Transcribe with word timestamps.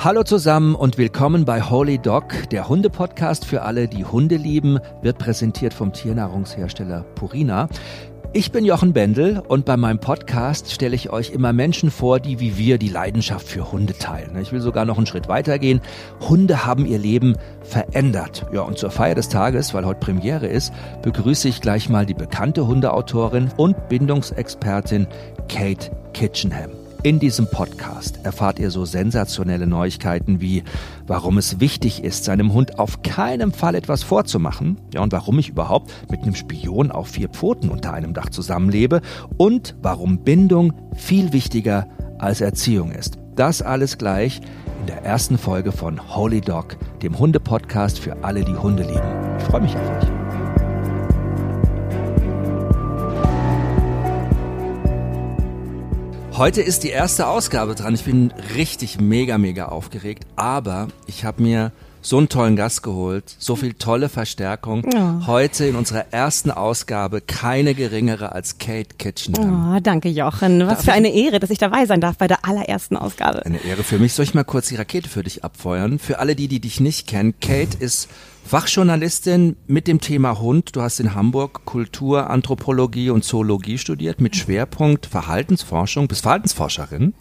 Hallo 0.00 0.22
zusammen 0.22 0.76
und 0.76 0.96
willkommen 0.96 1.44
bei 1.44 1.60
Holy 1.60 1.98
Dog, 1.98 2.48
der 2.52 2.68
Hunde-Podcast 2.68 3.44
für 3.44 3.62
alle, 3.62 3.88
die 3.88 4.04
Hunde 4.04 4.36
lieben, 4.36 4.78
wird 5.02 5.18
präsentiert 5.18 5.74
vom 5.74 5.92
Tiernahrungshersteller 5.92 7.02
Purina. 7.16 7.68
Ich 8.32 8.52
bin 8.52 8.64
Jochen 8.64 8.92
Bendel 8.92 9.42
und 9.48 9.64
bei 9.64 9.76
meinem 9.76 9.98
Podcast 9.98 10.70
stelle 10.70 10.94
ich 10.94 11.10
euch 11.10 11.30
immer 11.30 11.52
Menschen 11.52 11.90
vor, 11.90 12.20
die 12.20 12.38
wie 12.38 12.56
wir 12.56 12.78
die 12.78 12.90
Leidenschaft 12.90 13.48
für 13.48 13.72
Hunde 13.72 13.92
teilen. 13.92 14.40
Ich 14.40 14.52
will 14.52 14.60
sogar 14.60 14.84
noch 14.84 14.98
einen 14.98 15.06
Schritt 15.06 15.26
weitergehen. 15.28 15.80
Hunde 16.20 16.64
haben 16.64 16.86
ihr 16.86 17.00
Leben 17.00 17.36
verändert. 17.62 18.46
Ja, 18.52 18.60
und 18.60 18.78
zur 18.78 18.92
Feier 18.92 19.16
des 19.16 19.28
Tages, 19.28 19.74
weil 19.74 19.84
heute 19.84 19.98
Premiere 19.98 20.46
ist, 20.46 20.72
begrüße 21.02 21.48
ich 21.48 21.60
gleich 21.60 21.88
mal 21.88 22.06
die 22.06 22.14
bekannte 22.14 22.68
Hundeautorin 22.68 23.50
und 23.56 23.88
Bindungsexpertin 23.88 25.08
Kate 25.48 25.90
Kitchenham. 26.12 26.77
In 27.04 27.20
diesem 27.20 27.48
Podcast 27.48 28.18
erfahrt 28.24 28.58
ihr 28.58 28.72
so 28.72 28.84
sensationelle 28.84 29.68
Neuigkeiten 29.68 30.40
wie, 30.40 30.64
warum 31.06 31.38
es 31.38 31.60
wichtig 31.60 32.02
ist, 32.02 32.24
seinem 32.24 32.52
Hund 32.52 32.80
auf 32.80 33.02
keinen 33.02 33.52
Fall 33.52 33.76
etwas 33.76 34.02
vorzumachen, 34.02 34.80
ja, 34.92 35.00
und 35.00 35.12
warum 35.12 35.38
ich 35.38 35.48
überhaupt 35.48 35.92
mit 36.10 36.22
einem 36.22 36.34
Spion 36.34 36.90
auf 36.90 37.08
vier 37.08 37.28
Pfoten 37.28 37.68
unter 37.68 37.92
einem 37.92 38.14
Dach 38.14 38.30
zusammenlebe 38.30 39.00
und 39.36 39.76
warum 39.80 40.24
Bindung 40.24 40.72
viel 40.96 41.32
wichtiger 41.32 41.86
als 42.18 42.40
Erziehung 42.40 42.90
ist. 42.90 43.18
Das 43.36 43.62
alles 43.62 43.96
gleich 43.96 44.40
in 44.80 44.86
der 44.86 45.04
ersten 45.04 45.38
Folge 45.38 45.70
von 45.70 46.16
Holy 46.16 46.40
Dog, 46.40 46.76
dem 47.00 47.16
Hunde-Podcast 47.16 48.00
für 48.00 48.24
alle, 48.24 48.44
die 48.44 48.56
Hunde 48.56 48.82
lieben. 48.82 49.36
Ich 49.38 49.44
freue 49.44 49.60
mich 49.60 49.76
auf 49.76 50.02
euch. 50.02 50.17
Heute 56.38 56.62
ist 56.62 56.84
die 56.84 56.90
erste 56.90 57.26
Ausgabe 57.26 57.74
dran. 57.74 57.96
Ich 57.96 58.04
bin 58.04 58.32
richtig 58.54 59.00
mega, 59.00 59.38
mega 59.38 59.66
aufgeregt. 59.66 60.24
Aber 60.36 60.86
ich 61.08 61.24
habe 61.24 61.42
mir 61.42 61.72
so 62.00 62.16
einen 62.16 62.28
tollen 62.28 62.54
Gast 62.54 62.84
geholt, 62.84 63.24
so 63.40 63.56
viel 63.56 63.74
tolle 63.74 64.08
Verstärkung. 64.08 64.84
Oh. 64.86 65.26
Heute 65.26 65.66
in 65.66 65.74
unserer 65.74 66.12
ersten 66.12 66.52
Ausgabe 66.52 67.20
keine 67.22 67.74
geringere 67.74 68.30
als 68.30 68.58
Kate 68.58 68.94
Kitchen. 68.98 69.34
Oh, 69.36 69.80
danke 69.82 70.10
Jochen. 70.10 70.60
Was 70.60 70.74
darf 70.74 70.84
für 70.84 70.92
eine 70.92 71.12
Ehre, 71.12 71.40
dass 71.40 71.50
ich 71.50 71.58
dabei 71.58 71.86
sein 71.86 72.00
darf 72.00 72.16
bei 72.16 72.28
der 72.28 72.44
allerersten 72.44 72.96
Ausgabe. 72.96 73.44
Eine 73.44 73.64
Ehre 73.64 73.82
für 73.82 73.98
mich. 73.98 74.12
Soll 74.12 74.24
ich 74.24 74.34
mal 74.34 74.44
kurz 74.44 74.68
die 74.68 74.76
Rakete 74.76 75.08
für 75.08 75.24
dich 75.24 75.42
abfeuern? 75.42 75.98
Für 75.98 76.20
alle 76.20 76.36
die, 76.36 76.46
die 76.46 76.60
dich 76.60 76.78
nicht 76.78 77.08
kennen, 77.08 77.34
Kate 77.40 77.76
ist 77.80 78.08
Fachjournalistin 78.48 79.56
mit 79.66 79.86
dem 79.86 80.00
Thema 80.00 80.40
Hund. 80.40 80.74
Du 80.74 80.80
hast 80.80 81.00
in 81.00 81.14
Hamburg 81.14 81.66
Kultur, 81.66 82.30
Anthropologie 82.30 83.10
und 83.10 83.22
Zoologie 83.22 83.76
studiert 83.76 84.22
mit 84.22 84.36
Schwerpunkt 84.36 85.04
Verhaltensforschung, 85.04 86.08
bist 86.08 86.22
Verhaltensforscherin. 86.22 87.12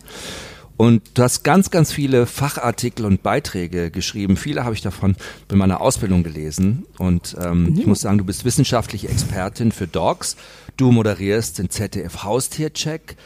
Und 0.78 1.02
du 1.16 1.23
hast 1.23 1.44
ganz, 1.44 1.69
ganz 1.69 1.92
viele 1.92 2.28
Fachartikel 2.28 3.06
und 3.06 3.23
Beiträge 3.23 3.92
geschrieben. 3.92 4.38
Viele 4.38 4.64
habe 4.64 4.73
ich 4.73 4.81
davon 4.81 5.17
bei 5.50 5.58
meiner 5.58 5.81
Ausbildung 5.81 6.23
gelesen. 6.23 6.86
Und 6.97 7.36
ähm, 7.44 7.72
mhm. 7.72 7.80
ich 7.80 7.86
muss 7.86 8.00
sagen, 8.00 8.19
du 8.19 8.23
bist 8.23 8.45
wissenschaftliche 8.45 9.09
Expertin 9.09 9.73
für 9.73 9.88
Dogs. 9.88 10.38
Du 10.78 10.94
moderierst 10.94 11.59
den 11.59 11.69
ZDF 11.69 12.23
Haustiercheck. 12.23 13.17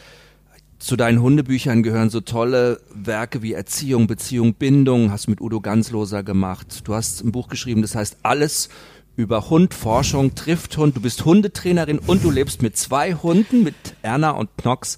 Zu 0.82 0.96
deinen 0.96 1.22
Hundebüchern 1.22 1.84
gehören 1.84 2.10
so 2.10 2.22
tolle 2.22 2.82
Werke 2.92 3.44
wie 3.44 3.54
Erziehung, 3.54 4.08
Beziehung, 4.08 4.56
Bindung, 4.56 5.12
hast 5.12 5.28
mit 5.28 5.40
Udo 5.40 5.62
Gansloser 5.62 6.24
gemacht. 6.24 6.82
Du 6.86 6.96
hast 6.96 7.24
ein 7.24 7.32
Buch 7.32 7.50
geschrieben, 7.50 7.84
das 7.84 7.94
heißt 7.94 8.18
Alles 8.24 8.68
über 9.16 9.52
Hund, 9.52 9.76
Forschung, 9.76 10.34
trifft 10.34 10.76
Hund. 10.78 10.98
Du 10.98 11.02
bist 11.02 11.24
Hundetrainerin 11.24 12.00
und 12.00 12.24
du 12.24 12.32
lebst 12.32 12.64
mit 12.64 12.78
zwei 12.78 13.14
Hunden, 13.14 13.64
mit 13.64 13.76
Erna 14.02 14.32
und 14.32 14.50
Knox 14.58 14.98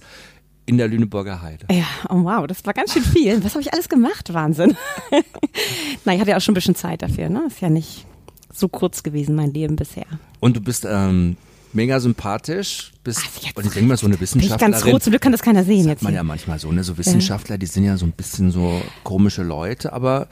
in 0.66 0.78
der 0.78 0.88
Lüneburger 0.88 1.42
Heide. 1.42 1.66
Ja, 1.70 1.86
oh 2.10 2.24
wow, 2.24 2.48
das 2.48 2.66
war 2.66 2.74
ganz 2.74 2.94
schön 2.94 3.04
viel. 3.04 3.44
Was 3.44 3.52
habe 3.52 3.62
ich 3.62 3.74
alles 3.74 3.90
gemacht? 3.90 4.34
Wahnsinn. 4.34 4.78
Na, 6.06 6.14
ich 6.14 6.22
hatte 6.22 6.32
ja 6.32 6.38
auch 6.38 6.42
schon 6.42 6.54
ein 6.54 6.56
bisschen 6.56 6.76
Zeit 6.76 7.02
dafür, 7.02 7.28
ne? 7.28 7.44
Ist 7.48 7.60
ja 7.60 7.70
nicht 7.70 8.06
so 8.54 8.70
kurz 8.70 9.04
gewesen, 9.04 9.36
mein 9.36 9.52
Leben 9.52 9.76
bisher. 9.76 10.06
Und 10.40 10.56
du 10.56 10.62
bist 10.62 10.88
ähm, 10.90 11.36
mega 11.76 12.00
sympathisch. 12.00 12.92
Bist, 13.04 13.20
Ach, 13.22 13.58
und 13.58 13.66
ich 13.66 13.74
denke 13.74 13.90
mal, 13.90 13.98
so 13.98 14.06
eine 14.06 14.20
Wissenschaftlerin. 14.20 14.72
Bin 14.72 14.78
ich 14.78 14.84
ganz 14.84 14.94
rot, 14.94 15.04
zum 15.04 15.12
Glück 15.12 15.22
kann 15.22 15.32
das 15.34 15.42
keiner 15.42 15.64
sehen 15.64 15.80
das 15.80 15.88
jetzt. 15.88 16.04
man 16.04 16.14
ja 16.14 16.24
manchmal 16.24 16.58
so, 16.60 16.72
ne? 16.72 16.84
So 16.84 16.98
Wissenschaftler, 16.98 17.58
die 17.58 17.66
sind 17.66 17.84
ja 17.84 17.98
so 17.98 18.06
ein 18.06 18.14
bisschen 18.14 18.52
so 18.52 18.82
komische 19.04 19.44
Leute, 19.44 19.92
aber 19.92 20.28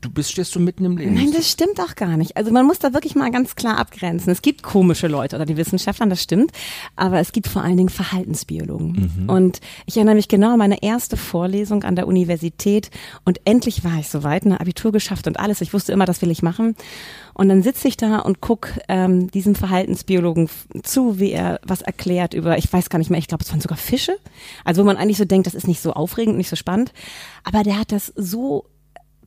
du 0.00 0.10
bist, 0.10 0.32
stehst 0.32 0.54
du 0.54 0.60
mitten 0.60 0.84
im 0.84 0.96
Leben. 0.96 1.14
Nein, 1.14 1.32
das 1.32 1.50
stimmt 1.50 1.80
auch 1.80 1.94
gar 1.94 2.16
nicht. 2.16 2.36
Also 2.36 2.50
man 2.50 2.66
muss 2.66 2.78
da 2.78 2.92
wirklich 2.92 3.14
mal 3.14 3.30
ganz 3.30 3.54
klar 3.54 3.78
abgrenzen. 3.78 4.30
Es 4.30 4.42
gibt 4.42 4.62
komische 4.62 5.06
Leute 5.06 5.36
oder 5.36 5.46
die 5.46 5.56
Wissenschaftler, 5.56 6.06
das 6.06 6.22
stimmt. 6.22 6.52
Aber 6.96 7.20
es 7.20 7.32
gibt 7.32 7.48
vor 7.48 7.62
allen 7.62 7.76
Dingen 7.76 7.88
Verhaltensbiologen. 7.88 9.12
Mhm. 9.16 9.28
Und 9.28 9.60
ich 9.86 9.96
erinnere 9.96 10.14
mich 10.14 10.28
genau 10.28 10.52
an 10.52 10.58
meine 10.58 10.82
erste 10.82 11.16
Vorlesung 11.16 11.84
an 11.84 11.96
der 11.96 12.06
Universität 12.06 12.90
und 13.24 13.40
endlich 13.44 13.84
war 13.84 13.98
ich 13.98 14.08
soweit, 14.08 14.44
ein 14.44 14.52
Abitur 14.56 14.92
geschafft 14.92 15.26
und 15.26 15.38
alles. 15.38 15.60
Ich 15.60 15.72
wusste 15.72 15.92
immer, 15.92 16.06
das 16.06 16.22
will 16.22 16.30
ich 16.30 16.42
machen. 16.42 16.76
Und 17.34 17.48
dann 17.48 17.62
sitze 17.62 17.88
ich 17.88 17.96
da 17.96 18.18
und 18.18 18.40
guck 18.40 18.68
ähm, 18.88 19.30
diesem 19.30 19.54
Verhaltensbiologen 19.54 20.48
zu, 20.82 21.18
wie 21.18 21.32
er 21.32 21.60
was 21.62 21.80
erklärt 21.80 22.34
über, 22.34 22.58
ich 22.58 22.70
weiß 22.70 22.90
gar 22.90 22.98
nicht 22.98 23.10
mehr, 23.10 23.18
ich 23.18 23.28
glaube, 23.28 23.44
es 23.44 23.50
waren 23.50 23.60
sogar 23.60 23.78
Fische. 23.78 24.16
Also 24.64 24.82
wo 24.82 24.86
man 24.86 24.96
eigentlich 24.96 25.18
so 25.18 25.24
denkt, 25.24 25.46
das 25.46 25.54
ist 25.54 25.68
nicht 25.68 25.80
so 25.80 25.92
aufregend, 25.92 26.36
nicht 26.36 26.50
so 26.50 26.56
spannend. 26.56 26.92
Aber 27.44 27.62
der 27.62 27.78
hat 27.78 27.92
das 27.92 28.12
so 28.16 28.66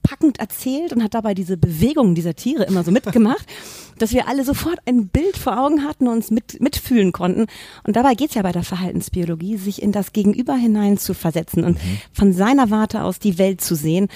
packend 0.04 0.40
erzählt 0.40 0.94
und 0.94 1.04
hat 1.04 1.14
dabei 1.14 1.34
diese 1.34 1.58
Bewegungen 1.58 2.14
dieser 2.14 2.36
Tiere 2.36 2.64
immer 2.64 2.84
so 2.84 2.92
mitgemacht, 2.92 3.46
dass 3.98 4.12
wir 4.12 4.28
alle 4.28 4.44
sofort 4.44 4.80
ein 4.86 5.08
Bild 5.08 5.38
vor 5.38 5.58
Augen 5.58 5.84
hatten 5.84 6.08
und 6.08 6.14
uns 6.18 6.32
mit, 6.32 6.62
mitfühlen 6.62 7.12
konnten. 7.12 7.48
Und 7.84 7.96
dabei 7.96 8.14
geht's 8.14 8.36
ja 8.36 8.42
bei 8.42 8.52
der 8.52 8.64
Verhaltensbiologie, 8.64 9.58
sich 9.58 9.82
in 9.82 9.92
das 9.92 10.14
Gegenüber 10.14 10.56
hinein 10.56 10.98
zu 10.98 11.14
versetzen 11.14 11.64
und 11.64 11.84
mhm. 11.84 11.98
von 12.12 12.34
seiner 12.34 12.70
Warte 12.70 13.04
aus 13.04 13.20
die 13.20 13.38
Welt 13.38 13.62
zu 13.62 13.76
sehen. 13.76 14.10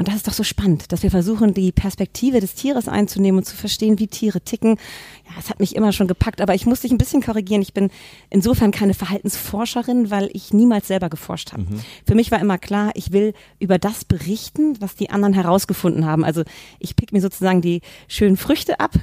Und 0.00 0.08
das 0.08 0.16
ist 0.16 0.26
doch 0.26 0.32
so 0.32 0.44
spannend, 0.44 0.92
dass 0.92 1.02
wir 1.02 1.10
versuchen, 1.10 1.52
die 1.52 1.72
Perspektive 1.72 2.40
des 2.40 2.54
Tieres 2.54 2.88
einzunehmen 2.88 3.40
und 3.40 3.44
zu 3.44 3.54
verstehen, 3.54 3.98
wie 3.98 4.06
Tiere 4.06 4.40
ticken. 4.40 4.78
Ja, 5.26 5.32
es 5.38 5.50
hat 5.50 5.60
mich 5.60 5.76
immer 5.76 5.92
schon 5.92 6.08
gepackt, 6.08 6.40
aber 6.40 6.54
ich 6.54 6.64
muss 6.64 6.80
dich 6.80 6.90
ein 6.90 6.96
bisschen 6.96 7.20
korrigieren. 7.20 7.60
Ich 7.60 7.74
bin 7.74 7.90
insofern 8.30 8.70
keine 8.70 8.94
Verhaltensforscherin, 8.94 10.10
weil 10.10 10.30
ich 10.32 10.54
niemals 10.54 10.88
selber 10.88 11.10
geforscht 11.10 11.52
habe. 11.52 11.64
Mhm. 11.64 11.80
Für 12.06 12.14
mich 12.14 12.30
war 12.30 12.40
immer 12.40 12.56
klar, 12.56 12.92
ich 12.94 13.12
will 13.12 13.34
über 13.58 13.76
das 13.76 14.06
berichten, 14.06 14.80
was 14.80 14.96
die 14.96 15.10
anderen 15.10 15.34
herausgefunden 15.34 16.06
haben. 16.06 16.24
Also 16.24 16.44
ich 16.78 16.96
pick 16.96 17.12
mir 17.12 17.20
sozusagen 17.20 17.60
die 17.60 17.82
schönen 18.08 18.38
Früchte 18.38 18.80
ab 18.80 18.94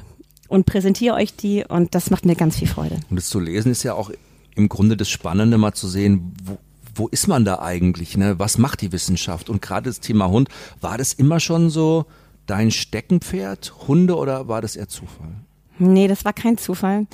und 0.47 0.65
präsentiere 0.65 1.13
euch 1.13 1.35
die 1.35 1.63
und 1.63 1.93
das 1.93 2.09
macht 2.09 2.25
mir 2.25 2.33
ganz 2.33 2.57
viel 2.57 2.67
Freude. 2.67 2.95
Und 3.11 3.17
das 3.17 3.29
zu 3.29 3.39
lesen 3.39 3.71
ist 3.71 3.83
ja 3.83 3.93
auch 3.93 4.09
im 4.55 4.67
Grunde 4.67 4.97
das 4.97 5.11
Spannende, 5.11 5.59
mal 5.59 5.73
zu 5.73 5.87
sehen, 5.87 6.33
wo, 6.43 6.57
wo 6.97 7.07
ist 7.07 7.27
man 7.27 7.45
da 7.45 7.59
eigentlich? 7.59 8.17
Ne? 8.17 8.39
Was 8.39 8.57
macht 8.57 8.81
die 8.81 8.91
Wissenschaft? 8.91 9.49
Und 9.49 9.61
gerade 9.61 9.89
das 9.89 9.99
Thema 9.99 10.29
Hund, 10.29 10.49
war 10.81 10.97
das 10.97 11.13
immer 11.13 11.39
schon 11.39 11.69
so 11.69 12.05
dein 12.45 12.71
Steckenpferd, 12.71 13.73
Hunde, 13.87 14.15
oder 14.15 14.47
war 14.47 14.61
das 14.61 14.75
eher 14.75 14.87
Zufall? 14.87 15.35
Nee, 15.79 16.07
das 16.07 16.25
war 16.25 16.33
kein 16.33 16.57
Zufall. 16.57 17.05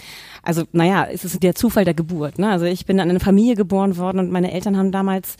Also, 0.42 0.64
naja, 0.72 1.06
es 1.12 1.26
ist 1.26 1.44
der 1.44 1.56
Zufall 1.56 1.84
der 1.84 1.94
Geburt. 1.94 2.40
Ne? 2.40 2.50
Also 2.50 2.66
ich 2.66 2.86
bin 2.86 2.98
in 2.98 3.10
eine 3.10 3.20
Familie 3.20 3.56
geboren 3.56 3.98
worden 3.98 4.20
und 4.20 4.32
meine 4.32 4.54
Eltern 4.54 4.78
haben 4.78 4.92
damals 4.92 5.36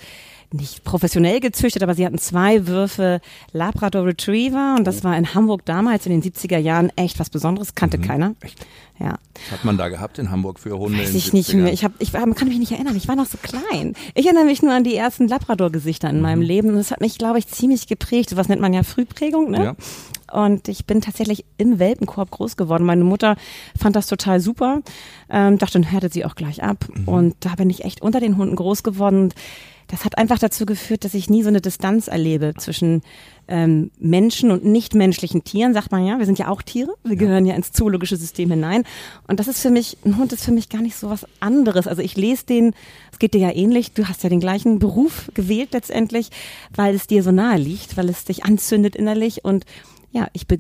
nicht 0.54 0.84
professionell 0.84 1.40
gezüchtet, 1.40 1.84
aber 1.84 1.96
sie 1.96 2.06
hatten 2.06 2.18
zwei 2.18 2.68
Würfe 2.68 3.22
Labrador 3.52 4.06
Retriever 4.06 4.76
und 4.78 4.86
das 4.86 5.02
oh. 5.02 5.04
war 5.06 5.18
in 5.18 5.34
Hamburg 5.34 5.66
damals 5.66 6.06
in 6.06 6.12
den 6.12 6.22
70er 6.22 6.58
Jahren 6.58 6.92
echt 6.96 7.20
was 7.20 7.30
Besonderes, 7.30 7.76
kannte 7.76 7.98
mhm. 7.98 8.04
keiner. 8.04 8.36
Echt? 8.42 8.66
Ja. 9.00 9.18
Was 9.50 9.60
hat 9.60 9.66
man 9.66 9.78
da 9.78 9.90
gehabt 9.90 10.20
in 10.20 10.30
Hamburg 10.30 10.60
für 10.60 10.78
Hunde? 10.78 11.00
Weiß 11.00 11.16
ich 11.16 11.34
nicht 11.34 11.54
mehr. 11.56 11.74
Ich, 11.74 11.84
hab, 11.84 11.94
ich 12.00 12.14
kann 12.14 12.48
mich 12.48 12.60
nicht 12.60 12.72
erinnern. 12.72 12.96
Ich 12.96 13.08
war 13.08 13.16
noch 13.16 13.26
so 13.26 13.38
klein. 13.42 13.96
Ich 14.14 14.26
erinnere 14.26 14.46
mich 14.46 14.62
nur 14.62 14.72
an 14.72 14.84
die 14.84 14.96
ersten 14.96 15.28
Labrador-Gesichter 15.28 16.10
in 16.10 16.18
mhm. 16.18 16.22
meinem 16.22 16.42
Leben 16.42 16.70
und 16.70 16.76
das 16.76 16.92
hat 16.92 17.02
mich, 17.02 17.18
glaube 17.18 17.40
ich, 17.40 17.48
ziemlich 17.48 17.88
geprägt. 17.88 18.36
Was 18.36 18.50
nennt 18.50 18.62
man 18.62 18.74
ja 18.74 18.84
Frühprägung, 18.84 19.50
ne? 19.50 19.64
Ja. 19.64 19.76
Und 20.34 20.68
ich 20.68 20.86
bin 20.86 21.02
tatsächlich 21.02 21.46
im 21.58 21.80
Welpenkorb 21.80 22.32
groß 22.32 22.58
geworden. 22.58 22.86
Meine 22.86 23.04
Mutter 23.04 23.36
fand 23.78 23.96
das 23.96 24.08
total 24.08 24.40
super, 24.40 24.82
ähm, 25.30 25.58
dachte, 25.58 25.74
dann 25.74 25.84
härtet 25.84 26.14
sie 26.14 26.26
auch 26.26 26.36
gleich 26.36 26.64
ab. 26.64 26.86
Mhm. 26.94 27.08
Und 27.08 27.36
da 27.42 27.56
bin 27.56 27.70
ich 27.70 27.86
echt 27.86 28.02
unter 28.02 28.20
den 28.20 28.38
Hunden 28.38 28.56
groß 28.56 28.84
geworden. 28.84 29.24
Und 29.24 29.36
das 29.88 30.06
hat 30.06 30.18
einfach 30.18 30.40
dazu 30.40 30.66
geführt, 30.66 31.06
dass 31.06 31.14
ich 31.14 31.30
nie 31.30 31.44
so 31.44 31.50
eine 31.50 31.62
Distanz 31.62 32.08
erlebe 32.08 32.54
zwischen 32.58 33.04
ähm, 33.48 33.92
Menschen 34.00 34.50
und 34.50 34.66
nichtmenschlichen 34.66 35.44
Tieren, 35.44 35.74
sagt 35.74 35.92
man 35.92 36.06
ja. 36.06 36.18
Wir 36.18 36.26
sind 36.26 36.40
ja 36.40 36.48
auch 36.48 36.62
Tiere, 36.62 36.94
wir 37.04 37.16
gehören 37.16 37.46
ja 37.46 37.54
ins 37.56 37.74
zoologische 37.74 38.18
System 38.18 38.50
hinein. 38.50 38.86
Und 39.28 39.40
das 39.40 39.48
ist 39.48 39.62
für 39.62 39.70
mich, 39.70 39.98
ein 40.06 40.18
Hund 40.18 40.34
ist 40.34 40.46
für 40.46 40.52
mich 40.52 40.70
gar 40.70 40.82
nicht 40.82 40.96
so 40.96 41.10
was 41.10 41.28
anderes. 41.40 41.88
Also 41.88 42.02
ich 42.02 42.16
lese 42.16 42.46
den, 42.46 42.74
es 43.12 43.20
geht 43.20 43.34
dir 43.34 43.42
ja 43.42 43.52
ähnlich, 43.52 43.92
du 43.94 44.08
hast 44.08 44.24
ja 44.24 44.30
den 44.30 44.40
gleichen 44.40 44.80
Beruf 44.80 45.30
gewählt 45.34 45.70
letztendlich, 45.74 46.30
weil 46.74 46.96
es 46.96 47.06
dir 47.06 47.22
so 47.22 47.32
nahe 47.32 47.58
liegt, 47.58 47.98
weil 47.98 48.10
es 48.10 48.24
dich 48.26 48.46
anzündet 48.46 48.96
innerlich 48.96 49.44
und 49.44 49.66
ja, 50.14 50.28
ich 50.34 50.48
be 50.48 50.60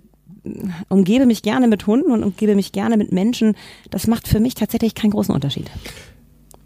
umgebe 0.89 1.25
mich 1.25 1.41
gerne 1.41 1.69
mit 1.69 1.88
Hunden 1.88 2.11
und 2.11 2.21
umgebe 2.21 2.53
mich 2.53 2.73
gerne 2.73 2.97
mit 2.97 3.13
Menschen. 3.13 3.55
Das 3.89 4.07
macht 4.07 4.27
für 4.27 4.41
mich 4.41 4.55
tatsächlich 4.55 4.94
keinen 4.94 5.11
großen 5.11 5.33
Unterschied. 5.33 5.71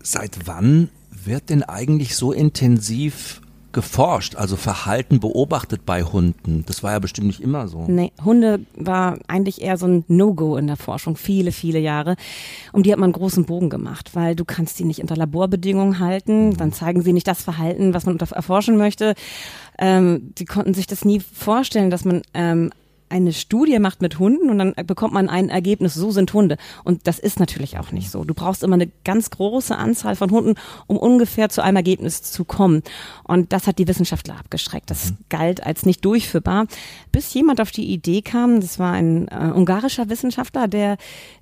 Seit 0.01 0.48
wann 0.48 0.89
wird 1.12 1.51
denn 1.51 1.62
eigentlich 1.62 2.16
so 2.16 2.31
intensiv 2.31 3.42
geforscht, 3.78 4.36
also 4.36 4.56
Verhalten 4.56 5.20
beobachtet 5.20 5.86
bei 5.86 6.02
Hunden. 6.02 6.64
Das 6.66 6.82
war 6.82 6.94
ja 6.94 7.00
bestimmt 7.00 7.28
nicht 7.28 7.42
immer 7.42 7.68
so. 7.68 7.86
Nee, 7.88 8.12
Hunde 8.26 8.62
war 8.76 9.20
eigentlich 9.28 9.62
eher 9.62 9.78
so 9.78 9.86
ein 9.86 10.04
No-Go 10.08 10.58
in 10.58 10.66
der 10.66 10.78
Forschung, 10.78 11.16
viele, 11.16 11.52
viele 11.52 11.78
Jahre. 11.78 12.16
Um 12.74 12.82
die 12.82 12.92
hat 12.92 12.98
man 12.98 13.10
einen 13.10 13.14
großen 13.14 13.46
Bogen 13.46 13.70
gemacht, 13.70 14.16
weil 14.16 14.36
du 14.36 14.46
kannst 14.46 14.80
die 14.80 14.84
nicht 14.84 15.00
unter 15.00 15.16
Laborbedingungen 15.16 16.00
halten, 16.00 16.48
mhm. 16.48 16.58
dann 16.58 16.74
zeigen 16.74 17.04
sie 17.04 17.14
nicht 17.14 17.28
das 17.28 17.44
Verhalten, 17.44 17.94
was 17.94 18.08
man 18.08 18.18
erforschen 18.18 18.78
möchte. 18.78 19.14
Ähm, 19.78 20.34
die 20.40 20.46
konnten 20.46 20.74
sich 20.74 20.88
das 20.88 21.06
nie 21.06 21.20
vorstellen, 21.20 21.92
dass 21.92 22.04
man 22.04 22.24
ähm, 22.34 22.72
eine 23.09 23.33
Studie 23.33 23.80
macht 23.80 24.01
mit 24.01 24.19
Hunden 24.19 24.50
und 24.50 24.57
dann 24.57 24.74
bekommt 24.86 25.13
man 25.13 25.30
ein 25.30 25.50
Ergebnis, 25.50 25.94
so 25.94 26.12
sind 26.12 26.33
Hunde. 26.33 26.57
Und 26.83 27.07
das 27.07 27.19
ist 27.19 27.39
natürlich 27.39 27.77
auch 27.77 27.92
nicht 27.92 28.12
so. 28.12 28.24
Du 28.24 28.33
brauchst 28.33 28.63
immer 28.63 28.75
eine 28.75 28.89
ganz 29.04 29.30
große 29.30 29.75
Anzahl 29.75 30.15
von 30.15 30.31
Hunden, 30.31 30.56
um 30.88 30.98
ungefähr 30.98 31.50
zu 31.50 31.63
einem 31.63 31.77
Ergebnis 31.77 32.21
zu 32.24 32.45
kommen. 32.45 32.83
Und 33.24 33.54
das 33.54 33.68
hat 33.68 33.80
die 33.80 33.88
Wissenschaftler 33.88 34.38
abgeschreckt. 34.38 34.89
Das 34.89 35.12
mhm. 35.12 35.18
galt 35.30 35.65
als 35.65 35.86
nicht 35.86 36.04
durchführbar, 36.04 36.68
bis 37.12 37.33
jemand 37.33 37.62
auf 37.62 37.71
die 37.71 37.86
Idee 37.92 38.21
kam, 38.21 38.59
das 38.59 38.80
war 38.80 38.94
ein 38.94 39.27
äh, 39.30 39.51
ungarischer 39.54 40.09
Wissenschaftler, 40.09 40.68
der 40.68 40.98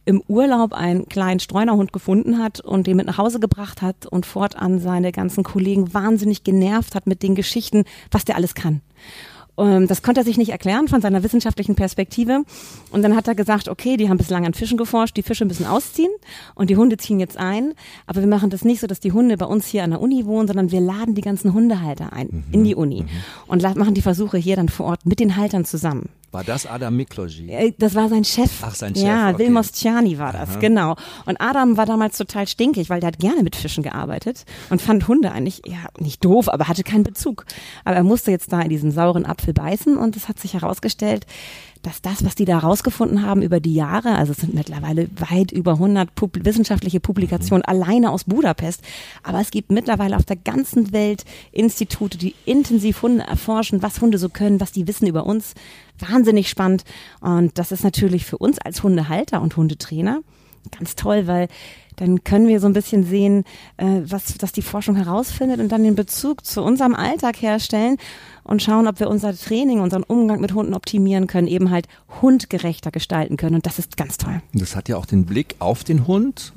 im 0.05 0.21
Urlaub 0.27 0.73
einen 0.73 1.09
kleinen 1.09 1.39
Streunerhund 1.39 1.91
gefunden 1.91 2.41
hat 2.41 2.59
und 2.59 2.87
den 2.87 2.97
mit 2.97 3.07
nach 3.07 3.17
Hause 3.17 3.39
gebracht 3.39 3.81
hat 3.81 4.05
und 4.05 4.25
fortan 4.25 4.79
seine 4.79 5.11
ganzen 5.11 5.43
Kollegen 5.43 5.93
wahnsinnig 5.93 6.43
genervt 6.43 6.95
hat 6.95 7.07
mit 7.07 7.23
den 7.23 7.35
Geschichten, 7.35 7.85
was 8.11 8.25
der 8.25 8.35
alles 8.35 8.53
kann. 8.53 8.81
Ähm, 9.57 9.87
das 9.87 10.01
konnte 10.01 10.21
er 10.21 10.25
sich 10.25 10.37
nicht 10.37 10.49
erklären 10.49 10.87
von 10.87 11.01
seiner 11.01 11.23
wissenschaftlichen 11.23 11.75
Perspektive. 11.75 12.43
Und 12.91 13.01
dann 13.01 13.15
hat 13.15 13.27
er 13.27 13.35
gesagt, 13.35 13.67
okay, 13.69 13.97
die 13.97 14.09
haben 14.09 14.17
bislang 14.17 14.45
an 14.45 14.53
Fischen 14.53 14.77
geforscht, 14.77 15.17
die 15.17 15.23
Fische 15.23 15.45
müssen 15.45 15.65
ausziehen 15.65 16.11
und 16.55 16.69
die 16.69 16.77
Hunde 16.77 16.97
ziehen 16.97 17.19
jetzt 17.19 17.37
ein. 17.37 17.73
Aber 18.07 18.21
wir 18.21 18.27
machen 18.27 18.49
das 18.49 18.63
nicht 18.63 18.81
so, 18.81 18.87
dass 18.87 18.99
die 18.99 19.11
Hunde 19.11 19.37
bei 19.37 19.45
uns 19.45 19.67
hier 19.67 19.83
an 19.83 19.91
der 19.91 20.01
Uni 20.01 20.25
wohnen, 20.25 20.47
sondern 20.47 20.71
wir 20.71 20.81
laden 20.81 21.15
die 21.15 21.21
ganzen 21.21 21.53
Hundehalter 21.53 22.13
ein 22.13 22.27
mhm. 22.31 22.43
in 22.51 22.63
die 22.63 22.75
Uni 22.75 23.03
mhm. 23.03 23.09
und 23.47 23.63
machen 23.75 23.93
die 23.93 24.01
Versuche 24.01 24.37
hier 24.37 24.55
dann 24.55 24.69
vor 24.69 24.87
Ort 24.87 25.05
mit 25.05 25.19
den 25.19 25.35
Haltern 25.35 25.65
zusammen. 25.65 26.09
War 26.35 26.43
das 26.43 26.65
Adam 26.65 26.93
Mikloji? 26.97 27.49
Äh, 27.49 27.73
das 27.77 27.95
war 27.95 28.09
sein 28.09 28.25
Chef. 28.25 28.51
Ach, 28.61 28.75
sein 28.75 28.93
Chef. 28.93 29.05
Ja, 29.05 29.29
okay. 29.29 29.39
Vilmos 29.39 29.71
Tjani 29.71 30.19
war 30.19 30.33
das, 30.33 30.49
Aha. 30.49 30.59
genau. 30.59 30.97
Und 31.25 31.39
Adam 31.39 31.77
war 31.77 31.85
damals 31.85 32.17
total 32.17 32.45
stinkig, 32.45 32.89
weil 32.89 32.99
der 32.99 33.07
hat 33.07 33.19
gerne 33.19 33.41
mit 33.41 33.55
Fischen 33.55 33.83
gearbeitet 33.83 34.43
und 34.69 34.81
fand 34.81 35.07
Hunde 35.07 35.31
eigentlich, 35.31 35.61
ja, 35.65 35.77
nicht 35.97 36.25
doof, 36.25 36.49
aber 36.49 36.67
hatte 36.67 36.83
keinen 36.83 37.03
Bezug. 37.03 37.45
Aber 37.85 37.95
er 37.95 38.03
musste 38.03 38.31
jetzt 38.31 38.51
da 38.51 38.59
in 38.59 38.69
diesen 38.69 38.91
sauren 38.91 39.25
Apfel 39.25 39.44
beißen 39.53 39.97
und 39.97 40.15
es 40.15 40.27
hat 40.27 40.39
sich 40.39 40.53
herausgestellt, 40.53 41.25
dass 41.81 42.01
das, 42.01 42.25
was 42.25 42.33
die 42.33 42.45
da 42.45 42.57
rausgefunden 42.57 43.21
haben 43.21 43.43
über 43.43 43.59
die 43.59 43.75
Jahre, 43.75 44.15
also 44.15 44.31
es 44.31 44.39
sind 44.39 44.53
mittlerweile 44.53 45.07
weit 45.29 45.51
über 45.51 45.73
100 45.73 46.15
Pub 46.15 46.31
wissenschaftliche 46.43 46.99
Publikationen 46.99 47.63
mhm. 47.65 47.71
alleine 47.71 48.11
aus 48.11 48.23
Budapest, 48.23 48.81
aber 49.23 49.39
es 49.39 49.51
gibt 49.51 49.71
mittlerweile 49.71 50.17
auf 50.17 50.25
der 50.25 50.37
ganzen 50.37 50.91
Welt 50.91 51.25
Institute, 51.51 52.17
die 52.17 52.35
intensiv 52.45 53.03
Hunde 53.03 53.23
erforschen, 53.25 53.83
was 53.83 54.01
Hunde 54.01 54.17
so 54.17 54.29
können, 54.29 54.59
was 54.59 54.71
die 54.71 54.87
wissen 54.87 55.07
über 55.07 55.25
uns. 55.25 55.53
Wahnsinnig 55.99 56.49
spannend 56.49 56.83
und 57.21 57.57
das 57.57 57.71
ist 57.71 57.83
natürlich 57.83 58.25
für 58.25 58.37
uns 58.37 58.57
als 58.59 58.83
Hundehalter 58.83 59.41
und 59.41 59.55
Hundetrainer 59.55 60.21
ganz 60.71 60.95
toll, 60.95 61.27
weil 61.27 61.47
dann 61.95 62.23
können 62.23 62.47
wir 62.47 62.59
so 62.59 62.67
ein 62.67 62.73
bisschen 62.73 63.03
sehen, 63.03 63.43
äh, 63.77 64.01
was, 64.03 64.35
was 64.39 64.51
die 64.51 64.61
Forschung 64.61 64.95
herausfindet 64.95 65.59
und 65.59 65.71
dann 65.71 65.83
den 65.83 65.95
Bezug 65.95 66.45
zu 66.45 66.61
unserem 66.61 66.95
Alltag 66.95 67.41
herstellen 67.41 67.97
und 68.43 68.61
schauen, 68.61 68.87
ob 68.87 68.99
wir 68.99 69.09
unser 69.09 69.35
Training, 69.35 69.79
unseren 69.79 70.03
Umgang 70.03 70.39
mit 70.39 70.53
Hunden 70.53 70.73
optimieren 70.73 71.27
können, 71.27 71.47
eben 71.47 71.71
halt 71.71 71.87
hundgerechter 72.21 72.91
gestalten 72.91 73.37
können. 73.37 73.55
Und 73.55 73.65
das 73.65 73.79
ist 73.79 73.97
ganz 73.97 74.17
toll. 74.17 74.41
Das 74.53 74.75
hat 74.75 74.89
ja 74.89 74.97
auch 74.97 75.05
den 75.05 75.25
Blick 75.25 75.55
auf 75.59 75.83
den 75.83 76.07
Hund 76.07 76.53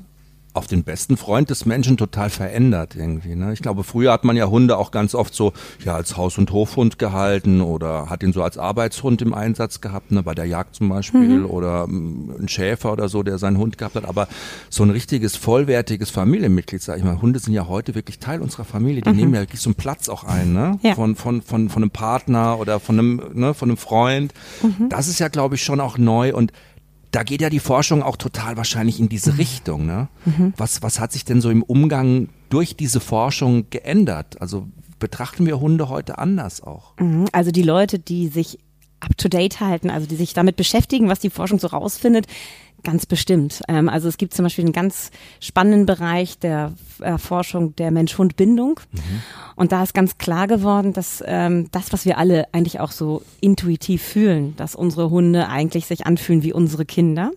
auf 0.58 0.66
den 0.66 0.82
besten 0.82 1.16
Freund 1.16 1.50
des 1.50 1.66
Menschen 1.66 1.96
total 1.96 2.30
verändert 2.30 2.96
irgendwie. 2.96 3.36
Ne? 3.36 3.52
Ich 3.52 3.62
glaube, 3.62 3.84
früher 3.84 4.12
hat 4.12 4.24
man 4.24 4.36
ja 4.36 4.48
Hunde 4.48 4.76
auch 4.76 4.90
ganz 4.90 5.14
oft 5.14 5.32
so 5.32 5.52
ja 5.84 5.94
als 5.94 6.16
Haus- 6.16 6.36
und 6.36 6.50
Hofhund 6.50 6.98
gehalten 6.98 7.60
oder 7.60 8.10
hat 8.10 8.24
ihn 8.24 8.32
so 8.32 8.42
als 8.42 8.58
Arbeitshund 8.58 9.22
im 9.22 9.34
Einsatz 9.34 9.80
gehabt, 9.80 10.10
ne? 10.10 10.24
bei 10.24 10.34
der 10.34 10.46
Jagd 10.46 10.74
zum 10.74 10.88
Beispiel 10.88 11.40
mhm. 11.40 11.46
oder 11.46 11.84
ähm, 11.84 12.34
ein 12.40 12.48
Schäfer 12.48 12.92
oder 12.92 13.08
so, 13.08 13.22
der 13.22 13.38
seinen 13.38 13.56
Hund 13.56 13.78
gehabt 13.78 13.94
hat. 13.94 14.04
Aber 14.04 14.26
so 14.68 14.82
ein 14.82 14.90
richtiges 14.90 15.36
vollwertiges 15.36 16.10
Familienmitglied, 16.10 16.82
sag 16.82 16.98
ich 16.98 17.04
mal, 17.04 17.22
Hunde 17.22 17.38
sind 17.38 17.54
ja 17.54 17.68
heute 17.68 17.94
wirklich 17.94 18.18
Teil 18.18 18.42
unserer 18.42 18.64
Familie. 18.64 19.02
Die 19.02 19.10
mhm. 19.10 19.16
nehmen 19.16 19.34
ja 19.34 19.40
wirklich 19.40 19.60
so 19.60 19.70
einen 19.70 19.76
Platz 19.76 20.08
auch 20.08 20.24
ein, 20.24 20.52
ne? 20.52 20.80
Ja. 20.82 20.96
Von, 20.96 21.14
von, 21.14 21.40
von, 21.40 21.68
von 21.68 21.82
einem 21.82 21.90
Partner 21.90 22.58
oder 22.58 22.80
von 22.80 22.98
einem, 22.98 23.22
ne, 23.34 23.54
von 23.54 23.68
einem 23.68 23.76
Freund. 23.76 24.34
Mhm. 24.62 24.88
Das 24.88 25.06
ist 25.06 25.20
ja, 25.20 25.28
glaube 25.28 25.54
ich, 25.54 25.62
schon 25.62 25.80
auch 25.80 25.98
neu 25.98 26.34
und 26.34 26.52
da 27.10 27.22
geht 27.22 27.40
ja 27.40 27.50
die 27.50 27.60
Forschung 27.60 28.02
auch 28.02 28.16
total 28.16 28.56
wahrscheinlich 28.56 29.00
in 29.00 29.08
diese 29.08 29.32
mhm. 29.32 29.38
Richtung. 29.38 29.86
Ne? 29.86 30.08
Mhm. 30.24 30.52
Was, 30.56 30.82
was 30.82 31.00
hat 31.00 31.12
sich 31.12 31.24
denn 31.24 31.40
so 31.40 31.50
im 31.50 31.62
Umgang 31.62 32.28
durch 32.50 32.76
diese 32.76 33.00
Forschung 33.00 33.70
geändert? 33.70 34.40
Also 34.40 34.68
betrachten 34.98 35.46
wir 35.46 35.60
Hunde 35.60 35.88
heute 35.88 36.18
anders 36.18 36.62
auch? 36.62 36.94
Mhm. 36.98 37.26
Also 37.32 37.50
die 37.50 37.62
Leute, 37.62 37.98
die 37.98 38.28
sich 38.28 38.58
up 39.00 39.16
to 39.16 39.28
date 39.28 39.60
halten, 39.60 39.90
also 39.90 40.06
die 40.06 40.16
sich 40.16 40.34
damit 40.34 40.56
beschäftigen, 40.56 41.08
was 41.08 41.20
die 41.20 41.30
Forschung 41.30 41.58
so 41.58 41.68
rausfindet, 41.68 42.26
Ganz 42.84 43.06
bestimmt. 43.06 43.60
Ähm, 43.68 43.88
also 43.88 44.08
es 44.08 44.16
gibt 44.18 44.34
zum 44.34 44.44
Beispiel 44.44 44.64
einen 44.64 44.72
ganz 44.72 45.10
spannenden 45.40 45.86
Bereich 45.86 46.38
der 46.38 46.72
Erforschung 47.00 47.74
der 47.76 47.90
Mensch-Hund-Bindung. 47.90 48.80
Mhm. 48.92 49.00
Und 49.56 49.72
da 49.72 49.82
ist 49.82 49.94
ganz 49.94 50.18
klar 50.18 50.46
geworden, 50.46 50.92
dass 50.92 51.22
ähm, 51.26 51.68
das, 51.72 51.92
was 51.92 52.04
wir 52.04 52.18
alle 52.18 52.46
eigentlich 52.52 52.80
auch 52.80 52.92
so 52.92 53.22
intuitiv 53.40 54.02
fühlen, 54.02 54.54
dass 54.56 54.74
unsere 54.74 55.10
Hunde 55.10 55.48
eigentlich 55.48 55.86
sich 55.86 56.06
anfühlen 56.06 56.42
wie 56.42 56.52
unsere 56.52 56.84
Kinder 56.84 57.32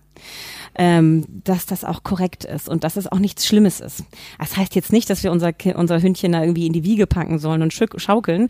ähm, 0.76 1.26
dass 1.44 1.66
das 1.66 1.84
auch 1.84 2.04
korrekt 2.04 2.46
ist 2.46 2.70
und 2.70 2.84
dass 2.84 2.96
es 2.96 3.12
auch 3.12 3.20
nichts 3.20 3.46
Schlimmes 3.46 3.80
ist. 3.80 4.04
Das 4.40 4.56
heißt 4.58 4.76
jetzt 4.76 4.92
nicht, 4.94 5.10
dass 5.10 5.24
wir 5.24 5.32
unser, 5.32 5.52
unser 5.76 6.02
Hündchen 6.02 6.32
da 6.32 6.42
irgendwie 6.42 6.68
in 6.68 6.74
die 6.74 6.84
Wiege 6.84 7.08
packen 7.08 7.40
sollen 7.40 7.62
und 7.62 7.74
schaukeln, 7.74 8.48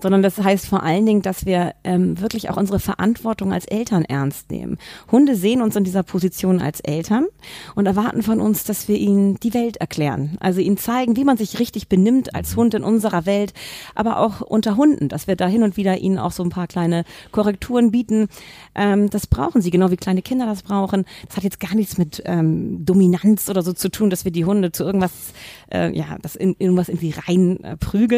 sondern 0.00 0.22
das 0.22 0.38
heißt 0.38 0.66
vor 0.66 0.82
allen 0.82 1.06
Dingen, 1.06 1.22
dass 1.22 1.46
wir 1.46 1.74
ähm, 1.84 2.20
wirklich 2.20 2.50
auch 2.50 2.56
unsere 2.56 2.78
Verantwortung 2.80 3.52
als 3.52 3.66
Eltern 3.66 4.04
ernst 4.04 4.50
nehmen. 4.50 4.78
Hunde 5.10 5.36
sehen 5.36 5.62
uns 5.62 5.76
in 5.76 5.84
dieser 5.84 6.02
Position 6.02 6.60
als 6.60 6.80
Eltern 6.80 7.26
und 7.74 7.86
erwarten 7.86 8.22
von 8.22 8.40
uns, 8.40 8.64
dass 8.64 8.88
wir 8.88 8.96
ihnen 8.96 9.38
die 9.40 9.54
Welt 9.54 9.78
erklären. 9.78 10.36
Also 10.40 10.60
ihnen 10.60 10.76
zeigen, 10.76 11.16
wie 11.16 11.24
man 11.24 11.36
sich 11.36 11.58
richtig 11.58 11.88
benimmt 11.88 12.34
als 12.34 12.56
Hund 12.56 12.74
in 12.74 12.84
unserer 12.84 13.26
Welt, 13.26 13.52
aber 13.94 14.18
auch 14.18 14.40
unter 14.40 14.76
Hunden, 14.76 15.08
dass 15.08 15.26
wir 15.26 15.36
da 15.36 15.46
hin 15.46 15.62
und 15.62 15.76
wieder 15.76 15.98
ihnen 15.98 16.18
auch 16.18 16.32
so 16.32 16.42
ein 16.42 16.50
paar 16.50 16.66
kleine 16.66 17.04
Korrekturen 17.32 17.90
bieten. 17.90 18.28
Ähm, 18.74 19.10
das 19.10 19.26
brauchen 19.26 19.62
sie, 19.62 19.70
genau 19.70 19.90
wie 19.90 19.96
kleine 19.96 20.22
Kinder 20.22 20.46
das 20.46 20.62
brauchen. 20.62 21.04
Das 21.26 21.36
hat 21.36 21.44
jetzt 21.44 21.60
gar 21.60 21.74
nichts 21.74 21.98
mit 21.98 22.22
ähm, 22.26 22.84
Dominanz 22.84 23.48
oder 23.48 23.62
so 23.62 23.72
zu 23.72 23.90
tun, 23.90 24.10
dass 24.10 24.24
wir 24.24 24.32
die 24.32 24.44
Hunde 24.44 24.72
zu 24.72 24.84
irgendwas, 24.84 25.12
äh, 25.72 25.96
ja, 25.96 26.16
das 26.22 26.36
in 26.36 26.54
irgendwas 26.58 26.88
irgendwie 26.88 27.14
rein 27.26 27.58
äh, 27.62 27.76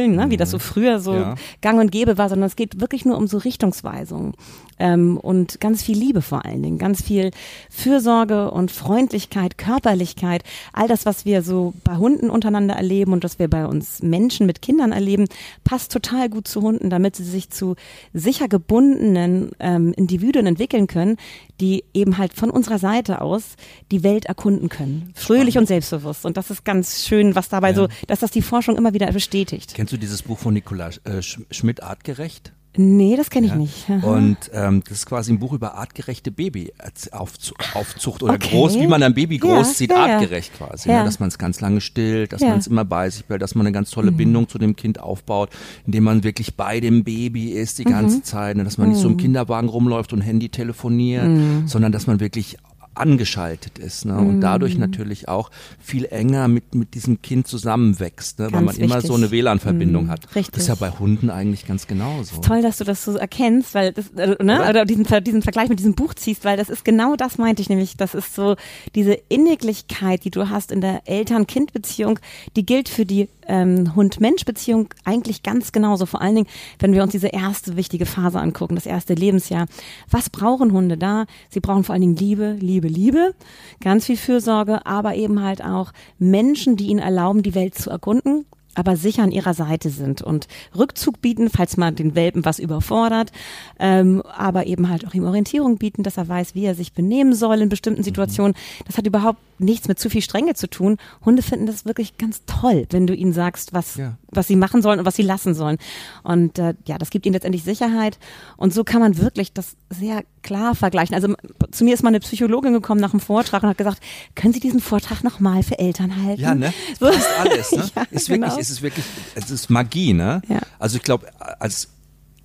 ne? 0.08 0.26
wie 0.30 0.36
das 0.36 0.50
so 0.50 0.58
mhm. 0.58 0.60
früher 0.60 1.00
so 1.00 1.14
ja. 1.14 1.34
Gang 1.70 1.80
und 1.80 1.92
gäbe 1.92 2.18
war, 2.18 2.28
sondern 2.28 2.48
es 2.48 2.56
geht 2.56 2.80
wirklich 2.80 3.04
nur 3.04 3.16
um 3.16 3.26
so 3.26 3.38
Richtungsweisungen 3.38 4.34
ähm, 4.78 5.18
und 5.18 5.60
ganz 5.60 5.82
viel 5.82 5.96
Liebe 5.96 6.22
vor 6.22 6.44
allen 6.44 6.62
Dingen, 6.62 6.78
ganz 6.78 7.02
viel 7.02 7.30
Fürsorge 7.70 8.50
und 8.50 8.72
Freundlichkeit, 8.72 9.56
Körperlichkeit, 9.56 10.42
all 10.72 10.88
das, 10.88 11.06
was 11.06 11.24
wir 11.24 11.42
so 11.42 11.74
bei 11.84 11.96
Hunden 11.96 12.30
untereinander 12.30 12.74
erleben 12.74 13.12
und 13.12 13.22
was 13.22 13.38
wir 13.38 13.48
bei 13.48 13.66
uns 13.66 14.02
Menschen 14.02 14.46
mit 14.46 14.62
Kindern 14.62 14.90
erleben, 14.90 15.26
passt 15.62 15.92
total 15.92 16.28
gut 16.28 16.48
zu 16.48 16.62
Hunden, 16.62 16.90
damit 16.90 17.14
sie 17.14 17.24
sich 17.24 17.50
zu 17.50 17.76
sicher 18.12 18.48
gebundenen 18.48 19.50
ähm, 19.60 19.92
Individuen 19.96 20.46
entwickeln 20.46 20.86
können, 20.86 21.18
die 21.60 21.84
eben 21.94 22.18
halt 22.18 22.32
von 22.32 22.50
unserer 22.50 22.78
Seite 22.78 23.20
aus 23.20 23.56
die 23.92 24.02
Welt 24.02 24.24
erkunden 24.24 24.68
können. 24.68 25.12
Fröhlich 25.14 25.58
und 25.58 25.66
selbstbewusst. 25.66 26.24
Und 26.24 26.36
das 26.36 26.50
ist 26.50 26.64
ganz 26.64 27.06
schön, 27.06 27.34
was 27.34 27.48
dabei 27.48 27.70
ja. 27.70 27.76
so, 27.76 27.88
dass 28.06 28.20
das 28.20 28.30
die 28.30 28.42
Forschung 28.42 28.76
immer 28.76 28.94
wieder 28.94 29.12
bestätigt. 29.12 29.74
Kennst 29.74 29.92
du 29.92 29.98
dieses 29.98 30.22
Buch 30.22 30.38
von 30.38 30.54
Nikolaus 30.54 30.98
äh, 31.04 31.20
Schmidt 31.60 31.82
Artgerecht? 31.82 32.52
Nee, 32.76 33.16
das 33.16 33.30
kenne 33.30 33.46
ich 33.46 33.52
ja. 33.52 33.58
nicht. 33.58 33.90
Aha. 33.90 34.06
Und 34.06 34.36
ähm, 34.54 34.82
das 34.88 34.98
ist 34.98 35.06
quasi 35.06 35.32
ein 35.32 35.40
Buch 35.40 35.52
über 35.52 35.74
artgerechte 35.74 36.30
Babyaufzucht 36.30 38.22
oder 38.22 38.34
okay. 38.34 38.48
groß, 38.48 38.78
wie 38.78 38.86
man 38.86 39.02
ein 39.02 39.12
Baby 39.12 39.38
großzieht, 39.38 39.90
ja, 39.90 40.06
ja, 40.06 40.14
artgerecht 40.14 40.56
quasi. 40.56 40.88
Ne? 40.88 41.04
Dass 41.04 41.18
man 41.18 41.28
es 41.28 41.36
ganz 41.36 41.60
lange 41.60 41.80
stillt, 41.80 42.32
dass 42.32 42.40
man 42.40 42.58
es 42.58 42.68
immer 42.68 42.84
bei 42.84 43.10
sich 43.10 43.24
behält, 43.24 43.42
dass 43.42 43.56
man 43.56 43.66
eine 43.66 43.72
ganz 43.72 43.90
tolle 43.90 44.12
mhm. 44.12 44.16
Bindung 44.16 44.48
zu 44.48 44.58
dem 44.58 44.76
Kind 44.76 45.00
aufbaut, 45.00 45.50
indem 45.84 46.04
man 46.04 46.22
wirklich 46.22 46.54
bei 46.54 46.78
dem 46.78 47.02
Baby 47.02 47.50
ist 47.50 47.80
die 47.80 47.84
ganze 47.84 48.18
mhm. 48.18 48.24
Zeit, 48.24 48.56
ne? 48.56 48.62
dass 48.62 48.78
man 48.78 48.90
nicht 48.90 49.00
so 49.00 49.08
im 49.08 49.14
mhm. 49.14 49.18
Kinderwagen 49.18 49.68
rumläuft 49.68 50.12
und 50.12 50.20
Handy 50.20 50.48
telefoniert, 50.48 51.26
mhm. 51.26 51.66
sondern 51.66 51.90
dass 51.90 52.06
man 52.06 52.20
wirklich 52.20 52.56
angeschaltet 52.94 53.78
ist 53.78 54.04
ne? 54.04 54.18
und 54.18 54.40
dadurch 54.40 54.74
mhm. 54.74 54.80
natürlich 54.80 55.28
auch 55.28 55.50
viel 55.78 56.06
enger 56.06 56.48
mit, 56.48 56.74
mit 56.74 56.94
diesem 56.94 57.22
Kind 57.22 57.46
zusammenwächst, 57.46 58.38
ne? 58.38 58.46
weil 58.46 58.62
man 58.62 58.74
wichtig. 58.74 58.84
immer 58.84 59.00
so 59.00 59.14
eine 59.14 59.30
WLAN-Verbindung 59.30 60.06
mhm. 60.06 60.10
hat. 60.10 60.34
Richtig. 60.34 60.52
Das 60.52 60.62
ist 60.62 60.68
ja 60.68 60.74
bei 60.74 60.90
Hunden 60.90 61.30
eigentlich 61.30 61.66
ganz 61.66 61.86
genauso. 61.86 62.40
toll, 62.40 62.62
dass 62.62 62.78
du 62.78 62.84
das 62.84 63.04
so 63.04 63.16
erkennst, 63.16 63.74
weil 63.74 63.92
das, 63.92 64.08
äh, 64.16 64.42
ne? 64.42 64.60
oder, 64.60 64.70
oder 64.70 64.84
diesen, 64.84 65.04
diesen 65.24 65.42
Vergleich 65.42 65.68
mit 65.68 65.78
diesem 65.78 65.94
Buch 65.94 66.14
ziehst, 66.14 66.44
weil 66.44 66.56
das 66.56 66.68
ist 66.68 66.84
genau 66.84 67.16
das 67.16 67.38
meinte 67.38 67.62
ich 67.62 67.68
nämlich, 67.68 67.96
das 67.96 68.14
ist 68.14 68.34
so 68.34 68.56
diese 68.94 69.14
Inniglichkeit, 69.28 70.24
die 70.24 70.30
du 70.30 70.48
hast 70.48 70.72
in 70.72 70.80
der 70.80 71.02
Eltern-Kind-Beziehung, 71.06 72.18
die 72.56 72.66
gilt 72.66 72.88
für 72.88 73.06
die 73.06 73.28
ähm, 73.50 73.94
Hund-Mensch-Beziehung 73.96 74.88
eigentlich 75.04 75.42
ganz 75.42 75.72
genauso. 75.72 76.06
Vor 76.06 76.22
allen 76.22 76.36
Dingen, 76.36 76.46
wenn 76.78 76.92
wir 76.92 77.02
uns 77.02 77.12
diese 77.12 77.28
erste 77.28 77.76
wichtige 77.76 78.06
Phase 78.06 78.40
angucken, 78.40 78.76
das 78.76 78.86
erste 78.86 79.14
Lebensjahr. 79.14 79.66
Was 80.08 80.30
brauchen 80.30 80.72
Hunde 80.72 80.96
da? 80.96 81.26
Sie 81.50 81.60
brauchen 81.60 81.84
vor 81.84 81.92
allen 81.92 82.02
Dingen 82.02 82.16
Liebe, 82.16 82.56
Liebe, 82.60 82.79
Liebe, 82.88 83.34
ganz 83.82 84.06
viel 84.06 84.16
Fürsorge, 84.16 84.86
aber 84.86 85.14
eben 85.14 85.42
halt 85.42 85.62
auch 85.64 85.92
Menschen, 86.18 86.76
die 86.76 86.86
ihnen 86.86 87.00
erlauben, 87.00 87.42
die 87.42 87.54
Welt 87.54 87.74
zu 87.74 87.90
erkunden 87.90 88.46
aber 88.74 88.96
sicher 88.96 89.22
an 89.22 89.32
ihrer 89.32 89.54
Seite 89.54 89.90
sind 89.90 90.22
und 90.22 90.46
Rückzug 90.76 91.20
bieten, 91.20 91.50
falls 91.50 91.76
man 91.76 91.96
den 91.96 92.14
Welpen 92.14 92.44
was 92.44 92.58
überfordert, 92.58 93.32
ähm, 93.78 94.22
aber 94.22 94.66
eben 94.66 94.88
halt 94.88 95.06
auch 95.06 95.14
ihm 95.14 95.24
Orientierung 95.24 95.78
bieten, 95.78 96.02
dass 96.02 96.16
er 96.16 96.28
weiß, 96.28 96.54
wie 96.54 96.64
er 96.64 96.74
sich 96.74 96.92
benehmen 96.92 97.34
soll 97.34 97.60
in 97.60 97.68
bestimmten 97.68 98.02
Situationen. 98.02 98.54
Das 98.86 98.96
hat 98.96 99.06
überhaupt 99.06 99.40
nichts 99.60 99.88
mit 99.88 99.98
zu 99.98 100.08
viel 100.08 100.22
Strenge 100.22 100.54
zu 100.54 100.68
tun. 100.68 100.96
Hunde 101.24 101.42
finden 101.42 101.66
das 101.66 101.84
wirklich 101.84 102.16
ganz 102.16 102.42
toll, 102.46 102.86
wenn 102.90 103.06
du 103.06 103.14
ihnen 103.14 103.32
sagst, 103.32 103.72
was, 103.72 103.96
ja. 103.96 104.16
was 104.30 104.46
sie 104.46 104.56
machen 104.56 104.82
sollen 104.82 105.00
und 105.00 105.04
was 105.04 105.16
sie 105.16 105.22
lassen 105.22 105.54
sollen. 105.54 105.78
Und 106.22 106.58
äh, 106.58 106.74
ja, 106.86 106.98
das 106.98 107.10
gibt 107.10 107.26
ihnen 107.26 107.34
letztendlich 107.34 107.62
Sicherheit. 107.62 108.18
Und 108.56 108.72
so 108.72 108.84
kann 108.84 109.00
man 109.00 109.18
wirklich 109.18 109.52
das 109.52 109.76
sehr 109.90 110.22
klar 110.42 110.74
vergleichen. 110.74 111.14
Also 111.14 111.34
zu 111.70 111.84
mir 111.84 111.94
ist 111.94 112.02
mal 112.02 112.08
eine 112.08 112.20
Psychologin 112.20 112.72
gekommen 112.72 113.00
nach 113.00 113.10
dem 113.10 113.20
Vortrag 113.20 113.62
und 113.62 113.68
hat 113.68 113.78
gesagt, 113.78 114.02
können 114.34 114.52
Sie 114.52 114.60
diesen 114.60 114.80
Vortrag 114.80 115.22
nochmal 115.22 115.62
für 115.62 115.78
Eltern 115.78 116.24
halten? 116.24 116.40
Ja, 116.40 116.54
ne? 116.54 116.72
So. 116.98 117.06
Passt 117.06 117.28
alles, 117.38 117.72
ne? 117.72 117.90
ja, 117.96 118.02
ist 118.10 118.28
genau. 118.28 118.46
wirklich, 118.46 118.69
es 118.70 118.76
ist 118.76 118.82
wirklich, 118.82 119.04
es 119.34 119.50
ist 119.50 119.68
Magie, 119.68 120.12
ne? 120.12 120.42
Ja. 120.48 120.60
Also 120.78 120.96
ich 120.96 121.02
glaube, 121.02 121.26
als 121.58 121.88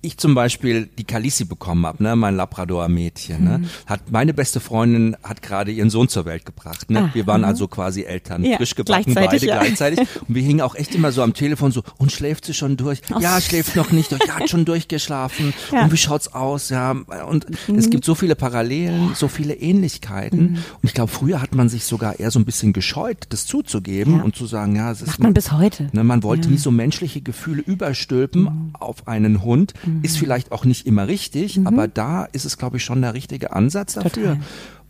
ich 0.02 0.18
zum 0.18 0.34
Beispiel 0.34 0.88
die 0.98 1.04
Kalisi 1.04 1.44
bekommen 1.44 1.86
habe, 1.86 2.02
ne, 2.02 2.16
mein 2.16 2.36
Labrador-Mädchen, 2.36 3.44
ne, 3.44 3.58
mhm. 3.58 3.68
hat 3.86 4.10
meine 4.10 4.34
beste 4.34 4.60
Freundin 4.60 5.16
hat 5.22 5.42
gerade 5.42 5.70
ihren 5.72 5.90
Sohn 5.90 6.08
zur 6.08 6.24
Welt 6.24 6.44
gebracht. 6.44 6.90
Ne? 6.90 7.04
Ah, 7.04 7.10
wir 7.14 7.26
waren 7.26 7.44
also 7.44 7.68
quasi 7.68 8.02
Eltern, 8.02 8.44
ja, 8.44 8.56
frisch 8.56 8.74
gebacken, 8.74 9.14
beide 9.14 9.36
ja. 9.44 9.58
gleichzeitig. 9.58 10.00
Und 10.28 10.34
wir 10.34 10.42
hingen 10.42 10.60
auch 10.60 10.74
echt 10.74 10.94
immer 10.94 11.12
so 11.12 11.22
am 11.22 11.34
Telefon 11.34 11.72
so, 11.72 11.82
und 11.98 12.12
schläft 12.12 12.44
sie 12.44 12.54
schon 12.54 12.76
durch? 12.76 13.00
Oh. 13.14 13.18
Ja, 13.20 13.40
schläft 13.40 13.76
noch 13.76 13.92
nicht 13.92 14.12
durch. 14.12 14.22
Ja, 14.26 14.36
hat 14.36 14.50
schon 14.50 14.64
durchgeschlafen. 14.66 15.52
Ja. 15.72 15.84
Und 15.84 15.92
wie 15.92 15.96
schaut's 15.96 16.28
aus? 16.28 16.68
Ja, 16.68 16.90
und 16.90 17.46
mhm. 17.68 17.76
es 17.76 17.90
gibt 17.90 18.04
so 18.04 18.14
viele 18.14 18.34
Parallelen, 18.34 19.14
so 19.14 19.28
viele 19.28 19.54
Ähnlichkeiten. 19.54 20.40
Mhm. 20.40 20.54
Und 20.56 20.84
ich 20.84 20.94
glaube, 20.94 21.10
früher 21.10 21.40
hat 21.40 21.54
man 21.54 21.68
sich 21.68 21.84
sogar 21.84 22.18
eher 22.18 22.30
so 22.30 22.38
ein 22.38 22.44
bisschen 22.44 22.72
gescheut, 22.72 23.26
das 23.30 23.46
zuzugeben 23.46 24.20
und 24.20 24.36
zu 24.36 24.46
sagen, 24.46 24.76
ja, 24.76 24.90
es 24.90 25.00
ist 25.00 25.08
Macht 25.08 25.20
man 25.20 25.34
bis 25.34 25.52
heute. 25.52 25.88
Ne, 25.92 26.04
man 26.04 26.22
wollte 26.22 26.50
nie 26.50 26.58
so 26.58 26.70
menschliche 26.70 27.20
Gefühle 27.20 27.62
überstülpen 27.62 28.42
mhm. 28.42 28.70
auf 28.74 29.08
einen 29.08 29.42
Hund. 29.42 29.74
Mhm. 29.86 30.00
Ist 30.02 30.18
vielleicht 30.18 30.52
auch 30.52 30.64
nicht 30.64 30.86
immer 30.86 31.08
richtig, 31.08 31.58
mhm. 31.58 31.66
aber 31.66 31.88
da 31.88 32.24
ist 32.24 32.44
es, 32.44 32.58
glaube 32.58 32.76
ich, 32.76 32.84
schon 32.84 33.02
der 33.02 33.14
richtige 33.14 33.52
Ansatz 33.52 33.94
dafür. 33.94 34.10
Total. 34.10 34.38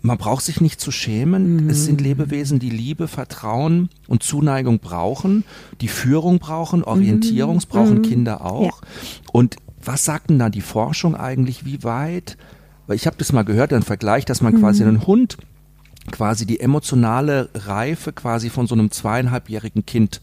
Man 0.03 0.19
braucht 0.19 0.45
sich 0.45 0.61
nicht 0.61 0.81
zu 0.81 0.91
schämen. 0.91 1.65
Mhm. 1.65 1.71
Es 1.71 1.85
sind 1.85 2.01
Lebewesen, 2.01 2.59
die 2.59 2.71
Liebe, 2.71 3.09
Vertrauen 3.09 3.89
und 4.07 4.23
Zuneigung 4.23 4.79
brauchen, 4.79 5.45
die 5.81 5.89
Führung 5.89 6.39
brauchen, 6.39 6.85
Orientierung 6.85 7.57
mhm. 7.57 7.69
brauchen 7.69 7.99
mhm. 7.99 8.03
Kinder 8.03 8.45
auch. 8.45 8.83
Ja. 8.83 8.89
Und 9.33 9.57
was 9.83 10.05
sagt 10.05 10.31
denn 10.31 10.39
da 10.39 10.49
die 10.49 10.61
Forschung 10.61 11.15
eigentlich, 11.15 11.65
wie 11.65 11.83
weit? 11.83 12.37
Weil 12.87 12.97
ich 12.97 13.07
habe 13.07 13.17
das 13.19 13.33
mal 13.33 13.43
gehört, 13.43 13.73
ein 13.73 13.83
Vergleich, 13.83 14.25
dass 14.25 14.41
man 14.41 14.59
quasi 14.59 14.83
mhm. 14.83 14.89
einen 14.89 15.07
Hund 15.07 15.39
quasi 16.11 16.47
die 16.47 16.61
emotionale 16.61 17.51
Reife 17.55 18.13
quasi 18.13 18.49
von 18.49 18.67
so 18.67 18.75
einem 18.75 18.91
zweieinhalbjährigen 18.91 19.87
Kind 19.87 20.21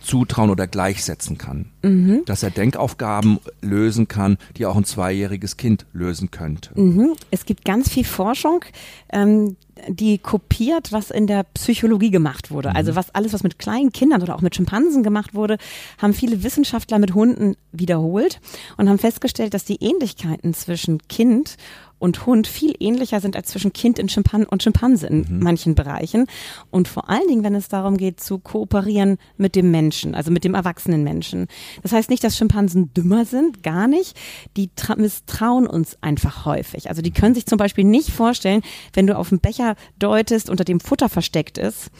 zutrauen 0.00 0.50
oder 0.50 0.66
gleichsetzen 0.66 1.38
kann. 1.38 1.66
Mhm. 1.82 2.22
Dass 2.26 2.42
er 2.42 2.50
Denkaufgaben 2.50 3.38
lösen 3.60 4.08
kann, 4.08 4.38
die 4.56 4.66
auch 4.66 4.76
ein 4.76 4.84
zweijähriges 4.84 5.56
Kind 5.56 5.86
lösen 5.92 6.30
könnte. 6.30 6.78
Mhm. 6.78 7.14
Es 7.30 7.44
gibt 7.44 7.64
ganz 7.64 7.88
viel 7.88 8.04
Forschung, 8.04 8.64
ähm, 9.12 9.56
die 9.88 10.18
kopiert, 10.18 10.92
was 10.92 11.10
in 11.10 11.26
der 11.26 11.44
Psychologie 11.54 12.10
gemacht 12.10 12.50
wurde. 12.50 12.70
Mhm. 12.70 12.76
Also 12.76 12.96
was 12.96 13.14
alles, 13.14 13.32
was 13.32 13.42
mit 13.42 13.58
kleinen 13.58 13.92
Kindern 13.92 14.22
oder 14.22 14.34
auch 14.34 14.42
mit 14.42 14.54
Schimpansen 14.54 15.02
gemacht 15.02 15.34
wurde, 15.34 15.58
haben 15.98 16.12
viele 16.12 16.42
Wissenschaftler 16.42 16.98
mit 16.98 17.14
Hunden 17.14 17.56
wiederholt 17.72 18.40
und 18.76 18.88
haben 18.88 18.98
festgestellt, 18.98 19.54
dass 19.54 19.64
die 19.64 19.82
Ähnlichkeiten 19.82 20.54
zwischen 20.54 20.98
Kind 21.08 21.56
und 22.00 22.26
Hund 22.26 22.48
viel 22.48 22.74
ähnlicher 22.80 23.20
sind 23.20 23.36
als 23.36 23.48
zwischen 23.48 23.72
Kind 23.72 24.00
und, 24.00 24.10
Schimpan 24.10 24.44
und 24.44 24.62
Schimpanse 24.62 25.06
in 25.06 25.26
mhm. 25.28 25.40
manchen 25.40 25.74
Bereichen. 25.76 26.26
Und 26.70 26.88
vor 26.88 27.08
allen 27.08 27.28
Dingen, 27.28 27.44
wenn 27.44 27.54
es 27.54 27.68
darum 27.68 27.96
geht, 27.96 28.20
zu 28.20 28.38
kooperieren 28.38 29.18
mit 29.36 29.54
dem 29.54 29.70
Menschen, 29.70 30.16
also 30.16 30.32
mit 30.32 30.42
dem 30.42 30.54
erwachsenen 30.54 31.04
Menschen. 31.04 31.46
Das 31.82 31.92
heißt 31.92 32.10
nicht, 32.10 32.24
dass 32.24 32.36
Schimpansen 32.36 32.92
dümmer 32.94 33.24
sind, 33.24 33.62
gar 33.62 33.86
nicht. 33.86 34.18
Die 34.56 34.70
misstrauen 34.96 35.66
uns 35.66 35.98
einfach 36.00 36.46
häufig. 36.46 36.88
Also 36.88 37.02
die 37.02 37.12
können 37.12 37.34
sich 37.34 37.46
zum 37.46 37.58
Beispiel 37.58 37.84
nicht 37.84 38.10
vorstellen, 38.10 38.62
wenn 38.94 39.06
du 39.06 39.16
auf 39.16 39.30
einen 39.30 39.40
Becher 39.40 39.76
deutest, 39.98 40.48
unter 40.48 40.64
dem 40.64 40.80
Futter 40.80 41.10
versteckt 41.10 41.58
ist, 41.58 41.90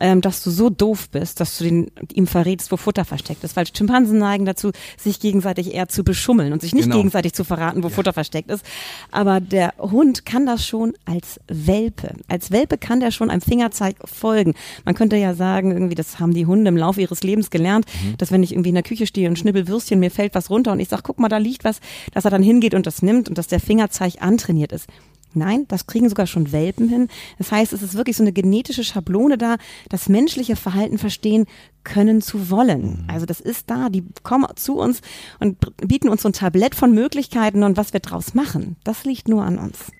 ähm, 0.00 0.20
dass 0.20 0.42
du 0.42 0.50
so 0.50 0.70
doof 0.70 1.08
bist, 1.10 1.40
dass 1.40 1.58
du 1.58 1.64
den, 1.64 1.90
ihm 2.12 2.26
verrätst, 2.26 2.70
wo 2.72 2.76
Futter 2.76 3.04
versteckt 3.04 3.44
ist. 3.44 3.56
Weil 3.56 3.66
Schimpansen 3.66 4.18
neigen 4.18 4.44
dazu, 4.44 4.70
sich 4.96 5.20
gegenseitig 5.20 5.74
eher 5.74 5.88
zu 5.88 6.04
beschummeln 6.04 6.52
und 6.52 6.62
sich 6.62 6.74
nicht 6.74 6.84
genau. 6.84 6.96
gegenseitig 6.96 7.32
zu 7.32 7.44
verraten, 7.44 7.82
wo 7.82 7.88
ja. 7.88 7.94
Futter 7.94 8.12
versteckt 8.12 8.50
ist. 8.50 8.64
Aber 9.10 9.40
der 9.40 9.74
Hund 9.78 10.24
kann 10.24 10.46
das 10.46 10.66
schon 10.66 10.94
als 11.04 11.40
Welpe. 11.48 12.14
Als 12.28 12.50
Welpe 12.50 12.78
kann 12.78 13.00
der 13.00 13.10
schon 13.10 13.30
einem 13.30 13.40
Fingerzeig 13.40 13.96
folgen. 14.04 14.54
Man 14.84 14.94
könnte 14.94 15.16
ja 15.16 15.34
sagen, 15.34 15.72
irgendwie, 15.72 15.94
das 15.94 16.20
haben 16.20 16.34
die 16.34 16.46
Hunde 16.46 16.68
im 16.68 16.76
Laufe 16.76 17.00
ihres 17.00 17.22
Lebens 17.22 17.50
gelernt, 17.50 17.86
mhm. 18.04 18.16
dass 18.18 18.32
wenn 18.32 18.42
ich 18.42 18.52
irgendwie 18.52 18.70
in 18.70 18.74
der 18.74 18.84
Küche 18.84 19.06
stehe 19.06 19.28
und 19.28 19.38
schnibbel 19.38 19.68
Würstchen, 19.68 20.00
mir 20.00 20.10
fällt 20.10 20.34
was 20.34 20.50
runter 20.50 20.72
und 20.72 20.80
ich 20.80 20.88
sag, 20.88 21.02
guck 21.02 21.18
mal, 21.18 21.28
da 21.28 21.38
liegt 21.38 21.64
was, 21.64 21.80
dass 22.12 22.24
er 22.24 22.30
dann 22.30 22.42
hingeht 22.42 22.74
und 22.74 22.86
das 22.86 23.02
nimmt 23.02 23.28
und 23.28 23.38
dass 23.38 23.46
der 23.46 23.60
Fingerzeig 23.60 24.14
antrainiert 24.20 24.72
ist. 24.72 24.86
Nein, 25.34 25.66
das 25.68 25.86
kriegen 25.86 26.08
sogar 26.08 26.26
schon 26.26 26.52
Welpen 26.52 26.88
hin. 26.88 27.08
Das 27.38 27.52
heißt, 27.52 27.72
es 27.72 27.82
ist 27.82 27.94
wirklich 27.94 28.16
so 28.16 28.22
eine 28.22 28.32
genetische 28.32 28.84
Schablone 28.84 29.38
da, 29.38 29.56
das 29.88 30.08
menschliche 30.08 30.56
Verhalten 30.56 30.98
verstehen 30.98 31.46
können 31.84 32.20
zu 32.20 32.50
wollen. 32.50 33.02
Mhm. 33.02 33.04
Also 33.08 33.26
das 33.26 33.40
ist 33.40 33.70
da, 33.70 33.88
die 33.88 34.04
kommen 34.22 34.46
zu 34.56 34.76
uns 34.76 35.00
und 35.40 35.58
bieten 35.86 36.08
uns 36.08 36.22
so 36.22 36.28
ein 36.28 36.34
Tablett 36.34 36.74
von 36.74 36.92
Möglichkeiten 36.92 37.62
und 37.62 37.76
was 37.76 37.92
wir 37.92 38.00
draus 38.00 38.34
machen, 38.34 38.76
das 38.84 39.04
liegt 39.04 39.28
nur 39.28 39.42
an 39.42 39.58
uns. 39.58 39.90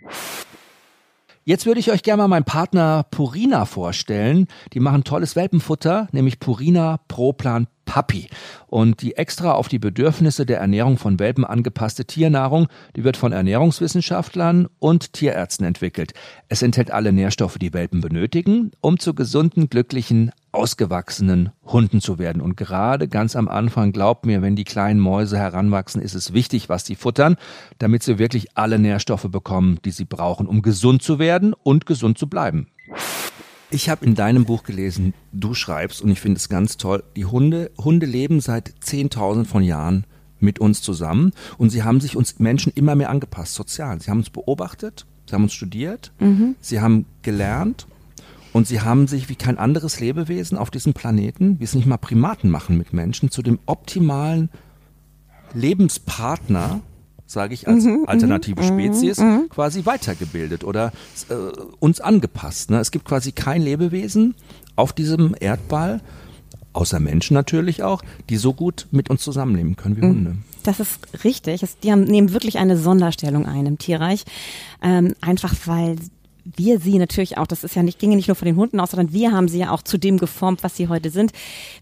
Jetzt 1.49 1.65
würde 1.65 1.81
ich 1.81 1.91
euch 1.91 2.03
gerne 2.03 2.21
mal 2.21 2.29
meinen 2.29 2.45
Partner 2.45 3.07
Purina 3.11 3.65
vorstellen. 3.65 4.49
Die 4.75 4.81
machen 4.81 5.03
tolles 5.03 5.35
Welpenfutter, 5.35 6.07
nämlich 6.13 6.41
Purina 6.41 7.01
Proplan 7.09 7.69
Papi. 7.89 8.29
Und 8.67 9.01
die 9.01 9.17
extra 9.17 9.53
auf 9.53 9.69
die 9.69 9.79
Bedürfnisse 9.79 10.45
der 10.45 10.61
Ernährung 10.61 10.99
von 10.99 11.19
Welpen 11.19 11.45
angepasste 11.47 12.05
Tiernahrung, 12.05 12.69
die 12.95 13.03
wird 13.03 13.17
von 13.17 13.33
Ernährungswissenschaftlern 13.33 14.69
und 14.79 15.15
Tierärzten 15.15 15.65
entwickelt. 15.65 16.13
Es 16.49 16.61
enthält 16.61 16.91
alle 16.91 17.13
Nährstoffe, 17.13 17.59
die 17.59 17.73
Welpen 17.73 18.03
benötigen, 18.03 18.73
um 18.83 18.99
zu 18.99 19.15
gesunden, 19.15 19.71
glücklichen, 19.71 20.33
ausgewachsenen 20.53 21.51
Hunden 21.65 22.03
zu 22.03 22.19
werden. 22.19 22.43
Und 22.43 22.59
gerade 22.59 23.09
ganz 23.09 23.37
am 23.37 23.49
Anfang, 23.49 23.93
glaubt 23.93 24.27
mir, 24.27 24.43
wenn 24.43 24.55
die 24.55 24.65
kleinen 24.65 25.01
Mäuse 25.01 25.39
heranwachsen, 25.39 26.03
ist 26.03 26.15
es 26.15 26.35
wichtig, 26.35 26.69
was 26.69 26.85
sie 26.85 26.95
futtern, 26.95 27.37
damit 27.79 28.03
sie 28.03 28.19
wirklich 28.19 28.49
alle 28.55 28.79
Nährstoffe 28.79 29.29
bekommen, 29.31 29.79
die 29.87 29.93
sie 29.93 30.05
brauchen, 30.05 30.47
um 30.47 30.61
gesund 30.61 31.03
zu 31.03 31.19
werden 31.19 31.55
und 31.55 31.87
gesund 31.87 32.19
zu 32.19 32.29
bleiben. 32.29 32.69
Ich 33.71 33.91
habe 33.91 34.07
in 34.07 34.15
deinem 34.15 34.47
Buch 34.47 34.63
gelesen, 34.63 35.13
du 35.33 35.53
schreibst, 35.53 36.01
und 36.01 36.11
ich 36.11 36.21
finde 36.21 36.39
es 36.39 36.49
ganz 36.49 36.79
toll, 36.79 37.05
die 37.17 37.27
Hunde, 37.27 37.71
Hunde 37.77 38.07
leben 38.07 38.41
seit 38.41 38.71
10.000 38.83 39.45
von 39.45 39.63
Jahren 39.63 40.05
mit 40.41 40.59
uns 40.59 40.81
zusammen 40.81 41.33
und 41.59 41.71
sie 41.71 41.83
haben 41.83 42.01
sich 42.01 42.17
uns 42.17 42.39
Menschen 42.39 42.73
immer 42.75 42.95
mehr 42.95 43.11
angepasst, 43.11 43.55
sozial. 43.55 44.01
Sie 44.01 44.11
haben 44.11 44.19
uns 44.19 44.31
beobachtet, 44.31 45.05
sie 45.27 45.35
haben 45.35 45.43
uns 45.43 45.53
studiert, 45.53 46.13
mhm. 46.19 46.57
sie 46.61 46.81
haben 46.81 47.05
gelernt 47.23 47.87
und 48.53 48.67
sie 48.67 48.81
haben 48.81 49.07
sich 49.07 49.29
wie 49.29 49.37
kein 49.37 49.59
anderes 49.59 50.01
Lebewesen 50.01 50.57
auf 50.57 50.71
diesem 50.71 50.95
Planeten, 50.95 51.61
wie 51.61 51.65
es 51.65 51.75
nicht 51.75 51.87
mal 51.87 51.99
Primaten 51.99 52.51
machen 52.51 52.79
mit 52.79 52.93
Menschen, 52.93 53.31
zu 53.31 53.43
dem 53.43 53.59
optimalen 53.67 54.49
Lebenspartner 55.53 56.81
sage 57.29 57.55
ich, 57.55 57.69
als 57.69 57.85
mhm, 57.85 58.05
alternative 58.07 58.63
mhm, 58.63 58.67
Spezies 58.67 59.19
mhm. 59.19 59.49
quasi 59.51 59.85
weitergebildet 59.85 60.65
oder 60.65 60.93
äh, 61.29 61.35
uns 61.79 62.01
angepasst. 62.01 62.71
Ne? 62.71 62.81
Es 62.81 62.91
gibt 62.91 63.05
quasi 63.05 63.33
kein 63.33 63.63
Lebewesen 63.63 64.35
auf 64.77 64.93
diesem 64.93 65.37
Erdball, 65.39 66.01
außer 66.73 66.99
Menschen 66.99 67.35
natürlich 67.35 67.83
auch, 67.83 68.03
die 68.31 68.39
so 68.39 68.55
gut 68.55 68.87
mit 68.91 69.11
uns 69.11 69.23
zusammenleben 69.23 69.77
können 69.77 69.97
wie 69.97 70.01
mhm. 70.01 70.09
Hunde. 70.09 70.37
Das 70.63 70.81
ist 70.81 71.25
richtig. 71.25 71.63
die 71.83 71.93
haben, 71.93 72.05
nehmen 72.05 72.33
wirklich 72.33 72.59
eine 72.59 72.77
Sonderstellung 72.77 73.47
ein 73.47 73.67
im 73.67 73.79
Tierreich. 73.79 74.25
Ähm, 74.83 75.15
einfach 75.21 75.55
weil 75.67 75.97
wir 76.57 76.81
sie 76.81 76.99
natürlich 76.99 77.39
auch, 77.39 77.47
das 77.47 77.65
ist 77.65 77.75
ja 77.75 77.83
nicht, 77.83 77.99
ginge 77.99 78.17
nicht 78.17 78.29
nur 78.29 78.35
von 78.35 78.47
den 78.47 78.57
Hunden 78.57 78.81
aus, 78.81 78.91
sondern 78.91 79.13
wir 79.13 79.33
haben 79.33 79.49
sie 79.49 79.59
ja 79.59 79.71
auch 79.71 79.83
zu 79.83 79.99
dem 79.99 80.19
geformt, 80.19 80.63
was 80.63 80.77
sie 80.77 80.89
heute 80.89 81.11
sind. 81.11 81.33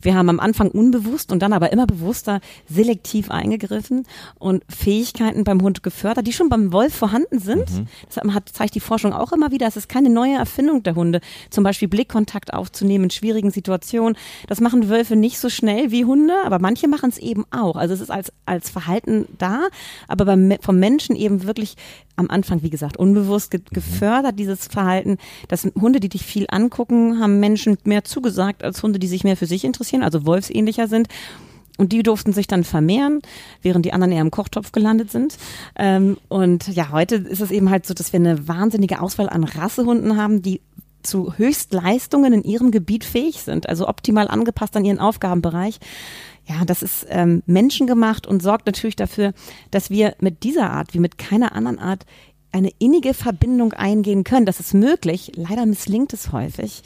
Wir 0.02 0.14
haben 0.14 0.28
am 0.28 0.40
Anfang 0.40 0.70
unbewusst 0.70 1.32
und 1.32 1.40
dann 1.40 1.52
aber 1.52 1.72
immer 1.72 1.86
bewusster 1.86 2.40
selektiv 2.68 3.30
eingegriffen 3.30 4.06
und 4.38 4.64
Fähigkeiten 4.68 5.44
beim 5.44 5.62
Hund 5.62 5.82
gefördert, 5.82 6.26
die 6.26 6.32
schon 6.32 6.48
beim 6.48 6.72
Wolf 6.72 6.94
vorhanden 6.94 7.38
sind. 7.38 7.70
Mhm. 7.70 7.86
Das 8.08 8.34
hat, 8.34 8.48
zeigt 8.48 8.74
die 8.74 8.80
Forschung 8.80 9.12
auch 9.12 9.32
immer 9.32 9.50
wieder. 9.50 9.66
Es 9.66 9.76
ist 9.76 9.88
keine 9.88 10.10
neue 10.10 10.34
Erfindung 10.34 10.82
der 10.82 10.94
Hunde. 10.94 11.20
Zum 11.50 11.64
Beispiel 11.64 11.88
Blickkontakt 11.88 12.52
aufzunehmen 12.52 13.04
in 13.04 13.10
schwierigen 13.10 13.50
Situationen. 13.50 14.16
Das 14.46 14.60
machen 14.60 14.88
Wölfe 14.88 15.16
nicht 15.16 15.38
so 15.38 15.48
schnell 15.48 15.90
wie 15.90 16.04
Hunde, 16.04 16.34
aber 16.44 16.58
manche 16.58 16.88
machen 16.88 17.10
es 17.10 17.18
eben 17.18 17.44
auch. 17.50 17.76
Also 17.76 17.94
es 17.94 18.00
ist 18.00 18.10
als, 18.10 18.32
als 18.46 18.70
Verhalten 18.70 19.26
da, 19.38 19.68
aber 20.08 20.24
beim, 20.24 20.54
vom 20.60 20.78
Menschen 20.78 21.16
eben 21.16 21.44
wirklich 21.44 21.76
am 22.16 22.30
Anfang, 22.30 22.62
wie 22.62 22.70
gesagt, 22.70 22.96
unbewusst 22.96 23.50
ge 23.50 23.60
mhm. 23.60 23.74
gefördert, 23.74 24.38
dieses 24.38 24.55
Verhalten, 24.56 25.18
dass 25.48 25.64
Hunde, 25.80 26.00
die 26.00 26.08
dich 26.08 26.24
viel 26.24 26.46
angucken, 26.48 27.20
haben 27.20 27.40
Menschen 27.40 27.78
mehr 27.84 28.04
zugesagt 28.04 28.64
als 28.64 28.82
Hunde, 28.82 28.98
die 28.98 29.06
sich 29.06 29.24
mehr 29.24 29.36
für 29.36 29.46
sich 29.46 29.64
interessieren, 29.64 30.02
also 30.02 30.26
wolfsähnlicher 30.26 30.88
sind. 30.88 31.08
Und 31.78 31.92
die 31.92 32.02
durften 32.02 32.32
sich 32.32 32.46
dann 32.46 32.64
vermehren, 32.64 33.20
während 33.60 33.84
die 33.84 33.92
anderen 33.92 34.12
eher 34.12 34.22
im 34.22 34.30
Kochtopf 34.30 34.72
gelandet 34.72 35.10
sind. 35.10 35.36
Ähm, 35.76 36.16
und 36.28 36.68
ja, 36.68 36.90
heute 36.90 37.16
ist 37.16 37.42
es 37.42 37.50
eben 37.50 37.68
halt 37.68 37.86
so, 37.86 37.92
dass 37.92 38.14
wir 38.14 38.20
eine 38.20 38.48
wahnsinnige 38.48 39.00
Auswahl 39.00 39.28
an 39.28 39.44
Rassehunden 39.44 40.16
haben, 40.16 40.40
die 40.40 40.62
zu 41.02 41.34
Höchstleistungen 41.36 42.32
in 42.32 42.42
ihrem 42.42 42.70
Gebiet 42.70 43.04
fähig 43.04 43.42
sind, 43.42 43.68
also 43.68 43.88
optimal 43.88 44.28
angepasst 44.28 44.76
an 44.76 44.84
ihren 44.84 44.98
Aufgabenbereich. 44.98 45.78
Ja, 46.46 46.64
das 46.64 46.82
ist 46.82 47.06
ähm, 47.08 47.42
menschengemacht 47.46 48.26
und 48.26 48.42
sorgt 48.42 48.66
natürlich 48.66 48.96
dafür, 48.96 49.32
dass 49.70 49.90
wir 49.90 50.14
mit 50.20 50.42
dieser 50.44 50.70
Art 50.70 50.94
wie 50.94 51.00
mit 51.00 51.18
keiner 51.18 51.52
anderen 51.52 51.78
Art 51.78 52.06
eine 52.56 52.70
innige 52.78 53.12
Verbindung 53.12 53.74
eingehen 53.74 54.24
können. 54.24 54.46
Das 54.46 54.60
ist 54.60 54.72
möglich. 54.72 55.32
Leider 55.36 55.66
misslingt 55.66 56.14
es 56.14 56.32
häufig, 56.32 56.82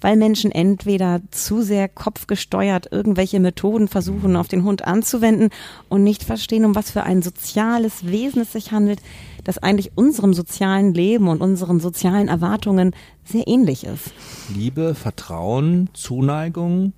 weil 0.00 0.16
Menschen 0.16 0.50
entweder 0.50 1.20
zu 1.30 1.62
sehr 1.62 1.88
kopfgesteuert 1.88 2.90
irgendwelche 2.90 3.38
Methoden 3.38 3.86
versuchen, 3.86 4.34
auf 4.34 4.48
den 4.48 4.64
Hund 4.64 4.84
anzuwenden 4.84 5.50
und 5.88 6.02
nicht 6.02 6.24
verstehen, 6.24 6.64
um 6.64 6.74
was 6.74 6.90
für 6.90 7.04
ein 7.04 7.22
soziales 7.22 8.04
Wesen 8.04 8.42
es 8.42 8.50
sich 8.50 8.72
handelt, 8.72 9.00
das 9.44 9.58
eigentlich 9.58 9.92
unserem 9.94 10.34
sozialen 10.34 10.92
Leben 10.92 11.28
und 11.28 11.40
unseren 11.40 11.78
sozialen 11.78 12.26
Erwartungen 12.26 12.92
sehr 13.24 13.46
ähnlich 13.46 13.84
ist. 13.84 14.12
Liebe, 14.52 14.96
Vertrauen, 14.96 15.88
Zuneigung 15.94 16.94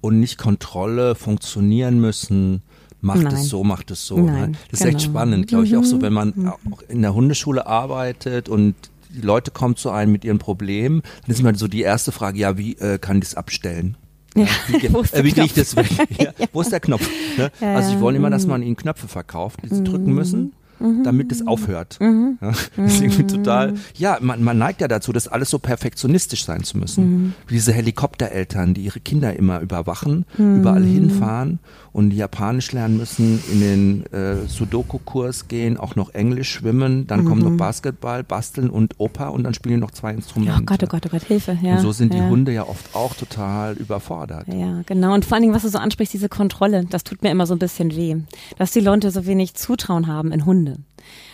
und 0.00 0.18
nicht 0.18 0.38
Kontrolle 0.38 1.14
funktionieren 1.14 2.00
müssen 2.00 2.62
macht 3.00 3.22
Nein. 3.22 3.34
es 3.34 3.48
so, 3.48 3.64
macht 3.64 3.90
es 3.90 4.06
so. 4.06 4.16
Ne? 4.18 4.32
Nein, 4.32 4.56
das 4.70 4.80
ist 4.80 4.86
genau. 4.86 4.96
echt 4.96 5.04
spannend, 5.04 5.46
glaube 5.46 5.64
ich, 5.64 5.76
auch 5.76 5.84
so, 5.84 6.02
wenn 6.02 6.12
man 6.12 6.32
mhm. 6.34 6.48
auch 6.48 6.82
in 6.88 7.02
der 7.02 7.14
Hundeschule 7.14 7.66
arbeitet 7.66 8.48
und 8.48 8.74
die 9.10 9.22
Leute 9.22 9.50
kommen 9.50 9.76
zu 9.76 9.90
einem 9.90 10.12
mit 10.12 10.24
ihren 10.24 10.38
Problemen, 10.38 11.02
dann 11.22 11.30
ist 11.30 11.40
immer 11.40 11.54
so 11.54 11.68
die 11.68 11.82
erste 11.82 12.12
Frage, 12.12 12.38
ja, 12.38 12.58
wie 12.58 12.76
äh, 12.76 12.98
kann 12.98 13.18
ich 13.18 13.24
das 13.24 13.34
abstellen? 13.34 13.96
Ja, 14.36 14.46
wie, 14.68 14.76
äh, 14.86 15.24
wie 15.24 15.32
kriege 15.32 15.46
ich 15.46 15.54
das 15.54 15.74
weg? 15.76 15.90
Ja, 16.18 16.32
wo 16.52 16.60
ist 16.60 16.70
der 16.70 16.80
Knopf? 16.80 17.08
Ne? 17.36 17.50
Also 17.60 17.92
ich 17.92 18.00
wollte 18.00 18.18
immer, 18.18 18.30
dass 18.30 18.44
mhm. 18.44 18.50
man 18.50 18.62
ihnen 18.62 18.76
Knöpfe 18.76 19.08
verkauft, 19.08 19.60
die 19.64 19.74
sie 19.74 19.82
drücken 19.82 20.14
müssen 20.14 20.52
mhm. 20.80 21.04
damit 21.04 21.30
es 21.32 21.46
aufhört. 21.46 21.98
Mhm. 22.00 22.38
Ja, 22.40 22.48
das 22.76 22.94
ist 22.94 23.02
irgendwie 23.02 23.26
total, 23.26 23.74
ja, 23.96 24.18
man, 24.20 24.42
man 24.42 24.58
neigt 24.58 24.80
ja 24.80 24.88
dazu, 24.88 25.12
das 25.12 25.28
alles 25.28 25.50
so 25.50 25.58
perfektionistisch 25.58 26.44
sein 26.44 26.64
zu 26.64 26.78
müssen. 26.78 27.04
Mhm. 27.04 27.32
Wie 27.46 27.54
diese 27.54 27.72
Helikoptereltern, 27.72 28.74
die 28.74 28.82
ihre 28.82 29.00
Kinder 29.00 29.36
immer 29.36 29.60
überwachen, 29.60 30.24
mhm. 30.36 30.60
überall 30.60 30.84
hinfahren 30.84 31.60
und 31.92 32.12
Japanisch 32.12 32.72
lernen 32.72 32.96
müssen, 32.96 33.42
in 33.50 33.60
den 33.60 34.06
äh, 34.12 34.46
Sudoku-Kurs 34.46 35.48
gehen, 35.48 35.76
auch 35.76 35.96
noch 35.96 36.14
Englisch 36.14 36.50
schwimmen, 36.50 37.06
dann 37.06 37.24
kommt 37.24 37.42
noch 37.42 37.50
mhm. 37.50 37.56
Basketball, 37.56 38.22
basteln 38.22 38.70
und 38.70 38.94
Opa 38.98 39.28
und 39.28 39.44
dann 39.44 39.54
spielen 39.54 39.76
die 39.76 39.80
noch 39.80 39.90
zwei 39.90 40.12
Instrumente. 40.12 40.54
Oh 40.60 40.64
Gott, 40.64 40.82
oh 40.82 40.86
Gott, 40.86 41.02
oh 41.06 41.08
Gott, 41.10 41.22
Hilfe. 41.24 41.58
Ja, 41.62 41.76
und 41.76 41.80
so 41.80 41.92
sind 41.92 42.14
ja. 42.14 42.20
die 42.20 42.28
Hunde 42.28 42.52
ja 42.52 42.66
oft 42.66 42.94
auch 42.94 43.14
total 43.14 43.74
überfordert. 43.74 44.46
Ja, 44.48 44.82
genau. 44.86 45.14
Und 45.14 45.24
vor 45.24 45.34
allen 45.34 45.42
Dingen, 45.42 45.54
was 45.54 45.62
du 45.62 45.68
so 45.68 45.78
ansprichst, 45.78 46.14
diese 46.14 46.28
Kontrolle, 46.28 46.84
das 46.88 47.04
tut 47.04 47.22
mir 47.22 47.30
immer 47.30 47.46
so 47.46 47.54
ein 47.54 47.58
bisschen 47.58 47.94
weh. 47.96 48.16
Dass 48.58 48.70
die 48.70 48.80
Leute 48.80 49.10
so 49.10 49.26
wenig 49.26 49.54
Zutrauen 49.54 50.06
haben 50.06 50.32
in 50.32 50.46
Hunde. 50.46 50.78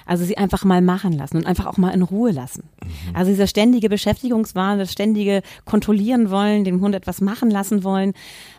Also 0.04 0.24
sie 0.24 0.38
einfach 0.38 0.64
mal 0.64 0.80
machen 0.80 1.12
lassen 1.12 1.38
und 1.38 1.46
einfach 1.46 1.66
auch 1.66 1.76
mal 1.76 1.90
in 1.90 2.02
Ruhe 2.02 2.30
lassen. 2.30 2.62
Mhm. 2.82 3.16
Also 3.16 3.30
dieser 3.32 3.48
ständige 3.48 3.88
Beschäftigungswahn, 3.88 4.78
das 4.78 4.92
ständige 4.92 5.42
Kontrollieren 5.64 6.30
wollen, 6.30 6.64
den 6.64 6.80
Hund 6.80 6.94
etwas 6.94 7.20
machen 7.20 7.50
lassen 7.50 7.82
wollen. 7.82 8.14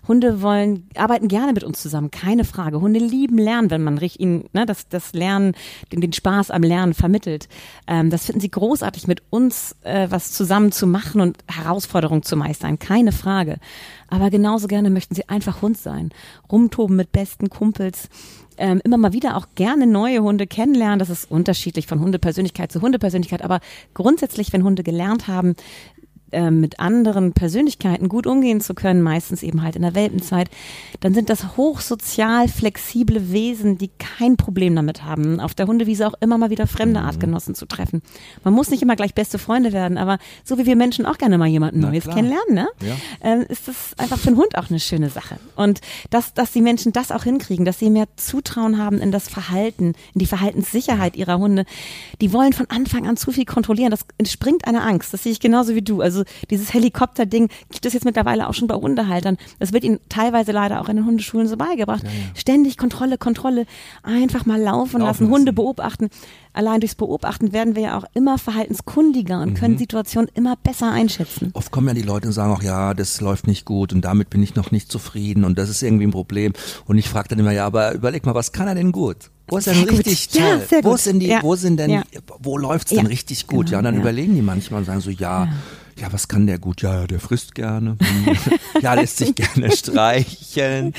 Hunde 0.07 0.41
wollen, 0.41 0.89
arbeiten 0.95 1.27
gerne 1.27 1.53
mit 1.53 1.63
uns 1.63 1.81
zusammen, 1.81 2.11
keine 2.11 2.43
Frage. 2.45 2.81
Hunde 2.81 2.99
lieben 2.99 3.37
Lernen, 3.37 3.69
wenn 3.69 3.83
man 3.83 3.99
ihnen 4.17 4.45
ne, 4.53 4.65
das, 4.65 4.87
das 4.87 5.13
Lernen, 5.13 5.53
den, 5.91 6.01
den 6.01 6.13
Spaß 6.13 6.51
am 6.51 6.63
Lernen 6.63 6.93
vermittelt. 6.93 7.47
Ähm, 7.87 8.09
das 8.09 8.25
finden 8.25 8.41
sie 8.41 8.51
großartig, 8.51 9.07
mit 9.07 9.23
uns 9.29 9.75
äh, 9.83 10.07
was 10.09 10.31
zusammen 10.31 10.71
zu 10.71 10.87
machen 10.87 11.21
und 11.21 11.37
Herausforderungen 11.47 12.23
zu 12.23 12.35
meistern, 12.35 12.79
keine 12.79 13.11
Frage. 13.11 13.57
Aber 14.07 14.29
genauso 14.29 14.67
gerne 14.67 14.89
möchten 14.89 15.15
sie 15.15 15.27
einfach 15.27 15.61
Hund 15.61 15.77
sein, 15.77 16.11
rumtoben 16.51 16.95
mit 16.95 17.11
besten 17.11 17.49
Kumpels 17.49 18.09
ähm, 18.57 18.81
immer 18.83 18.97
mal 18.97 19.13
wieder 19.13 19.37
auch 19.37 19.47
gerne 19.55 19.87
neue 19.87 20.21
Hunde 20.21 20.47
kennenlernen. 20.47 20.99
Das 20.99 21.09
ist 21.09 21.29
unterschiedlich 21.29 21.87
von 21.87 21.99
Hundepersönlichkeit 21.99 22.71
zu 22.71 22.81
Hundepersönlichkeit. 22.81 23.43
Aber 23.43 23.59
grundsätzlich, 23.93 24.51
wenn 24.51 24.63
Hunde 24.63 24.83
gelernt 24.83 25.27
haben, 25.27 25.55
ähm, 26.31 26.59
mit 26.59 26.79
anderen 26.79 27.33
Persönlichkeiten 27.33 28.09
gut 28.09 28.27
umgehen 28.27 28.61
zu 28.61 28.73
können, 28.73 29.01
meistens 29.01 29.43
eben 29.43 29.63
halt 29.63 29.75
in 29.75 29.81
der 29.81 29.95
Welpenzeit, 29.95 30.49
dann 30.99 31.13
sind 31.13 31.29
das 31.29 31.57
hochsozial 31.57 32.47
flexible 32.47 33.31
Wesen, 33.31 33.77
die 33.77 33.89
kein 33.97 34.37
Problem 34.37 34.75
damit 34.75 35.03
haben, 35.03 35.39
auf 35.39 35.53
der 35.53 35.67
Hundewiese 35.67 36.07
auch 36.07 36.13
immer 36.19 36.37
mal 36.37 36.49
wieder 36.49 36.67
fremde 36.67 36.99
mhm. 36.99 37.05
Artgenossen 37.05 37.55
zu 37.55 37.65
treffen. 37.65 38.01
Man 38.43 38.53
muss 38.53 38.69
nicht 38.69 38.81
immer 38.81 38.95
gleich 38.95 39.13
beste 39.13 39.39
Freunde 39.39 39.73
werden, 39.73 39.97
aber 39.97 40.17
so 40.43 40.57
wie 40.57 40.65
wir 40.65 40.75
Menschen 40.75 41.05
auch 41.05 41.17
gerne 41.17 41.37
mal 41.37 41.47
jemanden 41.47 41.79
Neues 41.79 42.05
kennenlernen, 42.05 42.53
ne? 42.53 42.67
Ja. 42.81 42.95
Ähm, 43.21 43.45
ist 43.47 43.67
das 43.67 43.93
einfach 43.97 44.17
für 44.17 44.29
den 44.29 44.37
Hund 44.37 44.57
auch 44.57 44.69
eine 44.69 44.79
schöne 44.79 45.09
Sache. 45.09 45.37
Und 45.55 45.81
dass, 46.09 46.33
dass 46.33 46.51
die 46.51 46.61
Menschen 46.61 46.93
das 46.93 47.11
auch 47.11 47.23
hinkriegen, 47.23 47.65
dass 47.65 47.79
sie 47.79 47.89
mehr 47.89 48.07
Zutrauen 48.15 48.77
haben 48.77 48.99
in 48.99 49.11
das 49.11 49.27
Verhalten, 49.27 49.93
in 50.13 50.19
die 50.19 50.25
Verhaltenssicherheit 50.25 51.15
ihrer 51.15 51.37
Hunde. 51.37 51.65
Die 52.21 52.33
wollen 52.33 52.53
von 52.53 52.67
Anfang 52.69 53.07
an 53.07 53.17
zu 53.17 53.31
viel 53.31 53.45
kontrollieren. 53.45 53.91
Das 53.91 54.01
entspringt 54.17 54.67
einer 54.67 54.85
Angst. 54.85 55.13
Das 55.13 55.23
sehe 55.23 55.31
ich 55.31 55.39
genauso 55.39 55.75
wie 55.75 55.81
du. 55.81 56.01
Also 56.01 56.16
also 56.17 56.29
dieses 56.49 56.73
Helikopter-Ding 56.73 57.49
gibt 57.69 57.85
es 57.85 57.93
jetzt 57.93 58.05
mittlerweile 58.05 58.47
auch 58.47 58.53
schon 58.53 58.67
bei 58.67 58.75
Hundehaltern. 58.75 59.37
Das 59.59 59.73
wird 59.73 59.83
ihnen 59.83 59.99
teilweise 60.09 60.51
leider 60.51 60.81
auch 60.81 60.89
in 60.89 60.97
den 60.97 61.05
Hundeschulen 61.05 61.47
so 61.47 61.57
beigebracht. 61.57 62.03
Ja, 62.03 62.09
ja. 62.09 62.15
Ständig 62.35 62.77
Kontrolle, 62.77 63.17
Kontrolle, 63.17 63.65
einfach 64.03 64.45
mal 64.45 64.59
laufen, 64.59 64.99
laufen 64.99 65.01
lassen, 65.01 65.29
Hunde 65.29 65.53
beobachten. 65.53 66.09
Allein 66.53 66.79
durchs 66.79 66.95
Beobachten 66.95 67.53
werden 67.53 67.75
wir 67.75 67.83
ja 67.83 67.97
auch 67.97 68.05
immer 68.15 68.39
verhaltenskundiger 68.39 69.41
und 69.41 69.51
mhm. 69.51 69.53
können 69.53 69.77
Situationen 69.77 70.29
immer 70.33 70.55
besser 70.55 70.91
einschätzen. 70.91 71.51
Oft 71.53 71.71
kommen 71.71 71.87
ja 71.87 71.93
die 71.93 72.01
Leute 72.01 72.27
und 72.27 72.33
sagen 72.33 72.51
auch, 72.51 72.63
ja, 72.63 72.95
das 72.95 73.21
läuft 73.21 73.45
nicht 73.45 73.63
gut 73.63 73.93
und 73.93 74.01
damit 74.01 74.31
bin 74.31 74.41
ich 74.41 74.55
noch 74.55 74.71
nicht 74.71 74.91
zufrieden 74.91 75.43
und 75.43 75.59
das 75.59 75.69
ist 75.69 75.83
irgendwie 75.83 76.07
ein 76.07 76.11
Problem. 76.11 76.53
Und 76.85 76.97
ich 76.97 77.09
frage 77.09 77.29
dann 77.29 77.39
immer, 77.39 77.51
ja, 77.51 77.65
aber 77.65 77.93
überleg 77.93 78.25
mal, 78.25 78.33
was 78.33 78.51
kann 78.53 78.67
er 78.67 78.73
denn 78.73 78.91
gut? 78.91 79.29
Wo 79.49 79.57
ist 79.57 79.67
denn 79.67 79.75
sehr 79.75 79.91
richtig 79.91 80.31
gut. 80.31 80.41
toll? 80.41 80.61
Ja, 80.71 80.83
wo 80.83 80.97
sind 80.97 81.19
die, 81.19 81.27
ja. 81.27 81.43
wo 81.43 81.55
sind 81.55 81.77
denn, 81.77 81.91
ja. 81.91 82.03
wo 82.39 82.57
läuft's 82.57 82.91
denn 82.91 83.05
richtig 83.05 83.47
gut? 83.47 83.67
Genau, 83.67 83.73
ja, 83.73 83.77
und 83.77 83.85
dann 83.85 83.95
überlegen 83.95 84.35
die 84.35 84.41
manchmal 84.41 84.79
und 84.79 84.85
sagen 84.85 84.99
so, 84.99 85.09
ja, 85.09 85.47
ja, 85.99 86.13
was 86.13 86.27
kann 86.27 86.45
der 86.47 86.59
gut? 86.59 86.81
Ja, 86.81 87.07
der 87.07 87.19
frisst 87.19 87.55
gerne. 87.55 87.97
ja, 88.81 88.93
lässt 88.93 89.17
sich 89.17 89.33
gerne 89.35 89.71
streicheln. 89.75 90.93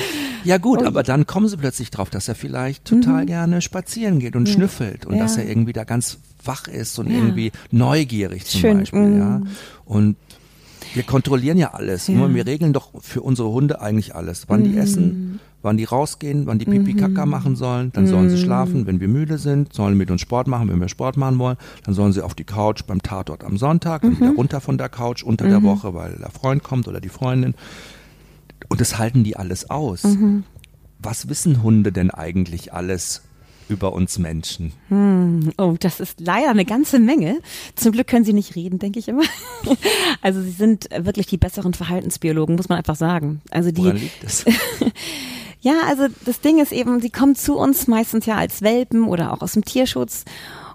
Ja 0.44 0.58
gut, 0.58 0.82
aber 0.82 1.02
dann 1.02 1.26
kommen 1.26 1.48
sie 1.48 1.56
plötzlich 1.56 1.90
drauf, 1.90 2.10
dass 2.10 2.28
er 2.28 2.34
vielleicht 2.34 2.84
total 2.84 3.22
mhm. 3.22 3.26
gerne 3.26 3.62
spazieren 3.62 4.18
geht 4.18 4.34
und 4.34 4.48
ja. 4.48 4.54
schnüffelt 4.54 5.06
und 5.06 5.14
ja. 5.16 5.22
dass 5.22 5.36
er 5.36 5.48
irgendwie 5.48 5.72
da 5.72 5.84
ganz 5.84 6.18
wach 6.44 6.66
ist 6.68 6.98
und 6.98 7.10
ja. 7.10 7.16
irgendwie 7.16 7.52
neugierig 7.70 8.46
zum 8.46 8.60
Schön. 8.60 8.78
Beispiel. 8.78 9.00
Mhm. 9.00 9.18
Ja. 9.18 9.42
Und 9.84 10.16
wir 10.94 11.02
kontrollieren 11.02 11.58
ja 11.58 11.74
alles. 11.74 12.08
Nur 12.08 12.34
wir 12.34 12.46
regeln 12.46 12.72
doch 12.72 12.90
für 13.00 13.20
unsere 13.22 13.50
Hunde 13.50 13.80
eigentlich 13.80 14.14
alles. 14.14 14.44
Wann 14.48 14.60
mhm. 14.60 14.64
die 14.64 14.78
essen, 14.78 15.40
wann 15.62 15.76
die 15.76 15.84
rausgehen, 15.84 16.46
wann 16.46 16.58
die 16.58 16.64
Pipi 16.64 16.94
Kaka 16.94 17.24
mhm. 17.24 17.30
machen 17.30 17.56
sollen, 17.56 17.90
dann 17.92 18.06
sollen 18.06 18.30
sie 18.30 18.36
mhm. 18.36 18.40
schlafen, 18.40 18.86
wenn 18.86 19.00
wir 19.00 19.08
müde 19.08 19.38
sind, 19.38 19.72
sollen 19.72 19.96
mit 19.96 20.10
uns 20.10 20.20
Sport 20.20 20.46
machen, 20.46 20.68
wenn 20.68 20.80
wir 20.80 20.88
Sport 20.88 21.16
machen 21.16 21.38
wollen, 21.38 21.56
dann 21.84 21.94
sollen 21.94 22.12
sie 22.12 22.24
auf 22.24 22.34
die 22.34 22.44
Couch 22.44 22.82
beim 22.86 23.02
Tatort 23.02 23.44
am 23.44 23.56
Sonntag, 23.56 24.02
dann 24.02 24.16
wieder 24.16 24.30
mhm. 24.30 24.36
runter 24.36 24.60
von 24.60 24.78
der 24.78 24.88
Couch 24.88 25.22
unter 25.22 25.48
der 25.48 25.62
Woche, 25.62 25.94
weil 25.94 26.16
der 26.16 26.30
Freund 26.30 26.62
kommt 26.62 26.86
oder 26.88 27.00
die 27.00 27.08
Freundin. 27.08 27.54
Und 28.68 28.80
das 28.80 28.98
halten 28.98 29.24
die 29.24 29.36
alles 29.36 29.70
aus. 29.70 30.04
Was 30.98 31.28
wissen 31.28 31.62
Hunde 31.62 31.92
denn 31.92 32.10
eigentlich 32.10 32.72
alles 32.72 33.22
über 33.68 33.92
uns 33.92 34.18
Menschen? 34.18 34.72
Hm. 34.88 35.52
Oh, 35.58 35.76
das 35.78 36.00
ist 36.00 36.20
leider 36.20 36.50
eine 36.50 36.64
ganze 36.64 36.98
Menge. 36.98 37.40
Zum 37.76 37.92
Glück 37.92 38.08
können 38.08 38.24
sie 38.24 38.32
nicht 38.32 38.56
reden, 38.56 38.78
denke 38.78 38.98
ich 38.98 39.08
immer. 39.08 39.24
Also 40.20 40.40
sie 40.42 40.50
sind 40.50 40.88
wirklich 40.90 41.26
die 41.26 41.36
besseren 41.36 41.74
Verhaltensbiologen, 41.74 42.56
muss 42.56 42.68
man 42.68 42.78
einfach 42.78 42.96
sagen. 42.96 43.40
Also 43.50 43.70
die. 43.70 43.82
Woran 43.82 43.96
liegt 43.98 44.24
das? 44.24 44.44
Ja, 45.60 45.74
also 45.88 46.06
das 46.24 46.40
Ding 46.40 46.60
ist 46.60 46.72
eben, 46.72 47.00
sie 47.00 47.10
kommen 47.10 47.34
zu 47.34 47.56
uns 47.56 47.86
meistens 47.88 48.26
ja 48.26 48.36
als 48.36 48.62
Welpen 48.62 49.04
oder 49.04 49.32
auch 49.32 49.42
aus 49.42 49.52
dem 49.52 49.64
Tierschutz 49.64 50.24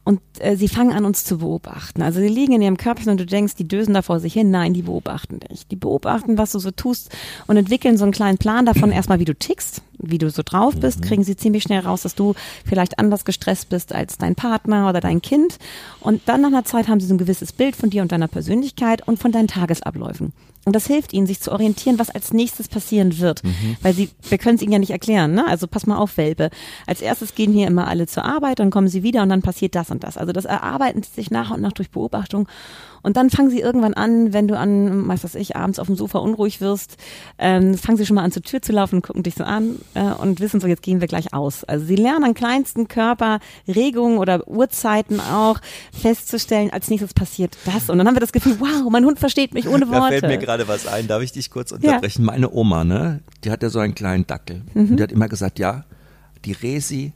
und 0.05 0.19
äh, 0.39 0.57
sie 0.57 0.67
fangen 0.67 0.91
an, 0.91 1.05
uns 1.05 1.23
zu 1.23 1.37
beobachten. 1.37 2.01
Also 2.01 2.19
sie 2.19 2.27
liegen 2.27 2.53
in 2.53 2.61
ihrem 2.61 2.75
Körbchen 2.75 3.09
und 3.11 3.19
du 3.19 3.25
denkst, 3.25 3.55
die 3.55 3.67
dösen 3.67 3.93
da 3.93 4.01
vor 4.01 4.19
sich 4.19 4.33
hin. 4.33 4.51
Nein, 4.51 4.73
die 4.73 4.81
beobachten 4.81 5.39
dich. 5.39 5.65
Die 5.67 5.77
beobachten, 5.77 6.37
was 6.37 6.51
du 6.51 6.59
so 6.59 6.71
tust 6.71 7.09
und 7.47 7.55
entwickeln 7.55 7.97
so 7.97 8.03
einen 8.03 8.11
kleinen 8.11 8.37
Plan 8.37 8.65
davon, 8.65 8.91
erstmal 8.91 9.19
wie 9.19 9.25
du 9.25 9.33
tickst, 9.33 9.81
wie 9.97 10.17
du 10.17 10.29
so 10.29 10.41
drauf 10.43 10.75
bist, 10.75 10.99
mhm. 10.99 11.03
kriegen 11.05 11.23
sie 11.23 11.37
ziemlich 11.37 11.63
schnell 11.63 11.79
raus, 11.79 12.01
dass 12.01 12.15
du 12.15 12.33
vielleicht 12.65 12.99
anders 12.99 13.23
gestresst 13.23 13.69
bist 13.69 13.93
als 13.93 14.17
dein 14.17 14.35
Partner 14.35 14.89
oder 14.89 14.99
dein 14.99 15.21
Kind. 15.21 15.57
Und 16.01 16.21
dann 16.25 16.41
nach 16.41 16.49
einer 16.49 16.65
Zeit 16.65 16.89
haben 16.89 16.99
sie 16.99 17.07
so 17.07 17.13
ein 17.13 17.19
gewisses 17.19 17.53
Bild 17.53 17.77
von 17.77 17.89
dir 17.89 18.01
und 18.01 18.11
deiner 18.11 18.27
Persönlichkeit 18.27 19.07
und 19.07 19.19
von 19.19 19.31
deinen 19.31 19.47
Tagesabläufen. 19.47 20.33
Und 20.65 20.73
das 20.73 20.87
hilft 20.87 21.11
ihnen, 21.11 21.27
sich 21.27 21.41
zu 21.41 21.51
orientieren, 21.51 21.99
was 21.99 22.09
als 22.09 22.31
nächstes 22.31 22.69
passieren 22.69 23.19
wird. 23.19 23.43
Mhm. 23.43 23.75
Weil 23.81 23.93
sie, 23.93 24.09
wir 24.29 24.37
können 24.37 24.55
es 24.55 24.61
ihnen 24.61 24.71
ja 24.71 24.79
nicht 24.79 24.91
erklären, 24.91 25.33
ne? 25.33 25.45
Also 25.45 25.67
pass 25.67 25.85
mal 25.85 25.97
auf, 25.97 26.15
Welpe. 26.15 26.49
Als 26.87 27.01
erstes 27.01 27.35
gehen 27.35 27.51
hier 27.51 27.67
immer 27.67 27.87
alle 27.87 28.07
zur 28.07 28.23
Arbeit, 28.23 28.59
dann 28.59 28.71
kommen 28.71 28.87
sie 28.87 29.03
wieder 29.03 29.23
und 29.23 29.29
dann 29.29 29.41
passiert 29.41 29.75
das 29.75 29.91
und 29.91 30.03
das. 30.03 30.17
Also 30.17 30.31
das 30.31 30.45
erarbeiten 30.45 31.03
sie 31.03 31.11
sich 31.13 31.31
nach 31.31 31.51
und 31.51 31.61
nach 31.61 31.73
durch 31.73 31.91
Beobachtung. 31.91 32.47
Und 33.03 33.17
dann 33.17 33.29
fangen 33.29 33.49
sie 33.49 33.59
irgendwann 33.59 33.93
an, 33.93 34.33
wenn 34.33 34.47
du 34.47 34.57
an, 34.57 35.07
weiß 35.07 35.25
was 35.25 35.35
ich, 35.35 35.55
abends 35.55 35.77
auf 35.77 35.87
dem 35.87 35.95
Sofa 35.95 36.19
unruhig 36.19 36.61
wirst, 36.61 36.97
ähm, 37.37 37.77
fangen 37.77 37.97
sie 37.97 38.05
schon 38.05 38.15
mal 38.15 38.23
an 38.23 38.31
zur 38.31 38.41
Tür 38.41 38.61
zu 38.61 38.71
laufen 38.71 38.95
und 38.95 39.01
gucken 39.03 39.23
dich 39.23 39.35
so 39.35 39.43
an 39.43 39.79
äh, 39.93 40.03
und 40.03 40.39
wissen 40.39 40.61
so, 40.61 40.67
jetzt 40.67 40.81
gehen 40.81 41.01
wir 41.01 41.07
gleich 41.07 41.33
aus. 41.33 41.65
Also 41.65 41.85
sie 41.85 41.97
lernen 41.97 42.23
an 42.23 42.33
kleinsten 42.33 42.87
Körperregungen 42.87 44.17
oder 44.17 44.47
Uhrzeiten 44.47 45.19
auch 45.19 45.59
festzustellen, 45.91 46.71
als 46.71 46.89
nächstes 46.89 47.13
passiert 47.13 47.57
das. 47.65 47.89
Und 47.89 47.97
dann 47.97 48.07
haben 48.07 48.15
wir 48.15 48.21
das 48.21 48.31
Gefühl, 48.31 48.55
wow, 48.59 48.89
mein 48.89 49.05
Hund 49.05 49.19
versteht 49.19 49.53
mich 49.53 49.67
ohne 49.67 49.89
Worte. 49.89 49.93
Da 50.13 50.19
fällt 50.19 50.27
mir 50.27 50.37
gerade 50.37 50.67
was 50.67 50.85
ein, 50.85 51.07
darf 51.07 51.21
ich 51.23 51.31
dich 51.31 51.49
kurz 51.49 51.71
unterbrechen? 51.71 52.21
Ja. 52.23 52.31
Meine 52.31 52.51
Oma, 52.51 52.83
ne, 52.83 53.21
die 53.43 53.51
hat 53.51 53.63
ja 53.63 53.69
so 53.69 53.79
einen 53.79 53.95
kleinen 53.95 54.27
Dackel. 54.27 54.61
Mhm. 54.73 54.91
Und 54.91 54.97
die 54.97 55.03
hat 55.03 55.11
immer 55.11 55.27
gesagt, 55.27 55.59
ja, 55.59 55.85
die 56.45 56.51
Resi, 56.51 57.13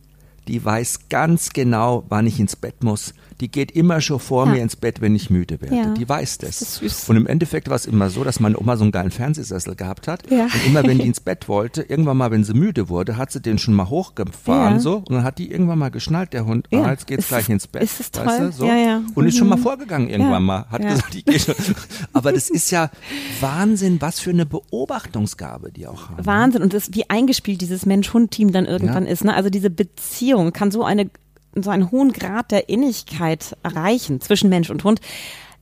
die 0.47 0.63
weiß 0.63 1.10
ganz 1.10 1.52
genau, 1.52 2.06
wann 2.10 2.26
ich 2.28 2.39
ins 2.39 2.56
Bett 2.56 2.84
muss 2.84 3.13
die 3.39 3.52
geht 3.52 3.71
immer 3.71 4.02
schon 4.02 4.19
vor 4.19 4.45
Ja. 4.45 4.54
mir 4.54 4.62
ins 4.62 4.76
Bett, 4.76 5.00
wenn 5.02 5.13
ich 5.15 5.30
müde 5.30 5.62
werde. 5.62 5.76
Ja. 5.76 5.93
Die 5.93 6.08
weiß 6.08 6.39
das. 6.39 6.80
Das. 6.82 7.08
Und 7.10 7.15
im 7.17 7.28
Endeffekt 7.28 7.69
war 7.69 7.76
es 7.76 7.86
immer 7.86 8.10
so, 8.10 8.23
dass 8.23 8.39
meine 8.39 8.60
Oma 8.60 8.78
so 8.78 8.84
einen 8.84 8.91
geilen 8.91 9.12
Fernsehsessel 9.12 9.76
gehabt 9.76 10.08
hat. 10.08 10.30
Ja. 10.32 10.45
Und 10.45 10.65
immer 10.65 10.84
wenn 10.84 10.97
die 11.00 11.06
ins 11.08 11.19
Bett 11.28 11.47
wollte, 11.47 11.82
irgendwann 11.84 12.17
mal, 12.17 12.32
wenn 12.32 12.43
sie 12.43 12.54
müde 12.54 12.89
wurde, 12.89 13.17
hat 13.17 13.32
sie 13.32 13.39
den 13.41 13.58
schon 13.60 13.73
mal 13.76 13.89
hochgefahren 13.89 14.80
so. 14.80 14.97
Und 14.97 15.12
dann 15.12 15.23
hat 15.23 15.38
die 15.38 15.52
irgendwann 15.52 15.80
mal 15.80 15.89
geschnallt, 15.89 16.34
der 16.34 16.45
Hund, 16.45 16.67
ah, 16.73 16.89
jetzt 16.91 17.06
geht's 17.08 17.23
Ist 17.26 17.30
gleich 17.30 17.43
es- 17.43 17.50
ins 17.50 17.67
Bett. 17.67 17.84
ist 17.84 18.00
es 18.00 18.12
weißt 18.13 18.26
toll? 18.38 18.45
du, 18.47 18.52
so. 18.52 18.65
Ja, 18.65 18.76
ja. 18.76 19.02
Und 19.15 19.26
ist 19.28 19.38
schon 19.38 19.47
mal 19.50 19.58
Mhm. 19.58 19.62
vorgegangen 19.62 20.10
irgendwann 20.10 20.43
mal. 20.43 20.65
Hat 20.69 20.82
gesagt, 20.82 21.15
ich 21.15 21.26
gehe 21.26 21.39
schon. 21.39 21.56
Aber 22.13 22.32
das 22.32 22.50
ist 22.50 22.71
ja 22.71 22.89
Wahnsinn, 23.39 24.02
was 24.02 24.19
für 24.19 24.32
eine 24.32 24.45
Beobachtungsgabe 24.91 25.71
die 25.71 25.88
auch 25.88 26.10
haben. 26.10 26.26
Wahnsinn 26.26 26.62
und 26.62 26.73
das, 26.73 26.93
wie 26.93 27.10
eingespielt 27.10 27.62
dieses 27.62 27.86
Mensch-Hund-Team 27.86 28.52
dann 28.52 28.65
irgendwann 28.65 29.06
ist. 29.06 29.23
Ne? 29.23 29.34
Also 29.34 29.50
diese 29.50 29.69
Beziehung 29.69 30.54
kann 30.54 30.71
so 30.71 30.84
eine 30.84 31.10
so 31.63 31.70
einen 31.70 31.91
hohen 31.91 32.12
Grad 32.13 32.52
der 32.52 32.70
Innigkeit 32.70 33.56
erreichen 33.63 34.22
zwischen 34.22 34.50
Mensch 34.50 34.70
und 34.70 34.84
Hund. 34.84 35.00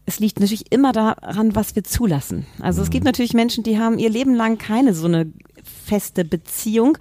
Es 0.06 0.20
liegt 0.20 0.40
natürlich 0.40 0.72
immer 0.72 0.92
daran, 0.92 1.56
was 1.56 1.76
wir 1.76 1.84
zulassen. 1.84 2.46
Also 2.60 2.84
es 2.84 2.92
gibt 2.92 3.06
natürlich 3.06 3.34
Menschen, 3.34 3.64
die 3.64 3.80
haben 3.80 3.98
ihr 3.98 4.10
Leben 4.10 4.36
lang 4.36 4.60
keine 4.60 4.94
so 4.94 5.08
eine 5.08 5.32
feste 5.64 6.24
Beziehung, 6.26 6.98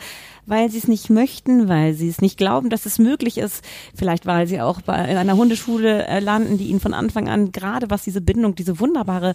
weil 0.47 0.71
sie 0.71 0.79
es 0.79 0.89
nicht 0.89 1.11
möchten, 1.11 1.69
weil 1.69 1.95
sie 1.95 2.09
es 2.09 2.21
nicht 2.21 2.37
glauben, 2.37 2.71
dass 2.71 2.87
es 2.87 2.99
möglich 2.99 3.39
ist. 3.39 3.65
Vielleicht, 3.95 4.27
weil 4.27 4.47
sie 4.47 4.61
auch 4.61 4.81
bei 4.83 5.05
in 5.05 5.17
einer 5.17 5.37
Hundeschule 5.37 6.07
äh, 6.07 6.21
landen, 6.21 6.59
die 6.59 6.69
ihnen 6.69 6.81
von 6.81 6.95
Anfang 6.95 7.29
an 7.29 7.53
gerade 7.53 7.91
was 7.91 8.05
diese 8.05 8.21
Bindung, 8.21 8.55
diese 8.55 8.81
wunderbare 8.81 9.35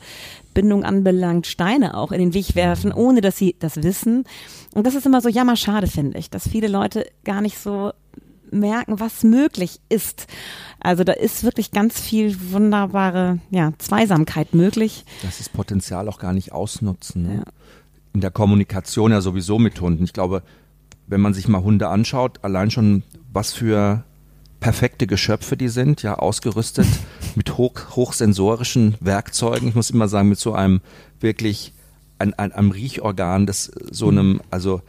Bindung 0.54 0.84
anbelangt, 0.84 1.48
Steine 1.48 1.96
auch 1.96 2.12
in 2.12 2.20
den 2.20 2.34
Weg 2.34 2.56
werfen, 2.56 2.92
ohne 2.92 3.22
dass 3.22 3.38
sie 3.38 3.56
das 3.60 3.84
wissen. 3.84 4.26
Und 4.74 4.86
das 4.86 4.96
ist 4.96 5.06
immer 5.06 5.22
so 5.22 5.30
jammerschade, 5.30 5.88
finde 5.88 6.20
ich, 6.20 6.30
dass 6.30 6.48
viele 6.48 6.68
Leute 6.68 7.06
gar 7.24 7.42
nicht 7.42 7.58
so 7.58 7.92
merken, 8.52 9.00
was 9.00 9.24
möglich 9.24 9.80
ist. 9.90 10.28
Also 10.80 11.04
da 11.04 11.14
ist 11.14 11.44
wirklich 11.44 11.72
ganz 11.72 12.00
viel 12.00 12.52
wunderbare 12.52 13.40
ja, 13.50 13.74
Zweisamkeit 13.78 14.54
möglich. 14.54 15.06
das 15.22 15.50
Potenzial 15.50 16.08
auch 16.08 16.20
gar 16.20 16.34
nicht 16.34 16.52
ausnutzen. 16.52 17.24
Ne? 17.24 17.36
Ja. 17.36 17.44
In 18.14 18.22
der 18.22 18.32
Kommunikation 18.32 19.12
ja 19.12 19.22
sowieso 19.22 19.60
mit 19.60 19.80
Hunden. 19.82 20.04
Ich 20.04 20.14
glaube, 20.14 20.44
wenn 21.08 21.22
man 21.22 21.34
sich 21.34 21.48
mal 21.48 21.64
Hunde 21.64 21.88
anschaut, 21.88 22.40
allein 22.44 22.72
schon 22.72 23.04
was 23.32 23.54
für 23.54 24.04
perfekte 24.60 25.08
Geschöpfe 25.08 25.58
die 25.58 25.70
sind, 25.70 26.04
ja, 26.04 26.16
ausgerüstet 26.16 26.88
mit 27.36 27.58
hoch, 27.58 27.74
hochsensorischen 27.92 28.96
Werkzeugen. 29.00 29.70
Ich 29.70 29.76
muss 29.76 29.90
immer 29.90 30.08
sagen, 30.08 30.30
mit 30.30 30.40
so 30.40 30.54
einem 30.54 30.82
wirklich 31.20 31.74
ein, 32.20 32.34
ein, 32.34 32.52
einem 32.52 32.72
Riechorgan, 32.72 33.46
das 33.46 33.72
so 33.92 34.10
einem, 34.10 34.42
also 34.50 34.82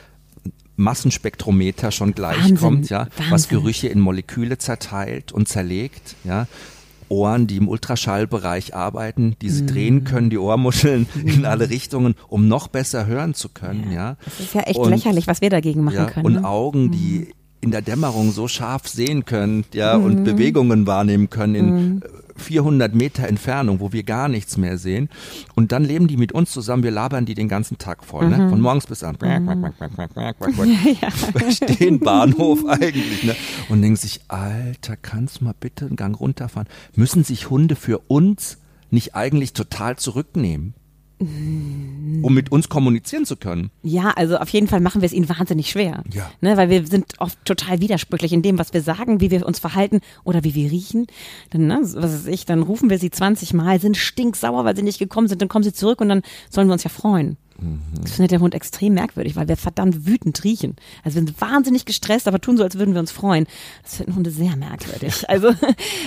Massenspektrometer 0.80 1.90
schon 1.90 2.14
gleich 2.14 2.38
Wahnsinn, 2.38 2.56
kommt, 2.56 2.90
ja, 2.90 3.06
was 3.16 3.30
Wahnsinn. 3.30 3.58
Gerüche 3.58 3.88
in 3.88 4.00
Moleküle 4.00 4.58
zerteilt 4.58 5.32
und 5.32 5.48
zerlegt, 5.48 6.16
ja. 6.24 6.46
Ohren, 7.08 7.48
die 7.48 7.56
im 7.56 7.66
Ultraschallbereich 7.68 8.74
arbeiten, 8.76 9.34
die 9.42 9.48
Mhm. 9.48 9.52
sie 9.52 9.66
drehen 9.66 10.04
können, 10.04 10.30
die 10.30 10.38
Ohrmuscheln 10.38 11.06
in 11.24 11.44
alle 11.44 11.68
Richtungen, 11.68 12.14
um 12.28 12.46
noch 12.46 12.68
besser 12.68 13.06
hören 13.06 13.34
zu 13.34 13.48
können, 13.48 13.90
ja. 13.92 14.16
Das 14.24 14.38
ist 14.40 14.54
ja 14.54 14.60
echt 14.62 14.78
Und- 14.78 14.90
lächerlich, 14.90 15.26
was 15.26 15.40
wir 15.40 15.50
dagegen 15.50 15.82
machen 15.82 15.96
ja, 15.96 16.04
können. 16.06 16.26
und 16.26 16.32
ne? 16.34 16.44
Augen, 16.44 16.90
die 16.92 17.34
in 17.60 17.72
der 17.72 17.82
Dämmerung 17.82 18.30
so 18.32 18.46
scharf 18.48 18.86
sehen 18.88 19.24
können, 19.24 19.64
ja, 19.74 19.98
Mhm. 19.98 20.04
und 20.04 20.24
Bewegungen 20.24 20.86
wahrnehmen 20.86 21.28
können 21.30 21.54
in 21.56 22.02
äh, 22.02 22.04
400 22.40 22.94
Meter 22.94 23.28
Entfernung, 23.28 23.80
wo 23.80 23.92
wir 23.92 24.02
gar 24.02 24.28
nichts 24.28 24.56
mehr 24.56 24.78
sehen. 24.78 25.08
Und 25.54 25.72
dann 25.72 25.84
leben 25.84 26.08
die 26.08 26.16
mit 26.16 26.32
uns 26.32 26.50
zusammen, 26.50 26.82
wir 26.82 26.90
labern 26.90 27.26
die 27.26 27.34
den 27.34 27.48
ganzen 27.48 27.78
Tag 27.78 28.04
voll, 28.04 28.28
ne? 28.28 28.48
von 28.48 28.60
morgens 28.60 28.86
bis 28.86 29.04
abends. 29.04 29.20
Stehen 31.50 32.00
Bahnhof 32.00 32.64
eigentlich, 32.66 33.24
ne? 33.24 33.36
Und 33.68 33.82
denken 33.82 33.96
sich, 33.96 34.20
Alter, 34.28 34.96
kannst 34.96 35.40
du 35.40 35.44
mal 35.44 35.54
bitte 35.58 35.86
einen 35.86 35.96
Gang 35.96 36.18
runterfahren? 36.18 36.68
Müssen 36.94 37.24
sich 37.24 37.50
Hunde 37.50 37.76
für 37.76 37.98
uns 38.08 38.58
nicht 38.90 39.14
eigentlich 39.14 39.52
total 39.52 39.96
zurücknehmen? 39.96 40.74
Um 41.20 42.34
mit 42.34 42.50
uns 42.50 42.68
kommunizieren 42.70 43.26
zu 43.26 43.36
können. 43.36 43.70
Ja, 43.82 44.10
also 44.16 44.38
auf 44.38 44.48
jeden 44.48 44.68
Fall 44.68 44.80
machen 44.80 45.02
wir 45.02 45.06
es 45.06 45.12
ihnen 45.12 45.28
wahnsinnig 45.28 45.70
schwer. 45.70 46.02
Ja. 46.12 46.30
Ne, 46.40 46.56
weil 46.56 46.70
wir 46.70 46.86
sind 46.86 47.12
oft 47.18 47.38
total 47.44 47.80
widersprüchlich 47.80 48.32
in 48.32 48.42
dem, 48.42 48.58
was 48.58 48.72
wir 48.72 48.80
sagen, 48.80 49.20
wie 49.20 49.30
wir 49.30 49.46
uns 49.46 49.58
verhalten 49.58 50.00
oder 50.24 50.44
wie 50.44 50.54
wir 50.54 50.70
riechen. 50.70 51.06
Dann, 51.50 51.66
ne, 51.66 51.78
was 51.82 51.94
weiß 51.96 52.26
ich, 52.28 52.46
dann 52.46 52.62
rufen 52.62 52.88
wir 52.88 52.98
sie 52.98 53.10
20 53.10 53.52
Mal, 53.52 53.80
sind 53.80 53.98
stinksauer, 53.98 54.64
weil 54.64 54.76
sie 54.76 54.82
nicht 54.82 54.98
gekommen 54.98 55.28
sind, 55.28 55.42
dann 55.42 55.48
kommen 55.48 55.62
sie 55.62 55.74
zurück 55.74 56.00
und 56.00 56.08
dann 56.08 56.22
sollen 56.48 56.68
wir 56.68 56.72
uns 56.72 56.84
ja 56.84 56.90
freuen. 56.90 57.36
Das 58.02 58.12
findet 58.12 58.32
der 58.32 58.40
Hund 58.40 58.54
extrem 58.54 58.94
merkwürdig, 58.94 59.36
weil 59.36 59.48
wir 59.48 59.56
verdammt 59.56 60.06
wütend 60.06 60.42
riechen. 60.44 60.76
Also 61.04 61.16
wir 61.16 61.26
sind 61.26 61.40
wahnsinnig 61.40 61.84
gestresst, 61.84 62.28
aber 62.28 62.40
tun 62.40 62.56
so, 62.56 62.62
als 62.62 62.78
würden 62.78 62.94
wir 62.94 63.00
uns 63.00 63.10
freuen. 63.10 63.46
Das 63.82 63.96
finden 63.96 64.16
Hunde 64.16 64.30
sehr 64.30 64.56
merkwürdig. 64.56 65.24
Also 65.30 65.52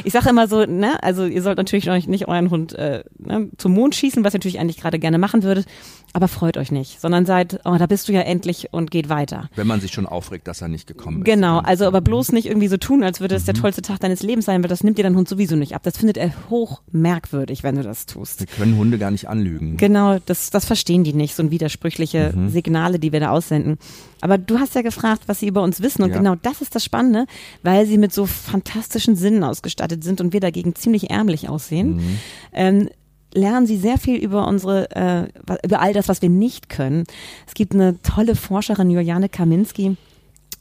ich 0.04 0.12
sage 0.12 0.30
immer 0.30 0.48
so, 0.48 0.66
ne, 0.66 1.02
also 1.02 1.26
ihr 1.26 1.42
sollt 1.42 1.58
natürlich 1.58 1.90
euch 1.90 2.08
nicht 2.08 2.28
euren 2.28 2.50
Hund 2.50 2.74
äh, 2.74 3.04
ne, 3.18 3.50
zum 3.58 3.74
Mond 3.74 3.96
schießen, 3.96 4.24
was 4.24 4.34
ihr 4.34 4.40
natürlich 4.40 4.60
eigentlich 4.60 4.78
gerade 4.78 5.00
gerne 5.00 5.18
machen 5.18 5.44
würdet, 5.44 5.66
aber 6.14 6.28
freut 6.28 6.58
euch 6.58 6.72
nicht, 6.72 7.00
sondern 7.00 7.26
seid, 7.26 7.62
oh, 7.64 7.76
da 7.78 7.88
bist 7.88 8.08
du 8.08 8.14
ja 8.14 8.22
endlich 8.22 8.70
und 8.72 8.92
geht 8.92 9.10
weiter. 9.10 9.50
Wenn 9.56 9.68
man 9.68 9.82
sich 9.82 9.92
schon 9.92 10.06
aufregt, 10.06 10.48
dass 10.48 10.62
er 10.62 10.68
nicht 10.68 10.88
gekommen 10.88 11.20
ist. 11.20 11.26
Genau, 11.26 11.60
also 11.60 11.86
aber 11.86 12.02
bloß 12.02 12.34
nicht 12.34 12.48
irgendwie 12.48 12.68
so 12.68 12.78
tun, 12.78 13.04
als 13.04 13.20
würde 13.20 13.36
es 13.36 13.46
der 13.46 13.54
tollste 13.54 13.82
Tag 13.82 14.00
deines 14.00 14.22
Lebens 14.24 14.46
sein, 14.46 14.62
weil 14.62 14.70
das 14.70 14.84
nimmt 14.84 14.98
dir 14.98 15.04
dein 15.04 15.16
Hund 15.16 15.30
sowieso 15.30 15.56
nicht 15.56 15.74
ab. 15.74 15.84
Das 15.84 15.98
findet 15.98 16.18
er 16.18 16.32
hoch 16.50 16.82
merkwürdig, 16.92 17.64
wenn 17.64 17.76
du 17.76 17.84
das 17.84 18.06
tust. 18.06 18.42
Wir 18.42 18.48
können 18.48 18.78
Hunde 18.78 18.98
gar 18.98 19.12
nicht 19.12 19.28
anlügen. 19.28 19.78
Genau, 19.78 20.20
das, 20.26 20.50
das 20.50 20.66
verstehen 20.66 21.04
die 21.04 21.14
nicht, 21.14 21.36
so 21.36 21.43
ein 21.44 21.52
widersprüchliche 21.52 22.34
Mhm. 22.36 22.50
Signale, 22.50 23.00
die 23.00 23.12
wir 23.12 23.20
da 23.20 23.30
aussenden. 23.32 23.78
Aber 24.22 24.38
du 24.38 24.60
hast 24.60 24.76
ja 24.76 24.82
gefragt, 24.82 25.24
was 25.28 25.40
sie 25.40 25.48
über 25.48 25.62
uns 25.64 25.82
wissen. 25.82 26.04
Und 26.04 26.12
Ja. 26.12 26.18
genau 26.18 26.36
das 26.42 26.62
ist 26.62 26.76
das 26.76 26.84
Spannende, 26.84 27.26
weil 27.62 27.86
sie 27.86 27.98
mit 27.98 28.14
so 28.14 28.26
fantastischen 28.26 29.16
Sinnen 29.16 29.44
ausgestattet 29.44 30.04
sind 30.04 30.22
und 30.22 30.34
wir 30.34 30.40
dagegen 30.40 30.76
ziemlich 30.76 31.10
ärmlich 31.10 31.50
aussehen. 31.50 31.96
Mhm. 31.98 32.20
Ähm, 32.54 32.90
lernen 33.34 33.66
sie 33.66 33.78
sehr 33.78 33.98
viel 33.98 34.18
über 34.18 34.48
unsere, 34.48 34.92
äh, 34.96 35.28
über 35.66 35.82
all 35.82 35.94
das, 35.94 36.08
was 36.08 36.22
wir 36.22 36.30
nicht 36.30 36.70
können. 36.70 37.04
Es 37.48 37.54
gibt 37.56 37.74
eine 37.74 38.00
tolle 38.04 38.36
Forscherin, 38.36 38.90
Juliane 38.92 39.28
Kaminski, 39.30 39.98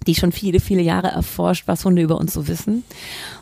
die 0.06 0.14
schon 0.14 0.32
viele, 0.32 0.60
viele 0.60 0.82
Jahre 0.82 1.08
erforscht, 1.08 1.64
was 1.66 1.84
Hunde 1.84 2.02
über 2.02 2.18
uns 2.18 2.32
so 2.32 2.48
wissen. 2.48 2.84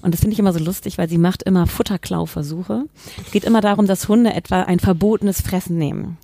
Und 0.02 0.12
das 0.12 0.20
finde 0.20 0.34
ich 0.34 0.38
immer 0.38 0.52
so 0.52 0.58
lustig, 0.58 0.98
weil 0.98 1.08
sie 1.08 1.18
macht 1.18 1.42
immer 1.42 1.66
Futterklauversuche. 1.66 2.84
Es 3.24 3.32
geht 3.32 3.44
immer 3.44 3.60
darum, 3.60 3.86
dass 3.86 4.08
Hunde 4.08 4.32
etwa 4.34 4.62
ein 4.62 4.80
verbotenes 4.80 5.40
Fressen 5.40 5.76
nehmen. 5.76 6.18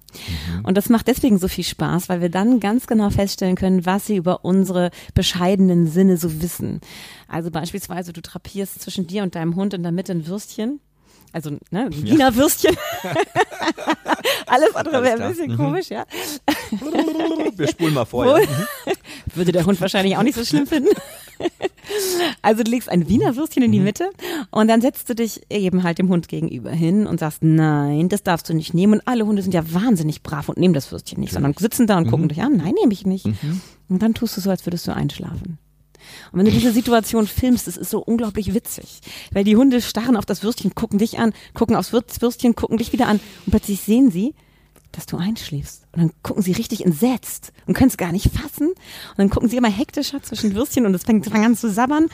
Und 0.62 0.76
das 0.76 0.88
macht 0.88 1.08
deswegen 1.08 1.38
so 1.38 1.48
viel 1.48 1.64
Spaß, 1.64 2.08
weil 2.08 2.20
wir 2.20 2.30
dann 2.30 2.60
ganz 2.60 2.86
genau 2.86 3.10
feststellen 3.10 3.56
können, 3.56 3.86
was 3.86 4.06
sie 4.06 4.16
über 4.16 4.44
unsere 4.44 4.90
bescheidenen 5.14 5.86
Sinne 5.86 6.16
so 6.16 6.40
wissen. 6.40 6.80
Also 7.28 7.50
beispielsweise, 7.50 8.12
du 8.12 8.22
drapierst 8.22 8.80
zwischen 8.80 9.06
dir 9.06 9.22
und 9.22 9.34
deinem 9.34 9.56
Hund 9.56 9.74
in 9.74 9.82
der 9.82 9.92
Mitte 9.92 10.12
ein 10.12 10.26
Würstchen. 10.26 10.80
Also, 11.32 11.50
ne, 11.70 11.88
Wiener 11.90 12.34
Würstchen. 12.34 12.76
Alles 14.46 14.74
andere 14.74 15.02
wäre 15.02 15.22
ein 15.22 15.30
bisschen 15.30 15.52
Mhm. 15.52 15.56
komisch, 15.56 15.88
ja. 15.90 16.04
Wir 17.56 17.68
spulen 17.68 17.94
mal 17.94 18.04
vor. 18.04 18.38
Ja. 18.40 18.46
Würde 19.34 19.52
der 19.52 19.66
Hund 19.66 19.80
wahrscheinlich 19.80 20.16
auch 20.16 20.22
nicht 20.22 20.36
so 20.36 20.44
schlimm 20.44 20.66
finden. 20.66 20.90
Also 22.42 22.62
du 22.64 22.70
legst 22.70 22.88
ein 22.88 23.08
Wiener 23.08 23.36
Würstchen 23.36 23.62
in 23.62 23.70
die 23.70 23.78
Mitte 23.78 24.10
und 24.50 24.68
dann 24.68 24.80
setzt 24.80 25.08
du 25.08 25.14
dich 25.14 25.42
eben 25.50 25.82
halt 25.84 25.98
dem 25.98 26.08
Hund 26.08 26.28
gegenüber 26.28 26.70
hin 26.70 27.06
und 27.06 27.20
sagst, 27.20 27.42
nein, 27.44 28.08
das 28.08 28.22
darfst 28.22 28.48
du 28.48 28.54
nicht 28.54 28.74
nehmen. 28.74 28.94
Und 28.94 29.02
alle 29.06 29.24
Hunde 29.26 29.42
sind 29.42 29.52
ja 29.54 29.72
wahnsinnig 29.72 30.22
brav 30.22 30.48
und 30.48 30.58
nehmen 30.58 30.74
das 30.74 30.90
Würstchen 30.90 31.20
nicht, 31.20 31.32
sondern 31.32 31.54
sitzen 31.54 31.86
da 31.86 31.96
und 31.98 32.08
gucken 32.10 32.28
dich 32.28 32.40
an, 32.42 32.56
nein, 32.56 32.74
nehme 32.80 32.92
ich 32.92 33.06
nicht. 33.06 33.26
Und 33.88 34.02
dann 34.02 34.14
tust 34.14 34.36
du 34.36 34.40
so, 34.40 34.50
als 34.50 34.66
würdest 34.66 34.86
du 34.88 34.94
einschlafen. 34.94 35.58
Und 36.32 36.38
wenn 36.38 36.46
du 36.46 36.52
diese 36.52 36.72
Situation 36.72 37.26
filmst, 37.26 37.66
das 37.66 37.76
ist 37.76 37.90
so 37.90 37.98
unglaublich 38.00 38.54
witzig. 38.54 39.00
Weil 39.32 39.44
die 39.44 39.56
Hunde 39.56 39.80
starren 39.80 40.16
auf 40.16 40.26
das 40.26 40.42
Würstchen, 40.42 40.74
gucken 40.74 40.98
dich 40.98 41.18
an, 41.18 41.32
gucken 41.54 41.76
aufs 41.76 41.92
Würstchen, 41.92 42.54
gucken 42.54 42.78
dich 42.78 42.92
wieder 42.92 43.08
an 43.08 43.20
und 43.44 43.50
plötzlich 43.50 43.80
sehen 43.80 44.10
sie, 44.10 44.34
dass 44.92 45.06
du 45.06 45.16
einschläfst. 45.16 45.86
Und 45.92 46.00
dann 46.00 46.12
gucken 46.22 46.42
sie 46.42 46.52
richtig 46.52 46.84
entsetzt 46.84 47.52
und 47.66 47.74
können 47.74 47.90
es 47.90 47.96
gar 47.96 48.12
nicht 48.12 48.30
fassen. 48.32 48.68
Und 48.68 49.18
dann 49.18 49.30
gucken 49.30 49.48
sie 49.48 49.56
immer 49.56 49.70
hektischer 49.70 50.22
zwischen 50.22 50.54
Würstchen 50.54 50.86
und 50.86 50.94
es 50.94 51.04
fängt 51.04 51.30
an 51.32 51.56
zu 51.56 51.70
sabbern. 51.70 52.08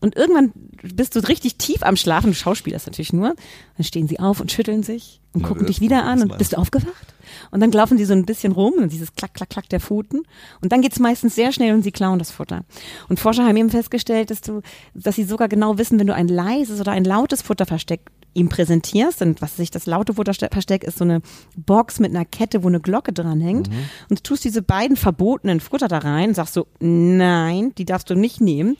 Und 0.00 0.16
irgendwann 0.16 0.52
bist 0.82 1.16
du 1.16 1.20
richtig 1.20 1.56
tief 1.56 1.82
am 1.82 1.96
Schlafen, 1.96 2.30
du 2.30 2.34
schauspielerst 2.34 2.86
natürlich 2.86 3.12
nur. 3.12 3.34
Dann 3.76 3.84
stehen 3.84 4.06
sie 4.06 4.20
auf 4.20 4.40
und 4.40 4.52
schütteln 4.52 4.82
sich 4.82 5.20
und 5.32 5.42
gucken 5.42 5.66
dich 5.66 5.80
wieder 5.80 6.04
an 6.04 6.22
und 6.22 6.38
bist 6.38 6.52
du 6.52 6.56
aufgewacht? 6.56 7.14
Und 7.50 7.60
dann 7.60 7.72
laufen 7.72 7.98
sie 7.98 8.04
so 8.04 8.14
ein 8.14 8.24
bisschen 8.24 8.52
rum 8.52 8.74
und 8.78 8.92
dieses 8.92 9.14
Klack, 9.14 9.34
Klack, 9.34 9.50
Klack 9.50 9.68
der 9.68 9.80
Pfoten. 9.80 10.22
Und 10.60 10.72
dann 10.72 10.82
geht's 10.82 10.98
meistens 10.98 11.34
sehr 11.34 11.52
schnell 11.52 11.74
und 11.74 11.82
sie 11.82 11.92
klauen 11.92 12.18
das 12.18 12.30
Futter. 12.30 12.64
Und 13.08 13.18
Forscher 13.18 13.44
haben 13.44 13.56
eben 13.56 13.70
festgestellt, 13.70 14.30
dass 14.30 14.40
du, 14.40 14.62
dass 14.94 15.16
sie 15.16 15.24
sogar 15.24 15.48
genau 15.48 15.78
wissen, 15.78 15.98
wenn 15.98 16.06
du 16.06 16.14
ein 16.14 16.28
leises 16.28 16.80
oder 16.80 16.92
ein 16.92 17.04
lautes 17.04 17.42
Futterversteck 17.42 18.00
ihm 18.34 18.48
präsentierst, 18.48 19.22
und 19.22 19.42
was 19.42 19.56
sich 19.56 19.70
das 19.70 19.86
laute 19.86 20.14
Futterversteck 20.14 20.84
ist 20.84 20.98
so 20.98 21.04
eine 21.04 21.22
Box 21.56 21.98
mit 21.98 22.14
einer 22.14 22.24
Kette, 22.24 22.62
wo 22.62 22.68
eine 22.68 22.80
Glocke 22.80 23.12
dranhängt, 23.12 23.68
und 24.08 24.18
du 24.18 24.22
tust 24.22 24.44
diese 24.44 24.62
beiden 24.62 24.96
verbotenen 24.96 25.60
Futter 25.60 25.88
da 25.88 25.98
rein, 25.98 26.34
sagst 26.34 26.54
so, 26.54 26.66
nein, 26.78 27.72
die 27.76 27.84
darfst 27.84 28.10
du 28.10 28.14
nicht 28.14 28.40
nehmen. 28.40 28.76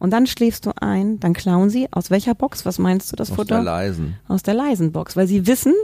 Und 0.00 0.10
dann 0.10 0.26
schläfst 0.26 0.66
du 0.66 0.72
ein, 0.80 1.20
dann 1.20 1.34
klauen 1.34 1.70
sie. 1.70 1.86
Aus 1.92 2.10
welcher 2.10 2.34
Box? 2.34 2.64
Was 2.66 2.78
meinst 2.78 3.12
du, 3.12 3.16
das 3.16 3.30
Aus 3.30 3.36
Futter? 3.36 3.56
der 3.56 3.62
leisen. 3.64 4.16
Aus 4.26 4.42
der 4.42 4.54
leisen 4.54 4.90
Box. 4.92 5.14
Weil 5.14 5.28
sie 5.28 5.46
wissen, 5.46 5.74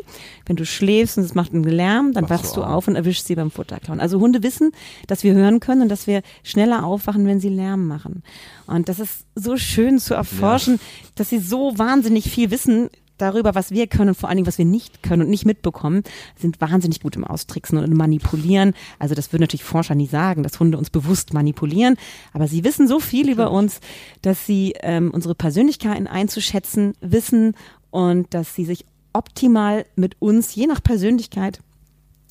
wenn 0.46 0.56
du 0.56 0.64
schläfst 0.66 1.18
und 1.18 1.24
es 1.24 1.34
macht 1.34 1.52
einen 1.52 1.62
Lärm, 1.64 2.12
dann 2.14 2.24
Wachst 2.28 2.44
wachst 2.44 2.56
du 2.56 2.60
du 2.62 2.66
auf. 2.66 2.72
auf 2.72 2.88
und 2.88 2.96
erwischst 2.96 3.26
sie 3.26 3.34
beim 3.34 3.50
Futterklauen. 3.50 4.00
Also 4.00 4.18
Hunde 4.18 4.42
wissen, 4.42 4.72
dass 5.06 5.22
wir 5.22 5.34
hören 5.34 5.60
können 5.60 5.82
und 5.82 5.88
dass 5.90 6.06
wir 6.06 6.22
schneller 6.42 6.84
aufwachen, 6.84 7.26
wenn 7.26 7.40
sie 7.40 7.50
Lärm 7.50 7.86
machen. 7.86 8.22
Und 8.66 8.88
das 8.88 8.98
ist 8.98 9.26
so 9.34 9.56
schön 9.58 9.98
zu 9.98 10.14
erforschen, 10.14 10.80
dass 11.14 11.28
sie 11.28 11.38
so 11.38 11.78
wahnsinnig 11.78 12.30
viel 12.30 12.50
wissen 12.50 12.88
darüber, 13.18 13.54
was 13.54 13.70
wir 13.70 13.86
können 13.86 14.10
und 14.10 14.14
vor 14.14 14.28
allen 14.28 14.36
Dingen, 14.36 14.46
was 14.46 14.58
wir 14.58 14.64
nicht 14.64 15.02
können 15.02 15.22
und 15.22 15.30
nicht 15.30 15.46
mitbekommen, 15.46 16.02
sind 16.36 16.60
wahnsinnig 16.60 17.00
gut 17.00 17.16
im 17.16 17.24
Austricksen 17.24 17.78
und 17.78 17.84
im 17.84 17.96
Manipulieren. 17.96 18.74
Also 18.98 19.14
das 19.14 19.32
würden 19.32 19.42
natürlich 19.42 19.64
Forscher 19.64 19.94
nie 19.94 20.06
sagen, 20.06 20.42
dass 20.42 20.60
Hunde 20.60 20.78
uns 20.78 20.90
bewusst 20.90 21.32
manipulieren, 21.32 21.96
aber 22.32 22.48
sie 22.48 22.64
wissen 22.64 22.88
so 22.88 23.00
viel 23.00 23.30
über 23.30 23.50
uns, 23.50 23.80
dass 24.22 24.46
sie 24.46 24.74
ähm, 24.80 25.10
unsere 25.12 25.34
Persönlichkeiten 25.34 26.06
einzuschätzen 26.06 26.94
wissen 27.00 27.54
und 27.90 28.32
dass 28.34 28.54
sie 28.54 28.64
sich 28.64 28.84
optimal 29.12 29.86
mit 29.96 30.16
uns, 30.20 30.54
je 30.54 30.66
nach 30.66 30.82
Persönlichkeit, 30.82 31.60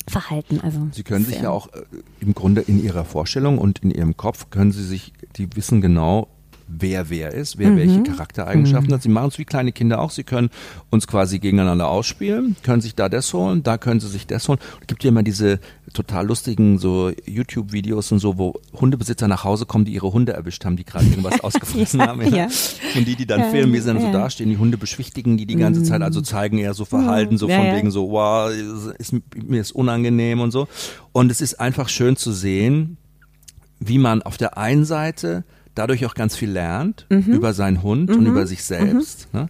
verhalten. 0.08 0.60
Also 0.60 0.88
Sie 0.92 1.02
können 1.02 1.24
sich 1.24 1.40
ja 1.40 1.50
auch 1.50 1.66
äh, 1.72 1.82
im 2.20 2.34
Grunde 2.34 2.60
in 2.60 2.82
Ihrer 2.82 3.04
Vorstellung 3.04 3.58
und 3.58 3.80
in 3.80 3.90
Ihrem 3.90 4.16
Kopf 4.16 4.50
können 4.50 4.72
Sie 4.72 4.84
sich, 4.84 5.12
die 5.36 5.48
wissen 5.56 5.80
genau, 5.80 6.28
wer 6.68 7.10
wer 7.10 7.32
ist, 7.32 7.58
wer 7.58 7.70
Mhm. 7.70 7.76
welche 7.76 8.02
Charaktereigenschaften 8.02 8.92
hat. 8.92 9.02
Sie 9.02 9.08
machen 9.08 9.28
es 9.28 9.38
wie 9.38 9.44
kleine 9.44 9.70
Kinder 9.72 10.00
auch. 10.00 10.10
Sie 10.10 10.24
können 10.24 10.50
uns 10.90 11.06
quasi 11.06 11.38
gegeneinander 11.38 11.88
ausspielen, 11.88 12.56
können 12.62 12.80
sich 12.80 12.94
da 12.94 13.08
das 13.08 13.32
holen, 13.32 13.62
da 13.62 13.78
können 13.78 14.00
sie 14.00 14.08
sich 14.08 14.26
das 14.26 14.48
holen. 14.48 14.58
Es 14.80 14.86
gibt 14.88 15.04
ja 15.04 15.08
immer 15.10 15.22
diese 15.22 15.60
total 15.92 16.26
lustigen 16.26 16.78
so 16.78 17.10
YouTube-Videos 17.26 18.10
und 18.12 18.18
so, 18.18 18.36
wo 18.36 18.54
Hundebesitzer 18.74 19.28
nach 19.28 19.44
Hause 19.44 19.64
kommen, 19.64 19.84
die 19.84 19.94
ihre 19.94 20.12
Hunde 20.12 20.32
erwischt 20.32 20.64
haben, 20.64 20.76
die 20.76 20.84
gerade 20.84 21.06
irgendwas 21.06 21.40
ausgefressen 21.44 22.00
Ja, 22.00 22.08
haben. 22.08 22.34
ja. 22.34 22.48
Und 22.96 23.06
die, 23.06 23.14
die 23.16 23.26
dann 23.26 23.40
Ja, 23.40 23.46
filmen, 23.50 23.72
wie 23.72 23.78
sie 23.78 23.86
dann 23.86 23.98
so 24.00 24.06
ja. 24.06 24.08
Mhm. 24.08 24.14
dastehen, 24.14 24.50
die 24.50 24.58
Hunde 24.58 24.76
beschwichtigen 24.76 25.36
die 25.36 25.46
die 25.46 25.56
ganze 25.56 25.82
Zeit, 25.84 26.02
also 26.02 26.20
zeigen 26.20 26.58
eher 26.58 26.74
so 26.74 26.84
Verhalten, 26.84 27.38
so 27.38 27.48
Ja, 27.48 27.58
von 27.58 27.70
wegen 27.72 27.90
so, 27.90 28.10
wow, 28.10 28.50
ist, 28.98 29.14
mir 29.36 29.60
ist 29.60 29.72
unangenehm 29.72 30.40
und 30.40 30.50
so. 30.50 30.66
Und 31.12 31.30
es 31.30 31.40
ist 31.40 31.60
einfach 31.60 31.88
schön 31.88 32.16
zu 32.16 32.32
sehen, 32.32 32.96
wie 33.78 33.98
man 33.98 34.22
auf 34.22 34.36
der 34.36 34.58
einen 34.58 34.84
Seite 34.84 35.44
dadurch 35.76 36.04
auch 36.06 36.14
ganz 36.14 36.34
viel 36.36 36.50
lernt 36.50 37.06
Mhm. 37.10 37.32
über 37.32 37.54
seinen 37.54 37.82
Hund 37.84 38.10
und 38.10 38.26
über 38.26 38.46
sich 38.46 38.64
selbst. 38.64 39.28
Ne? 39.32 39.48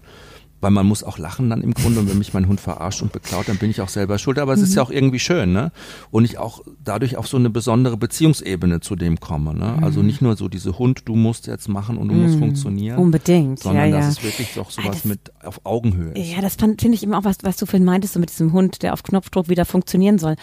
Weil 0.63 0.71
man 0.71 0.87
muss 0.87 1.05
auch 1.05 1.19
lachen 1.19 1.51
dann 1.51 1.61
im 1.61 1.75
Grunde 1.75 2.01
und 2.01 2.09
wenn 2.09 2.17
mich 2.17 2.33
mein 2.33 2.49
Hund 2.49 2.61
verarscht 2.61 3.03
und 3.03 3.13
beklaut, 3.13 3.47
dann 3.47 3.59
bin 3.59 3.69
ich 3.71 3.83
auch 3.83 3.91
selber 3.91 4.19
schuld. 4.19 4.39
Aber 4.39 4.55
es 4.55 4.61
Mhm. 4.61 4.65
ist 4.65 4.75
ja 4.75 4.83
auch 4.83 4.91
irgendwie 4.91 5.19
schön, 5.19 5.53
ne? 5.53 5.71
Und 6.11 6.25
ich 6.25 6.39
auch 6.39 6.63
dadurch 6.83 7.19
auf 7.19 7.29
so 7.29 7.37
eine 7.37 7.51
besondere 7.51 7.99
Beziehungsebene 7.99 8.81
zu 8.81 8.97
dem 8.97 9.21
komme. 9.21 9.55
Ne? 9.55 9.79
Also 9.83 10.01
Mhm. 10.01 10.07
nicht 10.07 10.23
nur 10.23 10.35
so 10.35 10.49
diese 10.49 10.79
Hund, 10.79 11.03
du 11.05 11.15
musst 11.15 11.47
jetzt 11.47 11.69
machen 11.69 11.99
und 11.99 12.09
du 12.09 12.15
musst 12.15 12.39
funktionieren. 12.39 12.99
Unbedingt, 12.99 13.61
Sondern 13.61 13.91
ja, 13.91 13.97
dass 13.99 14.05
ja. 14.07 14.11
es 14.13 14.23
wirklich 14.25 14.55
doch 14.55 14.71
sowas 14.71 14.93
das- 14.93 15.05
mit 15.05 15.31
auf 15.45 15.61
Augenhöhe 15.65 16.13
ist. 16.15 16.33
Ja, 16.35 16.41
das 16.41 16.55
finde 16.55 16.95
ich 16.95 17.03
immer 17.03 17.19
auch, 17.19 17.25
was, 17.25 17.37
was 17.43 17.59
du 17.59 17.67
vorhin 17.67 17.85
meintest, 17.85 18.15
so 18.15 18.21
mit 18.21 18.31
diesem 18.31 18.53
Hund, 18.55 18.83
der 18.83 18.95
auf 18.95 19.03
Knopfdruck 19.03 19.51
wieder 19.51 19.67
funktionieren 19.67 20.19
soll. 20.19 20.37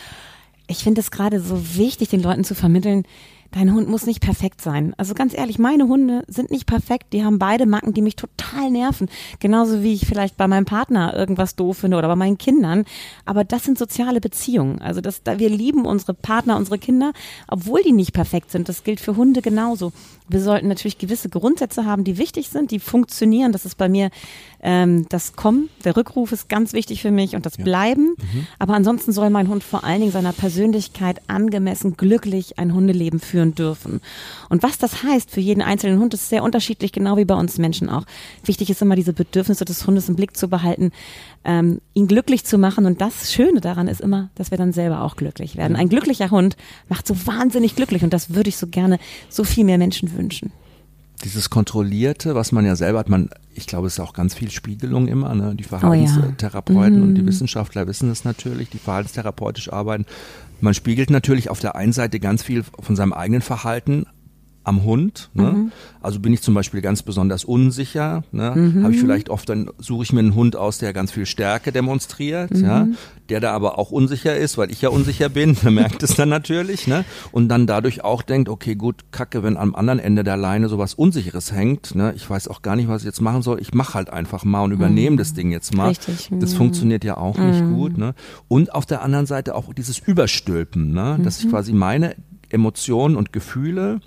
Ich 0.67 0.83
finde 0.83 1.01
es 1.01 1.09
gerade 1.09 1.39
so 1.41 1.75
wichtig, 1.75 2.09
den 2.09 2.21
Leuten 2.21 2.43
zu 2.43 2.53
vermitteln, 2.55 3.03
dein 3.53 3.73
Hund 3.73 3.87
muss 3.87 4.05
nicht 4.05 4.21
perfekt 4.21 4.61
sein. 4.61 4.93
Also 4.97 5.13
ganz 5.13 5.33
ehrlich, 5.33 5.59
meine 5.59 5.87
Hunde 5.87 6.23
sind 6.27 6.51
nicht 6.51 6.65
perfekt. 6.65 7.13
Die 7.13 7.23
haben 7.23 7.39
beide 7.39 7.65
Macken, 7.65 7.93
die 7.93 8.01
mich 8.01 8.15
total 8.15 8.71
nerven. 8.71 9.09
Genauso 9.39 9.83
wie 9.83 9.93
ich 9.93 10.05
vielleicht 10.05 10.37
bei 10.37 10.47
meinem 10.47 10.65
Partner 10.65 11.13
irgendwas 11.15 11.55
doof 11.55 11.77
finde 11.77 11.97
oder 11.97 12.07
bei 12.07 12.15
meinen 12.15 12.37
Kindern. 12.37 12.85
Aber 13.25 13.43
das 13.43 13.63
sind 13.63 13.77
soziale 13.77 14.19
Beziehungen. 14.19 14.81
Also 14.81 15.01
das, 15.01 15.23
da 15.23 15.39
wir 15.39 15.49
lieben 15.49 15.85
unsere 15.85 16.13
Partner, 16.13 16.57
unsere 16.57 16.79
Kinder, 16.79 17.13
obwohl 17.47 17.81
die 17.83 17.91
nicht 17.91 18.13
perfekt 18.13 18.51
sind. 18.51 18.67
Das 18.69 18.83
gilt 18.83 18.99
für 18.99 19.15
Hunde 19.15 19.41
genauso. 19.41 19.93
Wir 20.29 20.41
sollten 20.41 20.67
natürlich 20.67 20.97
gewisse 20.97 21.29
Grundsätze 21.29 21.85
haben, 21.85 22.03
die 22.03 22.17
wichtig 22.17 22.49
sind, 22.49 22.71
die 22.71 22.79
funktionieren. 22.79 23.51
Das 23.51 23.65
ist 23.65 23.77
bei 23.77 23.89
mir 23.89 24.09
ähm, 24.61 25.05
das 25.09 25.35
Kommen, 25.35 25.69
der 25.83 25.97
Rückruf 25.97 26.31
ist 26.31 26.47
ganz 26.47 26.73
wichtig 26.73 27.01
für 27.01 27.11
mich 27.11 27.35
und 27.35 27.45
das 27.45 27.57
Bleiben. 27.57 28.15
Aber 28.59 28.73
ansonsten 28.73 29.11
soll 29.11 29.29
mein 29.29 29.49
Hund 29.49 29.63
vor 29.63 29.83
allen 29.83 29.99
Dingen 29.99 30.11
seiner 30.11 30.31
Persönlichkeit 30.31 31.21
angemessen 31.27 31.97
glücklich 31.97 32.57
ein 32.57 32.73
Hundeleben 32.73 33.19
führen 33.19 33.55
dürfen. 33.55 34.01
Und 34.49 34.63
was 34.63 34.77
das 34.77 35.03
heißt 35.03 35.29
für 35.29 35.41
jeden 35.41 35.61
einzelnen 35.61 35.99
Hund, 35.99 36.13
ist 36.13 36.29
sehr 36.29 36.43
unterschiedlich, 36.43 36.93
genau 36.93 37.17
wie 37.17 37.25
bei 37.25 37.35
uns 37.35 37.57
Menschen 37.57 37.89
auch. 37.89 38.05
Wichtig 38.45 38.69
ist 38.69 38.81
immer, 38.81 38.95
diese 38.95 39.13
Bedürfnisse 39.13 39.65
des 39.65 39.85
Hundes 39.85 40.07
im 40.07 40.15
Blick 40.15 40.37
zu 40.37 40.47
behalten, 40.47 40.91
ähm, 41.45 41.79
ihn 41.93 42.07
glücklich 42.07 42.43
zu 42.45 42.57
machen. 42.57 42.85
Und 42.85 43.01
das 43.01 43.33
Schöne 43.33 43.61
daran 43.61 43.87
ist 43.87 44.01
immer, 44.01 44.29
dass 44.35 44.51
wir 44.51 44.57
dann 44.57 44.73
selber 44.73 45.01
auch 45.01 45.15
glücklich 45.15 45.55
werden. 45.57 45.75
Ein 45.75 45.89
glücklicher 45.89 46.31
Hund 46.31 46.55
macht 46.89 47.07
so 47.07 47.15
wahnsinnig 47.27 47.75
glücklich 47.75 48.03
und 48.03 48.13
das 48.13 48.33
würde 48.33 48.49
ich 48.49 48.57
so 48.57 48.67
gerne 48.67 48.99
so 49.29 49.43
viel 49.43 49.63
mehr 49.65 49.77
Menschen 49.77 50.15
wünschen. 50.17 50.51
Dieses 51.23 51.49
Kontrollierte, 51.49 52.35
was 52.35 52.51
man 52.51 52.65
ja 52.65 52.75
selber 52.75 52.99
hat, 52.99 53.07
man, 53.07 53.29
ich 53.55 53.65
glaube, 53.65 53.87
es 53.87 53.93
ist 53.93 53.99
auch 54.01 54.13
ganz 54.13 54.33
viel 54.33 54.51
Spiegelung 54.51 55.07
immer, 55.07 55.33
ne? 55.33 55.55
Die 55.55 55.63
Oh 55.63 55.71
ja. 55.71 55.79
Verhaltenstherapeuten 55.79 57.01
und 57.01 57.11
Mhm. 57.11 57.15
die 57.15 57.25
Wissenschaftler 57.25 57.87
wissen 57.87 58.09
das 58.09 58.25
natürlich, 58.25 58.69
die 58.69 58.77
verhaltenstherapeutisch 58.77 59.71
arbeiten. 59.71 60.05
Man 60.59 60.73
spiegelt 60.73 61.09
natürlich 61.09 61.49
auf 61.49 61.59
der 61.61 61.75
einen 61.75 61.93
Seite 61.93 62.19
ganz 62.19 62.43
viel 62.43 62.63
von 62.79 62.95
seinem 62.97 63.13
eigenen 63.13 63.41
Verhalten 63.41 64.05
am 64.65 64.83
Hund. 64.83 65.29
Ne? 65.33 65.51
Mhm. 65.51 65.71
Also 66.01 66.19
bin 66.19 66.31
ich 66.33 66.41
zum 66.41 66.53
Beispiel 66.53 66.81
ganz 66.81 67.03
besonders 67.03 67.43
unsicher. 67.43 68.23
Ne? 68.31 68.51
Mhm. 68.55 68.83
Habe 68.83 68.93
ich 68.93 68.99
vielleicht 68.99 69.29
oft, 69.29 69.49
dann 69.49 69.69
suche 69.77 70.03
ich 70.03 70.13
mir 70.13 70.19
einen 70.21 70.35
Hund 70.35 70.55
aus, 70.55 70.77
der 70.77 70.93
ganz 70.93 71.11
viel 71.11 71.25
Stärke 71.25 71.71
demonstriert, 71.73 72.51
ja, 72.57 72.85
Mhm. 72.85 72.95
der 73.29 73.39
da 73.41 73.51
aber 73.51 73.77
auch 73.77 73.91
unsicher 73.91 74.35
ist, 74.37 74.57
weil 74.57 74.71
ich 74.71 74.81
ja 74.81 74.89
unsicher 74.89 75.27
bin. 75.29 75.57
Man 75.63 75.73
merkt 75.73 76.01
es 76.03 76.15
dann 76.15 76.29
natürlich, 76.29 76.87
ne? 76.87 77.03
Und 77.33 77.49
dann 77.49 77.67
dadurch 77.67 78.03
auch 78.05 78.21
denkt, 78.21 78.47
okay, 78.47 78.75
gut, 78.75 79.03
Kacke, 79.11 79.43
wenn 79.43 79.57
am 79.57 79.75
anderen 79.75 79.99
Ende 79.99 80.23
der 80.23 80.37
Leine 80.37 80.69
sowas 80.69 80.93
Unsicheres 80.93 81.51
hängt, 81.51 81.93
ne? 81.95 82.13
Ich 82.15 82.29
weiß 82.29 82.47
auch 82.47 82.61
gar 82.61 82.75
nicht, 82.77 82.87
was 82.87 83.01
ich 83.01 83.05
jetzt 83.05 83.21
machen 83.21 83.41
soll. 83.41 83.59
Ich 83.61 83.73
mache 83.73 83.95
halt 83.95 84.09
einfach 84.09 84.45
mal 84.45 84.61
und 84.63 84.71
übernehme 84.71 85.17
das 85.17 85.33
Ding 85.33 85.51
jetzt 85.51 85.75
mal. 85.75 85.83
Mhm. 85.83 85.87
Richtig. 85.89 86.29
Das 86.39 86.53
Mhm. 86.53 86.57
funktioniert 86.57 87.03
ja 87.03 87.17
auch 87.17 87.37
nicht 87.37 87.63
gut, 87.65 87.97
ne? 87.97 88.15
Und 88.47 88.73
auf 88.73 88.85
der 88.85 89.01
anderen 89.01 89.25
Seite 89.25 89.55
auch 89.55 89.73
dieses 89.73 89.99
Überstülpen, 89.99 90.93
ne? 90.93 91.19
Dass 91.21 91.39
Mhm. 91.39 91.45
ich 91.45 91.51
quasi 91.51 91.73
meine 91.73 92.15
Emotionen 92.49 93.15
und 93.15 93.33
Gefühle 93.33 93.99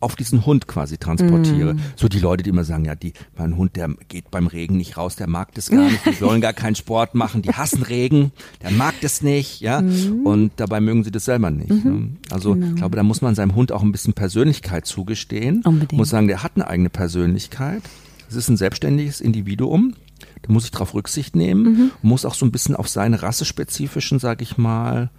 auf 0.00 0.14
diesen 0.14 0.44
Hund 0.44 0.66
quasi 0.66 0.98
transportiere. 0.98 1.74
Mhm. 1.74 1.80
So 1.96 2.08
die 2.08 2.18
Leute, 2.18 2.42
die 2.42 2.50
immer 2.50 2.64
sagen, 2.64 2.84
ja, 2.84 2.94
die, 2.94 3.14
mein 3.36 3.56
Hund, 3.56 3.76
der 3.76 3.88
geht 4.08 4.30
beim 4.30 4.46
Regen 4.46 4.76
nicht 4.76 4.96
raus, 4.96 5.16
der 5.16 5.26
mag 5.26 5.54
das 5.54 5.70
gar 5.70 5.84
nicht, 5.84 6.04
die 6.04 6.20
wollen 6.20 6.40
gar 6.40 6.52
keinen 6.52 6.74
Sport 6.74 7.14
machen, 7.14 7.42
die 7.42 7.50
hassen 7.50 7.82
Regen, 7.82 8.32
der 8.62 8.72
mag 8.72 8.94
das 9.00 9.22
nicht, 9.22 9.60
ja, 9.60 9.78
und 9.78 10.52
dabei 10.56 10.80
mögen 10.80 11.02
sie 11.04 11.10
das 11.10 11.24
selber 11.24 11.50
nicht. 11.50 11.84
Ne? 11.84 12.10
Also 12.30 12.54
ich 12.54 12.74
glaube, 12.76 12.96
da 12.96 13.02
muss 13.02 13.22
man 13.22 13.34
seinem 13.34 13.54
Hund 13.54 13.72
auch 13.72 13.82
ein 13.82 13.92
bisschen 13.92 14.12
Persönlichkeit 14.12 14.86
zugestehen. 14.86 15.62
Unbedingt. 15.64 15.92
Muss 15.92 16.10
sagen, 16.10 16.28
der 16.28 16.42
hat 16.42 16.52
eine 16.56 16.66
eigene 16.66 16.90
Persönlichkeit. 16.90 17.82
Es 18.28 18.36
ist 18.36 18.48
ein 18.48 18.56
selbstständiges 18.56 19.20
Individuum. 19.20 19.94
Da 20.42 20.52
muss 20.52 20.64
ich 20.64 20.70
darauf 20.70 20.94
Rücksicht 20.94 21.36
nehmen, 21.36 21.90
muss 22.02 22.24
auch 22.24 22.34
so 22.34 22.46
ein 22.46 22.52
bisschen 22.52 22.76
auf 22.76 22.88
seine 22.88 23.22
rassespezifischen, 23.22 24.18
sag 24.18 24.42
ich 24.42 24.58
mal, 24.58 25.10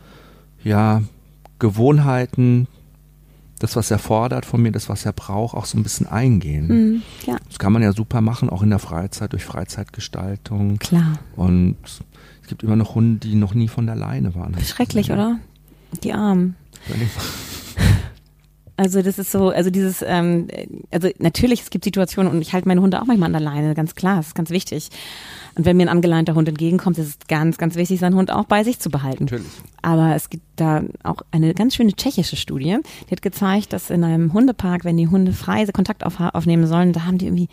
ja, 0.64 1.02
Gewohnheiten, 1.60 2.68
das, 3.60 3.76
was 3.76 3.90
er 3.92 4.00
fordert 4.00 4.46
von 4.46 4.62
mir, 4.62 4.72
das, 4.72 4.90
was 4.90 5.06
er 5.06 5.14
braucht, 5.14 5.56
auch 5.56 5.66
so 5.66 5.78
ein 5.78 5.84
bisschen 5.84 6.08
eingehen. 6.08 6.68
Mhm. 6.68 7.02
Ja, 7.26 7.38
Das 7.48 7.60
kann 7.60 7.74
man 7.74 7.82
ja 7.82 7.92
super 7.92 8.22
machen, 8.22 8.50
auch 8.50 8.62
in 8.62 8.70
der 8.70 8.80
Freizeit, 8.80 9.34
durch 9.34 9.46
Freizeitgestaltung. 9.46 10.78
klar. 10.78 11.20
Und 11.36 11.76
es 11.84 12.50
gibt 12.50 12.64
immer 12.64 12.76
noch 12.76 12.96
Hunde, 12.96 13.28
die 13.28 13.36
noch 13.36 13.54
nie 13.54 13.68
von 13.68 13.86
der 13.86 13.96
Leine 13.96 14.36
waren. 14.36 14.56
Schrecklich, 14.64 15.12
oder? 15.12 15.40
Die 16.04 16.14
Armen. 16.14 16.56
Also 18.80 19.02
das 19.02 19.18
ist 19.18 19.32
so, 19.32 19.50
also 19.50 19.72
dieses, 19.72 20.04
ähm, 20.06 20.48
also 20.92 21.10
natürlich, 21.18 21.62
es 21.62 21.72
gibt 21.72 21.84
Situationen 21.84 22.32
und 22.32 22.42
ich 22.44 22.54
halte 22.54 22.68
meine 22.68 22.80
Hunde 22.80 23.02
auch 23.02 23.08
manchmal 23.08 23.26
an 23.26 23.34
der 23.34 23.42
Leine, 23.42 23.74
ganz 23.74 23.96
klar, 23.96 24.18
das 24.18 24.28
ist 24.28 24.36
ganz 24.36 24.52
wichtig. 24.52 24.90
Und 25.58 25.66
wenn 25.66 25.76
mir 25.78 25.84
ein 25.84 25.90
angeleinter 25.90 26.36
Hund 26.36 26.48
entgegenkommt, 26.48 26.98
ist 27.00 27.08
es 27.08 27.18
ganz, 27.28 27.58
ganz 27.58 27.76
wichtig, 27.76 28.00
seinen 28.00 28.16
Hund 28.16 28.32
auch 28.32 28.46
bei 28.46 28.64
sich 28.64 28.80
zu 28.80 28.90
behalten. 28.90 29.26
Natürlich. 29.26 29.48
Aber 29.82 30.16
es 30.16 30.30
gibt 30.30 30.44
da 30.56 30.84
auch 31.04 31.24
eine 31.32 31.54
ganz 31.56 31.76
schöne 31.76 31.94
tschechische 31.94 32.36
Studie, 32.36 32.78
die 33.08 33.12
hat 33.12 33.22
gezeigt, 33.22 33.74
dass 33.74 33.90
in 33.90 34.04
einem 34.04 34.34
Hundepark, 34.34 34.86
wenn 34.86 34.98
die 34.98 35.08
Hunde 35.08 35.34
frei 35.34 35.66
Kontakt 35.66 36.06
auf, 36.06 36.20
aufnehmen 36.20 36.68
sollen, 36.68 36.94
da 36.94 37.06
haben 37.06 37.18
die 37.18 37.26
irgendwie 37.26 37.50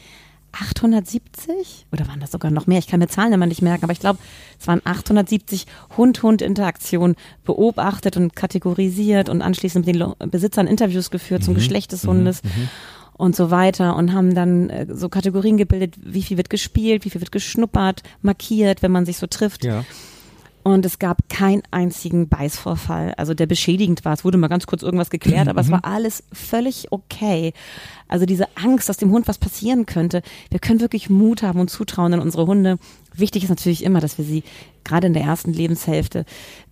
870 0.52 1.86
oder 1.92 2.06
waren 2.06 2.20
das 2.20 2.30
sogar 2.30 2.50
noch 2.50 2.66
mehr? 2.66 2.78
Ich 2.78 2.86
kann 2.86 3.00
mir 3.00 3.08
Zahlen 3.08 3.32
immer 3.32 3.46
nicht 3.46 3.62
merken, 3.62 3.84
aber 3.84 3.92
ich 3.92 4.00
glaube, 4.00 4.18
es 4.60 4.66
waren 4.68 4.80
870 4.84 5.66
Hund-Hund-Interaktionen 5.96 7.16
beobachtet 7.44 8.16
und 8.16 8.36
kategorisiert 8.36 9.28
und 9.28 9.42
anschließend 9.42 9.86
mit 9.86 9.96
den 9.96 10.30
Besitzern 10.30 10.66
Interviews 10.66 11.10
geführt 11.10 11.42
zum 11.42 11.54
Geschlecht 11.54 11.92
des 11.92 12.06
Hundes 12.06 12.42
und 13.16 13.37
so 13.37 13.50
weiter 13.50 13.96
und 13.96 14.12
haben 14.12 14.35
dann 14.35 14.70
äh, 14.70 14.87
so 14.90 15.09
Kategorien 15.09 15.57
gebildet, 15.57 15.94
wie 16.03 16.22
viel 16.22 16.37
wird 16.37 16.50
gespielt, 16.50 17.05
wie 17.05 17.11
viel 17.11 17.20
wird 17.20 17.33
geschnuppert, 17.33 18.03
markiert, 18.22 18.83
wenn 18.83 18.92
man 18.92 19.07
sich 19.07 19.18
so 19.18 19.27
trifft. 19.27 19.64
Ja. 19.64 19.85
Und 20.64 20.87
es 20.87 20.98
gab 20.98 21.29
keinen 21.29 21.62
einzigen 21.72 22.31
Beißvorfall, 22.31 23.12
also 23.18 23.35
der 23.35 23.44
beschädigend 23.44 24.07
war. 24.07 24.14
Es 24.14 24.24
wurde 24.24 24.38
mal 24.38 24.48
ganz 24.48 24.66
kurz 24.66 24.83
irgendwas 24.83 25.11
geklärt, 25.11 25.46
aber 25.46 25.61
es 25.61 25.70
war 25.70 25.85
alles 25.85 26.24
völlig 26.33 26.90
okay. 26.90 27.53
Also 28.09 28.24
diese 28.24 28.48
Angst, 28.57 28.88
dass 28.88 28.96
dem 28.96 29.11
Hund 29.11 29.29
was 29.29 29.37
passieren 29.37 29.85
könnte. 29.85 30.22
Wir 30.50 30.61
können 30.61 30.81
wirklich 30.81 31.11
Mut 31.11 31.42
haben 31.42 31.61
und 31.61 31.68
Zutrauen 31.68 32.14
in 32.14 32.20
unsere 32.20 32.46
Hunde. 32.46 32.79
Wichtig 33.12 33.42
ist 33.42 33.50
natürlich 33.50 33.85
immer, 33.85 34.00
dass 34.00 34.16
wir 34.16 34.24
sie 34.24 34.42
gerade 34.85 35.07
in 35.07 35.12
der 35.12 35.24
ersten 35.24 35.53
Lebenshälfte 35.53 36.24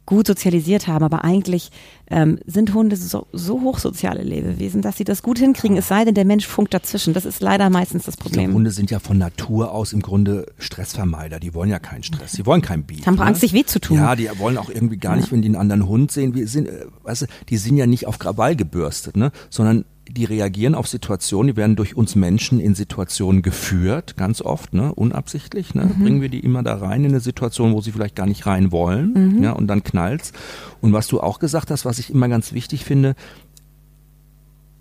gut 0.06 0.26
sozialisiert 0.26 0.88
haben, 0.88 1.04
aber 1.04 1.24
eigentlich 1.24 1.70
ähm, 2.10 2.38
sind 2.46 2.74
Hunde 2.74 2.96
so, 2.96 3.26
so 3.32 3.60
hochsoziale 3.62 4.22
Lebewesen, 4.22 4.82
dass 4.82 4.96
sie 4.96 5.04
das 5.04 5.22
gut 5.22 5.38
hinkriegen, 5.38 5.76
es 5.76 5.88
sei 5.88 6.04
denn, 6.04 6.14
der 6.14 6.24
Mensch 6.24 6.46
funkt 6.46 6.74
dazwischen. 6.74 7.14
Das 7.14 7.24
ist 7.24 7.40
leider 7.40 7.70
meistens 7.70 8.04
das 8.04 8.16
Problem. 8.16 8.46
Glaub, 8.46 8.56
Hunde 8.56 8.70
sind 8.70 8.90
ja 8.90 8.98
von 8.98 9.18
Natur 9.18 9.72
aus 9.72 9.92
im 9.92 10.02
Grunde 10.02 10.46
Stressvermeider. 10.58 11.40
Die 11.40 11.54
wollen 11.54 11.70
ja 11.70 11.78
keinen 11.78 12.02
Stress. 12.02 12.32
Sie 12.32 12.44
wollen 12.46 12.62
kein 12.62 12.84
Beef. 12.84 13.06
Haben 13.06 13.14
ne? 13.14 13.22
Angst, 13.22 13.40
sich 13.40 13.52
weh 13.52 13.64
zu 13.64 13.80
tun. 13.80 13.96
Ja, 13.96 14.16
die 14.16 14.28
wollen 14.38 14.58
auch 14.58 14.68
irgendwie 14.68 14.98
gar 14.98 15.16
nicht, 15.16 15.30
wenn 15.30 15.42
die 15.42 15.48
einen 15.48 15.56
anderen 15.56 15.86
Hund 15.86 16.10
sehen. 16.10 16.34
Wir 16.34 16.48
sind, 16.48 16.68
äh, 16.68 16.86
weißt 17.04 17.22
du, 17.22 17.26
die 17.48 17.56
sind 17.56 17.76
ja 17.76 17.86
nicht 17.86 18.06
auf 18.06 18.18
Krawall 18.18 18.56
gebürstet, 18.56 19.16
ne? 19.16 19.30
sondern 19.50 19.84
die 20.14 20.24
reagieren 20.26 20.74
auf 20.74 20.88
Situationen, 20.88 21.54
die 21.54 21.56
werden 21.56 21.74
durch 21.74 21.96
uns 21.96 22.14
Menschen 22.16 22.60
in 22.60 22.74
Situationen 22.74 23.40
geführt, 23.40 24.16
ganz 24.18 24.42
oft, 24.42 24.74
ne, 24.74 24.94
unabsichtlich, 24.94 25.74
ne, 25.74 25.86
mhm. 25.86 26.02
bringen 26.02 26.20
wir 26.20 26.28
die 26.28 26.40
immer 26.40 26.62
da 26.62 26.76
rein 26.76 27.04
in 27.04 27.10
eine 27.10 27.20
Situation, 27.20 27.72
wo 27.72 27.80
sie 27.80 27.92
vielleicht 27.92 28.14
gar 28.14 28.26
nicht 28.26 28.44
rein 28.46 28.72
wollen, 28.72 29.36
mhm. 29.36 29.42
ja, 29.42 29.52
und 29.52 29.68
dann 29.68 29.82
knallt's. 29.82 30.32
Und 30.82 30.92
was 30.92 31.06
du 31.06 31.20
auch 31.20 31.38
gesagt 31.38 31.70
hast, 31.70 31.86
was 31.86 31.98
ich 31.98 32.10
immer 32.10 32.28
ganz 32.28 32.52
wichtig 32.52 32.84
finde, 32.84 33.14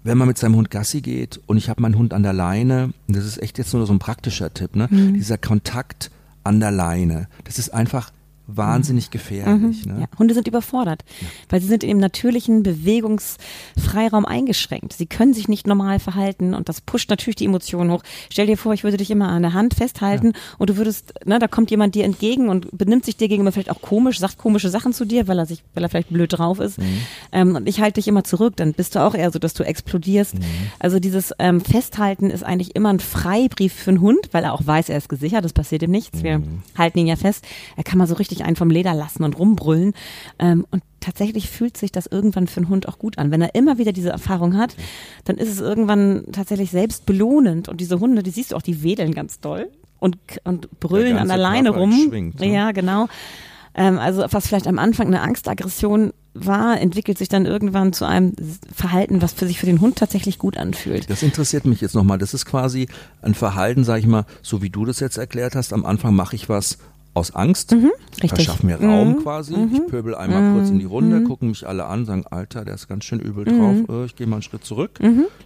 wenn 0.03 0.17
man 0.17 0.27
mit 0.27 0.37
seinem 0.37 0.55
Hund 0.55 0.69
Gassi 0.69 0.99
geht 0.99 1.39
und 1.45 1.57
ich 1.57 1.69
habe 1.69 1.81
meinen 1.81 1.97
Hund 1.97 2.13
an 2.13 2.23
der 2.23 2.33
Leine, 2.33 2.91
das 3.07 3.25
ist 3.25 3.41
echt 3.41 3.57
jetzt 3.57 3.73
nur 3.73 3.85
so 3.85 3.93
ein 3.93 3.99
praktischer 3.99 4.53
Tipp, 4.53 4.75
ne, 4.75 4.89
mhm. 4.91 5.13
dieser 5.13 5.37
Kontakt 5.37 6.11
an 6.43 6.59
der 6.59 6.71
Leine, 6.71 7.29
das 7.45 7.57
ist 7.57 7.69
einfach 7.69 8.11
wahnsinnig 8.57 9.07
mhm. 9.07 9.11
gefährlich. 9.11 9.85
Mhm. 9.85 9.93
Ne? 9.93 10.01
Ja, 10.01 10.19
Hunde 10.19 10.33
sind 10.33 10.47
überfordert, 10.47 11.03
ja. 11.21 11.27
weil 11.49 11.61
sie 11.61 11.67
sind 11.67 11.83
in 11.83 11.89
dem 11.89 11.97
natürlichen 11.99 12.63
Bewegungsfreiraum 12.63 14.25
eingeschränkt. 14.25 14.93
Sie 14.93 15.05
können 15.05 15.33
sich 15.33 15.47
nicht 15.47 15.67
normal 15.67 15.99
verhalten 15.99 16.53
und 16.53 16.69
das 16.69 16.81
pusht 16.81 17.09
natürlich 17.09 17.35
die 17.35 17.45
Emotionen 17.45 17.91
hoch. 17.91 18.03
Stell 18.29 18.47
dir 18.47 18.57
vor, 18.57 18.73
ich 18.73 18.83
würde 18.83 18.97
dich 18.97 19.11
immer 19.11 19.29
an 19.29 19.41
der 19.41 19.53
Hand 19.53 19.75
festhalten 19.75 20.27
ja. 20.27 20.39
und 20.57 20.69
du 20.69 20.77
würdest, 20.77 21.13
ne, 21.25 21.39
da 21.39 21.47
kommt 21.47 21.71
jemand 21.71 21.95
dir 21.95 22.05
entgegen 22.05 22.49
und 22.49 22.67
benimmt 22.77 23.05
sich 23.05 23.17
dir 23.17 23.27
gegenüber 23.27 23.51
vielleicht 23.51 23.71
auch 23.71 23.81
komisch, 23.81 24.19
sagt 24.19 24.37
komische 24.37 24.69
Sachen 24.69 24.93
zu 24.93 25.05
dir, 25.05 25.27
weil 25.27 25.39
er 25.39 25.45
sich, 25.45 25.63
weil 25.73 25.83
er 25.83 25.89
vielleicht 25.89 26.09
blöd 26.09 26.37
drauf 26.37 26.59
ist. 26.59 26.77
Mhm. 26.77 27.01
Ähm, 27.31 27.55
und 27.55 27.67
ich 27.67 27.81
halte 27.81 27.95
dich 27.95 28.07
immer 28.07 28.23
zurück, 28.23 28.55
dann 28.57 28.73
bist 28.73 28.95
du 28.95 28.99
auch 28.99 29.15
eher 29.15 29.31
so, 29.31 29.39
dass 29.39 29.53
du 29.53 29.63
explodierst. 29.63 30.35
Mhm. 30.35 30.43
Also 30.79 30.99
dieses 30.99 31.33
ähm, 31.39 31.61
Festhalten 31.61 32.29
ist 32.29 32.43
eigentlich 32.43 32.75
immer 32.75 32.89
ein 32.89 32.99
Freibrief 32.99 33.73
für 33.73 33.91
einen 33.91 34.01
Hund, 34.01 34.29
weil 34.31 34.43
er 34.43 34.53
auch 34.53 34.65
weiß, 34.65 34.89
er 34.89 34.97
ist 34.97 35.09
gesichert, 35.09 35.45
das 35.45 35.53
passiert 35.53 35.83
ihm 35.83 35.91
nichts. 35.91 36.23
Wir 36.23 36.39
mhm. 36.39 36.63
halten 36.77 36.99
ihn 36.99 37.07
ja 37.07 37.15
fest. 37.15 37.45
Er 37.75 37.83
kann 37.83 37.97
mal 37.97 38.07
so 38.07 38.15
richtig 38.15 38.40
einen 38.43 38.55
vom 38.55 38.69
Leder 38.69 38.93
lassen 38.93 39.23
und 39.23 39.37
rumbrüllen. 39.37 39.93
Ähm, 40.39 40.65
und 40.71 40.83
tatsächlich 40.99 41.49
fühlt 41.49 41.77
sich 41.77 41.91
das 41.91 42.07
irgendwann 42.07 42.47
für 42.47 42.57
einen 42.57 42.69
Hund 42.69 42.87
auch 42.87 42.99
gut 42.99 43.17
an. 43.17 43.31
Wenn 43.31 43.41
er 43.41 43.55
immer 43.55 43.77
wieder 43.77 43.91
diese 43.91 44.09
Erfahrung 44.09 44.57
hat, 44.57 44.75
dann 45.25 45.37
ist 45.37 45.49
es 45.49 45.59
irgendwann 45.59 46.25
tatsächlich 46.31 46.71
selbst 46.71 47.05
belohnend. 47.05 47.69
Und 47.69 47.81
diese 47.81 47.99
Hunde, 47.99 48.23
die 48.23 48.31
siehst 48.31 48.51
du 48.51 48.55
auch, 48.55 48.61
die 48.61 48.83
wedeln 48.83 49.13
ganz 49.13 49.39
doll 49.39 49.69
und, 49.99 50.17
und 50.43 50.79
brüllen 50.79 51.13
der 51.13 51.21
an 51.21 51.27
der 51.27 51.37
Leine 51.37 51.69
rum. 51.69 52.07
Schwingt, 52.09 52.39
ne? 52.39 52.53
Ja, 52.53 52.71
genau. 52.71 53.07
Ähm, 53.73 53.97
also 53.99 54.25
was 54.29 54.47
vielleicht 54.47 54.67
am 54.67 54.79
Anfang 54.79 55.07
eine 55.07 55.21
Angstaggression 55.21 56.13
war, 56.33 56.79
entwickelt 56.79 57.17
sich 57.17 57.29
dann 57.29 57.45
irgendwann 57.45 57.93
zu 57.93 58.05
einem 58.05 58.33
Verhalten, 58.73 59.21
was 59.21 59.33
für 59.33 59.47
sich 59.47 59.59
für 59.59 59.65
den 59.65 59.81
Hund 59.81 59.97
tatsächlich 59.97 60.39
gut 60.39 60.57
anfühlt. 60.57 61.09
Das 61.09 61.23
interessiert 61.23 61.65
mich 61.65 61.81
jetzt 61.81 61.95
nochmal. 61.95 62.17
Das 62.17 62.33
ist 62.33 62.45
quasi 62.45 62.87
ein 63.21 63.33
Verhalten, 63.33 63.83
sag 63.83 63.99
ich 63.99 64.07
mal, 64.07 64.25
so 64.41 64.61
wie 64.61 64.69
du 64.69 64.85
das 64.85 64.99
jetzt 64.99 65.17
erklärt 65.17 65.55
hast. 65.55 65.73
Am 65.73 65.85
Anfang 65.85 66.15
mache 66.15 66.35
ich 66.35 66.49
was, 66.49 66.77
aus 67.13 67.35
Angst, 67.35 67.71
mhm, 67.71 67.91
verschaff 68.17 68.63
mir 68.63 68.79
Raum 68.79 69.09
mhm, 69.09 69.23
quasi. 69.23 69.55
Mhm, 69.55 69.73
ich 69.73 69.87
pöbel 69.87 70.15
einmal 70.15 70.41
mhm, 70.41 70.55
kurz 70.55 70.69
in 70.69 70.79
die 70.79 70.85
Runde, 70.85 71.19
mhm. 71.19 71.27
gucken 71.27 71.49
mich 71.49 71.67
alle 71.67 71.85
an, 71.85 72.05
sagen, 72.05 72.25
Alter, 72.29 72.63
der 72.63 72.75
ist 72.75 72.87
ganz 72.87 73.03
schön 73.03 73.19
übel 73.19 73.45
drauf, 73.45 73.75
mhm. 73.75 73.85
äh, 73.89 74.05
ich 74.05 74.15
gehe 74.15 74.27
mal 74.27 74.37
einen 74.37 74.43
Schritt 74.43 74.63
zurück. 74.63 74.99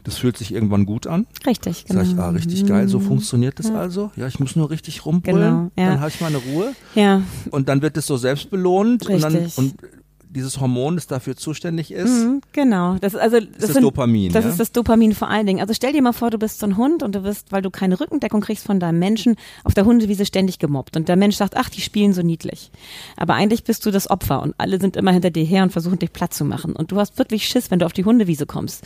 Das 0.04 0.18
fühlt 0.18 0.38
sich 0.38 0.54
irgendwann 0.54 0.86
gut 0.86 1.08
an. 1.08 1.26
Richtig, 1.46 1.86
genau. 1.86 2.04
Sag 2.04 2.12
ich, 2.12 2.20
ah, 2.20 2.30
richtig 2.30 2.66
geil, 2.66 2.88
so 2.88 3.00
funktioniert 3.00 3.60
das 3.60 3.70
ja. 3.70 3.76
also. 3.76 4.12
Ja, 4.16 4.28
ich 4.28 4.40
muss 4.40 4.56
nur 4.56 4.70
richtig 4.70 5.06
rumbrüllen, 5.06 5.40
genau, 5.40 5.72
ja. 5.76 5.94
dann 5.94 6.00
habe 6.00 6.10
ich 6.10 6.22
meine 6.22 6.38
Ruhe. 6.38 6.74
Ja. 6.94 7.22
Und 7.52 7.68
dann 7.70 7.82
wird 7.82 7.98
es 7.98 8.06
so 8.06 8.18
selbstbelohnt 8.18 9.08
und 9.08 9.22
dann 9.22 9.52
und 9.56 9.76
dieses 10.36 10.60
Hormon, 10.60 10.96
das 10.96 11.08
dafür 11.08 11.36
zuständig 11.36 11.92
ist. 11.92 12.10
Mhm, 12.10 12.42
genau. 12.52 12.98
Das, 13.00 13.16
also, 13.16 13.40
das, 13.40 13.48
ist 13.48 13.64
das 13.64 13.74
sind, 13.74 13.84
Dopamin. 13.84 14.32
Das 14.32 14.44
ja? 14.44 14.52
ist 14.52 14.60
das 14.60 14.72
Dopamin 14.72 15.14
vor 15.14 15.30
allen 15.30 15.48
Dingen. 15.48 15.62
Also 15.62 15.74
stell 15.74 15.94
dir 15.94 16.02
mal 16.02 16.14
vor, 16.14 16.30
du 16.30 16.38
bist 16.38 16.60
so 16.60 16.68
ein 16.68 16.78
Hund 16.78 17.02
und 17.02 17.16
du 17.16 17.24
wirst, 17.24 17.52
weil 17.52 17.62
du 17.62 17.72
keine 17.72 18.00
Rückendeckung 18.00 18.42
kriegst 18.42 18.66
von 18.66 18.80
deinem 18.80 19.00
Menschen, 19.00 19.36
auf 19.64 19.74
der 19.74 19.86
Hundewiese 19.86 20.26
ständig 20.26 20.60
gemobbt. 20.60 20.96
Und 20.98 21.08
der 21.08 21.16
Mensch 21.16 21.38
sagt, 21.38 21.58
ach, 21.58 21.70
die 21.70 21.82
spielen 21.82 22.14
so 22.14 22.22
niedlich. 22.22 22.72
Aber 23.18 23.34
eigentlich 23.34 23.64
bist 23.64 23.86
du 23.86 23.92
das 23.92 24.10
Opfer 24.10 24.42
und 24.42 24.54
alle 24.58 24.80
sind 24.80 24.98
immer 24.98 25.12
hinter 25.12 25.32
dir 25.32 25.46
her 25.46 25.64
und 25.64 25.72
versuchen 25.72 26.00
dich 26.00 26.14
platt 26.14 26.34
zu 26.34 26.46
machen. 26.46 26.76
Und 26.76 26.92
du 26.92 26.98
hast 26.98 27.18
wirklich 27.18 27.48
Schiss, 27.48 27.72
wenn 27.72 27.80
du 27.80 27.86
auf 27.86 27.94
die 27.94 28.06
Hundewiese 28.06 28.46
kommst. 28.46 28.84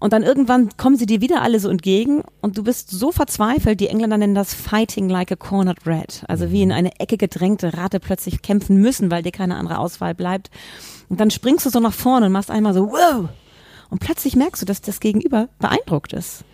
Und 0.00 0.12
dann 0.12 0.22
irgendwann 0.22 0.76
kommen 0.76 0.96
sie 0.96 1.06
dir 1.06 1.20
wieder 1.20 1.42
alle 1.42 1.58
so 1.58 1.68
entgegen 1.68 2.22
und 2.40 2.56
du 2.56 2.62
bist 2.62 2.90
so 2.90 3.10
verzweifelt, 3.10 3.80
die 3.80 3.88
Engländer 3.88 4.16
nennen 4.16 4.34
das 4.34 4.54
fighting 4.54 5.08
like 5.08 5.32
a 5.32 5.36
cornered 5.36 5.86
rat. 5.86 6.24
Also 6.28 6.52
wie 6.52 6.62
in 6.62 6.70
eine 6.70 7.00
Ecke 7.00 7.16
gedrängte 7.16 7.76
Rate 7.76 7.98
plötzlich 7.98 8.42
kämpfen 8.42 8.76
müssen, 8.76 9.10
weil 9.10 9.22
dir 9.22 9.32
keine 9.32 9.56
andere 9.56 9.78
Auswahl 9.78 10.14
bleibt. 10.14 10.50
Und 11.08 11.18
dann 11.18 11.30
springst 11.30 11.66
du 11.66 11.70
so 11.70 11.80
nach 11.80 11.92
vorne 11.92 12.26
und 12.26 12.32
machst 12.32 12.50
einmal 12.50 12.74
so, 12.74 12.92
wow! 12.92 13.28
Und 13.90 14.00
plötzlich 14.00 14.36
merkst 14.36 14.62
du, 14.62 14.66
dass 14.66 14.80
das 14.80 15.00
Gegenüber 15.00 15.48
beeindruckt 15.58 16.12
ist. 16.12 16.44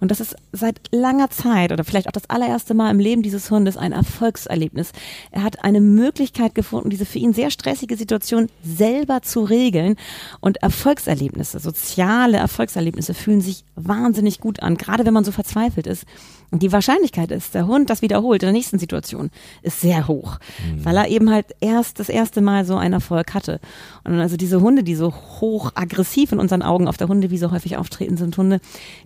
Und 0.00 0.10
das 0.10 0.20
ist 0.20 0.34
seit 0.52 0.80
langer 0.90 1.30
Zeit 1.30 1.72
oder 1.72 1.84
vielleicht 1.84 2.08
auch 2.08 2.12
das 2.12 2.28
allererste 2.28 2.74
Mal 2.74 2.90
im 2.90 2.98
Leben 2.98 3.22
dieses 3.22 3.50
Hundes 3.50 3.76
ein 3.76 3.92
Erfolgserlebnis. 3.92 4.92
Er 5.30 5.42
hat 5.42 5.62
eine 5.62 5.80
Möglichkeit 5.80 6.54
gefunden, 6.54 6.90
diese 6.90 7.04
für 7.04 7.18
ihn 7.18 7.34
sehr 7.34 7.50
stressige 7.50 7.96
Situation 7.96 8.48
selber 8.62 9.22
zu 9.22 9.44
regeln. 9.44 9.96
Und 10.40 10.58
Erfolgserlebnisse, 10.58 11.60
soziale 11.60 12.38
Erfolgserlebnisse 12.38 13.14
fühlen 13.14 13.40
sich 13.40 13.64
wahnsinnig 13.76 14.40
gut 14.40 14.62
an, 14.62 14.76
gerade 14.76 15.04
wenn 15.04 15.14
man 15.14 15.24
so 15.24 15.32
verzweifelt 15.32 15.86
ist. 15.86 16.04
Und 16.50 16.64
die 16.64 16.72
Wahrscheinlichkeit 16.72 17.30
ist, 17.30 17.54
der 17.54 17.68
Hund 17.68 17.90
das 17.90 18.02
wiederholt 18.02 18.42
in 18.42 18.48
der 18.48 18.52
nächsten 18.52 18.80
Situation, 18.80 19.30
ist 19.62 19.80
sehr 19.80 20.08
hoch, 20.08 20.38
mhm. 20.66 20.84
weil 20.84 20.96
er 20.96 21.08
eben 21.08 21.30
halt 21.30 21.46
erst 21.60 22.00
das 22.00 22.08
erste 22.08 22.40
Mal 22.40 22.64
so 22.64 22.76
einen 22.76 22.94
Erfolg 22.94 23.34
hatte. 23.34 23.60
Und 24.02 24.18
also 24.18 24.36
diese 24.36 24.60
Hunde, 24.60 24.82
die 24.82 24.96
so 24.96 25.14
hoch 25.40 25.70
aggressiv 25.76 26.32
in 26.32 26.40
unseren 26.40 26.62
Augen 26.62 26.79
auf 26.88 26.96
der 26.96 27.08
Hunde, 27.08 27.30
wie 27.30 27.38
so 27.38 27.50
häufig 27.50 27.76
auftreten, 27.76 28.16
sind 28.16 28.36
Hunde, 28.36 28.60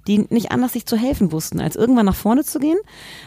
die 0.06 0.26
nicht 0.30 0.50
anders 0.52 0.72
sich 0.72 0.86
zu 0.86 0.96
helfen 0.96 1.32
wussten, 1.32 1.60
als 1.60 1.76
irgendwann 1.76 2.06
nach 2.06 2.14
vorne 2.14 2.44
zu 2.44 2.58
gehen, 2.58 2.78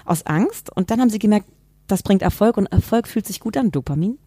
aus 0.05 0.25
Angst. 0.25 0.75
Und 0.75 0.91
dann 0.91 0.99
haben 1.01 1.09
sie 1.09 1.19
gemerkt, 1.19 1.47
das 1.87 2.03
bringt 2.03 2.21
Erfolg 2.21 2.57
und 2.57 2.67
Erfolg 2.67 3.07
fühlt 3.07 3.25
sich 3.25 3.39
gut 3.39 3.57
an, 3.57 3.71
Dopamin. 3.71 4.17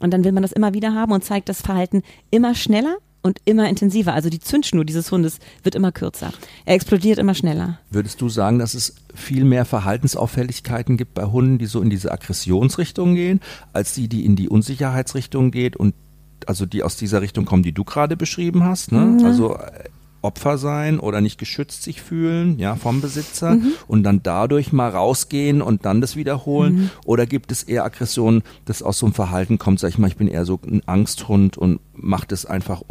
Und 0.00 0.12
dann 0.12 0.24
will 0.24 0.32
man 0.32 0.42
das 0.42 0.52
immer 0.52 0.74
wieder 0.74 0.94
haben 0.94 1.12
und 1.12 1.24
zeigt 1.24 1.48
das 1.48 1.62
Verhalten 1.62 2.02
immer 2.30 2.54
schneller 2.54 2.98
und 3.24 3.38
immer 3.46 3.68
intensiver. 3.68 4.12
Also 4.12 4.28
die 4.28 4.38
Zündschnur 4.38 4.84
dieses 4.84 5.10
Hundes 5.10 5.38
wird 5.62 5.74
immer 5.74 5.92
kürzer. 5.92 6.32
Er 6.66 6.74
explodiert 6.74 7.18
immer 7.18 7.34
schneller. 7.34 7.78
Würdest 7.90 8.20
du 8.20 8.28
sagen, 8.28 8.58
dass 8.58 8.74
es 8.74 8.96
viel 9.14 9.44
mehr 9.44 9.64
Verhaltensauffälligkeiten 9.64 10.98
gibt 10.98 11.14
bei 11.14 11.24
Hunden, 11.24 11.58
die 11.58 11.66
so 11.66 11.80
in 11.80 11.88
diese 11.88 12.12
Aggressionsrichtung 12.12 13.14
gehen, 13.14 13.40
als 13.72 13.94
die, 13.94 14.08
die 14.08 14.26
in 14.26 14.36
die 14.36 14.48
Unsicherheitsrichtung 14.48 15.52
geht 15.52 15.74
und 15.74 15.94
also 16.48 16.66
die 16.66 16.82
aus 16.82 16.96
dieser 16.96 17.22
Richtung 17.22 17.44
kommen, 17.44 17.62
die 17.62 17.72
du 17.72 17.84
gerade 17.84 18.16
beschrieben 18.16 18.64
hast? 18.64 18.92
Ne? 18.92 19.18
Ja. 19.20 19.26
Also 19.26 19.56
äh, 19.56 19.88
Opfer 20.24 20.56
sein 20.56 20.98
oder 20.98 21.20
nicht 21.20 21.38
geschützt 21.38 21.82
sich 21.82 22.00
fühlen, 22.00 22.58
ja, 22.58 22.76
vom 22.76 23.02
Besitzer 23.02 23.56
mhm. 23.56 23.72
und 23.86 24.02
dann 24.04 24.22
dadurch 24.22 24.72
mal 24.72 24.88
rausgehen 24.88 25.60
und 25.60 25.84
dann 25.84 26.00
das 26.00 26.16
wiederholen? 26.16 26.74
Mhm. 26.74 26.90
Oder 27.04 27.26
gibt 27.26 27.52
es 27.52 27.62
eher 27.62 27.84
Aggressionen, 27.84 28.42
das 28.64 28.82
aus 28.82 28.98
so 28.98 29.06
einem 29.06 29.14
Verhalten 29.14 29.58
kommt, 29.58 29.80
sag 29.80 29.90
ich 29.90 29.98
mal, 29.98 30.08
ich 30.08 30.16
bin 30.16 30.28
eher 30.28 30.46
so 30.46 30.58
ein 30.66 30.82
Angsthund 30.86 31.58
und 31.58 31.80
macht 31.92 32.32
es 32.32 32.46
einfach 32.46 32.82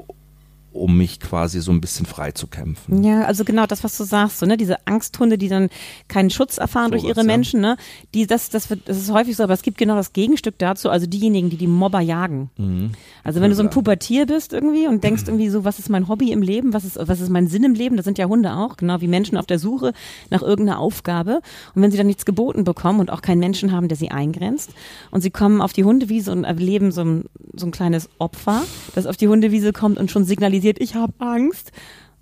um 0.73 0.97
mich 0.97 1.19
quasi 1.19 1.61
so 1.61 1.71
ein 1.71 1.81
bisschen 1.81 2.05
frei 2.05 2.31
zu 2.31 2.47
kämpfen. 2.47 3.03
Ja, 3.03 3.23
also 3.25 3.45
genau 3.45 3.65
das, 3.65 3.83
was 3.83 3.95
du 3.97 4.03
sagst, 4.03 4.39
so, 4.39 4.45
ne, 4.45 4.57
diese 4.57 4.87
Angsthunde, 4.87 5.37
die 5.37 5.47
dann 5.47 5.69
keinen 6.07 6.29
Schutz 6.29 6.57
erfahren 6.57 6.85
so 6.85 6.91
durch 6.91 7.03
ihre 7.03 7.17
was, 7.17 7.25
Menschen, 7.25 7.61
ne, 7.61 7.77
die, 8.13 8.27
das, 8.27 8.49
das 8.49 8.69
wird, 8.69 8.89
das 8.89 8.97
ist 8.97 9.11
häufig 9.11 9.35
so, 9.35 9.43
aber 9.43 9.53
es 9.53 9.61
gibt 9.61 9.77
genau 9.77 9.95
das 9.95 10.13
Gegenstück 10.13 10.55
dazu, 10.57 10.89
also 10.89 11.05
diejenigen, 11.05 11.49
die 11.49 11.57
die 11.57 11.67
Mobber 11.67 12.01
jagen. 12.01 12.49
Mhm. 12.57 12.91
Also 13.23 13.39
wenn 13.39 13.49
du 13.49 13.55
so 13.55 13.63
ein 13.63 13.69
Pubertier 13.69 14.25
bist 14.25 14.51
irgendwie 14.51 14.87
und 14.87 15.03
denkst 15.03 15.23
irgendwie 15.27 15.49
so, 15.49 15.63
was 15.63 15.79
ist 15.79 15.89
mein 15.89 16.07
Hobby 16.07 16.31
im 16.31 16.41
Leben, 16.41 16.73
was 16.73 16.83
ist, 16.85 16.97
was 16.99 17.21
ist 17.21 17.29
mein 17.29 17.47
Sinn 17.47 17.63
im 17.63 17.75
Leben, 17.75 17.95
das 17.95 18.05
sind 18.05 18.17
ja 18.17 18.25
Hunde 18.25 18.53
auch, 18.53 18.77
genau 18.77 18.99
wie 19.01 19.07
Menschen 19.07 19.37
auf 19.37 19.45
der 19.45 19.59
Suche 19.59 19.93
nach 20.29 20.41
irgendeiner 20.41 20.79
Aufgabe 20.79 21.41
und 21.75 21.81
wenn 21.81 21.91
sie 21.91 21.97
dann 21.97 22.07
nichts 22.07 22.25
geboten 22.25 22.63
bekommen 22.63 22.99
und 22.99 23.11
auch 23.11 23.21
keinen 23.21 23.39
Menschen 23.39 23.71
haben, 23.71 23.87
der 23.87 23.97
sie 23.97 24.11
eingrenzt 24.11 24.71
und 25.11 25.21
sie 25.21 25.31
kommen 25.31 25.61
auf 25.61 25.73
die 25.73 25.83
Hundewiese 25.83 26.31
und 26.31 26.43
erleben 26.43 26.91
so 26.91 27.01
ein, 27.01 27.25
so 27.55 27.67
ein 27.67 27.71
kleines 27.71 28.09
Opfer, 28.17 28.63
das 28.95 29.05
auf 29.05 29.17
die 29.17 29.27
Hundewiese 29.27 29.71
kommt 29.71 29.99
und 29.99 30.11
schon 30.11 30.23
signalisiert, 30.23 30.62
signalisiert, 30.63 30.81
ich 30.81 30.95
habe 30.95 31.13
Angst. 31.19 31.71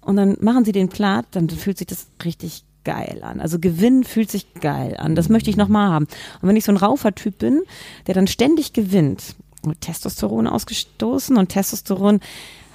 Und 0.01 0.15
dann 0.15 0.37
machen 0.41 0.65
sie 0.65 0.71
den 0.71 0.89
platt, 0.89 1.27
dann 1.31 1.49
fühlt 1.49 1.77
sich 1.77 1.87
das 1.87 2.07
richtig 2.25 2.63
geil 2.83 3.21
an. 3.21 3.39
Also 3.39 3.59
Gewinn 3.59 4.03
fühlt 4.03 4.31
sich 4.31 4.51
geil 4.55 4.95
an. 4.97 5.13
Das 5.13 5.29
möchte 5.29 5.51
ich 5.51 5.57
nochmal 5.57 5.91
haben. 5.91 6.07
Und 6.41 6.49
wenn 6.49 6.55
ich 6.55 6.65
so 6.65 6.71
ein 6.71 6.77
Raufertyp 6.77 7.37
bin, 7.37 7.61
der 8.07 8.15
dann 8.15 8.25
ständig 8.25 8.73
gewinnt, 8.73 9.35
mit 9.63 9.81
Testosteron 9.81 10.47
ausgestoßen 10.47 11.37
und 11.37 11.49
Testosteron 11.49 12.19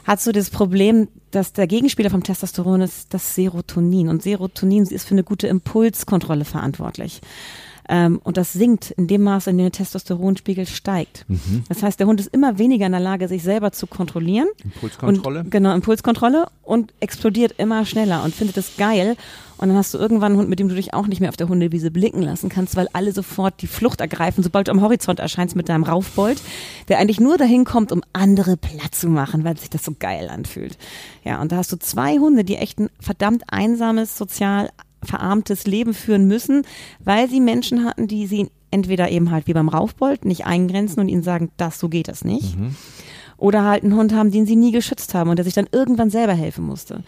hat 0.05 0.21
so 0.21 0.31
das 0.31 0.51
Problem, 0.51 1.09
dass 1.33 1.53
der 1.53 1.67
Gegenspieler 1.67 2.11
vom 2.11 2.23
Testosteron 2.23 2.81
ist 2.81 3.13
das 3.13 3.35
Serotonin. 3.35 4.09
Und 4.09 4.23
Serotonin 4.23 4.85
ist 4.85 5.09
für 5.09 5.15
eine 5.15 5.25
gute 5.25 5.49
Impulskontrolle 5.49 6.45
verantwortlich. 6.45 7.21
Ähm, 7.89 8.21
und 8.25 8.37
das 8.37 8.53
sinkt 8.53 8.91
in 8.93 9.07
dem 9.07 9.23
Maße, 9.23 9.51
in 9.51 9.59
dem 9.59 9.65
der 9.67 9.73
Testosteronspiegel 9.73 10.67
steigt. 10.67 11.25
Mhm. 11.29 11.65
Das 11.69 11.83
heißt, 11.83 12.01
der 12.01 12.07
Hund 12.07 12.21
ist 12.21 12.33
immer 12.33 12.59
weniger 12.59 12.87
in 12.87 12.93
der 12.93 13.01
Lage, 13.01 13.29
sich 13.29 13.43
selber 13.43 13.73
zu 13.73 13.87
kontrollieren. 13.87 14.49
Impulskontrolle. 14.65 15.41
Und, 15.41 15.51
genau, 15.51 15.75
Impulskontrolle 15.75 16.47
und 16.63 16.93
explodiert 17.01 17.55
immer 17.59 17.85
schneller 17.85 18.25
und 18.25 18.35
findet 18.35 18.57
es 18.57 18.77
geil. 18.77 19.17
Und 19.59 19.69
dann 19.69 19.77
hast 19.79 19.95
du 19.95 19.99
irgendwann 19.99 20.33
einen 20.33 20.41
Hund, 20.41 20.51
mit 20.51 20.59
dem 20.59 20.69
du 20.69 20.75
dich 20.75 20.93
auch 20.93 21.07
nicht 21.07 21.21
mehr 21.21 21.31
auf 21.31 21.37
der 21.37 21.49
Hundewiese 21.49 21.91
blicken 21.91 22.21
lassen 22.21 22.51
kannst, 22.51 22.77
weil 22.77 22.89
alle 22.93 23.13
sofort 23.13 23.63
die 23.63 23.67
Flucht 23.67 24.01
ergreifen, 24.01 24.43
sobald 24.43 24.69
du 24.69 24.73
am 24.73 24.83
Horizont 24.83 25.19
erscheinst 25.19 25.57
mit 25.57 25.69
deinem 25.69 25.85
Raufbold, 25.85 26.43
der 26.89 26.99
eigentlich 26.99 27.21
nur 27.21 27.39
dahin 27.39 27.65
kommt, 27.65 27.91
um 27.91 28.03
andere 28.13 28.57
platt 28.59 28.95
zu 28.95 29.09
machen, 29.09 29.45
weil 29.45 29.57
sich 29.57 29.71
das 29.71 29.85
so 29.85 29.95
geil 29.99 30.29
anfühlt. 30.29 30.77
Ja, 31.25 31.41
und 31.41 31.53
da 31.53 31.57
hast 31.57 31.73
du 31.73 31.79
zwei 31.79 32.19
Hunde, 32.19 32.45
die 32.45 32.57
echt 32.57 32.79
ein 32.79 32.91
verdammt 33.01 33.45
einsames, 33.49 34.19
sozial 34.19 34.69
verarmtes 35.07 35.67
Leben 35.67 35.95
führen 35.95 36.27
müssen, 36.27 36.63
weil 37.01 37.29
sie 37.29 37.41
Menschen 37.41 37.85
hatten, 37.85 38.07
die 38.07 38.27
sie 38.27 38.51
entweder 38.71 39.11
eben 39.11 39.31
halt 39.31 39.47
wie 39.47 39.55
beim 39.55 39.69
Raufbold 39.69 40.25
nicht 40.25 40.47
eingrenzen 40.47 41.01
und 41.01 41.09
ihnen 41.09 41.23
sagen, 41.23 41.51
das, 41.57 41.79
so 41.79 41.89
geht 41.89 42.09
das 42.09 42.25
nicht. 42.25 42.59
Mhm. 42.59 42.75
Oder 43.39 43.65
halt 43.65 43.85
einen 43.85 43.95
Hund 43.95 44.15
haben, 44.15 44.31
den 44.31 44.47
sie 44.47 44.57
nie 44.57 44.73
geschützt 44.73 45.15
haben 45.15 45.29
und 45.29 45.37
der 45.37 45.45
sich 45.45 45.55
dann 45.55 45.69
irgendwann 45.71 46.11
selber 46.11 46.33
helfen 46.33 46.65
musste 46.65 47.05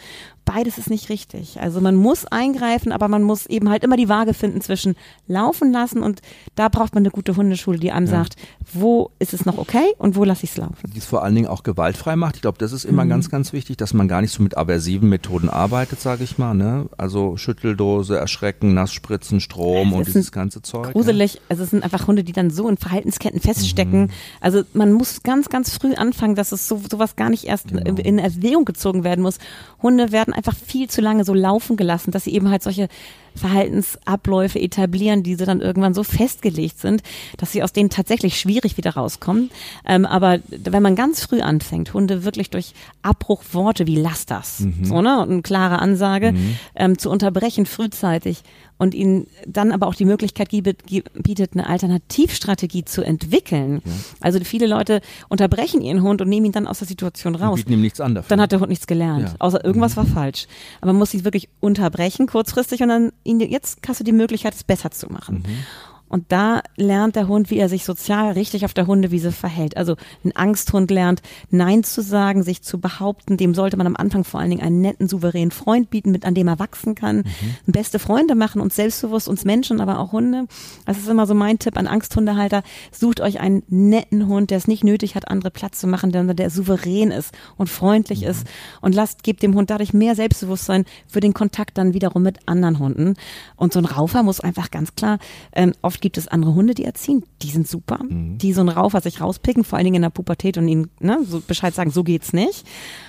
beides 0.48 0.78
ist 0.78 0.88
nicht 0.88 1.10
richtig. 1.10 1.60
Also 1.60 1.82
man 1.82 1.94
muss 1.94 2.24
eingreifen, 2.24 2.90
aber 2.90 3.08
man 3.08 3.22
muss 3.22 3.44
eben 3.46 3.68
halt 3.68 3.84
immer 3.84 3.98
die 3.98 4.08
Waage 4.08 4.32
finden 4.32 4.62
zwischen 4.62 4.96
laufen 5.26 5.72
lassen 5.72 6.02
und 6.02 6.22
da 6.54 6.70
braucht 6.70 6.94
man 6.94 7.02
eine 7.02 7.10
gute 7.10 7.36
Hundeschule, 7.36 7.78
die 7.78 7.92
einem 7.92 8.06
ja. 8.06 8.12
sagt, 8.12 8.36
wo 8.72 9.10
ist 9.18 9.34
es 9.34 9.44
noch 9.44 9.58
okay 9.58 9.92
und 9.98 10.16
wo 10.16 10.24
lasse 10.24 10.44
ich 10.44 10.50
es 10.52 10.56
laufen. 10.56 10.90
Die 10.94 10.98
es 10.98 11.04
vor 11.04 11.22
allen 11.22 11.34
Dingen 11.34 11.48
auch 11.48 11.64
gewaltfrei 11.64 12.16
macht. 12.16 12.36
Ich 12.36 12.42
glaube, 12.42 12.56
das 12.56 12.72
ist 12.72 12.86
immer 12.86 13.04
mhm. 13.04 13.10
ganz, 13.10 13.28
ganz 13.28 13.52
wichtig, 13.52 13.76
dass 13.76 13.92
man 13.92 14.08
gar 14.08 14.22
nicht 14.22 14.32
so 14.32 14.42
mit 14.42 14.56
aversiven 14.56 15.10
Methoden 15.10 15.50
arbeitet, 15.50 16.00
sage 16.00 16.24
ich 16.24 16.38
mal. 16.38 16.54
Ne? 16.54 16.88
Also 16.96 17.36
Schütteldose, 17.36 18.16
Erschrecken, 18.16 18.72
Nassspritzen, 18.72 19.40
Strom 19.40 19.92
und 19.92 20.06
dieses 20.06 20.32
ganze 20.32 20.62
Zeug. 20.62 20.92
Gruselig. 20.92 21.34
Ja. 21.34 21.40
Also 21.50 21.64
es 21.64 21.70
sind 21.70 21.84
einfach 21.84 22.06
Hunde, 22.06 22.24
die 22.24 22.32
dann 22.32 22.48
so 22.50 22.70
in 22.70 22.78
Verhaltensketten 22.78 23.40
feststecken. 23.40 24.02
Mhm. 24.02 24.10
Also 24.40 24.62
man 24.72 24.92
muss 24.92 25.22
ganz, 25.22 25.50
ganz 25.50 25.76
früh 25.76 25.92
anfangen, 25.92 26.36
dass 26.36 26.52
es 26.52 26.68
so 26.68 26.80
sowas 26.90 27.16
gar 27.16 27.28
nicht 27.28 27.44
erst 27.44 27.68
genau. 27.68 27.82
in, 27.82 27.98
in 27.98 28.18
Erwägung 28.18 28.64
gezogen 28.64 29.04
werden 29.04 29.20
muss. 29.20 29.38
Hunde 29.82 30.10
werden 30.10 30.32
einfach 30.38 30.54
viel 30.54 30.88
zu 30.88 31.00
lange 31.00 31.24
so 31.24 31.34
laufen 31.34 31.76
gelassen, 31.76 32.12
dass 32.12 32.24
sie 32.24 32.32
eben 32.32 32.48
halt 32.48 32.62
solche 32.62 32.88
Verhaltensabläufe 33.34 34.60
etablieren, 34.60 35.22
die 35.22 35.34
sie 35.34 35.44
dann 35.44 35.60
irgendwann 35.60 35.94
so 35.94 36.02
festgelegt 36.02 36.78
sind, 36.78 37.02
dass 37.36 37.52
sie 37.52 37.62
aus 37.62 37.72
denen 37.72 37.90
tatsächlich 37.90 38.38
schwierig 38.38 38.76
wieder 38.76 38.90
rauskommen. 38.90 39.50
Ähm, 39.86 40.06
aber 40.06 40.38
wenn 40.50 40.82
man 40.82 40.96
ganz 40.96 41.24
früh 41.24 41.40
anfängt, 41.40 41.94
Hunde 41.94 42.24
wirklich 42.24 42.50
durch 42.50 42.72
Abbruchworte 43.02 43.86
wie 43.86 43.96
lass 43.96 44.26
das, 44.26 44.60
mhm. 44.60 44.84
so 44.84 45.02
ne, 45.02 45.20
und 45.20 45.30
eine 45.30 45.42
klare 45.42 45.78
Ansage 45.78 46.32
mhm. 46.32 46.58
ähm, 46.74 46.98
zu 46.98 47.10
unterbrechen 47.10 47.66
frühzeitig 47.66 48.42
und 48.78 48.94
ihnen 48.94 49.26
dann 49.46 49.72
aber 49.72 49.88
auch 49.88 49.94
die 49.94 50.04
Möglichkeit 50.04 50.50
bietet, 50.50 51.52
eine 51.54 51.68
Alternativstrategie 51.68 52.84
zu 52.84 53.02
entwickeln. 53.02 53.82
Ja. 53.84 53.92
Also 54.20 54.38
viele 54.40 54.66
Leute 54.66 55.00
unterbrechen 55.28 55.80
ihren 55.80 56.02
Hund 56.02 56.22
und 56.22 56.28
nehmen 56.28 56.46
ihn 56.46 56.52
dann 56.52 56.66
aus 56.66 56.78
der 56.78 56.88
Situation 56.88 57.34
raus. 57.34 57.58
Und 57.58 57.64
bieten 57.64 57.72
ihm 57.72 57.80
nichts 57.80 58.00
an 58.00 58.14
dafür. 58.14 58.28
Dann 58.28 58.40
hat 58.40 58.52
der 58.52 58.60
Hund 58.60 58.70
nichts 58.70 58.86
gelernt, 58.86 59.30
ja. 59.30 59.34
außer 59.40 59.64
irgendwas 59.64 59.92
mhm. 59.92 59.96
war 59.96 60.06
falsch. 60.06 60.46
Aber 60.80 60.92
man 60.92 61.00
muss 61.00 61.10
sich 61.10 61.24
wirklich 61.24 61.48
unterbrechen 61.60 62.26
kurzfristig 62.26 62.80
und 62.82 62.88
dann 62.88 63.12
jetzt 63.28 63.80
hast 63.86 64.00
du 64.00 64.04
die 64.04 64.12
Möglichkeit, 64.12 64.54
es 64.54 64.64
besser 64.64 64.90
zu 64.90 65.12
machen. 65.12 65.44
Mhm. 65.46 65.64
Und 66.08 66.26
da 66.28 66.62
lernt 66.76 67.16
der 67.16 67.28
Hund, 67.28 67.50
wie 67.50 67.58
er 67.58 67.68
sich 67.68 67.84
sozial 67.84 68.32
richtig 68.32 68.64
auf 68.64 68.74
der 68.74 68.86
Hundewiese 68.86 69.32
verhält. 69.32 69.76
Also 69.76 69.96
ein 70.24 70.34
Angsthund 70.34 70.90
lernt, 70.90 71.22
Nein 71.50 71.84
zu 71.84 72.02
sagen, 72.02 72.42
sich 72.42 72.62
zu 72.62 72.80
behaupten. 72.80 73.36
Dem 73.36 73.54
sollte 73.54 73.76
man 73.76 73.86
am 73.86 73.96
Anfang 73.96 74.24
vor 74.24 74.40
allen 74.40 74.50
Dingen 74.50 74.62
einen 74.62 74.80
netten, 74.80 75.08
souveränen 75.08 75.50
Freund 75.50 75.90
bieten, 75.90 76.10
mit 76.10 76.24
an 76.24 76.34
dem 76.34 76.48
er 76.48 76.58
wachsen 76.58 76.94
kann. 76.94 77.18
Mhm. 77.18 77.72
Beste 77.72 77.98
Freunde 77.98 78.34
machen, 78.34 78.60
uns 78.60 78.76
selbstbewusst, 78.76 79.28
uns 79.28 79.44
Menschen, 79.44 79.80
aber 79.80 79.98
auch 79.98 80.12
Hunde. 80.12 80.46
Das 80.86 80.98
ist 80.98 81.08
immer 81.08 81.26
so 81.26 81.34
mein 81.34 81.58
Tipp 81.58 81.76
an 81.76 81.86
Angsthundehalter. 81.86 82.62
Sucht 82.90 83.20
euch 83.20 83.40
einen 83.40 83.62
netten 83.68 84.26
Hund, 84.28 84.50
der 84.50 84.58
es 84.58 84.66
nicht 84.66 84.84
nötig 84.84 85.14
hat, 85.14 85.28
andere 85.28 85.50
Platz 85.50 85.78
zu 85.78 85.86
machen, 85.86 86.12
der, 86.12 86.24
der 86.24 86.50
souverän 86.50 87.10
ist 87.10 87.32
und 87.56 87.68
freundlich 87.68 88.22
mhm. 88.22 88.28
ist. 88.28 88.46
Und 88.80 88.94
lasst, 88.94 89.22
gebt 89.22 89.42
dem 89.42 89.54
Hund 89.54 89.70
dadurch 89.70 89.92
mehr 89.92 90.14
Selbstbewusstsein 90.14 90.84
für 91.06 91.20
den 91.20 91.34
Kontakt 91.34 91.76
dann 91.76 91.92
wiederum 91.92 92.22
mit 92.22 92.38
anderen 92.46 92.78
Hunden. 92.78 93.14
Und 93.56 93.72
so 93.72 93.78
ein 93.78 93.84
Raufer 93.84 94.22
muss 94.22 94.40
einfach 94.40 94.70
ganz 94.70 94.94
klar 94.94 95.18
ähm, 95.52 95.72
auf 95.82 95.97
Oft 95.98 96.02
gibt 96.02 96.16
es 96.16 96.28
andere 96.28 96.54
Hunde, 96.54 96.74
die 96.74 96.84
erziehen. 96.84 97.24
Die 97.42 97.50
sind 97.50 97.66
super. 97.66 97.98
Mhm. 98.04 98.38
Die 98.38 98.52
so 98.52 98.60
einen 98.60 98.68
Raufer 98.68 99.00
sich 99.00 99.20
rauspicken, 99.20 99.64
vor 99.64 99.78
allen 99.78 99.84
Dingen 99.84 99.96
in 99.96 100.02
der 100.02 100.10
Pubertät 100.10 100.56
und 100.56 100.68
ihnen 100.68 100.90
ne, 101.00 101.18
so 101.24 101.40
Bescheid 101.40 101.74
sagen, 101.74 101.90
so 101.90 102.04
geht's 102.04 102.32
nicht. 102.32 102.64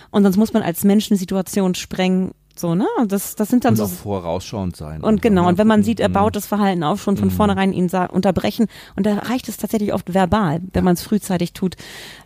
Und 0.09 0.23
sonst 0.23 0.37
muss 0.37 0.53
man 0.53 0.63
als 0.63 0.83
Mensch 0.83 1.11
eine 1.11 1.19
Situation 1.19 1.75
sprengen 1.75 2.31
so, 2.59 2.75
ne? 2.75 2.87
Das, 3.07 3.35
das 3.35 3.49
sind 3.49 3.65
dann 3.65 3.71
und 3.71 3.77
so. 3.77 3.83
auch 3.83 3.89
vorausschauend 3.89 4.75
sein. 4.75 5.01
Und 5.01 5.21
genau, 5.21 5.47
und 5.47 5.57
wenn 5.57 5.67
man 5.67 5.83
sieht, 5.83 5.99
er 5.99 6.09
baut 6.09 6.35
das 6.35 6.45
Verhalten 6.45 6.83
auf, 6.83 7.01
schon 7.01 7.17
von 7.17 7.29
mhm. 7.29 7.33
vornherein 7.33 7.73
ihn 7.73 7.89
unterbrechen. 7.89 8.67
Und 8.95 9.05
da 9.05 9.15
reicht 9.15 9.49
es 9.49 9.57
tatsächlich 9.57 9.93
oft 9.93 10.13
verbal, 10.13 10.61
wenn 10.73 10.83
man 10.83 10.93
es 10.93 11.01
frühzeitig 11.01 11.53
tut, 11.53 11.75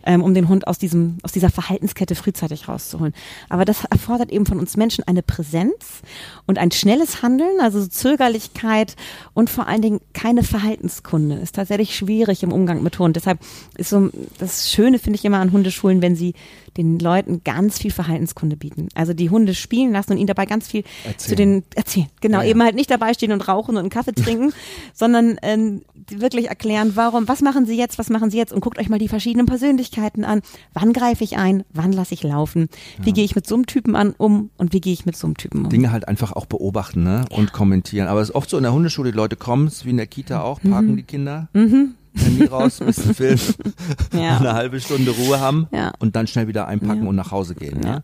ähm, 0.04 0.22
um 0.22 0.34
den 0.34 0.48
Hund 0.48 0.66
aus 0.66 0.78
diesem, 0.78 1.18
aus 1.22 1.32
dieser 1.32 1.50
Verhaltenskette 1.50 2.14
frühzeitig 2.14 2.68
rauszuholen. 2.68 3.14
Aber 3.48 3.64
das 3.64 3.84
erfordert 3.84 4.30
eben 4.30 4.46
von 4.46 4.58
uns 4.58 4.76
Menschen 4.76 5.04
eine 5.06 5.22
Präsenz 5.22 6.02
und 6.46 6.58
ein 6.58 6.70
schnelles 6.70 7.22
Handeln, 7.22 7.60
also 7.60 7.86
Zögerlichkeit 7.86 8.96
und 9.32 9.50
vor 9.50 9.66
allen 9.66 9.82
Dingen 9.82 10.00
keine 10.12 10.42
Verhaltenskunde. 10.42 11.36
Ist 11.36 11.54
tatsächlich 11.54 11.96
schwierig 11.96 12.42
im 12.42 12.52
Umgang 12.52 12.82
mit 12.82 12.98
Hund. 12.98 13.16
Deshalb 13.16 13.38
ist 13.76 13.90
so 13.90 14.10
das 14.38 14.70
Schöne, 14.70 14.98
finde 14.98 15.18
ich 15.18 15.24
immer 15.24 15.38
an 15.38 15.52
Hundeschulen, 15.52 16.02
wenn 16.02 16.16
sie 16.16 16.34
den 16.76 16.98
Leuten 16.98 17.42
ganz 17.44 17.78
viel 17.78 17.90
Verhaltenskunde 17.90 18.56
bieten. 18.56 18.88
Also 18.94 19.14
die 19.14 19.30
Hunde 19.30 19.54
spielen 19.54 19.92
lassen 19.92 20.12
und 20.12 20.18
ihnen 20.18 20.26
dabei 20.26 20.46
ganz 20.46 20.68
viel 20.68 20.84
erzählen. 21.04 21.18
zu 21.18 21.34
den 21.36 21.64
erzählen. 21.74 22.08
Genau, 22.20 22.38
ja, 22.38 22.44
ja. 22.44 22.50
eben 22.50 22.62
halt 22.62 22.74
nicht 22.74 22.90
dabei 22.90 23.14
stehen 23.14 23.32
und 23.32 23.46
rauchen 23.46 23.72
und 23.72 23.78
einen 23.78 23.90
Kaffee 23.90 24.12
trinken, 24.12 24.52
sondern 24.94 25.38
ähm, 25.42 25.82
wirklich 26.08 26.48
erklären, 26.48 26.92
warum, 26.94 27.28
was 27.28 27.40
machen 27.40 27.66
sie 27.66 27.76
jetzt, 27.76 27.98
was 27.98 28.10
machen 28.10 28.30
sie 28.30 28.38
jetzt 28.38 28.52
und 28.52 28.60
guckt 28.60 28.78
euch 28.78 28.88
mal 28.88 28.98
die 28.98 29.08
verschiedenen 29.08 29.46
Persönlichkeiten 29.46 30.24
an. 30.24 30.42
Wann 30.72 30.92
greife 30.92 31.24
ich 31.24 31.36
ein, 31.36 31.64
wann 31.72 31.92
lasse 31.92 32.14
ich 32.14 32.22
laufen, 32.22 32.68
wie 33.00 33.10
ja. 33.10 33.14
gehe 33.14 33.24
ich 33.24 33.34
mit 33.34 33.46
so 33.46 33.54
einem 33.54 33.66
Typen 33.66 33.96
an 33.96 34.14
um 34.16 34.50
und 34.56 34.72
wie 34.72 34.80
gehe 34.80 34.92
ich 34.92 35.06
mit 35.06 35.16
so 35.16 35.26
einem 35.26 35.36
Typen 35.36 35.64
um. 35.64 35.70
Dinge 35.70 35.92
halt 35.92 36.08
einfach 36.08 36.32
auch 36.32 36.46
beobachten 36.46 37.02
ne? 37.02 37.24
und 37.30 37.52
kommentieren. 37.52 38.08
Aber 38.08 38.20
es 38.20 38.30
ist 38.30 38.34
oft 38.34 38.50
so 38.50 38.56
in 38.56 38.62
der 38.62 38.72
Hundeschule, 38.72 39.12
die 39.12 39.16
Leute 39.16 39.36
kommen, 39.36 39.70
wie 39.84 39.90
in 39.90 39.96
der 39.96 40.06
Kita 40.06 40.42
auch, 40.42 40.60
parken 40.60 40.92
mhm. 40.92 40.96
die 40.96 41.02
Kinder. 41.02 41.48
Mhm 41.52 41.94
Handy 42.16 42.44
raus, 42.44 42.80
ein 42.80 42.86
bisschen 42.86 43.14
Film, 43.14 43.38
ja. 44.12 44.38
eine 44.38 44.54
halbe 44.54 44.80
Stunde 44.80 45.10
Ruhe 45.10 45.40
haben 45.40 45.66
ja. 45.72 45.92
und 45.98 46.16
dann 46.16 46.26
schnell 46.26 46.48
wieder 46.48 46.68
einpacken 46.68 47.02
ja. 47.02 47.08
und 47.08 47.16
nach 47.16 47.30
Hause 47.30 47.54
gehen. 47.54 47.80
Ja. 47.84 48.02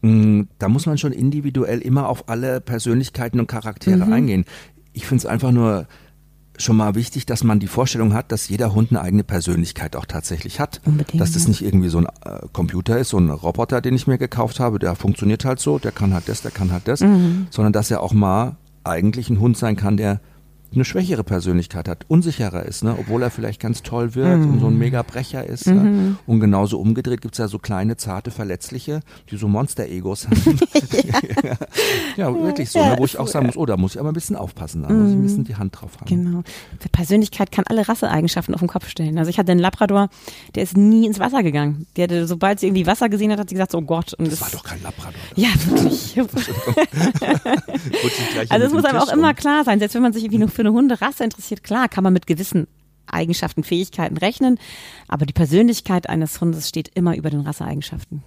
Mm, 0.00 0.48
da 0.58 0.68
muss 0.68 0.86
man 0.86 0.98
schon 0.98 1.12
individuell 1.12 1.80
immer 1.80 2.08
auf 2.08 2.28
alle 2.28 2.60
Persönlichkeiten 2.60 3.40
und 3.40 3.46
Charaktere 3.46 4.06
mhm. 4.06 4.12
eingehen. 4.12 4.44
Ich 4.92 5.06
finde 5.06 5.20
es 5.20 5.26
einfach 5.26 5.52
nur 5.52 5.86
schon 6.58 6.76
mal 6.76 6.94
wichtig, 6.94 7.26
dass 7.26 7.44
man 7.44 7.60
die 7.60 7.66
Vorstellung 7.66 8.14
hat, 8.14 8.30
dass 8.30 8.48
jeder 8.48 8.74
Hund 8.74 8.90
eine 8.90 9.00
eigene 9.00 9.24
Persönlichkeit 9.24 9.96
auch 9.96 10.06
tatsächlich 10.06 10.60
hat. 10.60 10.80
Unbedingt, 10.84 11.20
dass 11.20 11.32
das 11.32 11.48
nicht 11.48 11.62
irgendwie 11.62 11.88
so 11.88 11.98
ein 11.98 12.06
äh, 12.06 12.46
Computer 12.52 12.98
ist, 12.98 13.10
so 13.10 13.18
ein 13.18 13.30
Roboter, 13.30 13.80
den 13.80 13.94
ich 13.94 14.06
mir 14.06 14.18
gekauft 14.18 14.60
habe, 14.60 14.78
der 14.78 14.94
funktioniert 14.94 15.44
halt 15.44 15.60
so, 15.60 15.78
der 15.78 15.92
kann 15.92 16.14
halt 16.14 16.28
das, 16.28 16.42
der 16.42 16.50
kann 16.50 16.70
halt 16.72 16.88
das, 16.88 17.00
mhm. 17.00 17.46
sondern 17.50 17.72
dass 17.72 17.90
er 17.90 18.00
auch 18.00 18.12
mal 18.12 18.56
eigentlich 18.84 19.30
ein 19.30 19.40
Hund 19.40 19.56
sein 19.56 19.76
kann, 19.76 19.96
der 19.96 20.20
eine 20.74 20.84
schwächere 20.84 21.24
Persönlichkeit 21.24 21.88
hat, 21.88 22.04
unsicherer 22.08 22.64
ist, 22.64 22.84
ne? 22.84 22.96
obwohl 22.98 23.22
er 23.22 23.30
vielleicht 23.30 23.60
ganz 23.60 23.82
toll 23.82 24.14
wird 24.14 24.38
mhm. 24.38 24.52
und 24.52 24.60
so 24.60 24.66
ein 24.66 24.78
Mega-Brecher 24.78 25.44
ist. 25.44 25.66
Ne? 25.66 25.74
Mhm. 25.74 25.82
Ne? 25.82 26.16
Und 26.26 26.40
genauso 26.40 26.78
umgedreht 26.78 27.20
gibt's 27.20 27.38
ja 27.38 27.48
so 27.48 27.58
kleine, 27.58 27.96
zarte, 27.96 28.30
verletzliche, 28.30 29.00
die 29.30 29.36
so 29.36 29.48
Monster-Egos 29.48 30.28
haben. 30.28 30.42
ja. 32.16 32.16
ja, 32.16 32.42
wirklich 32.42 32.70
so, 32.70 32.78
ja, 32.78 32.90
ne? 32.90 32.98
wo 32.98 33.04
ich 33.04 33.18
auch 33.18 33.28
sagen 33.28 33.46
muss, 33.46 33.56
oh, 33.56 33.66
da 33.66 33.76
muss 33.76 33.94
ich 33.94 34.00
aber 34.00 34.10
ein 34.10 34.14
bisschen 34.14 34.36
aufpassen, 34.36 34.82
da 34.82 34.88
muss 34.88 35.10
ich 35.10 35.16
ein 35.16 35.22
bisschen 35.22 35.44
die 35.44 35.56
Hand 35.56 35.80
drauf 35.80 36.00
haben. 36.00 36.06
Genau. 36.06 36.42
Die 36.82 36.88
Persönlichkeit 36.88 37.52
kann 37.52 37.64
alle 37.68 37.88
Rasseeigenschaften 37.88 38.54
auf 38.54 38.60
den 38.60 38.68
Kopf 38.68 38.88
stellen. 38.88 39.18
Also 39.18 39.28
ich 39.28 39.38
hatte 39.38 39.52
einen 39.52 39.60
Labrador, 39.60 40.08
der 40.54 40.62
ist 40.62 40.76
nie 40.76 41.06
ins 41.06 41.18
Wasser 41.18 41.42
gegangen. 41.42 41.86
Der 41.96 42.04
hatte, 42.04 42.26
sobald 42.26 42.60
sie 42.60 42.66
irgendwie 42.66 42.86
Wasser 42.86 43.08
gesehen 43.08 43.32
hat, 43.32 43.38
hat 43.38 43.48
sie 43.48 43.54
gesagt, 43.54 43.74
oh 43.74 43.82
Gott. 43.82 44.14
Und 44.14 44.26
das, 44.26 44.40
das 44.40 44.52
war 44.52 44.60
doch 44.60 44.64
kein 44.64 44.82
Labrador. 44.82 45.20
Ja, 45.36 45.48
wirklich. 45.66 46.18
also 48.50 48.66
es 48.66 48.72
muss 48.72 48.84
einem 48.84 48.98
auch 48.98 49.12
immer 49.12 49.34
klar 49.34 49.64
sein, 49.64 49.78
selbst 49.78 49.94
wenn 49.94 50.02
man 50.02 50.12
sich 50.12 50.24
irgendwie 50.24 50.38
nur 50.38 50.48
für 50.48 50.61
eine 50.62 50.72
Hunderasse 50.72 51.24
interessiert, 51.24 51.62
klar, 51.62 51.88
kann 51.88 52.04
man 52.04 52.12
mit 52.12 52.26
gewissen 52.26 52.66
Eigenschaften, 53.06 53.64
Fähigkeiten 53.64 54.16
rechnen, 54.16 54.58
aber 55.08 55.26
die 55.26 55.32
Persönlichkeit 55.32 56.08
eines 56.08 56.40
Hundes 56.40 56.68
steht 56.68 56.90
immer 56.94 57.16
über 57.16 57.30
den 57.30 57.40
Rasseeigenschaften. 57.40 58.22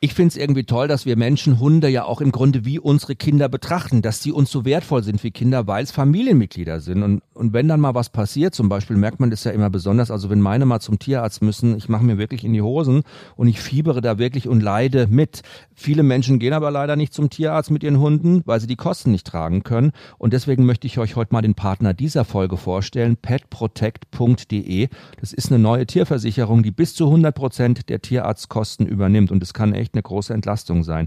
Ich 0.00 0.14
finde 0.14 0.28
es 0.28 0.36
irgendwie 0.36 0.62
toll, 0.62 0.86
dass 0.86 1.06
wir 1.06 1.16
Menschen 1.16 1.58
Hunde 1.58 1.88
ja 1.88 2.04
auch 2.04 2.20
im 2.20 2.30
Grunde 2.30 2.64
wie 2.64 2.78
unsere 2.78 3.16
Kinder 3.16 3.48
betrachten, 3.48 4.00
dass 4.00 4.22
sie 4.22 4.30
uns 4.30 4.48
so 4.48 4.64
wertvoll 4.64 5.02
sind 5.02 5.24
wie 5.24 5.32
Kinder, 5.32 5.66
weil 5.66 5.82
es 5.82 5.90
Familienmitglieder 5.90 6.80
sind. 6.80 7.02
Und, 7.02 7.22
und 7.38 7.52
wenn 7.52 7.68
dann 7.68 7.80
mal 7.80 7.94
was 7.94 8.10
passiert, 8.10 8.54
zum 8.54 8.68
Beispiel 8.68 8.96
merkt 8.96 9.20
man 9.20 9.30
das 9.30 9.44
ja 9.44 9.52
immer 9.52 9.70
besonders, 9.70 10.10
also 10.10 10.28
wenn 10.28 10.40
meine 10.40 10.66
mal 10.66 10.80
zum 10.80 10.98
Tierarzt 10.98 11.40
müssen, 11.40 11.76
ich 11.76 11.88
mache 11.88 12.04
mir 12.04 12.18
wirklich 12.18 12.44
in 12.44 12.52
die 12.52 12.62
Hosen 12.62 13.02
und 13.36 13.46
ich 13.46 13.60
fiebere 13.60 14.00
da 14.00 14.18
wirklich 14.18 14.48
und 14.48 14.60
leide 14.60 15.06
mit. 15.06 15.42
Viele 15.72 16.02
Menschen 16.02 16.40
gehen 16.40 16.52
aber 16.52 16.72
leider 16.72 16.96
nicht 16.96 17.14
zum 17.14 17.30
Tierarzt 17.30 17.70
mit 17.70 17.84
ihren 17.84 18.00
Hunden, 18.00 18.42
weil 18.44 18.58
sie 18.58 18.66
die 18.66 18.76
Kosten 18.76 19.12
nicht 19.12 19.26
tragen 19.26 19.62
können. 19.62 19.92
Und 20.18 20.32
deswegen 20.32 20.66
möchte 20.66 20.88
ich 20.88 20.98
euch 20.98 21.14
heute 21.14 21.32
mal 21.32 21.42
den 21.42 21.54
Partner 21.54 21.94
dieser 21.94 22.24
Folge 22.24 22.56
vorstellen, 22.56 23.16
petprotect.de. 23.16 24.88
Das 25.20 25.32
ist 25.32 25.52
eine 25.52 25.60
neue 25.60 25.86
Tierversicherung, 25.86 26.64
die 26.64 26.72
bis 26.72 26.94
zu 26.94 27.04
100 27.04 27.34
Prozent 27.34 27.88
der 27.88 28.02
Tierarztkosten 28.02 28.86
übernimmt 28.86 29.30
und 29.30 29.42
es 29.44 29.54
kann 29.54 29.74
echt 29.74 29.94
eine 29.94 30.02
große 30.02 30.34
Entlastung 30.34 30.82
sein. 30.82 31.06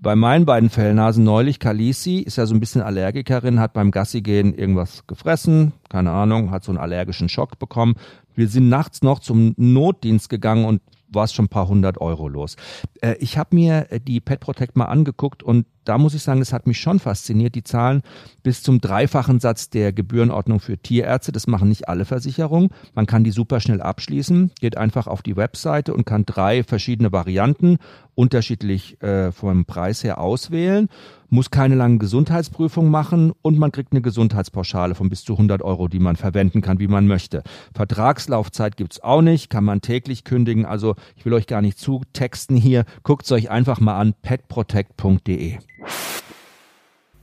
Bei 0.00 0.16
meinen 0.16 0.46
beiden 0.46 0.70
Fellnasen 0.70 1.24
neulich, 1.24 1.58
Kalisi 1.58 2.18
ist 2.18 2.36
ja 2.36 2.46
so 2.46 2.54
ein 2.54 2.60
bisschen 2.60 2.80
Allergikerin, 2.80 3.60
hat 3.60 3.74
beim 3.74 3.90
Gassi 3.90 4.22
gehen 4.22 4.54
irgendwas 4.54 5.06
gefressen, 5.06 5.72
keine 5.90 6.10
Ahnung, 6.10 6.50
hat 6.50 6.64
so 6.64 6.72
einen 6.72 6.78
allergischen 6.78 7.28
Schock 7.28 7.58
bekommen. 7.58 7.94
Wir 8.34 8.48
sind 8.48 8.68
nachts 8.68 9.02
noch 9.02 9.18
zum 9.18 9.54
Notdienst 9.58 10.30
gegangen 10.30 10.64
und 10.64 10.80
war 11.12 11.24
es 11.24 11.32
schon 11.32 11.46
ein 11.46 11.48
paar 11.48 11.68
hundert 11.68 12.00
Euro 12.00 12.28
los. 12.28 12.56
Äh, 13.00 13.14
ich 13.20 13.38
habe 13.38 13.54
mir 13.54 13.86
äh, 13.90 14.00
die 14.00 14.20
Pet 14.20 14.40
Protect 14.40 14.76
mal 14.76 14.86
angeguckt 14.86 15.42
und 15.42 15.66
da 15.84 15.98
muss 15.98 16.14
ich 16.14 16.22
sagen, 16.22 16.40
es 16.40 16.52
hat 16.52 16.66
mich 16.66 16.78
schon 16.78 16.98
fasziniert. 16.98 17.54
Die 17.54 17.64
zahlen 17.64 18.02
bis 18.42 18.62
zum 18.62 18.80
dreifachen 18.80 19.40
Satz 19.40 19.70
der 19.70 19.92
Gebührenordnung 19.92 20.60
für 20.60 20.78
Tierärzte. 20.78 21.32
Das 21.32 21.46
machen 21.46 21.68
nicht 21.68 21.88
alle 21.88 22.04
Versicherungen. 22.04 22.70
Man 22.94 23.06
kann 23.06 23.24
die 23.24 23.30
super 23.30 23.60
schnell 23.60 23.80
abschließen, 23.80 24.52
geht 24.60 24.76
einfach 24.76 25.06
auf 25.06 25.22
die 25.22 25.36
Webseite 25.36 25.94
und 25.94 26.04
kann 26.04 26.26
drei 26.26 26.62
verschiedene 26.62 27.12
Varianten 27.12 27.78
unterschiedlich 28.14 29.02
äh, 29.02 29.32
vom 29.32 29.64
Preis 29.64 30.04
her 30.04 30.20
auswählen 30.20 30.88
muss 31.30 31.50
keine 31.50 31.76
langen 31.76 31.98
Gesundheitsprüfungen 31.98 32.90
machen 32.90 33.32
und 33.42 33.58
man 33.58 33.72
kriegt 33.72 33.92
eine 33.92 34.02
Gesundheitspauschale 34.02 34.94
von 34.94 35.08
bis 35.08 35.24
zu 35.24 35.32
100 35.32 35.62
Euro, 35.62 35.88
die 35.88 36.00
man 36.00 36.16
verwenden 36.16 36.60
kann, 36.60 36.80
wie 36.80 36.88
man 36.88 37.06
möchte. 37.06 37.42
Vertragslaufzeit 37.74 38.76
gibt's 38.76 39.00
auch 39.00 39.22
nicht, 39.22 39.48
kann 39.48 39.64
man 39.64 39.80
täglich 39.80 40.24
kündigen. 40.24 40.66
Also 40.66 40.96
ich 41.16 41.24
will 41.24 41.32
euch 41.32 41.46
gar 41.46 41.62
nicht 41.62 41.78
zu 41.78 42.02
texten 42.12 42.56
hier. 42.56 42.84
Guckt's 43.04 43.32
euch 43.32 43.50
einfach 43.50 43.80
mal 43.80 43.98
an, 43.98 44.14
petprotect.de. 44.20 45.58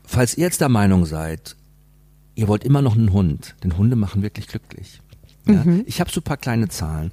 Falls 0.04 0.38
ihr 0.38 0.46
jetzt 0.46 0.62
der 0.62 0.70
Meinung 0.70 1.06
seid, 1.06 1.58
ihr 2.36 2.48
wollt 2.48 2.64
immer 2.64 2.82
noch 2.82 2.96
einen 2.96 3.12
Hund, 3.12 3.56
denn 3.64 3.78
Hunde 3.78 3.98
machen 3.98 4.22
wirklich 4.22 4.48
glücklich. 4.48 5.02
Ja? 5.46 5.64
Mhm. 5.66 5.84
Ich 5.86 6.00
habe 6.00 6.10
so 6.10 6.22
ein 6.22 6.24
paar 6.24 6.38
kleine 6.38 6.70
Zahlen. 6.70 7.12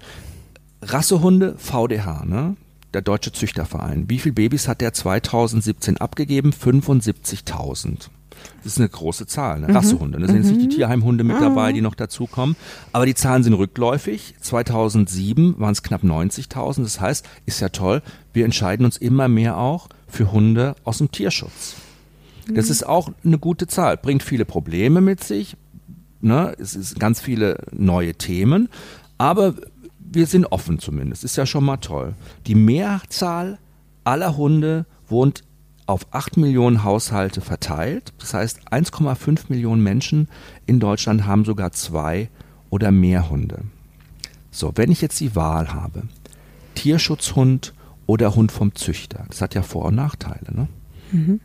Rassehunde, 0.80 1.56
VDH, 1.58 2.24
ne? 2.24 2.56
Der 2.94 3.02
Deutsche 3.02 3.32
Züchterverein. 3.32 4.08
Wie 4.08 4.18
viele 4.18 4.34
Babys 4.34 4.68
hat 4.68 4.80
der 4.80 4.92
2017 4.92 5.98
abgegeben? 5.98 6.50
75.000. 6.52 8.08
Das 8.62 8.72
ist 8.72 8.78
eine 8.78 8.88
große 8.88 9.26
Zahl, 9.26 9.60
ne? 9.60 9.68
Mhm. 9.68 9.76
Rassehunde. 9.76 10.18
Da 10.18 10.26
sind 10.26 10.36
jetzt 10.36 10.48
nicht 10.48 10.60
die 10.60 10.66
mhm. 10.66 10.70
Tierheimhunde 10.70 11.24
mit 11.24 11.40
dabei, 11.40 11.72
die 11.72 11.80
noch 11.80 11.94
dazukommen. 11.94 12.56
Aber 12.92 13.06
die 13.06 13.14
Zahlen 13.14 13.42
sind 13.42 13.54
rückläufig. 13.54 14.34
2007 14.40 15.58
waren 15.58 15.72
es 15.72 15.82
knapp 15.82 16.02
90.000. 16.02 16.82
Das 16.82 17.00
heißt, 17.00 17.26
ist 17.46 17.60
ja 17.60 17.68
toll, 17.68 18.02
wir 18.32 18.44
entscheiden 18.44 18.84
uns 18.84 18.96
immer 18.96 19.28
mehr 19.28 19.56
auch 19.56 19.88
für 20.08 20.32
Hunde 20.32 20.76
aus 20.84 20.98
dem 20.98 21.10
Tierschutz. 21.10 21.76
Das 22.48 22.66
mhm. 22.66 22.72
ist 22.72 22.86
auch 22.86 23.10
eine 23.24 23.38
gute 23.38 23.66
Zahl. 23.66 23.96
Bringt 23.96 24.22
viele 24.22 24.44
Probleme 24.44 25.00
mit 25.00 25.22
sich. 25.22 25.56
Ne? 26.20 26.54
Es 26.58 26.72
sind 26.72 26.98
ganz 26.98 27.20
viele 27.20 27.58
neue 27.72 28.14
Themen. 28.14 28.68
Aber 29.18 29.54
wir 30.14 30.26
sind 30.26 30.46
offen 30.46 30.78
zumindest. 30.78 31.24
Ist 31.24 31.36
ja 31.36 31.46
schon 31.46 31.64
mal 31.64 31.78
toll. 31.78 32.14
Die 32.46 32.54
Mehrzahl 32.54 33.58
aller 34.04 34.36
Hunde 34.36 34.86
wohnt 35.08 35.42
auf 35.86 36.06
8 36.12 36.36
Millionen 36.36 36.84
Haushalte 36.84 37.40
verteilt. 37.40 38.12
Das 38.18 38.34
heißt, 38.34 38.68
1,5 38.70 39.46
Millionen 39.48 39.82
Menschen 39.82 40.28
in 40.66 40.80
Deutschland 40.80 41.26
haben 41.26 41.44
sogar 41.44 41.72
zwei 41.72 42.30
oder 42.70 42.90
mehr 42.90 43.30
Hunde. 43.30 43.62
So, 44.50 44.72
wenn 44.76 44.90
ich 44.90 45.00
jetzt 45.00 45.20
die 45.20 45.36
Wahl 45.36 45.72
habe, 45.74 46.04
Tierschutzhund 46.74 47.74
oder 48.06 48.34
Hund 48.34 48.52
vom 48.52 48.74
Züchter, 48.74 49.24
das 49.28 49.40
hat 49.40 49.54
ja 49.54 49.62
Vor- 49.62 49.86
und 49.86 49.94
Nachteile. 49.94 50.52
Ne? 50.52 50.68
Mhm. 51.12 51.40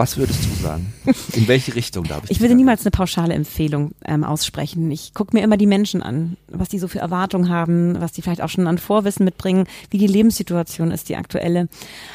Was 0.00 0.16
würdest 0.16 0.42
du 0.46 0.62
sagen? 0.62 0.94
In 1.34 1.46
welche 1.46 1.74
Richtung 1.74 2.04
darf 2.04 2.24
ich? 2.24 2.30
Ich 2.30 2.40
würde 2.40 2.54
niemals 2.54 2.86
eine 2.86 2.90
pauschale 2.90 3.34
Empfehlung 3.34 3.92
ähm, 4.06 4.24
aussprechen. 4.24 4.90
Ich 4.90 5.12
gucke 5.12 5.36
mir 5.36 5.44
immer 5.44 5.58
die 5.58 5.66
Menschen 5.66 6.02
an, 6.02 6.38
was 6.48 6.70
die 6.70 6.78
so 6.78 6.88
für 6.88 7.00
Erwartungen 7.00 7.50
haben, 7.50 8.00
was 8.00 8.12
die 8.12 8.22
vielleicht 8.22 8.40
auch 8.40 8.48
schon 8.48 8.66
an 8.66 8.78
Vorwissen 8.78 9.26
mitbringen, 9.26 9.66
wie 9.90 9.98
die 9.98 10.06
Lebenssituation 10.06 10.90
ist, 10.90 11.10
die 11.10 11.16
aktuelle. 11.16 11.68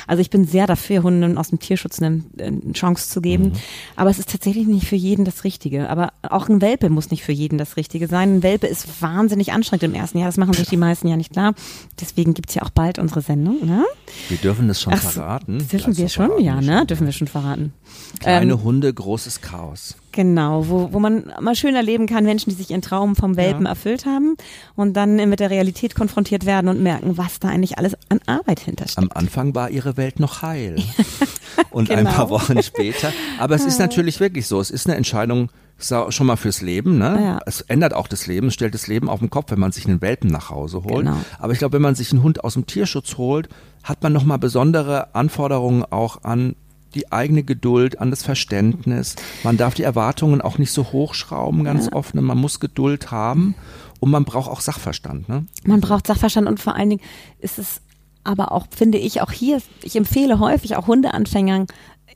Also 0.08 0.22
ich 0.22 0.32
bin 0.32 0.46
sehr 0.48 0.66
dafür, 0.66 1.04
Hunden 1.04 1.38
aus 1.38 1.50
dem 1.50 1.60
Tierschutz 1.60 2.02
eine, 2.02 2.24
eine 2.40 2.74
Chance 2.74 3.08
zu 3.08 3.22
geben. 3.22 3.50
Mhm. 3.50 3.54
Aber 3.98 4.10
es 4.10 4.18
ist 4.18 4.32
tatsächlich 4.32 4.66
nicht 4.66 4.88
für 4.88 4.96
jeden 4.96 5.24
das 5.24 5.44
Richtige. 5.44 5.88
Aber 5.88 6.12
auch 6.24 6.50
ein 6.50 6.62
Welpe 6.62 6.90
muss 6.90 7.12
nicht 7.12 7.24
für 7.24 7.34
jeden 7.34 7.60
das 7.60 7.78
Richtige 7.78 8.08
sein. 8.08 8.38
Ein 8.38 8.42
Welpe 8.42 8.66
ist 8.66 9.00
wahnsinnig 9.04 9.52
anstrengend 9.52 9.84
im 9.84 9.94
ersten 9.94 10.18
Jahr. 10.18 10.30
Das 10.30 10.38
machen 10.38 10.56
sich 10.56 10.70
die 10.70 10.78
meisten 10.78 11.08
ja 11.08 11.18
nicht 11.18 11.34
klar. 11.34 11.54
Deswegen 12.02 12.34
gibt's 12.34 12.56
ja 12.56 12.64
auch 12.64 12.72
bald 12.72 12.98
unsere 12.98 13.22
Sendung. 13.22 13.64
Ne? 13.64 13.86
Wir 14.30 14.38
dürfen 14.38 14.68
das 14.68 14.82
schon 14.82 14.94
Ach, 14.94 15.00
verraten. 15.00 15.60
Dürfen 15.72 15.96
wir 15.96 16.10
schon? 16.10 16.40
Ja, 16.40 16.60
ne? 16.62 16.84
Dürfen 16.88 17.06
wir 17.06 17.14
schon 17.14 17.28
verraten. 17.28 17.75
Kleine 18.20 18.54
ähm, 18.54 18.64
Hunde, 18.64 18.94
großes 18.94 19.42
Chaos. 19.42 19.96
Genau, 20.12 20.70
wo, 20.70 20.94
wo 20.94 21.00
man 21.00 21.32
mal 21.42 21.56
schön 21.56 21.76
erleben 21.76 22.08
kann, 22.08 22.24
Menschen, 22.24 22.50
die 22.50 22.56
sich 22.56 22.72
ihren 22.72 22.82
Traum 22.82 23.16
vom 23.16 23.36
Welpen 23.36 23.64
ja. 23.64 23.72
erfüllt 23.72 24.06
haben 24.06 24.38
und 24.76 24.94
dann 24.94 25.18
mit 25.30 25.40
der 25.42 25.50
Realität 25.50 25.94
konfrontiert 25.94 26.46
werden 26.46 26.70
und 26.70 26.82
merken, 26.82 27.18
was 27.18 27.40
da 27.40 27.50
eigentlich 27.50 27.78
alles 27.78 27.98
an 28.10 28.22
Arbeit 28.26 28.62
hintersteckt. 28.62 28.98
Am 28.98 29.10
Anfang 29.14 29.54
war 29.56 29.70
ihre 29.70 29.98
Welt 29.98 30.20
noch 30.20 30.42
heil. 30.42 30.78
und 31.72 31.90
genau. 31.90 32.00
ein 32.00 32.06
paar 32.06 32.30
Wochen 32.30 32.64
später. 32.64 33.12
Aber 33.40 33.56
es 33.56 33.66
ist 33.66 33.80
natürlich 33.80 34.20
wirklich 34.20 34.48
so, 34.48 34.62
es 34.62 34.72
ist 34.72 34.88
eine 34.88 34.96
Entscheidung, 34.96 35.50
schon 35.78 36.26
mal 36.26 36.38
fürs 36.38 36.62
Leben, 36.62 36.98
ne? 36.98 37.20
Ja. 37.22 37.40
Es 37.46 37.60
ändert 37.62 37.94
auch 37.94 38.08
das 38.08 38.28
Leben, 38.28 38.50
stellt 38.50 38.74
das 38.74 38.88
Leben 38.88 39.10
auf 39.10 39.20
den 39.20 39.30
Kopf, 39.30 39.52
wenn 39.52 39.60
man 39.60 39.74
sich 39.74 39.86
einen 39.86 40.02
Welpen 40.02 40.30
nach 40.30 40.50
Hause 40.50 40.84
holt. 40.86 41.06
Genau. 41.06 41.18
Aber 41.38 41.52
ich 41.52 41.60
glaube, 41.60 41.74
wenn 41.74 41.82
man 41.82 41.96
sich 41.96 42.12
einen 42.14 42.24
Hund 42.24 42.44
aus 42.44 42.54
dem 42.54 42.66
Tierschutz 42.66 43.18
holt, 43.18 43.50
hat 43.84 44.02
man 44.02 44.14
nochmal 44.14 44.40
besondere 44.40 45.14
Anforderungen 45.14 45.84
auch 45.84 46.24
an 46.24 46.56
die 46.96 47.12
eigene 47.12 47.43
Geduld, 47.43 48.00
an 48.00 48.10
das 48.10 48.24
Verständnis. 48.24 49.16
Man 49.43 49.58
darf 49.58 49.74
die 49.74 49.84
Erwartungen 49.84 50.41
auch 50.41 50.58
nicht 50.58 50.72
so 50.72 50.91
hochschrauben, 50.91 51.64
ganz 51.64 51.89
ja. 51.91 52.02
Ne? 52.14 52.22
Man 52.22 52.38
muss 52.38 52.60
Geduld 52.60 53.12
haben 53.12 53.56
und 54.00 54.12
man 54.12 54.26
braucht 54.26 54.50
auch 54.50 54.62
Sachverstand. 54.62 55.30
Ne? 55.30 55.46
Man 55.66 55.82
braucht 55.82 56.08
Sachverstand 56.08 56.48
und 56.48 56.60
vor 56.60 56.76
allen 56.76 56.91
Dingen 56.91 57.02
ist 57.39 57.60
es 57.60 57.82
aber 58.24 58.52
auch, 58.52 58.68
finde 58.76 58.98
ich, 58.98 59.22
auch 59.22 59.32
hier, 59.32 59.62
ich 59.84 59.96
empfehle 59.96 60.39
häufig 60.39 60.76
auch 60.76 60.88
Hundeanfängern 60.88 61.68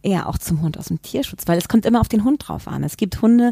eher 0.01 0.27
auch 0.27 0.37
zum 0.37 0.61
Hund 0.61 0.77
aus 0.77 0.87
dem 0.87 1.01
Tierschutz, 1.01 1.43
weil 1.45 1.57
es 1.57 1.67
kommt 1.67 1.85
immer 1.85 2.01
auf 2.01 2.07
den 2.07 2.23
Hund 2.23 2.47
drauf 2.47 2.67
an. 2.67 2.83
Es 2.83 2.97
gibt 2.97 3.21
Hunde, 3.21 3.51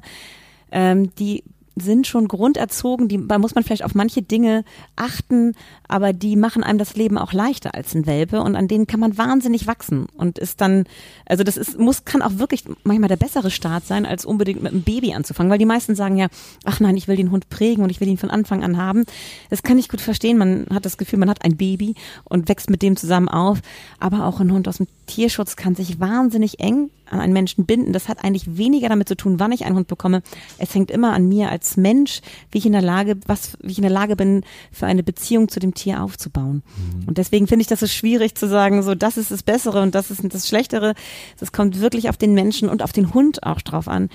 ähm, 0.71 1.13
die 1.15 1.43
sind 1.79 2.07
schon 2.07 2.27
grunderzogen, 2.27 3.07
die, 3.07 3.27
da 3.27 3.37
muss 3.37 3.55
man 3.55 3.63
vielleicht 3.63 3.83
auf 3.83 3.95
manche 3.95 4.21
Dinge 4.21 4.63
achten, 4.95 5.53
aber 5.87 6.13
die 6.13 6.35
machen 6.35 6.63
einem 6.63 6.79
das 6.79 6.95
Leben 6.95 7.17
auch 7.17 7.33
leichter 7.33 7.75
als 7.75 7.93
ein 7.95 8.05
Welpe 8.05 8.41
und 8.41 8.55
an 8.55 8.67
denen 8.67 8.87
kann 8.87 8.99
man 8.99 9.17
wahnsinnig 9.17 9.67
wachsen 9.67 10.07
und 10.17 10.37
ist 10.39 10.61
dann, 10.61 10.85
also 11.25 11.43
das 11.43 11.57
ist, 11.57 11.79
muss, 11.79 12.05
kann 12.05 12.21
auch 12.21 12.37
wirklich 12.37 12.63
manchmal 12.83 13.09
der 13.09 13.15
bessere 13.17 13.51
Start 13.51 13.85
sein, 13.85 14.05
als 14.05 14.25
unbedingt 14.25 14.61
mit 14.61 14.71
einem 14.71 14.83
Baby 14.83 15.13
anzufangen, 15.13 15.51
weil 15.51 15.59
die 15.59 15.65
meisten 15.65 15.95
sagen 15.95 16.17
ja, 16.17 16.27
ach 16.65 16.79
nein, 16.79 16.97
ich 16.97 17.07
will 17.07 17.15
den 17.15 17.31
Hund 17.31 17.49
prägen 17.49 17.83
und 17.83 17.89
ich 17.89 17.99
will 17.99 18.07
ihn 18.07 18.17
von 18.17 18.29
Anfang 18.29 18.63
an 18.63 18.77
haben. 18.77 19.05
Das 19.49 19.63
kann 19.63 19.77
ich 19.77 19.89
gut 19.89 20.01
verstehen, 20.01 20.37
man 20.37 20.65
hat 20.73 20.85
das 20.85 20.97
Gefühl, 20.97 21.19
man 21.19 21.29
hat 21.29 21.43
ein 21.43 21.57
Baby 21.57 21.95
und 22.23 22.49
wächst 22.49 22.69
mit 22.69 22.81
dem 22.81 22.95
zusammen 22.95 23.29
auf, 23.29 23.59
aber 23.99 24.25
auch 24.25 24.39
ein 24.39 24.51
Hund 24.51 24.67
aus 24.67 24.77
dem 24.77 24.87
Tierschutz 25.07 25.55
kann 25.55 25.73
sich 25.73 25.99
wahnsinnig 25.99 26.59
eng 26.59 26.91
an 27.09 27.19
einen 27.19 27.33
Menschen 27.33 27.65
binden. 27.65 27.93
Das 27.93 28.09
hat 28.09 28.23
eigentlich 28.23 28.57
weniger 28.57 28.89
damit 28.89 29.07
zu 29.07 29.15
tun, 29.15 29.39
wann 29.39 29.51
ich 29.51 29.65
einen 29.65 29.75
Hund 29.75 29.87
bekomme. 29.87 30.21
Es 30.57 30.75
hängt 30.75 30.91
immer 30.91 31.13
an 31.13 31.27
mir 31.27 31.49
als 31.49 31.77
Mensch, 31.77 32.21
wie 32.51 32.59
ich 32.59 32.65
in 32.65 32.73
der 32.73 32.81
Lage, 32.81 33.17
was, 33.25 33.57
wie 33.61 33.71
ich 33.71 33.77
in 33.77 33.83
der 33.83 33.91
Lage 33.91 34.15
bin, 34.15 34.43
für 34.71 34.85
eine 34.85 35.03
Beziehung 35.03 35.47
zu 35.47 35.59
dem 35.59 35.73
Tier 35.73 36.03
aufzubauen. 36.03 36.61
Mhm. 36.65 37.07
Und 37.07 37.17
deswegen 37.17 37.47
finde 37.47 37.61
ich 37.61 37.67
das 37.67 37.79
so 37.79 37.87
schwierig 37.87 38.35
zu 38.35 38.47
sagen, 38.47 38.83
so 38.83 38.93
das 38.93 39.17
ist 39.17 39.31
das 39.31 39.43
Bessere 39.43 39.81
und 39.81 39.95
das 39.95 40.11
ist 40.11 40.21
das 40.23 40.47
Schlechtere. 40.47 40.93
Das 41.39 41.51
kommt 41.51 41.79
wirklich 41.79 42.09
auf 42.09 42.17
den 42.17 42.33
Menschen 42.33 42.69
und 42.69 42.83
auf 42.83 42.91
den 42.91 43.13
Hund 43.13 43.43
auch 43.43 43.61
drauf 43.61 43.87
an. 43.87 44.09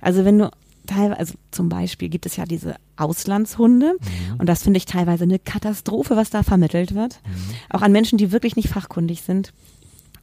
Also 0.00 0.24
wenn 0.24 0.38
du 0.38 0.50
teilweise, 0.86 1.18
also 1.18 1.34
zum 1.50 1.68
Beispiel 1.68 2.08
gibt 2.08 2.26
es 2.26 2.36
ja 2.36 2.44
diese 2.44 2.76
Auslandshunde 2.96 3.94
mhm. 3.98 4.36
und 4.38 4.46
das 4.46 4.62
finde 4.62 4.78
ich 4.78 4.86
teilweise 4.86 5.24
eine 5.24 5.38
Katastrophe, 5.38 6.16
was 6.16 6.30
da 6.30 6.42
vermittelt 6.42 6.94
wird. 6.94 7.20
Mhm. 7.24 7.54
Auch 7.70 7.82
an 7.82 7.92
Menschen, 7.92 8.18
die 8.18 8.32
wirklich 8.32 8.56
nicht 8.56 8.68
fachkundig 8.68 9.22
sind. 9.22 9.52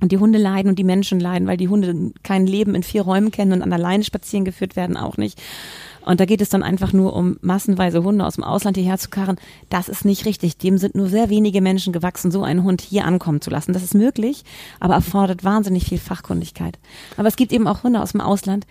Und 0.02 0.12
die 0.12 0.18
Hunde 0.18 0.40
leiden 0.40 0.70
und 0.70 0.80
die 0.80 0.84
Menschen 0.84 1.20
leiden, 1.20 1.48
weil 1.48 1.58
die 1.58 1.70
Hunde 1.70 2.12
kein 2.24 2.48
Leben 2.48 2.74
in 2.74 2.82
vier 2.84 3.04
Räumen 3.04 3.30
kennen 3.32 3.54
und 3.54 3.62
an 3.62 3.72
alleine 3.72 4.04
spazieren 4.04 4.46
geführt 4.46 4.76
werden 4.76 4.98
auch 4.98 5.18
nicht. 5.18 5.40
Und 6.04 6.20
da 6.20 6.26
geht 6.26 6.42
es 6.42 6.50
dann 6.50 6.64
einfach 6.64 6.92
nur 6.92 7.16
um 7.16 7.38
massenweise 7.42 8.04
Hunde 8.04 8.26
aus 8.26 8.36
dem 8.36 8.44
Ausland 8.44 8.76
hierher 8.78 8.98
zu 8.98 9.10
karren. 9.10 9.38
Das 9.70 9.90
ist 9.90 10.04
nicht 10.04 10.26
richtig. 10.26 10.58
Dem 10.58 10.80
sind 10.80 10.96
nur 10.96 11.08
sehr 11.08 11.30
wenige 11.30 11.62
Menschen 11.62 11.94
gewachsen, 11.94 12.32
so 12.32 12.44
einen 12.44 12.64
Hund 12.64 12.82
hier 12.82 13.06
ankommen 13.06 13.42
zu 13.42 13.52
lassen. 13.52 13.74
Das 13.74 13.84
ist 13.84 13.94
möglich, 13.94 14.44
aber 14.80 14.96
erfordert 14.96 15.44
wahnsinnig 15.44 15.86
viel 15.86 16.00
Fachkundigkeit. 16.00 16.80
Aber 17.18 17.28
es 17.28 17.36
gibt 17.36 17.54
eben 17.54 17.68
auch 17.68 17.84
Hunde 17.84 18.02
aus 18.02 18.14
dem 18.14 18.22
Ausland, 18.22 18.66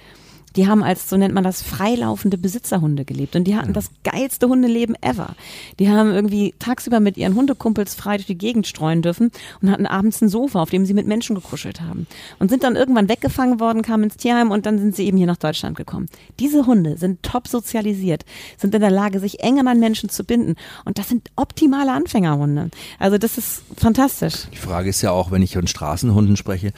die 0.56 0.66
haben 0.66 0.82
als, 0.82 1.08
so 1.08 1.16
nennt 1.16 1.34
man 1.34 1.44
das, 1.44 1.62
freilaufende 1.62 2.38
Besitzerhunde 2.38 3.04
gelebt. 3.04 3.36
Und 3.36 3.44
die 3.44 3.56
hatten 3.56 3.72
das 3.72 3.90
geilste 4.04 4.48
Hundeleben 4.48 4.96
ever. 5.00 5.34
Die 5.78 5.88
haben 5.88 6.12
irgendwie 6.12 6.54
tagsüber 6.58 7.00
mit 7.00 7.16
ihren 7.16 7.34
Hundekumpels 7.34 7.94
frei 7.94 8.16
durch 8.16 8.26
die 8.26 8.38
Gegend 8.38 8.66
streuen 8.66 9.02
dürfen 9.02 9.30
und 9.62 9.70
hatten 9.70 9.86
abends 9.86 10.20
ein 10.20 10.28
Sofa, 10.28 10.60
auf 10.60 10.70
dem 10.70 10.86
sie 10.86 10.94
mit 10.94 11.06
Menschen 11.06 11.34
gekuschelt 11.34 11.80
haben. 11.80 12.06
Und 12.38 12.50
sind 12.50 12.64
dann 12.64 12.76
irgendwann 12.76 13.08
weggefangen 13.08 13.60
worden, 13.60 13.82
kamen 13.82 14.04
ins 14.04 14.16
Tierheim 14.16 14.50
und 14.50 14.66
dann 14.66 14.78
sind 14.78 14.96
sie 14.96 15.06
eben 15.06 15.16
hier 15.16 15.26
nach 15.26 15.36
Deutschland 15.36 15.76
gekommen. 15.76 16.08
Diese 16.38 16.66
Hunde 16.66 16.96
sind 16.96 17.22
top 17.22 17.48
sozialisiert, 17.48 18.24
sind 18.56 18.74
in 18.74 18.80
der 18.80 18.90
Lage, 18.90 19.20
sich 19.20 19.40
eng 19.40 19.66
an 19.66 19.78
Menschen 19.78 20.08
zu 20.08 20.24
binden. 20.24 20.56
Und 20.84 20.98
das 20.98 21.08
sind 21.08 21.30
optimale 21.36 21.92
Anfängerhunde. 21.92 22.70
Also 22.98 23.18
das 23.18 23.38
ist 23.38 23.62
fantastisch. 23.76 24.46
Die 24.52 24.56
Frage 24.56 24.88
ist 24.90 25.02
ja 25.02 25.10
auch, 25.12 25.30
wenn 25.30 25.42
ich 25.42 25.54
von 25.54 25.66
Straßenhunden 25.66 26.36
spreche, 26.36 26.72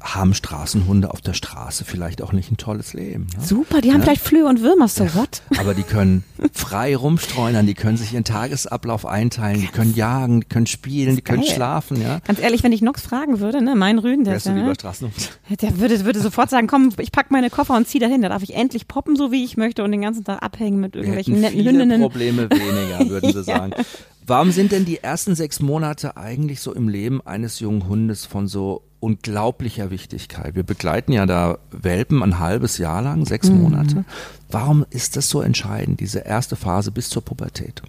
haben 0.00 0.34
Straßenhunde 0.34 1.10
auf 1.10 1.20
der 1.20 1.34
Straße 1.34 1.84
vielleicht 1.84 2.22
auch 2.22 2.32
nicht 2.32 2.50
ein 2.50 2.56
tolles 2.56 2.92
Leben. 2.92 3.26
Ne? 3.36 3.44
Super, 3.44 3.80
die 3.80 3.90
haben 3.90 3.98
ja? 3.98 4.04
vielleicht 4.04 4.22
Flöhe 4.22 4.46
und 4.46 4.62
Würmer, 4.62 4.88
so 4.88 5.04
ja, 5.04 5.14
what? 5.14 5.42
Aber 5.58 5.74
die 5.74 5.82
können 5.82 6.24
frei 6.52 6.96
rumstreunern, 6.96 7.66
die 7.66 7.74
können 7.74 7.96
sich 7.96 8.12
ihren 8.12 8.24
Tagesablauf 8.24 9.06
einteilen, 9.06 9.60
die 9.60 9.66
können 9.66 9.94
jagen, 9.94 10.40
die 10.40 10.46
können 10.46 10.66
spielen, 10.66 11.16
die 11.16 11.22
können 11.22 11.44
schlafen. 11.44 12.00
Ja? 12.00 12.20
Ganz 12.20 12.40
ehrlich, 12.40 12.62
wenn 12.62 12.72
ich 12.72 12.82
Nox 12.82 13.02
fragen 13.02 13.40
würde, 13.40 13.62
ne, 13.62 13.74
mein 13.74 13.98
Rüden, 13.98 14.24
der, 14.24 14.34
Wärst 14.34 14.46
du 14.46 14.52
lieber 14.52 14.74
Straßenhund? 14.74 15.38
der 15.60 15.78
würde, 15.78 16.04
würde 16.04 16.20
sofort 16.20 16.50
sagen, 16.50 16.66
komm, 16.66 16.92
ich 16.98 17.12
pack 17.12 17.30
meine 17.30 17.50
Koffer 17.50 17.76
und 17.76 17.88
zieh 17.88 17.98
dahin, 17.98 18.22
da 18.22 18.28
darf 18.28 18.42
ich 18.42 18.54
endlich 18.54 18.88
poppen, 18.88 19.16
so 19.16 19.32
wie 19.32 19.44
ich 19.44 19.56
möchte 19.56 19.82
und 19.82 19.90
den 19.90 20.02
ganzen 20.02 20.24
Tag 20.24 20.42
abhängen 20.42 20.80
mit 20.80 20.94
irgendwelchen 20.94 21.40
netten 21.40 21.58
viele 21.58 21.70
Hündinnen. 21.70 22.00
Probleme 22.00 22.48
weniger, 22.50 23.08
würden 23.08 23.32
sie 23.32 23.42
sagen. 23.42 23.72
Warum 24.26 24.50
sind 24.50 24.72
denn 24.72 24.84
die 24.84 25.02
ersten 25.02 25.34
sechs 25.34 25.60
Monate 25.60 26.18
eigentlich 26.18 26.60
so 26.60 26.74
im 26.74 26.88
Leben 26.88 27.26
eines 27.26 27.60
jungen 27.60 27.88
Hundes 27.88 28.26
von 28.26 28.46
so 28.46 28.82
unglaublicher 29.00 29.90
Wichtigkeit. 29.90 30.54
Wir 30.54 30.62
begleiten 30.62 31.12
ja 31.12 31.26
da 31.26 31.58
Welpen 31.70 32.22
ein 32.22 32.38
halbes 32.38 32.78
Jahr 32.78 33.02
lang, 33.02 33.24
sechs 33.24 33.48
mhm. 33.48 33.62
Monate. 33.62 34.04
Warum 34.50 34.84
ist 34.90 35.16
das 35.16 35.28
so 35.28 35.40
entscheidend, 35.40 36.00
diese 36.00 36.20
erste 36.20 36.56
Phase 36.56 36.90
bis 36.90 37.08
zur 37.10 37.22
Pubertät? 37.22 37.82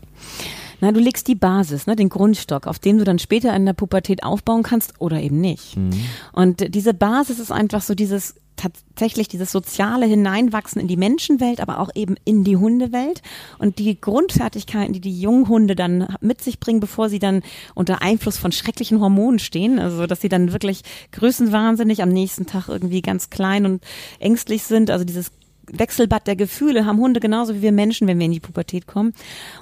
Na, 0.81 0.91
du 0.91 0.99
legst 0.99 1.27
die 1.27 1.35
Basis, 1.35 1.87
ne, 1.87 1.95
den 1.95 2.09
Grundstock, 2.09 2.67
auf 2.67 2.79
dem 2.79 2.97
du 2.97 3.03
dann 3.03 3.19
später 3.19 3.53
in 3.55 3.65
der 3.65 3.73
Pubertät 3.73 4.23
aufbauen 4.23 4.63
kannst 4.63 4.93
oder 4.99 5.19
eben 5.19 5.41
nicht. 5.41 5.75
Mhm. 5.75 5.91
Und 6.31 6.73
diese 6.73 6.93
Basis 6.93 7.39
ist 7.39 7.51
einfach 7.51 7.81
so 7.81 7.95
dieses 7.95 8.35
tatsächlich 8.59 9.27
dieses 9.27 9.51
soziale 9.51 10.05
Hineinwachsen 10.05 10.81
in 10.81 10.87
die 10.87 10.97
Menschenwelt, 10.97 11.61
aber 11.61 11.79
auch 11.79 11.89
eben 11.95 12.15
in 12.25 12.43
die 12.43 12.57
Hundewelt 12.57 13.21
und 13.57 13.79
die 13.79 13.99
Grundfertigkeiten, 13.99 14.93
die 14.93 14.99
die 14.99 15.19
jungen 15.19 15.47
Hunde 15.47 15.75
dann 15.75 16.15
mit 16.21 16.41
sich 16.41 16.59
bringen, 16.59 16.79
bevor 16.79 17.09
sie 17.09 17.19
dann 17.19 17.41
unter 17.73 18.01
Einfluss 18.01 18.37
von 18.37 18.51
schrecklichen 18.51 18.99
Hormonen 18.99 19.39
stehen, 19.39 19.79
also 19.79 20.05
dass 20.07 20.21
sie 20.21 20.29
dann 20.29 20.51
wirklich 20.51 20.81
größenwahnsinnig 21.13 22.03
am 22.03 22.09
nächsten 22.09 22.45
Tag 22.45 22.67
irgendwie 22.67 23.01
ganz 23.01 23.29
klein 23.29 23.65
und 23.65 23.83
ängstlich 24.19 24.63
sind, 24.63 24.91
also 24.91 25.05
dieses 25.05 25.31
Wechselbad 25.71 26.27
der 26.27 26.35
Gefühle 26.35 26.85
haben 26.85 26.99
Hunde 26.99 27.19
genauso 27.19 27.55
wie 27.55 27.61
wir 27.61 27.71
Menschen, 27.71 28.07
wenn 28.07 28.19
wir 28.19 28.25
in 28.25 28.31
die 28.31 28.39
Pubertät 28.39 28.87
kommen. 28.87 29.13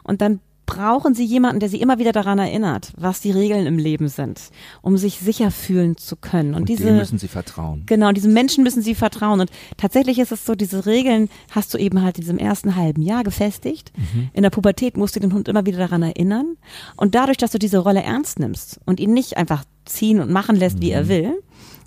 Und 0.03 0.21
dann 0.21 0.39
brauchen 0.67 1.15
Sie 1.15 1.25
jemanden, 1.25 1.59
der 1.59 1.69
Sie 1.69 1.81
immer 1.81 1.97
wieder 1.97 2.11
daran 2.11 2.37
erinnert, 2.37 2.93
was 2.95 3.21
die 3.21 3.31
Regeln 3.31 3.65
im 3.65 3.79
Leben 3.79 4.09
sind, 4.09 4.51
um 4.83 4.97
sich 4.97 5.17
sicher 5.17 5.49
fühlen 5.49 5.97
zu 5.97 6.15
können. 6.15 6.53
Und, 6.53 6.61
und 6.61 6.69
diese 6.69 6.91
müssen 6.91 7.17
Sie 7.17 7.27
vertrauen. 7.27 7.83
Genau, 7.87 8.11
diesen 8.11 8.33
Menschen 8.33 8.63
müssen 8.63 8.83
Sie 8.83 8.93
vertrauen. 8.93 9.39
Und 9.39 9.49
tatsächlich 9.77 10.19
ist 10.19 10.31
es 10.31 10.45
so, 10.45 10.53
diese 10.53 10.85
Regeln 10.85 11.29
hast 11.49 11.73
du 11.73 11.79
eben 11.79 12.03
halt 12.03 12.17
in 12.17 12.21
diesem 12.21 12.37
ersten 12.37 12.75
halben 12.75 13.01
Jahr 13.01 13.23
gefestigt. 13.23 13.91
Mhm. 13.95 14.29
In 14.33 14.43
der 14.43 14.51
Pubertät 14.51 14.97
musst 14.97 15.15
du 15.15 15.19
den 15.19 15.33
Hund 15.33 15.47
immer 15.47 15.65
wieder 15.65 15.79
daran 15.79 16.03
erinnern. 16.03 16.57
Und 16.97 17.15
dadurch, 17.15 17.37
dass 17.37 17.51
du 17.51 17.57
diese 17.57 17.79
Rolle 17.79 18.03
ernst 18.03 18.37
nimmst 18.37 18.79
und 18.85 18.99
ihn 18.99 19.13
nicht 19.13 19.37
einfach 19.37 19.63
ziehen 19.85 20.19
und 20.19 20.29
machen 20.29 20.57
lässt, 20.57 20.77
mhm. 20.77 20.81
wie 20.81 20.91
er 20.91 21.05
mhm. 21.05 21.07
will, 21.07 21.33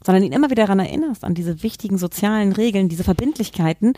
sondern 0.05 0.24
ihn 0.24 0.33
immer 0.33 0.51
wieder 0.51 0.64
daran 0.64 0.81
erinnerst, 0.81 1.22
an 1.22 1.35
diese 1.35 1.62
wichtigen 1.62 1.99
sozialen 1.99 2.53
Regeln, 2.53 2.89
diese 2.89 3.05
Verbindlichkeiten, 3.05 3.93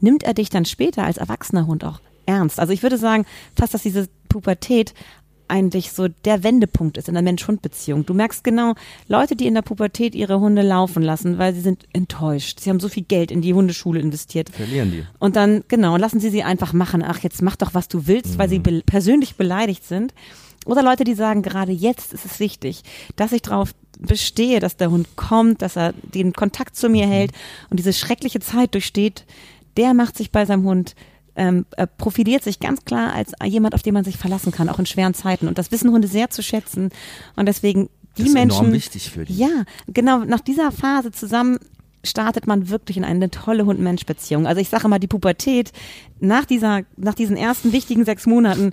nimmt 0.00 0.22
er 0.22 0.34
dich 0.34 0.48
dann 0.48 0.64
später 0.64 1.02
als 1.02 1.16
erwachsener 1.16 1.66
Hund 1.66 1.84
auch 1.84 2.00
ernst. 2.28 2.60
Also 2.60 2.72
ich 2.72 2.82
würde 2.82 2.98
sagen, 2.98 3.24
fast, 3.56 3.74
dass 3.74 3.82
diese 3.82 4.08
Pubertät 4.28 4.94
eigentlich 5.48 5.92
so 5.92 6.08
der 6.08 6.44
Wendepunkt 6.44 6.98
ist 6.98 7.08
in 7.08 7.14
der 7.14 7.22
Mensch-Hund-Beziehung. 7.22 8.04
Du 8.04 8.14
merkst 8.14 8.44
genau, 8.44 8.74
Leute, 9.08 9.34
die 9.34 9.46
in 9.46 9.54
der 9.54 9.62
Pubertät 9.62 10.14
ihre 10.14 10.40
Hunde 10.40 10.62
laufen 10.62 11.02
lassen, 11.02 11.38
weil 11.38 11.54
sie 11.54 11.62
sind 11.62 11.84
enttäuscht. 11.92 12.60
Sie 12.60 12.70
haben 12.70 12.80
so 12.80 12.88
viel 12.88 13.04
Geld 13.04 13.30
in 13.30 13.40
die 13.40 13.54
Hundeschule 13.54 13.98
investiert. 13.98 14.50
Verlieren 14.50 14.90
die. 14.90 15.06
Und 15.18 15.36
dann, 15.36 15.64
genau, 15.68 15.96
lassen 15.96 16.20
sie 16.20 16.30
sie 16.30 16.42
einfach 16.42 16.72
machen. 16.74 17.02
Ach, 17.02 17.20
jetzt 17.20 17.42
mach 17.42 17.56
doch, 17.56 17.74
was 17.74 17.88
du 17.88 18.06
willst, 18.06 18.34
mhm. 18.34 18.38
weil 18.38 18.48
sie 18.48 18.58
mhm. 18.58 18.62
be 18.62 18.82
persönlich 18.84 19.36
beleidigt 19.36 19.84
sind. 19.84 20.12
Oder 20.66 20.82
Leute, 20.82 21.04
die 21.04 21.14
sagen, 21.14 21.40
gerade 21.42 21.72
jetzt 21.72 22.12
ist 22.12 22.26
es 22.26 22.40
wichtig, 22.40 22.82
dass 23.16 23.32
ich 23.32 23.42
darauf 23.42 23.72
bestehe, 23.98 24.60
dass 24.60 24.76
der 24.76 24.90
Hund 24.90 25.16
kommt, 25.16 25.62
dass 25.62 25.76
er 25.76 25.94
den 26.14 26.34
Kontakt 26.34 26.76
zu 26.76 26.90
mir 26.90 27.06
mhm. 27.06 27.10
hält 27.10 27.32
und 27.70 27.78
diese 27.78 27.94
schreckliche 27.94 28.40
Zeit 28.40 28.74
durchsteht. 28.74 29.24
Der 29.78 29.94
macht 29.94 30.16
sich 30.16 30.30
bei 30.30 30.44
seinem 30.44 30.64
Hund 30.64 30.94
ähm, 31.38 31.64
äh, 31.76 31.86
profiliert 31.86 32.42
sich 32.42 32.60
ganz 32.60 32.84
klar 32.84 33.14
als 33.14 33.32
jemand, 33.44 33.74
auf 33.74 33.82
den 33.82 33.94
man 33.94 34.04
sich 34.04 34.18
verlassen 34.18 34.52
kann, 34.52 34.68
auch 34.68 34.78
in 34.78 34.86
schweren 34.86 35.14
Zeiten. 35.14 35.48
Und 35.48 35.56
das 35.56 35.70
wissen 35.70 35.90
Hunde 35.90 36.08
sehr 36.08 36.28
zu 36.30 36.42
schätzen. 36.42 36.90
Und 37.36 37.46
deswegen 37.46 37.88
die 38.18 38.22
das 38.22 38.28
ist 38.28 38.34
Menschen. 38.34 38.58
Enorm 38.58 38.72
wichtig 38.72 39.10
für 39.10 39.24
die. 39.24 39.36
Ja, 39.36 39.64
genau. 39.86 40.24
Nach 40.24 40.40
dieser 40.40 40.72
Phase 40.72 41.12
zusammen 41.12 41.58
startet 42.04 42.46
man 42.46 42.68
wirklich 42.68 42.96
in 42.96 43.04
eine 43.04 43.30
tolle 43.30 43.64
Hund-Mensch-Beziehung. 43.66 44.46
Also 44.46 44.60
ich 44.60 44.68
sage 44.68 44.88
mal, 44.88 44.98
die 44.98 45.06
Pubertät 45.06 45.72
nach 46.20 46.44
dieser, 46.44 46.82
nach 46.96 47.14
diesen 47.14 47.36
ersten 47.36 47.72
wichtigen 47.72 48.04
sechs 48.04 48.26
Monaten 48.26 48.72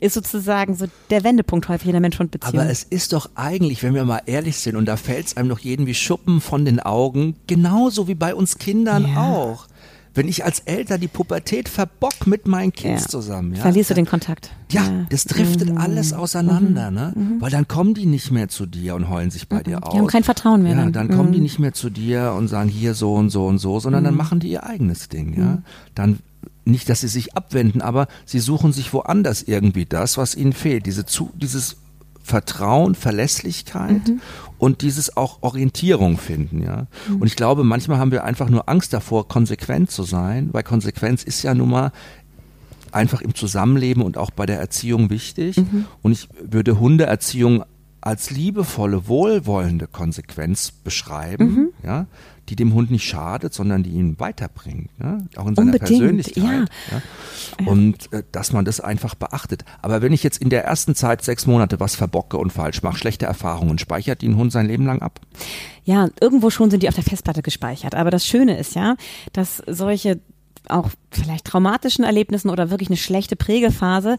ist 0.00 0.14
sozusagen 0.14 0.74
so 0.74 0.86
der 1.08 1.24
Wendepunkt 1.24 1.68
häufig 1.68 1.86
in 1.86 1.92
der 1.92 2.00
Mensch-Hund-Beziehung. 2.00 2.60
Aber 2.60 2.70
es 2.70 2.82
ist 2.82 3.14
doch 3.14 3.30
eigentlich, 3.34 3.82
wenn 3.82 3.94
wir 3.94 4.04
mal 4.04 4.22
ehrlich 4.26 4.58
sind, 4.58 4.76
und 4.76 4.86
da 4.86 4.96
fällt 4.96 5.26
es 5.26 5.36
einem 5.36 5.48
doch 5.48 5.60
jeden 5.60 5.86
wie 5.86 5.94
Schuppen 5.94 6.42
von 6.42 6.66
den 6.66 6.80
Augen, 6.80 7.36
genauso 7.46 8.08
wie 8.08 8.14
bei 8.14 8.34
uns 8.34 8.58
Kindern 8.58 9.08
ja. 9.08 9.22
auch 9.22 9.66
wenn 10.14 10.28
ich 10.28 10.44
als 10.44 10.60
Eltern 10.60 11.00
die 11.00 11.08
Pubertät 11.08 11.68
verbock 11.68 12.26
mit 12.26 12.46
meinen 12.46 12.72
Kids 12.72 13.02
ja. 13.04 13.08
zusammen. 13.08 13.54
Ja? 13.54 13.62
Verlierst 13.62 13.90
du 13.90 13.94
den 13.94 14.06
Kontakt. 14.06 14.50
Ja, 14.70 14.84
ja. 14.84 15.06
das 15.10 15.24
driftet 15.24 15.70
mhm. 15.70 15.78
alles 15.78 16.12
auseinander, 16.12 16.90
mhm. 16.90 16.96
ne? 16.96 17.12
Mhm. 17.14 17.40
Weil 17.40 17.50
dann 17.50 17.68
kommen 17.68 17.94
die 17.94 18.06
nicht 18.06 18.30
mehr 18.30 18.48
zu 18.48 18.66
dir 18.66 18.94
und 18.94 19.08
heulen 19.08 19.30
sich 19.30 19.48
bei 19.48 19.58
mhm. 19.58 19.64
dir 19.64 19.84
aus. 19.84 19.92
Die 19.92 19.98
haben 19.98 20.06
kein 20.06 20.24
Vertrauen 20.24 20.62
mehr. 20.62 20.76
Ja, 20.76 20.82
dann, 20.82 20.92
dann 20.92 21.08
kommen 21.08 21.32
die 21.32 21.38
mhm. 21.38 21.44
nicht 21.44 21.58
mehr 21.58 21.72
zu 21.72 21.90
dir 21.90 22.34
und 22.36 22.48
sagen 22.48 22.68
hier 22.68 22.94
so 22.94 23.14
und 23.14 23.30
so 23.30 23.46
und 23.46 23.58
so, 23.58 23.80
sondern 23.80 24.04
dann 24.04 24.14
mhm. 24.14 24.18
machen 24.18 24.40
die 24.40 24.50
ihr 24.50 24.64
eigenes 24.64 25.08
Ding, 25.08 25.38
ja? 25.38 25.62
Dann 25.94 26.20
nicht, 26.64 26.88
dass 26.88 27.00
sie 27.00 27.08
sich 27.08 27.36
abwenden, 27.36 27.82
aber 27.82 28.06
sie 28.24 28.40
suchen 28.40 28.72
sich 28.72 28.92
woanders 28.92 29.42
irgendwie 29.42 29.84
das, 29.84 30.16
was 30.16 30.34
ihnen 30.34 30.52
fehlt. 30.52 30.86
Diese 30.86 31.04
zu, 31.04 31.30
dieses 31.34 31.76
Vertrauen, 32.22 32.94
Verlässlichkeit 32.94 34.08
mhm. 34.08 34.20
Und 34.64 34.80
dieses 34.80 35.14
auch 35.14 35.42
Orientierung 35.42 36.16
finden, 36.16 36.62
ja. 36.62 36.86
Mhm. 37.06 37.16
Und 37.20 37.26
ich 37.26 37.36
glaube, 37.36 37.64
manchmal 37.64 37.98
haben 37.98 38.12
wir 38.12 38.24
einfach 38.24 38.48
nur 38.48 38.66
Angst 38.66 38.94
davor, 38.94 39.28
konsequent 39.28 39.90
zu 39.90 40.04
sein, 40.04 40.48
weil 40.52 40.62
Konsequenz 40.62 41.22
ist 41.22 41.42
ja 41.42 41.54
nun 41.54 41.68
mal 41.68 41.92
einfach 42.90 43.20
im 43.20 43.34
Zusammenleben 43.34 44.02
und 44.02 44.16
auch 44.16 44.30
bei 44.30 44.46
der 44.46 44.58
Erziehung 44.58 45.10
wichtig. 45.10 45.58
Mhm. 45.58 45.84
Und 46.00 46.12
ich 46.12 46.28
würde 46.40 46.80
Hundeerziehung 46.80 47.64
als 48.00 48.30
liebevolle, 48.30 49.06
wohlwollende 49.06 49.86
Konsequenz 49.86 50.70
beschreiben, 50.70 51.44
mhm. 51.44 51.68
ja, 51.82 52.06
die 52.48 52.56
dem 52.56 52.74
Hund 52.74 52.90
nicht 52.90 53.04
schadet, 53.04 53.54
sondern 53.54 53.82
die 53.82 53.90
ihn 53.90 54.18
weiterbringt, 54.18 54.98
ne? 54.98 55.26
auch 55.36 55.46
in 55.46 55.54
seiner 55.54 55.72
Unbedingt, 55.72 55.88
Persönlichkeit. 55.88 56.68
Ja. 56.90 57.02
Ja? 57.58 57.66
Und 57.66 58.12
äh, 58.12 58.22
dass 58.32 58.52
man 58.52 58.64
das 58.64 58.80
einfach 58.80 59.14
beachtet. 59.14 59.64
Aber 59.82 60.02
wenn 60.02 60.12
ich 60.12 60.22
jetzt 60.22 60.38
in 60.38 60.50
der 60.50 60.64
ersten 60.64 60.94
Zeit 60.94 61.22
sechs 61.22 61.46
Monate 61.46 61.80
was 61.80 61.96
verbocke 61.96 62.36
und 62.36 62.52
falsch 62.52 62.82
mache, 62.82 62.98
schlechte 62.98 63.26
Erfahrungen, 63.26 63.78
speichert 63.78 64.22
die 64.22 64.28
ein 64.28 64.36
Hund 64.36 64.52
sein 64.52 64.66
Leben 64.66 64.86
lang 64.86 65.00
ab? 65.02 65.20
Ja, 65.84 66.08
irgendwo 66.20 66.50
schon 66.50 66.70
sind 66.70 66.82
die 66.82 66.88
auf 66.88 66.94
der 66.94 67.04
Festplatte 67.04 67.42
gespeichert. 67.42 67.94
Aber 67.94 68.10
das 68.10 68.26
Schöne 68.26 68.58
ist 68.58 68.74
ja, 68.74 68.96
dass 69.32 69.62
solche 69.66 70.20
auch 70.68 70.90
vielleicht 71.10 71.44
traumatischen 71.44 72.04
Erlebnissen 72.04 72.50
oder 72.50 72.70
wirklich 72.70 72.88
eine 72.88 72.96
schlechte 72.96 73.36
Prägephase, 73.36 74.16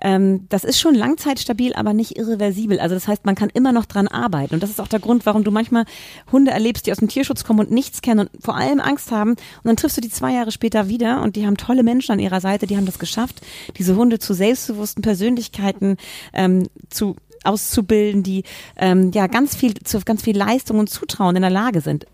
ähm, 0.00 0.46
das 0.48 0.64
ist 0.64 0.80
schon 0.80 0.94
langzeitstabil, 0.94 1.74
aber 1.74 1.92
nicht 1.92 2.16
irreversibel. 2.16 2.80
Also 2.80 2.94
das 2.94 3.08
heißt, 3.08 3.26
man 3.26 3.34
kann 3.34 3.50
immer 3.50 3.72
noch 3.72 3.86
dran 3.86 4.08
arbeiten. 4.08 4.54
Und 4.54 4.62
das 4.62 4.70
ist 4.70 4.80
auch 4.80 4.88
der 4.88 5.00
Grund, 5.00 5.26
warum 5.26 5.44
du 5.44 5.50
manchmal 5.50 5.84
Hunde 6.32 6.50
erlebst, 6.50 6.86
die 6.86 6.92
aus 6.92 6.98
dem 6.98 7.08
Tierschutz 7.08 7.44
kommen 7.44 7.60
und 7.60 7.70
nichts 7.70 8.02
kennen 8.02 8.20
und 8.20 8.30
vor 8.42 8.56
allem 8.56 8.80
Angst 8.80 9.10
haben. 9.10 9.30
Und 9.32 9.64
dann 9.64 9.76
triffst 9.76 9.96
du 9.96 10.00
die 10.00 10.10
zwei 10.10 10.32
Jahre 10.32 10.52
später 10.52 10.88
wieder 10.88 11.22
und 11.22 11.36
die 11.36 11.46
haben 11.46 11.56
tolle 11.56 11.82
Menschen 11.82 12.12
an 12.12 12.18
ihrer 12.18 12.40
Seite, 12.40 12.66
die 12.66 12.76
haben 12.76 12.86
das 12.86 12.98
geschafft, 12.98 13.40
diese 13.76 13.96
Hunde 13.96 14.18
zu 14.18 14.34
selbstbewussten 14.34 15.02
Persönlichkeiten 15.02 15.96
ähm, 16.32 16.68
zu 16.88 17.16
auszubilden, 17.44 18.22
die 18.22 18.44
ähm, 18.76 19.10
ja 19.12 19.26
ganz 19.26 19.56
viel 19.56 19.74
zu 19.74 20.00
ganz 20.00 20.22
viel 20.22 20.36
Leistung 20.36 20.78
und 20.78 20.90
Zutrauen 20.90 21.36
in 21.36 21.42
der 21.42 21.50
Lage 21.50 21.80
sind. 21.80 22.06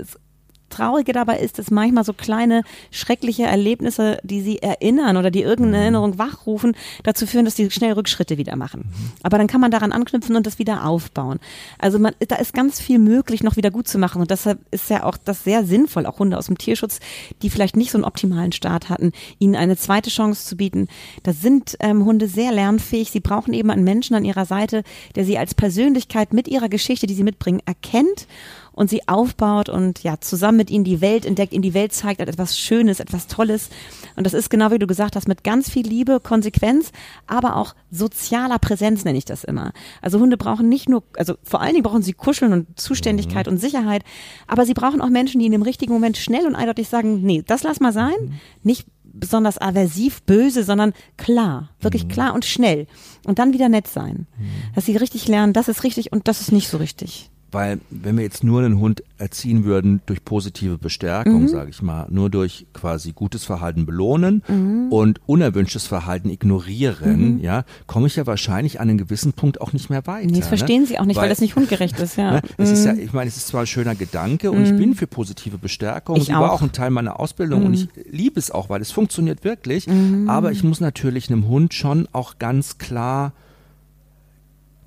Traurige 0.70 1.12
dabei 1.12 1.38
ist, 1.38 1.58
dass 1.58 1.70
manchmal 1.70 2.04
so 2.04 2.12
kleine 2.12 2.62
schreckliche 2.90 3.44
Erlebnisse, 3.44 4.18
die 4.22 4.40
sie 4.40 4.58
erinnern 4.58 5.16
oder 5.16 5.30
die 5.30 5.42
irgendeine 5.42 5.76
mhm. 5.76 5.82
Erinnerung 5.82 6.18
wachrufen, 6.18 6.76
dazu 7.02 7.26
führen, 7.26 7.44
dass 7.44 7.56
sie 7.56 7.70
schnell 7.70 7.92
Rückschritte 7.92 8.38
wieder 8.38 8.56
machen. 8.56 8.84
Mhm. 8.88 9.12
Aber 9.22 9.38
dann 9.38 9.46
kann 9.46 9.60
man 9.60 9.70
daran 9.70 9.92
anknüpfen 9.92 10.36
und 10.36 10.46
das 10.46 10.58
wieder 10.58 10.86
aufbauen. 10.86 11.38
Also 11.78 11.98
man, 11.98 12.14
da 12.26 12.36
ist 12.36 12.54
ganz 12.54 12.80
viel 12.80 12.98
möglich, 12.98 13.42
noch 13.42 13.56
wieder 13.56 13.70
gut 13.70 13.88
zu 13.88 13.98
machen. 13.98 14.20
Und 14.20 14.30
deshalb 14.30 14.58
ist 14.70 14.90
ja 14.90 15.04
auch 15.04 15.16
das 15.16 15.44
sehr 15.44 15.64
sinnvoll, 15.64 16.06
auch 16.06 16.18
Hunde 16.18 16.38
aus 16.38 16.46
dem 16.46 16.58
Tierschutz, 16.58 17.00
die 17.42 17.50
vielleicht 17.50 17.76
nicht 17.76 17.90
so 17.90 17.98
einen 17.98 18.04
optimalen 18.04 18.52
Start 18.52 18.88
hatten, 18.88 19.12
ihnen 19.38 19.56
eine 19.56 19.76
zweite 19.76 20.10
Chance 20.10 20.46
zu 20.46 20.56
bieten. 20.56 20.88
Da 21.22 21.32
sind 21.32 21.76
ähm, 21.80 22.04
Hunde 22.04 22.28
sehr 22.28 22.52
lernfähig. 22.52 23.10
Sie 23.10 23.20
brauchen 23.20 23.54
eben 23.54 23.70
einen 23.70 23.84
Menschen 23.84 24.16
an 24.16 24.24
ihrer 24.24 24.46
Seite, 24.46 24.82
der 25.14 25.24
sie 25.24 25.38
als 25.38 25.54
Persönlichkeit 25.54 26.32
mit 26.32 26.48
ihrer 26.48 26.68
Geschichte, 26.68 27.06
die 27.06 27.14
sie 27.14 27.24
mitbringen, 27.24 27.62
erkennt 27.64 28.26
und 28.74 28.90
sie 28.90 29.08
aufbaut 29.08 29.68
und 29.68 30.02
ja, 30.02 30.20
zusammen 30.20 30.58
mit 30.58 30.70
ihnen 30.70 30.84
die 30.84 31.00
Welt 31.00 31.24
entdeckt, 31.24 31.52
ihnen 31.52 31.62
die 31.62 31.74
Welt 31.74 31.92
zeigt, 31.92 32.20
etwas 32.20 32.58
Schönes, 32.58 33.00
etwas 33.00 33.26
Tolles. 33.26 33.70
Und 34.16 34.24
das 34.24 34.34
ist 34.34 34.50
genau 34.50 34.70
wie 34.70 34.78
du 34.78 34.86
gesagt 34.86 35.16
hast, 35.16 35.28
mit 35.28 35.44
ganz 35.44 35.70
viel 35.70 35.86
Liebe, 35.86 36.20
Konsequenz, 36.20 36.90
aber 37.26 37.56
auch 37.56 37.74
sozialer 37.90 38.58
Präsenz 38.58 39.04
nenne 39.04 39.18
ich 39.18 39.24
das 39.24 39.44
immer. 39.44 39.72
Also 40.02 40.20
Hunde 40.20 40.36
brauchen 40.36 40.68
nicht 40.68 40.88
nur, 40.88 41.04
also 41.16 41.34
vor 41.42 41.60
allen 41.60 41.72
Dingen 41.72 41.84
brauchen 41.84 42.02
sie 42.02 42.12
Kuscheln 42.12 42.52
und 42.52 42.78
Zuständigkeit 42.78 43.46
mhm. 43.46 43.54
und 43.54 43.58
Sicherheit, 43.58 44.04
aber 44.46 44.66
sie 44.66 44.74
brauchen 44.74 45.00
auch 45.00 45.08
Menschen, 45.08 45.38
die 45.38 45.46
in 45.46 45.52
dem 45.52 45.62
richtigen 45.62 45.92
Moment 45.92 46.16
schnell 46.16 46.46
und 46.46 46.56
eindeutig 46.56 46.88
sagen, 46.88 47.22
nee, 47.22 47.42
das 47.46 47.62
lass 47.62 47.80
mal 47.80 47.92
sein, 47.92 48.14
mhm. 48.20 48.32
nicht 48.62 48.86
besonders 49.14 49.58
aversiv, 49.58 50.22
böse, 50.22 50.64
sondern 50.64 50.92
klar, 51.16 51.70
wirklich 51.80 52.04
mhm. 52.04 52.08
klar 52.08 52.34
und 52.34 52.44
schnell. 52.44 52.86
Und 53.24 53.38
dann 53.38 53.52
wieder 53.52 53.68
nett 53.68 53.86
sein. 53.86 54.26
Mhm. 54.36 54.74
Dass 54.74 54.86
sie 54.86 54.96
richtig 54.96 55.28
lernen, 55.28 55.52
das 55.52 55.68
ist 55.68 55.84
richtig 55.84 56.12
und 56.12 56.28
das 56.28 56.40
ist 56.40 56.52
nicht 56.52 56.68
so 56.68 56.78
richtig. 56.78 57.30
Weil 57.54 57.78
wenn 57.88 58.16
wir 58.16 58.24
jetzt 58.24 58.42
nur 58.42 58.62
einen 58.62 58.80
Hund 58.80 59.04
erziehen 59.16 59.64
würden 59.64 60.00
durch 60.06 60.24
positive 60.24 60.76
Bestärkung, 60.76 61.42
mhm. 61.42 61.48
sage 61.48 61.70
ich 61.70 61.82
mal, 61.82 62.06
nur 62.10 62.28
durch 62.28 62.66
quasi 62.74 63.12
gutes 63.12 63.44
Verhalten 63.44 63.86
belohnen 63.86 64.42
mhm. 64.48 64.88
und 64.90 65.20
unerwünschtes 65.26 65.86
Verhalten 65.86 66.30
ignorieren, 66.30 67.36
mhm. 67.36 67.40
ja, 67.40 67.64
komme 67.86 68.08
ich 68.08 68.16
ja 68.16 68.26
wahrscheinlich 68.26 68.80
an 68.80 68.88
einem 68.88 68.98
gewissen 68.98 69.34
Punkt 69.34 69.60
auch 69.60 69.72
nicht 69.72 69.88
mehr 69.88 70.04
weiter. 70.06 70.34
Das 70.34 70.48
verstehen 70.48 70.82
ne? 70.82 70.88
Sie 70.88 70.98
auch 70.98 71.04
nicht, 71.04 71.16
weil, 71.16 71.22
weil 71.22 71.28
das 71.28 71.40
nicht 71.40 71.54
hundgerecht 71.54 71.98
ist, 72.00 72.16
ja. 72.16 72.24
Ne? 72.34 72.42
Es 72.56 72.70
ist 72.70 72.84
ja, 72.84 72.92
mhm. 72.92 73.00
ich 73.00 73.12
meine, 73.12 73.28
es 73.28 73.36
ist 73.36 73.46
zwar 73.46 73.60
ein 73.60 73.66
schöner 73.68 73.94
Gedanke 73.94 74.50
und 74.50 74.64
ich 74.64 74.72
mhm. 74.72 74.78
bin 74.78 74.94
für 74.96 75.06
positive 75.06 75.58
Bestärkung. 75.58 76.16
Ich 76.16 76.34
auch. 76.34 76.40
war 76.40 76.52
auch 76.52 76.62
ein 76.62 76.72
Teil 76.72 76.90
meiner 76.90 77.20
Ausbildung 77.20 77.66
und 77.66 77.74
ich 77.74 77.88
liebe 78.10 78.40
es 78.40 78.50
auch, 78.50 78.68
weil 78.68 78.82
es 78.82 78.90
funktioniert 78.90 79.44
wirklich. 79.44 79.86
Aber 80.26 80.50
ich 80.50 80.64
muss 80.64 80.80
natürlich 80.80 81.30
einem 81.30 81.46
Hund 81.46 81.74
schon 81.74 82.08
auch 82.12 82.38
ganz 82.38 82.78
klar 82.78 83.32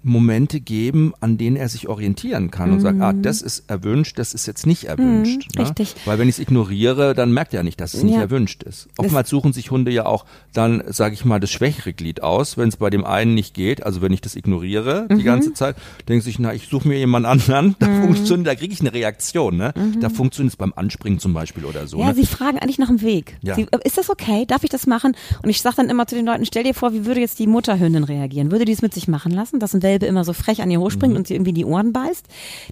Momente 0.08 0.60
geben, 0.60 1.14
an 1.20 1.38
denen 1.38 1.56
er 1.56 1.70
sich 1.70 1.88
orientieren 1.88 2.52
kann 2.52 2.72
und 2.72 2.80
sagt, 2.80 3.02
ah, 3.02 3.14
mhm. 3.14 3.22
das 3.22 3.42
ist 3.42 3.70
erwünscht, 3.70 4.18
das 4.20 4.34
ist 4.34 4.46
jetzt 4.46 4.66
nicht 4.66 4.86
erwünscht. 4.86 5.50
Mhm, 5.56 5.62
ne? 5.62 5.68
Richtig. 5.68 5.96
Weil 6.06 6.20
wenn 6.20 6.30
ich 6.30 6.36
es 6.36 6.40
ignoriere, 6.40 7.14
dann 7.14 7.32
merkt 7.32 7.54
er 7.54 7.64
nicht, 7.64 7.80
dass 7.80 7.94
es 7.94 8.02
ja. 8.02 8.08
nicht 8.08 8.18
erwünscht 8.18 8.64
ist. 8.64 8.88
Oftmals 8.98 9.30
suchen 9.30 9.54
sich 9.54 9.72
Hunde 9.72 9.92
ja 9.92 10.06
auch 10.06 10.26
dann, 10.54 10.84
sage 10.88 11.14
ich 11.14 11.26
mal, 11.26 11.40
das 11.40 11.52
schwächere 11.52 11.94
Glied 11.94 12.24
aus, 12.24 12.58
wenn 12.58 12.70
es 12.70 12.78
bei 12.78 12.90
dem 12.90 13.06
einen 13.06 13.34
nicht 13.34 13.54
geht. 13.54 13.86
Also 13.86 14.02
wenn 14.02 14.12
ich 14.12 14.22
das 14.22 14.36
ignoriere 14.36 15.08
mhm. 15.10 15.18
die 15.18 15.24
ganze 15.24 15.54
Zeit, 15.54 15.76
denken 16.08 16.24
sich, 16.24 16.40
na, 16.40 16.54
ich 16.54 16.68
suche 16.68 16.88
mir 16.88 16.98
jemand 16.98 17.26
anderen, 17.26 17.76
da 17.80 17.88
mhm. 17.88 18.04
funktioniert, 18.04 18.48
da 18.48 18.56
kriege 18.56 18.74
ich 18.74 18.82
eine 18.82 18.94
Reaktion. 18.94 19.58
Ne? 19.58 19.74
Mhm. 19.76 20.00
Da 20.00 20.10
funktioniert 20.10 20.54
es 20.54 20.58
beim 20.58 20.74
Anspringen 20.76 21.20
zum 21.20 21.34
Beispiel 21.34 21.66
oder 21.66 21.88
so. 21.88 22.00
Ja, 22.00 22.08
ne? 22.08 22.16
sie 22.16 22.26
fragen 22.26 22.60
eigentlich 22.60 22.80
nach 22.80 22.88
dem 22.88 23.02
Weg. 23.02 23.38
Ja. 23.42 23.56
Sie, 23.56 23.68
ist 23.84 23.98
das 23.98 24.10
okay? 24.10 24.46
Darf 24.46 24.64
ich 24.64 24.70
das 24.70 24.88
machen? 24.88 25.16
Und 25.44 25.50
ich 25.50 25.62
sage 25.62 25.78
dann 25.78 25.90
immer 25.90 26.08
zu 26.08 26.16
den 26.16 26.26
Leuten, 26.26 26.46
stell 26.46 26.64
dir 26.64 26.74
vor, 26.74 26.94
wie 26.94 27.06
würde 27.06 27.20
jetzt 27.20 27.40
die 27.40 27.48
Mutterhündin 27.48 28.04
reagieren? 28.04 28.52
Würde 28.52 28.66
die 28.66 28.72
es 28.72 28.82
mit 28.82 28.94
sich 28.94 29.08
machen 29.08 29.32
lassen, 29.32 29.60
dass 29.60 29.74
ein 29.74 29.80
Welpe 29.98 30.06
immer 30.06 30.24
so 30.24 30.34
frech 30.34 30.62
an 30.62 30.72
ihr 30.72 30.80
hochspringt 30.80 31.14
mhm. 31.14 31.18
und 31.18 31.28
sie 31.28 31.34
irgendwie 31.34 31.54
die 31.54 31.66
Ohren 31.66 31.94
beißt, 31.94 32.26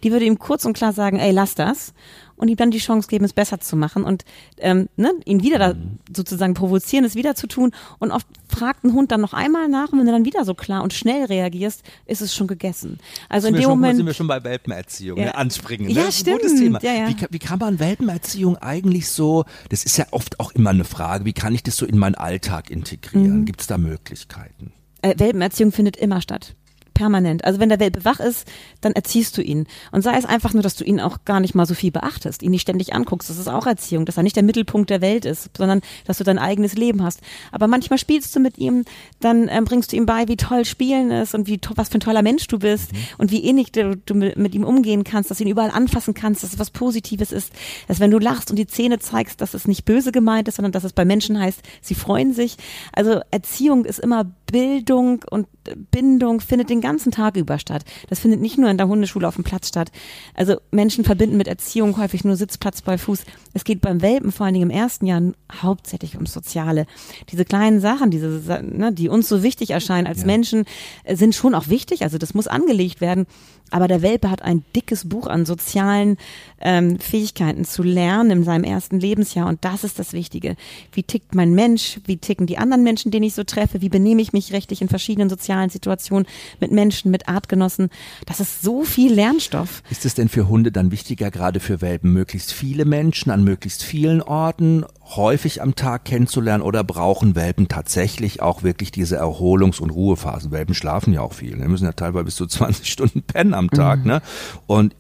die 0.03 0.11
würde 0.11 0.25
ihm 0.25 0.39
kurz 0.39 0.65
und 0.65 0.73
klar 0.73 0.93
sagen, 0.93 1.19
ey, 1.19 1.31
lass 1.31 1.55
das 1.55 1.93
und 2.37 2.49
ihm 2.49 2.57
dann 2.57 2.71
die 2.71 2.79
Chance 2.79 3.07
geben, 3.07 3.25
es 3.25 3.33
besser 3.33 3.59
zu 3.59 3.75
machen 3.75 4.03
und 4.03 4.25
ähm, 4.57 4.89
ne, 4.97 5.13
ihn 5.25 5.41
wieder 5.41 5.57
da 5.57 5.73
mhm. 5.73 5.99
sozusagen 6.13 6.53
provozieren, 6.53 7.05
es 7.05 7.15
wieder 7.15 7.35
zu 7.35 7.47
tun. 7.47 7.71
Und 7.99 8.11
oft 8.11 8.27
fragt 8.49 8.83
ein 8.83 8.93
Hund 8.93 9.11
dann 9.11 9.21
noch 9.21 9.33
einmal 9.33 9.69
nach 9.69 9.91
und 9.91 9.99
wenn 9.99 10.05
du 10.05 10.11
dann 10.11 10.25
wieder 10.25 10.43
so 10.43 10.53
klar 10.53 10.83
und 10.83 10.93
schnell 10.93 11.25
reagierst, 11.25 11.83
ist 12.05 12.21
es 12.21 12.35
schon 12.35 12.47
gegessen. 12.47 12.99
Also 13.29 13.47
in 13.47 13.53
dem 13.53 13.63
schon, 13.63 13.71
Moment 13.71 13.97
sind 13.97 14.05
wir 14.05 14.13
schon 14.13 14.27
bei 14.27 14.43
Welpenerziehung, 14.43 15.17
ja. 15.17 15.25
ne? 15.25 15.35
anspringen. 15.35 15.87
Ne? 15.87 15.93
Ja, 15.93 16.11
stimmt. 16.11 16.41
Gutes 16.41 16.59
Thema. 16.59 16.79
Ja, 16.81 16.93
ja. 16.93 17.09
Wie, 17.09 17.15
wie 17.29 17.39
kann 17.39 17.59
man 17.59 17.79
Welpenerziehung 17.79 18.57
eigentlich 18.57 19.07
so? 19.07 19.45
Das 19.69 19.85
ist 19.85 19.97
ja 19.97 20.05
oft 20.11 20.39
auch 20.39 20.51
immer 20.51 20.71
eine 20.71 20.83
Frage. 20.83 21.25
Wie 21.25 21.33
kann 21.33 21.55
ich 21.55 21.63
das 21.63 21.77
so 21.77 21.85
in 21.85 21.97
meinen 21.97 22.15
Alltag 22.15 22.69
integrieren? 22.69 23.41
Mhm. 23.41 23.45
Gibt 23.45 23.61
es 23.61 23.67
da 23.67 23.77
Möglichkeiten? 23.77 24.73
Äh, 25.01 25.15
Welpenerziehung 25.17 25.71
findet 25.71 25.95
immer 25.95 26.21
statt 26.21 26.55
permanent. 26.95 27.45
Also 27.45 27.59
wenn 27.59 27.69
der 27.69 27.79
Welpe 27.79 28.03
wach 28.03 28.19
ist, 28.19 28.47
dann 28.81 28.93
erziehst 28.93 29.37
du 29.37 29.43
ihn. 29.43 29.67
Und 29.91 30.01
sei 30.01 30.17
es 30.17 30.25
einfach 30.25 30.53
nur, 30.53 30.63
dass 30.63 30.75
du 30.75 30.83
ihn 30.83 30.99
auch 30.99 31.19
gar 31.25 31.39
nicht 31.39 31.53
mal 31.53 31.67
so 31.67 31.75
viel 31.75 31.91
beachtest, 31.91 32.41
ihn 32.41 32.49
nicht 32.49 32.63
ständig 32.63 32.95
anguckst. 32.95 33.29
Das 33.29 33.37
ist 33.37 33.47
auch 33.47 33.67
Erziehung, 33.67 34.05
dass 34.05 34.17
er 34.17 34.23
nicht 34.23 34.35
der 34.35 34.43
Mittelpunkt 34.43 34.89
der 34.89 35.01
Welt 35.01 35.25
ist, 35.25 35.55
sondern 35.55 35.81
dass 36.05 36.17
du 36.17 36.23
dein 36.23 36.39
eigenes 36.39 36.73
Leben 36.73 37.03
hast. 37.03 37.19
Aber 37.51 37.67
manchmal 37.67 37.99
spielst 37.99 38.35
du 38.35 38.39
mit 38.39 38.57
ihm, 38.57 38.85
dann 39.19 39.47
ähm, 39.49 39.65
bringst 39.65 39.91
du 39.91 39.97
ihm 39.97 40.07
bei, 40.07 40.27
wie 40.27 40.37
toll 40.37 40.65
Spielen 40.65 41.11
ist 41.11 41.35
und 41.35 41.47
wie 41.47 41.59
was 41.75 41.89
für 41.89 41.97
ein 41.97 42.01
toller 42.01 42.23
Mensch 42.23 42.47
du 42.47 42.57
bist 42.57 42.91
mhm. 42.91 42.97
und 43.19 43.31
wie 43.31 43.39
innig 43.39 43.71
du, 43.71 43.97
du 43.97 44.15
mit, 44.15 44.37
mit, 44.37 44.55
ihm 44.55 44.63
umgehen 44.63 45.03
kannst, 45.03 45.29
dass 45.29 45.37
du 45.37 45.43
ihn 45.43 45.49
überall 45.49 45.71
anfassen 45.71 46.13
kannst, 46.13 46.43
dass 46.43 46.53
es 46.53 46.59
was 46.59 46.69
Positives 46.69 47.31
ist. 47.31 47.51
Dass 47.87 47.99
wenn 47.99 48.11
du 48.11 48.19
lachst 48.19 48.49
und 48.49 48.55
die 48.55 48.67
Zähne 48.67 48.99
zeigst, 48.99 49.41
dass 49.41 49.53
es 49.53 49.67
nicht 49.67 49.83
böse 49.85 50.11
gemeint 50.11 50.47
ist, 50.47 50.55
sondern 50.55 50.71
dass 50.71 50.85
es 50.85 50.93
bei 50.93 51.03
Menschen 51.03 51.39
heißt, 51.39 51.61
sie 51.81 51.95
freuen 51.95 52.33
sich. 52.33 52.55
Also 52.93 53.19
Erziehung 53.31 53.83
ist 53.83 53.99
immer 53.99 54.25
Bildung 54.45 55.23
und 55.29 55.47
Bindung 55.91 56.39
findet 56.41 56.69
den 56.69 56.81
ganzen 56.81 57.11
Tag 57.11 57.35
über 57.35 57.57
statt. 57.59 57.83
Das 58.09 58.19
findet 58.19 58.41
nicht 58.41 58.57
nur 58.57 58.69
in 58.69 58.77
der 58.77 58.87
Hundeschule 58.87 59.27
auf 59.27 59.35
dem 59.35 59.43
Platz 59.43 59.67
statt. 59.67 59.91
Also 60.35 60.57
Menschen 60.71 61.03
verbinden 61.03 61.37
mit 61.37 61.47
Erziehung 61.47 61.97
häufig 61.97 62.23
nur 62.23 62.35
Sitzplatz 62.35 62.81
bei 62.81 62.97
Fuß. 62.97 63.23
Es 63.53 63.63
geht 63.63 63.81
beim 63.81 64.01
Welpen 64.01 64.31
vor 64.31 64.45
allen 64.45 64.53
Dingen 64.53 64.69
im 64.69 64.75
ersten 64.75 65.05
Jahr 65.05 65.21
hauptsächlich 65.61 66.15
ums 66.15 66.33
Soziale. 66.33 66.85
Diese 67.31 67.45
kleinen 67.45 67.79
Sachen, 67.79 68.11
diese, 68.11 68.61
ne, 68.63 68.91
die 68.91 69.09
uns 69.09 69.27
so 69.27 69.43
wichtig 69.43 69.71
erscheinen 69.71 70.07
als 70.07 70.21
ja. 70.21 70.27
Menschen, 70.27 70.65
äh, 71.03 71.15
sind 71.15 71.33
schon 71.33 71.55
auch 71.55 71.69
wichtig. 71.69 72.03
Also 72.03 72.17
das 72.17 72.33
muss 72.33 72.47
angelegt 72.47 73.01
werden. 73.01 73.25
Aber 73.71 73.87
der 73.87 74.01
Welpe 74.01 74.29
hat 74.29 74.41
ein 74.41 74.63
dickes 74.75 75.09
Buch 75.09 75.27
an 75.27 75.45
sozialen 75.45 76.17
ähm, 76.61 76.99
Fähigkeiten 76.99 77.65
zu 77.65 77.83
lernen 77.83 78.31
in 78.31 78.43
seinem 78.43 78.63
ersten 78.63 78.99
Lebensjahr. 78.99 79.47
Und 79.47 79.65
das 79.65 79.83
ist 79.83 79.99
das 79.99 80.13
Wichtige. 80.13 80.55
Wie 80.91 81.03
tickt 81.03 81.35
mein 81.35 81.53
Mensch? 81.53 81.99
Wie 82.05 82.17
ticken 82.17 82.47
die 82.47 82.57
anderen 82.57 82.83
Menschen, 82.83 83.11
den 83.11 83.23
ich 83.23 83.33
so 83.33 83.43
treffe? 83.43 83.81
Wie 83.81 83.89
benehme 83.89 84.21
ich 84.21 84.33
mich 84.33 84.53
rechtlich 84.53 84.81
in 84.81 84.89
verschiedenen 84.89 85.29
sozialen 85.29 85.69
Situationen 85.69 86.27
mit 86.59 86.71
Menschen, 86.71 87.11
mit 87.11 87.27
Artgenossen? 87.27 87.89
Das 88.25 88.39
ist 88.39 88.61
so 88.61 88.83
viel 88.83 89.13
Lernstoff. 89.13 89.83
Ist 89.89 90.05
es 90.05 90.13
denn 90.13 90.29
für 90.29 90.47
Hunde 90.47 90.71
dann 90.71 90.91
wichtiger, 90.91 91.31
gerade 91.31 91.59
für 91.59 91.81
Welpen, 91.81 92.13
möglichst 92.13 92.53
viele 92.53 92.85
Menschen 92.85 93.31
an 93.31 93.43
möglichst 93.43 93.83
vielen 93.83 94.21
Orten 94.21 94.85
häufig 95.15 95.61
am 95.61 95.75
Tag 95.75 96.05
kennenzulernen 96.05 96.63
oder 96.63 96.83
brauchen 96.83 97.35
Welpen 97.35 97.67
tatsächlich 97.67 98.41
auch 98.41 98.63
wirklich 98.63 98.91
diese 98.91 99.19
Erholungs- 99.19 99.79
und 99.79 99.91
Ruhephasen? 99.91 100.51
Welpen 100.51 100.73
schlafen 100.73 101.13
ja 101.13 101.21
auch 101.21 101.33
viel. 101.33 101.57
Die 101.57 101.67
müssen 101.67 101.85
ja 101.85 101.91
teilweise 101.91 102.25
bis 102.25 102.35
zu 102.35 102.47
20 102.47 102.91
Stunden 102.91 103.21
pennen 103.21 103.53
am 103.55 103.69
Tag. 103.69 103.99
Mhm. 103.99 104.07
Ne? 104.07 104.21
Und 104.67 104.95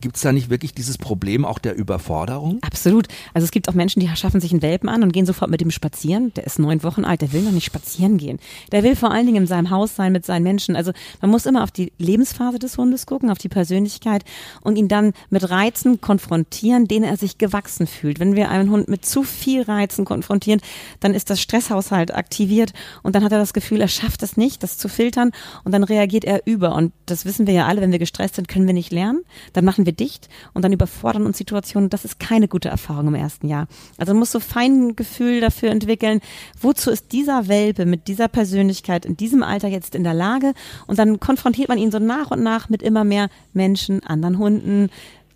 Gibt 0.00 0.16
es 0.16 0.22
da 0.22 0.32
nicht 0.32 0.48
wirklich 0.48 0.74
dieses 0.74 0.96
Problem 0.96 1.44
auch 1.44 1.58
der 1.58 1.74
Überforderung? 1.74 2.58
Absolut. 2.62 3.08
Also 3.34 3.44
es 3.44 3.50
gibt 3.50 3.68
auch 3.68 3.74
Menschen, 3.74 3.98
die 3.98 4.08
schaffen 4.16 4.40
sich 4.40 4.52
einen 4.52 4.62
Welpen 4.62 4.88
an 4.88 5.02
und 5.02 5.12
gehen 5.12 5.26
sofort 5.26 5.50
mit 5.50 5.60
ihm 5.60 5.72
spazieren. 5.72 6.32
Der 6.34 6.46
ist 6.46 6.60
neun 6.60 6.84
Wochen 6.84 7.04
alt, 7.04 7.20
der 7.20 7.32
will 7.32 7.42
noch 7.42 7.50
nicht 7.50 7.64
spazieren 7.64 8.16
gehen. 8.16 8.38
Der 8.70 8.84
will 8.84 8.94
vor 8.94 9.10
allen 9.10 9.26
Dingen 9.26 9.42
in 9.42 9.46
seinem 9.48 9.70
Haus 9.70 9.96
sein 9.96 10.12
mit 10.12 10.24
seinen 10.24 10.44
Menschen. 10.44 10.76
Also 10.76 10.92
man 11.20 11.30
muss 11.32 11.46
immer 11.46 11.64
auf 11.64 11.72
die 11.72 11.92
Lebensphase 11.98 12.60
des 12.60 12.78
Hundes 12.78 13.06
gucken, 13.06 13.30
auf 13.30 13.38
die 13.38 13.48
Persönlichkeit 13.48 14.24
und 14.60 14.76
ihn 14.76 14.86
dann 14.86 15.14
mit 15.30 15.50
Reizen 15.50 16.00
konfrontieren, 16.00 16.86
denen 16.86 17.04
er 17.04 17.16
sich 17.16 17.38
gewachsen 17.38 17.88
fühlt. 17.88 18.20
Wenn 18.20 18.36
wir 18.36 18.50
einen 18.50 18.70
Hund 18.70 18.88
mit 18.88 19.04
zu 19.04 19.24
viel 19.24 19.62
Reizen 19.62 20.04
konfrontieren, 20.04 20.60
dann 21.00 21.12
ist 21.12 21.28
das 21.28 21.40
Stresshaushalt 21.40 22.14
aktiviert 22.14 22.72
und 23.02 23.16
dann 23.16 23.24
hat 23.24 23.32
er 23.32 23.38
das 23.38 23.52
Gefühl, 23.52 23.80
er 23.80 23.88
schafft 23.88 24.22
es 24.22 24.36
nicht, 24.36 24.62
das 24.62 24.78
zu 24.78 24.88
filtern 24.88 25.32
und 25.64 25.72
dann 25.72 25.82
reagiert 25.82 26.24
er 26.24 26.46
über. 26.46 26.76
Und 26.76 26.92
das 27.06 27.24
wissen 27.24 27.48
wir 27.48 27.54
ja 27.54 27.66
alle, 27.66 27.80
wenn 27.80 27.90
wir 27.90 27.98
gestresst 27.98 28.36
sind, 28.36 28.46
können 28.46 28.66
wir 28.66 28.74
nicht 28.74 28.92
lernen. 28.92 29.24
Dann 29.52 29.64
machen 29.64 29.86
wir 29.86 29.87
dicht 29.92 30.28
und 30.54 30.64
dann 30.64 30.72
überfordern 30.72 31.26
uns 31.26 31.38
Situationen. 31.38 31.90
Das 31.90 32.04
ist 32.04 32.18
keine 32.20 32.48
gute 32.48 32.68
Erfahrung 32.68 33.08
im 33.08 33.14
ersten 33.14 33.48
Jahr. 33.48 33.66
Also 33.96 34.12
man 34.12 34.20
muss 34.20 34.32
so 34.32 34.40
fein 34.40 34.96
Gefühl 34.96 35.40
dafür 35.40 35.70
entwickeln, 35.70 36.20
wozu 36.60 36.90
ist 36.90 37.12
dieser 37.12 37.48
Welpe 37.48 37.86
mit 37.86 38.08
dieser 38.08 38.28
Persönlichkeit 38.28 39.06
in 39.06 39.16
diesem 39.16 39.42
Alter 39.42 39.68
jetzt 39.68 39.94
in 39.94 40.04
der 40.04 40.14
Lage? 40.14 40.54
Und 40.86 40.98
dann 40.98 41.20
konfrontiert 41.20 41.68
man 41.68 41.78
ihn 41.78 41.90
so 41.90 41.98
nach 41.98 42.30
und 42.30 42.42
nach 42.42 42.68
mit 42.68 42.82
immer 42.82 43.04
mehr 43.04 43.28
Menschen, 43.52 44.04
anderen 44.04 44.38
Hunden, 44.38 44.90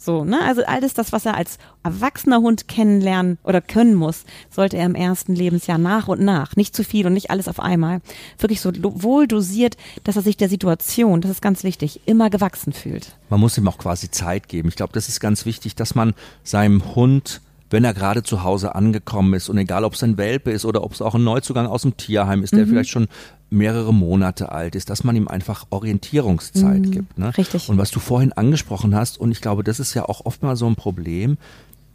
so, 0.04 0.24
ne? 0.24 0.40
Also 0.42 0.64
alles 0.64 0.94
das, 0.94 1.12
was 1.12 1.26
er 1.26 1.36
als 1.36 1.58
erwachsener 1.82 2.38
Hund 2.38 2.68
kennenlernen 2.68 3.38
oder 3.44 3.60
können 3.60 3.94
muss, 3.94 4.24
sollte 4.50 4.76
er 4.76 4.86
im 4.86 4.94
ersten 4.94 5.34
Lebensjahr 5.34 5.78
nach 5.78 6.08
und 6.08 6.20
nach, 6.20 6.56
nicht 6.56 6.74
zu 6.74 6.84
viel 6.84 7.06
und 7.06 7.14
nicht 7.14 7.30
alles 7.30 7.48
auf 7.48 7.60
einmal, 7.60 8.00
wirklich 8.38 8.60
so 8.60 8.72
wohl 8.74 9.26
dosiert, 9.26 9.76
dass 10.04 10.16
er 10.16 10.22
sich 10.22 10.36
der 10.36 10.48
Situation, 10.48 11.20
das 11.20 11.30
ist 11.30 11.42
ganz 11.42 11.64
wichtig, 11.64 12.00
immer 12.06 12.30
gewachsen 12.30 12.72
fühlt. 12.72 13.16
Man 13.28 13.40
muss 13.40 13.58
ihm 13.58 13.68
auch 13.68 13.78
quasi 13.78 14.10
Zeit 14.10 14.48
geben. 14.48 14.68
Ich 14.68 14.76
glaube, 14.76 14.92
das 14.92 15.08
ist 15.08 15.20
ganz 15.20 15.46
wichtig, 15.46 15.74
dass 15.74 15.94
man 15.94 16.14
seinem 16.44 16.94
Hund 16.94 17.40
wenn 17.72 17.84
er 17.84 17.94
gerade 17.94 18.22
zu 18.22 18.42
Hause 18.42 18.74
angekommen 18.74 19.34
ist 19.34 19.48
und 19.48 19.58
egal 19.58 19.84
ob 19.84 19.94
es 19.94 20.02
ein 20.02 20.18
Welpe 20.18 20.50
ist 20.50 20.64
oder 20.64 20.84
ob 20.84 20.92
es 20.92 21.02
auch 21.02 21.14
ein 21.14 21.24
Neuzugang 21.24 21.66
aus 21.66 21.82
dem 21.82 21.96
Tierheim 21.96 22.42
ist, 22.42 22.52
der 22.52 22.66
mhm. 22.66 22.70
vielleicht 22.70 22.90
schon 22.90 23.08
mehrere 23.50 23.92
Monate 23.92 24.52
alt 24.52 24.74
ist, 24.74 24.90
dass 24.90 25.04
man 25.04 25.16
ihm 25.16 25.28
einfach 25.28 25.66
Orientierungszeit 25.70 26.86
mhm. 26.86 26.90
gibt. 26.90 27.18
Ne? 27.18 27.36
Richtig. 27.36 27.68
Und 27.68 27.78
was 27.78 27.90
du 27.90 28.00
vorhin 28.00 28.32
angesprochen 28.32 28.94
hast, 28.94 29.18
und 29.18 29.32
ich 29.32 29.40
glaube, 29.40 29.64
das 29.64 29.80
ist 29.80 29.94
ja 29.94 30.04
auch 30.04 30.24
oft 30.24 30.42
mal 30.42 30.56
so 30.56 30.66
ein 30.66 30.76
Problem, 30.76 31.38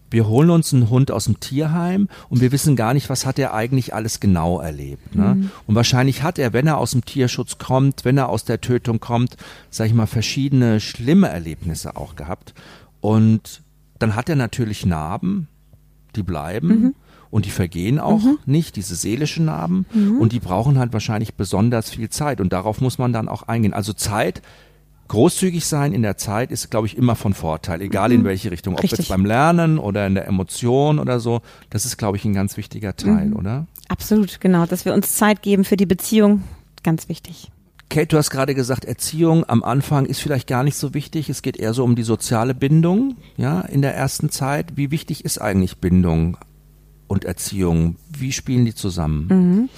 wir 0.09 0.27
holen 0.27 0.49
uns 0.49 0.73
einen 0.73 0.89
Hund 0.89 1.11
aus 1.11 1.25
dem 1.25 1.39
Tierheim 1.39 2.07
und 2.29 2.39
wir 2.39 2.51
wissen 2.51 2.75
gar 2.75 2.93
nicht, 2.93 3.09
was 3.09 3.25
hat 3.25 3.37
er 3.37 3.53
eigentlich 3.53 3.93
alles 3.93 4.19
genau 4.19 4.59
erlebt. 4.59 5.15
Ne? 5.15 5.35
Mhm. 5.35 5.51
Und 5.67 5.75
wahrscheinlich 5.75 6.23
hat 6.23 6.39
er, 6.39 6.53
wenn 6.53 6.65
er 6.65 6.77
aus 6.77 6.91
dem 6.91 7.03
Tierschutz 7.03 7.57
kommt, 7.57 8.05
wenn 8.05 8.17
er 8.17 8.29
aus 8.29 8.45
der 8.45 8.61
Tötung 8.61 8.99
kommt, 8.99 9.35
sag 9.69 9.87
ich 9.87 9.93
mal, 9.93 10.07
verschiedene 10.07 10.79
schlimme 10.79 11.27
Erlebnisse 11.27 11.97
auch 11.97 12.15
gehabt. 12.15 12.53
Und 13.01 13.61
dann 13.99 14.15
hat 14.15 14.29
er 14.29 14.35
natürlich 14.35 14.85
Narben, 14.85 15.49
die 16.17 16.23
bleiben. 16.23 16.67
Mhm. 16.67 16.95
Und 17.29 17.45
die 17.45 17.49
vergehen 17.49 17.99
auch 17.99 18.23
mhm. 18.23 18.37
nicht, 18.45 18.77
diese 18.77 18.95
seelischen 18.95 19.45
Narben. 19.45 19.85
Mhm. 19.93 20.19
Und 20.19 20.31
die 20.31 20.39
brauchen 20.39 20.79
halt 20.79 20.93
wahrscheinlich 20.93 21.33
besonders 21.33 21.89
viel 21.89 22.09
Zeit. 22.09 22.39
Und 22.39 22.53
darauf 22.53 22.79
muss 22.79 22.97
man 22.99 23.11
dann 23.11 23.27
auch 23.27 23.43
eingehen. 23.43 23.73
Also 23.73 23.91
Zeit, 23.91 24.41
großzügig 25.09 25.65
sein 25.65 25.91
in 25.91 26.03
der 26.03 26.17
Zeit 26.17 26.51
ist, 26.51 26.71
glaube 26.71 26.87
ich, 26.87 26.97
immer 26.97 27.15
von 27.15 27.33
Vorteil, 27.33 27.81
egal 27.81 28.13
in 28.13 28.21
mhm. 28.21 28.25
welche 28.25 28.51
Richtung. 28.51 28.75
Ob 28.75 28.83
Richtig. 28.83 28.99
jetzt 28.99 29.09
beim 29.09 29.25
Lernen 29.25 29.77
oder 29.77 30.07
in 30.07 30.15
der 30.15 30.25
Emotion 30.25 30.99
oder 30.99 31.19
so. 31.19 31.41
Das 31.69 31.85
ist, 31.85 31.97
glaube 31.97 32.15
ich, 32.15 32.23
ein 32.23 32.33
ganz 32.33 32.55
wichtiger 32.55 32.95
Teil, 32.95 33.27
mhm. 33.27 33.35
oder? 33.35 33.67
Absolut, 33.89 34.39
genau. 34.39 34.65
Dass 34.65 34.85
wir 34.85 34.93
uns 34.93 35.15
Zeit 35.15 35.41
geben 35.41 35.65
für 35.65 35.77
die 35.77 35.85
Beziehung, 35.85 36.43
ganz 36.83 37.09
wichtig. 37.09 37.51
Kate, 37.89 38.07
du 38.07 38.17
hast 38.17 38.31
gerade 38.31 38.53
gesagt, 38.53 38.85
Erziehung 38.85 39.47
am 39.47 39.63
Anfang 39.63 40.05
ist 40.05 40.19
vielleicht 40.19 40.47
gar 40.47 40.63
nicht 40.63 40.75
so 40.75 40.93
wichtig. 40.93 41.29
Es 41.29 41.41
geht 41.41 41.57
eher 41.57 41.73
so 41.73 41.83
um 41.83 41.95
die 41.95 42.03
soziale 42.03 42.53
Bindung, 42.53 43.15
ja, 43.37 43.61
in 43.61 43.81
der 43.81 43.95
ersten 43.95 44.29
Zeit. 44.29 44.75
Wie 44.75 44.91
wichtig 44.91 45.23
ist 45.23 45.39
eigentlich 45.39 45.77
Bindung 45.77 46.37
und 47.07 47.23
Erziehung? 47.23 47.95
Wie 48.09 48.31
spielen 48.33 48.65
die 48.65 48.75
zusammen? 48.75 49.27
Mhm. 49.27 49.69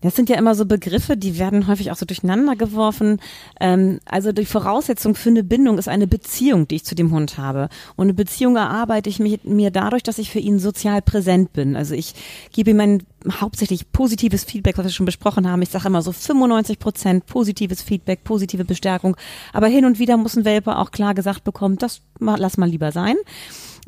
Das 0.00 0.14
sind 0.14 0.28
ja 0.28 0.36
immer 0.36 0.54
so 0.54 0.64
Begriffe, 0.64 1.16
die 1.16 1.38
werden 1.38 1.66
häufig 1.66 1.90
auch 1.90 1.96
so 1.96 2.06
durcheinander 2.06 2.54
geworfen. 2.54 3.20
Ähm, 3.60 3.98
also 4.04 4.30
die 4.30 4.44
Voraussetzung 4.44 5.14
für 5.14 5.30
eine 5.30 5.42
Bindung 5.42 5.76
ist 5.76 5.88
eine 5.88 6.06
Beziehung, 6.06 6.68
die 6.68 6.76
ich 6.76 6.84
zu 6.84 6.94
dem 6.94 7.10
Hund 7.10 7.36
habe. 7.36 7.68
Und 7.96 8.04
eine 8.04 8.14
Beziehung 8.14 8.56
erarbeite 8.56 9.10
ich 9.10 9.18
mir, 9.18 9.38
mir 9.42 9.70
dadurch, 9.70 10.04
dass 10.04 10.18
ich 10.18 10.30
für 10.30 10.38
ihn 10.38 10.60
sozial 10.60 11.02
präsent 11.02 11.52
bin. 11.52 11.74
Also 11.74 11.94
ich 11.94 12.14
gebe 12.52 12.70
ihm 12.70 12.80
ein 12.80 13.02
hauptsächlich 13.40 13.90
positives 13.90 14.44
Feedback, 14.44 14.78
was 14.78 14.86
wir 14.86 14.92
schon 14.92 15.06
besprochen 15.06 15.50
haben. 15.50 15.62
Ich 15.62 15.70
sage 15.70 15.88
immer 15.88 16.02
so 16.02 16.12
95 16.12 16.78
Prozent 16.78 17.26
positives 17.26 17.82
Feedback, 17.82 18.22
positive 18.22 18.64
Bestärkung. 18.64 19.16
Aber 19.52 19.66
hin 19.66 19.84
und 19.84 19.98
wieder 19.98 20.16
muss 20.16 20.36
ein 20.36 20.44
Welpe 20.44 20.76
auch 20.76 20.92
klar 20.92 21.14
gesagt 21.14 21.42
bekommen, 21.42 21.76
das 21.76 22.02
lass 22.20 22.56
mal 22.56 22.68
lieber 22.68 22.92
sein. 22.92 23.16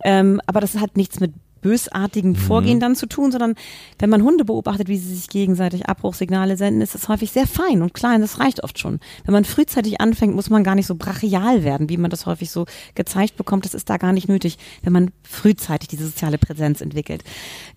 Ähm, 0.02 0.40
aber 0.46 0.60
das 0.60 0.76
hat 0.76 0.96
nichts 0.96 1.20
mit 1.20 1.32
bösartigen 1.60 2.32
mhm. 2.32 2.36
Vorgehen 2.36 2.80
dann 2.80 2.96
zu 2.96 3.06
tun, 3.06 3.32
sondern 3.32 3.54
wenn 3.98 4.10
man 4.10 4.22
Hunde 4.22 4.44
beobachtet, 4.44 4.88
wie 4.88 4.98
sie 4.98 5.14
sich 5.14 5.28
gegenseitig 5.28 5.86
Abbruchsignale 5.86 6.56
senden, 6.56 6.80
ist 6.80 6.94
es 6.94 7.08
häufig 7.08 7.32
sehr 7.32 7.46
fein 7.46 7.82
und 7.82 7.94
klein. 7.94 8.20
Das 8.20 8.40
reicht 8.40 8.62
oft 8.64 8.78
schon. 8.78 9.00
Wenn 9.24 9.32
man 9.32 9.44
frühzeitig 9.44 10.00
anfängt, 10.00 10.34
muss 10.34 10.50
man 10.50 10.64
gar 10.64 10.74
nicht 10.74 10.86
so 10.86 10.94
brachial 10.94 11.64
werden, 11.64 11.88
wie 11.88 11.96
man 11.96 12.10
das 12.10 12.26
häufig 12.26 12.50
so 12.50 12.66
gezeigt 12.94 13.36
bekommt. 13.36 13.64
Das 13.64 13.74
ist 13.74 13.90
da 13.90 13.96
gar 13.96 14.12
nicht 14.12 14.28
nötig, 14.28 14.58
wenn 14.82 14.92
man 14.92 15.10
frühzeitig 15.22 15.88
diese 15.88 16.06
soziale 16.06 16.38
Präsenz 16.38 16.80
entwickelt. 16.80 17.24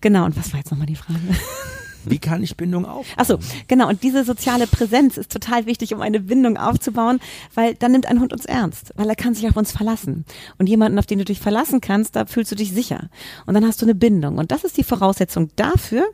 Genau. 0.00 0.24
Und 0.24 0.36
was 0.36 0.52
war 0.52 0.60
jetzt 0.60 0.70
nochmal 0.70 0.86
die 0.86 0.96
Frage? 0.96 1.20
Wie 2.06 2.18
kann 2.18 2.42
ich 2.42 2.56
Bindung 2.56 2.84
aufbauen? 2.84 3.18
Achso, 3.18 3.38
genau. 3.68 3.88
Und 3.88 4.02
diese 4.02 4.24
soziale 4.24 4.66
Präsenz 4.66 5.16
ist 5.16 5.30
total 5.30 5.66
wichtig, 5.66 5.94
um 5.94 6.00
eine 6.00 6.20
Bindung 6.20 6.56
aufzubauen, 6.56 7.20
weil 7.54 7.74
dann 7.74 7.92
nimmt 7.92 8.06
ein 8.06 8.20
Hund 8.20 8.32
uns 8.32 8.44
ernst, 8.44 8.92
weil 8.96 9.08
er 9.08 9.16
kann 9.16 9.34
sich 9.34 9.48
auf 9.48 9.56
uns 9.56 9.72
verlassen. 9.72 10.24
Und 10.58 10.68
jemanden, 10.68 10.98
auf 10.98 11.06
den 11.06 11.18
du 11.18 11.24
dich 11.24 11.40
verlassen 11.40 11.80
kannst, 11.80 12.16
da 12.16 12.26
fühlst 12.26 12.52
du 12.52 12.56
dich 12.56 12.72
sicher. 12.72 13.08
Und 13.46 13.54
dann 13.54 13.66
hast 13.66 13.80
du 13.82 13.86
eine 13.86 13.94
Bindung. 13.94 14.38
Und 14.38 14.52
das 14.52 14.64
ist 14.64 14.76
die 14.76 14.84
Voraussetzung 14.84 15.50
dafür, 15.56 16.06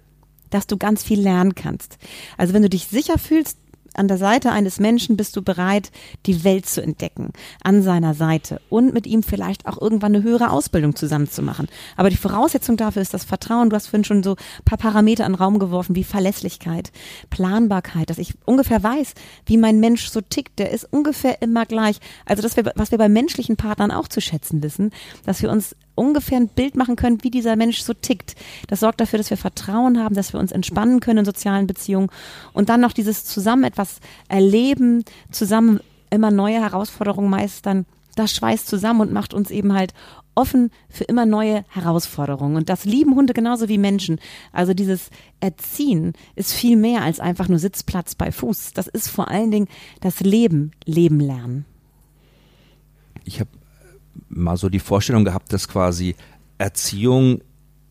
dass 0.51 0.67
du 0.67 0.77
ganz 0.77 1.03
viel 1.03 1.21
lernen 1.21 1.55
kannst. 1.55 1.99
Also 2.37 2.55
wenn 2.55 2.63
du 2.63 2.69
dich 2.69 2.87
sicher 2.87 3.19
fühlst, 3.19 3.59
an 3.95 4.09
der 4.09 4.19
Seite 4.19 4.53
eines 4.53 4.81
Menschen 4.81 5.17
bist 5.17 5.37
du 5.37 5.43
bereit, 5.43 5.91
die 6.27 6.45
Welt 6.45 6.67
zu 6.67 6.83
entdecken, 6.83 7.33
an 7.63 7.83
seiner 7.83 8.15
Seite 8.15 8.61
und 8.69 8.95
mit 8.95 9.07
ihm 9.07 9.23
vielleicht 9.23 9.67
auch 9.67 9.81
irgendwann 9.81 10.15
eine 10.15 10.25
höhere 10.25 10.51
Ausbildung 10.51 10.95
zusammen 10.95 11.29
zu 11.29 11.43
machen. 11.43 11.69
Aber 11.97 12.11
die 12.11 12.17
Voraussetzung 12.17 12.77
dafür 12.77 13.03
ist 13.03 13.15
das 13.15 13.25
Vertrauen. 13.25 13.71
Du 13.71 13.77
hast 13.77 13.89
vorhin 13.89 14.05
schon 14.05 14.23
so 14.23 14.37
paar 14.65 14.79
Parameter 14.79 15.27
in 15.27 15.33
den 15.33 15.39
Raum 15.39 15.59
geworfen, 15.59 15.97
wie 15.97 16.05
Verlässlichkeit, 16.05 16.93
Planbarkeit, 17.31 18.11
dass 18.11 18.19
ich 18.19 18.35
ungefähr 18.45 18.83
weiß, 18.83 19.15
wie 19.47 19.57
mein 19.57 19.81
Mensch 19.81 20.09
so 20.09 20.21
tickt. 20.21 20.59
Der 20.59 20.71
ist 20.71 20.87
ungefähr 20.91 21.43
immer 21.43 21.67
gleich. 21.67 21.99
Also 22.27 22.43
das, 22.43 22.57
was 22.77 22.91
wir 22.91 22.99
bei 22.99 23.09
menschlichen 23.09 23.57
Partnern 23.57 23.91
auch 23.91 24.09
zu 24.09 24.21
schätzen 24.21 24.63
wissen, 24.63 24.91
dass 25.25 25.43
wir 25.43 25.51
uns 25.51 25.77
ungefähr 26.01 26.39
ein 26.39 26.49
Bild 26.49 26.77
machen 26.77 26.97
können, 26.97 27.23
wie 27.23 27.31
dieser 27.31 27.57
Mensch 27.57 27.83
so 27.83 27.93
tickt. 27.93 28.35
Das 28.69 28.81
sorgt 28.81 29.01
dafür, 29.01 29.19
dass 29.19 29.29
wir 29.29 29.37
Vertrauen 29.37 30.03
haben, 30.03 30.15
dass 30.15 30.33
wir 30.33 30.41
uns 30.41 30.51
entspannen 30.51 31.01
können 31.01 31.21
in 31.21 31.25
sozialen 31.27 31.67
Beziehungen 31.67 32.09
und 32.55 32.71
dann 32.71 32.81
noch 32.81 32.93
dieses 32.93 33.25
zusammen 33.25 33.65
etwas 33.65 34.01
erleben, 34.29 35.05
zusammen 35.31 35.81
immer 36.09 36.31
neue 36.31 36.61
Herausforderungen 36.61 37.29
meistern. 37.29 37.85
Das 38.17 38.33
schweißt 38.33 38.67
zusammen 38.67 39.03
und 39.03 39.13
macht 39.13 39.35
uns 39.35 39.51
eben 39.51 39.75
halt 39.75 39.93
offen 40.35 40.71
für 40.89 41.05
immer 41.05 41.27
neue 41.27 41.65
Herausforderungen. 41.69 42.57
Und 42.57 42.71
das 42.71 42.85
lieben 42.85 43.15
Hunde 43.15 43.35
genauso 43.35 43.69
wie 43.69 43.79
Menschen. 43.79 44.19
Also 44.53 44.73
dieses 44.73 45.11
Erziehen 45.41 46.15
ist 46.35 46.53
viel 46.53 46.77
mehr 46.77 47.03
als 47.03 47.21
einfach 47.21 47.49
nur 47.49 47.59
Sitzplatz 47.59 48.15
bei 48.15 48.33
Fuß. 48.33 48.73
Das 48.73 48.87
ist 48.89 49.09
vor 49.09 49.29
allen 49.29 49.51
Dingen 49.51 49.69
das 50.01 50.21
Leben, 50.21 50.73
Leben 50.87 51.21
lernen. 51.21 51.67
Ich 53.25 53.39
habe 53.39 53.51
mal 54.31 54.57
so 54.57 54.69
die 54.69 54.79
Vorstellung 54.79 55.25
gehabt, 55.25 55.53
dass 55.53 55.69
quasi 55.69 56.15
Erziehung 56.57 57.43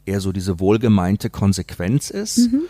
eher 0.06 0.22
so 0.22 0.32
diese 0.32 0.60
wohlgemeinte 0.60 1.30
Konsequenz 1.30 2.10
ist 2.10 2.52
mhm. 2.52 2.62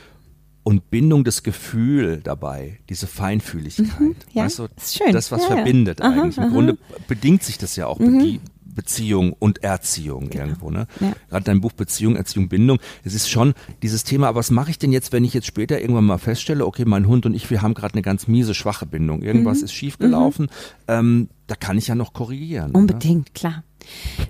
und 0.64 0.90
Bindung 0.90 1.24
das 1.24 1.44
Gefühl 1.44 2.20
dabei, 2.22 2.80
diese 2.90 3.08
Feinfühligkeit. 3.08 4.00
Mhm, 4.00 4.16
ja, 4.34 4.44
weißt 4.44 4.60
du, 4.60 4.68
ist 4.76 4.98
schön. 4.98 5.14
Das, 5.14 5.32
was 5.32 5.44
ja, 5.44 5.56
verbindet 5.56 6.00
ja. 6.00 6.10
eigentlich. 6.10 6.38
Aha, 6.38 6.48
Im 6.48 6.54
Grunde 6.54 6.78
bedingt 7.08 7.44
sich 7.44 7.58
das 7.58 7.76
ja 7.76 7.88
auch 7.88 8.00
mhm. 8.00 8.40
Beziehung 8.80 9.34
und 9.38 9.62
Erziehung 9.62 10.30
Genau. 10.30 10.46
irgendwo. 10.46 10.70
Ne? 10.72 10.88
Ja. 11.02 11.12
Gerade 11.30 11.44
dein 11.44 11.60
Buch 11.60 11.74
Beziehung, 11.74 12.16
Erziehung, 12.16 12.48
Bindung. 12.48 12.80
Es 13.04 13.14
ist 13.14 13.30
schon 13.30 13.54
dieses 13.84 14.06
Thema, 14.06 14.30
aber 14.30 14.40
was 14.40 14.52
mache 14.52 14.72
ich 14.72 14.80
denn 14.80 14.94
jetzt, 14.94 15.12
wenn 15.12 15.26
ich 15.26 15.34
jetzt 15.34 15.48
später 15.48 15.82
irgendwann 15.82 16.06
mal 16.06 16.18
feststelle, 16.18 16.66
okay, 16.66 16.86
mein 16.86 17.06
Hund 17.08 17.26
und 17.26 17.34
ich, 17.34 17.50
wir 17.50 17.62
haben 17.62 17.74
gerade 17.74 17.96
eine 17.96 18.02
ganz 18.04 18.28
miese, 18.28 18.54
schwache 18.54 18.86
Bindung. 18.86 19.22
Irgendwas 19.22 19.58
Mhm. 19.60 19.64
ist 19.66 19.74
schiefgelaufen. 19.74 20.48
Ähm, 20.88 21.28
da 21.48 21.56
kann 21.56 21.78
ich 21.78 21.88
ja 21.88 21.96
noch 21.96 22.14
korrigieren. 22.14 22.72
Ne? 22.72 22.78
Unbedingt, 22.78 23.34
klar. 23.34 23.64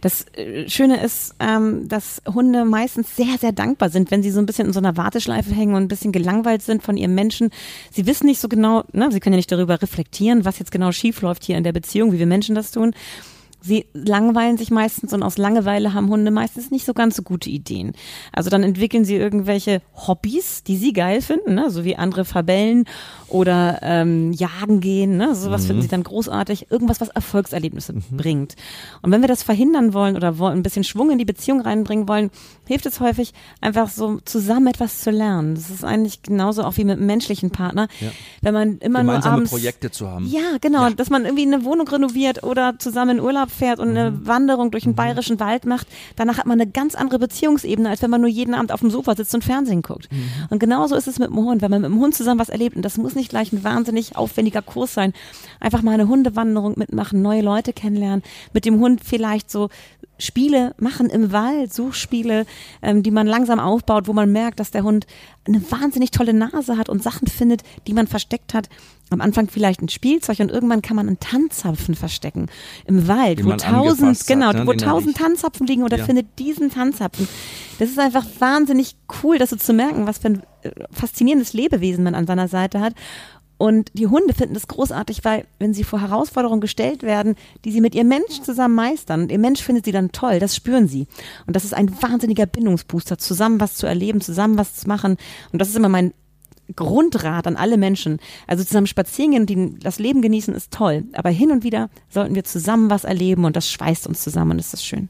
Das 0.01 0.25
äh, 0.33 0.67
Schöne 0.69 1.03
ist, 1.03 1.35
ähm, 1.39 1.87
dass 1.87 2.21
Hunde 2.27 2.65
meistens 2.65 3.15
sehr, 3.15 3.37
sehr 3.39 3.51
dankbar 3.51 3.89
sind, 3.89 4.09
wenn 4.09 4.23
sie 4.23 4.31
so 4.31 4.39
ein 4.39 4.45
bisschen 4.47 4.67
in 4.67 4.73
so 4.73 4.79
einer 4.79 4.95
Warteschleife 4.97 5.53
hängen 5.53 5.75
und 5.75 5.83
ein 5.83 5.87
bisschen 5.89 6.11
gelangweilt 6.11 6.61
sind 6.63 6.81
von 6.81 6.97
ihrem 6.97 7.13
Menschen. 7.13 7.49
Sie 7.91 8.05
wissen 8.07 8.25
nicht 8.25 8.39
so 8.39 8.47
genau, 8.47 8.83
ne, 8.93 9.11
sie 9.11 9.19
können 9.19 9.33
ja 9.33 9.37
nicht 9.37 9.51
darüber 9.51 9.81
reflektieren, 9.81 10.45
was 10.45 10.57
jetzt 10.59 10.71
genau 10.71 10.91
schief 10.91 11.21
läuft 11.21 11.43
hier 11.43 11.57
in 11.57 11.63
der 11.63 11.73
Beziehung, 11.73 12.13
wie 12.13 12.19
wir 12.19 12.25
Menschen 12.25 12.55
das 12.55 12.71
tun. 12.71 12.93
Sie 13.62 13.86
langweilen 13.93 14.57
sich 14.57 14.72
meistens 14.72 15.14
und 15.14 15.22
aus 15.24 15.38
Langeweile 15.38 15.93
haben 15.93 16.10
Hunde 16.10 16.32
meistens 16.32 16.72
nicht 16.72 16.86
so 16.86 16.93
ganz 16.93 17.16
so 17.16 17.24
gute 17.24 17.49
Ideen. 17.49 17.93
Also 18.32 18.49
dann 18.49 18.64
entwickeln 18.64 19.03
sie 19.05 19.16
irgendwelche 19.16 19.82
Hobbys, 19.95 20.64
die 20.64 20.78
sie 20.78 20.93
geil 20.93 21.22
finden, 21.22 21.55
ne? 21.55 21.70
so 21.70 21.84
wie 21.84 21.95
andere 21.95 22.24
Fabellen 22.26 22.86
oder 23.28 23.80
ähm, 23.82 24.32
Jagen 24.34 24.80
gehen. 24.80 25.18
Ne? 25.18 25.36
Sowas 25.36 25.66
finden 25.66 25.82
sie 25.82 25.88
dann 25.88 26.03
großartig. 26.03 26.72
Irgendwas, 26.72 27.01
was 27.01 27.10
Erfolgserlebnisse 27.10 27.93
bringt. 28.12 28.55
Und 29.01 29.12
wenn 29.12 29.22
wir 29.22 29.28
das 29.28 29.43
verhindern 29.43 29.93
wollen 29.93 30.16
oder 30.16 30.38
wollen, 30.39 30.57
ein 30.60 30.64
bisschen 30.64 30.84
Schwung 30.84 31.12
in 31.12 31.18
die 31.18 31.26
Beziehung 31.26 31.62
reinbringen 31.62 32.07
wollen, 32.07 32.32
hilft 32.68 32.86
es 32.86 32.99
häufig, 32.99 33.34
einfach 33.62 33.89
so 33.89 34.20
zusammen 34.26 34.68
etwas 34.68 35.01
zu 35.01 35.12
lernen. 35.12 35.55
Das 35.55 35.70
ist 35.70 35.84
eigentlich 35.84 36.24
genauso 36.24 36.64
auch 36.64 36.78
wie 36.78 36.84
mit 36.86 36.97
einem 36.97 37.05
menschlichen 37.07 37.51
Partner. 37.51 37.88
Ja. 37.99 38.10
Wenn 38.41 38.53
man 38.53 38.78
immer 38.80 39.03
nur 39.03 39.14
Gemeinsame 39.14 39.36
abends 39.36 39.51
Projekte 39.51 39.91
zu 39.91 40.07
haben. 40.10 40.26
ja, 40.28 40.57
genau, 40.62 40.84
Ja. 40.88 40.89
dass 40.91 41.10
man 41.10 41.26
irgendwie 41.26 41.45
eine 41.45 41.64
Wohnung 41.66 41.88
renoviert 41.88 42.43
oder 42.43 42.80
zusammen 42.80 43.18
in 43.18 43.24
Urlaub 43.24 43.48
fährt 43.49 43.79
und 43.79 43.91
Mhm. 43.91 43.97
eine 43.97 44.27
Wanderung 44.27 44.71
durch 44.71 44.83
den 44.83 44.95
bayerischen 44.95 45.39
Wald 45.39 45.65
macht. 45.65 45.87
Danach 46.15 46.37
hat 46.37 46.45
man 46.45 46.59
eine 46.59 46.69
ganz 46.69 46.95
andere 46.95 47.19
Beziehungsebene, 47.19 47.89
als 47.89 48.01
wenn 48.01 48.09
man 48.09 48.21
nur 48.21 48.29
jeden 48.29 48.53
Abend 48.53 48.71
auf 48.71 48.79
dem 48.79 48.89
Sofa 48.89 49.15
sitzt 49.15 49.33
und 49.35 49.43
Fernsehen 49.43 49.81
guckt. 49.81 50.11
Mhm. 50.11 50.29
Und 50.49 50.59
genauso 50.59 50.95
ist 50.95 51.07
es 51.07 51.19
mit 51.19 51.29
dem 51.29 51.37
Hund. 51.37 51.61
Wenn 51.61 51.71
man 51.71 51.81
mit 51.81 51.91
dem 51.91 51.99
Hund 51.99 52.15
zusammen 52.15 52.39
was 52.39 52.49
erlebt, 52.49 52.75
und 52.75 52.83
das 52.83 52.97
muss 52.97 53.15
nicht 53.15 53.29
gleich 53.29 53.51
ein 53.51 53.63
wahnsinnig 53.63 54.15
aufwendiger 54.15 54.61
Kurs 54.61 54.93
sein, 54.93 55.13
einfach 55.59 55.81
mal 55.81 55.93
eine 55.93 56.07
Hundewanderung 56.07 56.73
mitmachen, 56.77 57.21
neue 57.21 57.41
Leute 57.41 57.73
kennenlernen, 57.73 58.23
mit 58.53 58.65
dem 58.65 58.79
Hund 58.79 59.01
vielleicht 59.03 59.49
so 59.51 59.69
Spiele 60.20 60.76
machen 60.78 61.09
im 61.09 61.32
Wald, 61.32 61.74
Suchspiele, 61.74 62.45
ähm, 62.82 63.03
die 63.03 63.11
man 63.11 63.26
langsam 63.26 63.59
aufbaut, 63.59 64.07
wo 64.07 64.13
man 64.13 64.32
merkt, 64.32 64.59
dass 64.59 64.72
der 64.72 64.84
Hund 64.84 65.07
eine 65.47 65.61
wahnsinnig 65.72 66.11
tolle 66.11 66.34
Nase 66.34 66.78
hat 66.78 66.89
und 66.89 67.01
Sachen 67.01 67.28
findet, 67.28 67.63
die 67.88 67.93
man 67.93 68.05
versteckt 68.07 68.53
hat. 68.53 68.70
Am 69.11 69.22
Anfang 69.22 69.47
vielleicht 69.49 69.82
ein 69.82 69.89
Spielzeug 69.89 70.39
und 70.39 70.51
irgendwann 70.51 70.84
kann 70.84 70.95
man 70.95 71.07
einen 71.07 71.20
Tanzzapfen 71.20 71.95
verstecken 71.95 72.45
im 72.86 73.07
Wald, 73.07 73.43
wo 73.43 73.49
tausend, 73.51 73.65
angefasst 73.65 74.22
hat, 74.22 74.28
genau, 74.28 74.51
ne, 74.51 74.67
wo 74.67 74.74
tausend. 74.74 75.17
Tanzzapfen 75.17 75.65
liegen 75.65 75.82
oder 75.84 75.97
Ja. 75.97 76.05
findet 76.05 76.38
diesen 76.38 76.70
Tanzzapfen. 76.70 77.28
Das 77.80 77.89
ist 77.89 77.97
einfach 77.97 78.26
wahnsinnig 78.38 78.95
cool, 79.24 79.39
das 79.39 79.49
so 79.49 79.55
zu 79.55 79.74
merken, 79.74 80.05
was 80.05 80.20
für 80.20 80.28
ein 80.28 80.43
äh, 80.61 80.70
faszinierendes 80.91 81.53
Lebewesen 81.53 82.03
man 82.03 82.13
an 82.13 82.28
seiner 82.28 82.47
Seite 82.47 82.82
hat. 82.82 82.93
Und 83.60 83.91
die 83.93 84.07
Hunde 84.07 84.34
finden 84.34 84.53
das 84.53 84.70
großartig, 84.70 85.26
weil 85.26 85.45
wenn 85.60 85.74
sie 85.74 85.84
vor 85.84 85.99
Herausforderungen 85.99 86.62
gestellt 86.62 87.03
werden, 87.03 87.36
die 87.66 87.72
sie 87.72 87.82
mit 87.82 87.93
ihrem 87.93 88.07
Mensch 88.07 88.41
zusammen 88.41 88.74
meistern, 88.74 89.24
und 89.24 89.32
ihr 89.34 89.38
Mensch 89.38 89.62
findet 89.62 89.84
sie 89.84 89.91
dann 89.91 90.14
toll, 90.14 90.39
das 90.39 90.55
spüren 90.55 90.88
sie. 90.88 91.07
Und 91.45 91.57
das 91.57 91.66
ist 91.66 91.74
ein 91.74 91.91
wahnsinniger 92.01 92.45
Bindungsbooster, 92.45 93.18
zusammen 93.18 93.60
was 93.60 93.76
zu 93.76 93.86
erleben, 93.86 94.22
zusammen 94.22 94.57
was 94.57 94.76
zu 94.76 94.88
machen. 94.88 95.18
Und 95.51 95.60
das 95.60 95.68
ist 95.68 95.76
immer 95.76 95.89
mein 95.89 96.14
Grundrat 96.74 97.47
an 97.47 97.57
alle 97.57 97.76
Menschen. 97.76 98.20
Also 98.47 98.64
zusammen 98.64 98.88
spazieren 98.88 99.45
gehen, 99.45 99.45
die, 99.45 99.80
das 99.80 99.99
Leben 99.99 100.22
genießen 100.22 100.55
ist 100.55 100.72
toll. 100.72 101.03
Aber 101.12 101.30
hin 101.30 101.51
und 101.51 101.66
wieder 101.66 101.89
sollten 102.07 102.36
wir 102.36 102.45
zusammen 102.45 102.89
was 102.89 103.03
erleben 103.03 103.43
und 103.43 103.57
das 103.57 103.70
schweißt 103.70 104.07
uns 104.07 104.22
zusammen 104.22 104.51
und 104.51 104.57
das 104.60 104.74
ist 104.74 104.86
schön. 104.86 105.10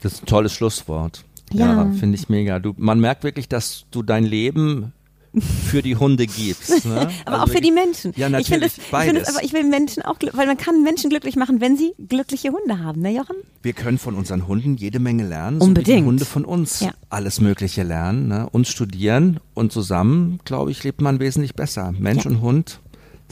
Das 0.00 0.14
ist 0.14 0.22
ein 0.22 0.26
tolles 0.26 0.54
Schlusswort. 0.54 1.26
Ja. 1.52 1.90
finde 1.92 2.16
ich 2.16 2.30
mega. 2.30 2.58
Du, 2.58 2.72
man 2.78 2.98
merkt 3.00 3.22
wirklich, 3.22 3.50
dass 3.50 3.84
du 3.90 4.02
dein 4.02 4.24
Leben 4.24 4.94
für 5.40 5.82
die 5.82 5.96
Hunde 5.96 6.26
gibst. 6.26 6.84
Ne? 6.84 7.08
Aber 7.24 7.38
Also 7.40 7.44
auch 7.44 7.48
für 7.56 7.60
die 7.60 7.70
Menschen. 7.70 8.12
Ja, 8.16 8.28
natürlich. 8.28 8.46
Ich 8.48 8.52
finde 8.52 8.66
es, 8.66 8.78
ich 8.78 8.90
beides. 8.90 9.28
aber 9.28 9.44
ich 9.44 9.52
will 9.52 9.64
Menschen 9.64 10.02
auch, 10.02 10.16
weil 10.32 10.46
man 10.46 10.56
kann 10.56 10.82
Menschen 10.82 11.10
glücklich 11.10 11.36
machen, 11.36 11.60
wenn 11.60 11.76
sie 11.76 11.92
glückliche 12.08 12.50
Hunde 12.52 12.80
haben, 12.80 13.00
ne 13.00 13.14
Jochen? 13.14 13.36
Wir 13.62 13.72
können 13.72 13.98
von 13.98 14.14
unseren 14.14 14.46
Hunden 14.46 14.76
jede 14.76 14.98
Menge 14.98 15.26
lernen. 15.26 15.60
So 15.60 15.66
Unbedingt. 15.66 16.00
die 16.00 16.04
Hunde 16.04 16.24
von 16.24 16.44
uns 16.44 16.80
Ja. 16.80 16.92
alles 17.08 17.40
Mögliche 17.40 17.82
lernen. 17.82 18.28
Ne? 18.28 18.48
Uns 18.50 18.68
studieren 18.68 19.40
und 19.54 19.72
zusammen, 19.72 20.40
glaube 20.44 20.70
ich, 20.70 20.82
lebt 20.84 21.00
man 21.00 21.20
wesentlich 21.20 21.54
besser. 21.54 21.92
Mensch 21.98 22.24
Ja. 22.24 22.30
und 22.32 22.40
Hund 22.42 22.80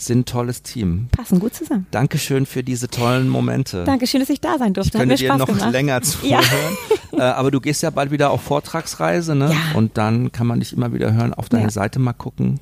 sind 0.06 0.20
ein 0.20 0.24
tolles 0.24 0.62
Team. 0.62 1.08
Passen 1.12 1.40
gut 1.40 1.54
zusammen. 1.54 1.86
Dankeschön 1.90 2.46
für 2.46 2.62
diese 2.62 2.88
tollen 2.88 3.28
Momente. 3.28 3.84
Dankeschön, 3.84 4.20
dass 4.20 4.30
ich 4.30 4.40
da 4.40 4.58
sein 4.58 4.68
Ich 4.68 4.74
durfte. 4.74 4.98
Hat 4.98 5.06
könnte 5.08 5.16
dir 5.16 5.28
Spaß 5.28 5.38
noch 5.38 5.46
gemacht. 5.46 5.72
länger 5.72 6.00
Ja. 6.22 6.40
zuhören. 6.40 6.76
äh, 7.12 7.20
aber 7.22 7.50
du 7.50 7.60
gehst 7.60 7.82
ja 7.82 7.90
bald 7.90 8.10
wieder 8.10 8.30
auf 8.30 8.42
Vortragsreise, 8.42 9.34
ne? 9.34 9.50
Ja. 9.52 9.78
Und 9.78 9.98
dann 9.98 10.32
kann 10.32 10.46
man 10.46 10.60
dich 10.60 10.72
immer 10.72 10.92
wieder 10.92 11.12
hören. 11.12 11.34
Auf 11.34 11.48
deine 11.48 11.64
Ja. 11.64 11.70
Seite 11.70 11.98
mal 11.98 12.12
gucken. 12.12 12.60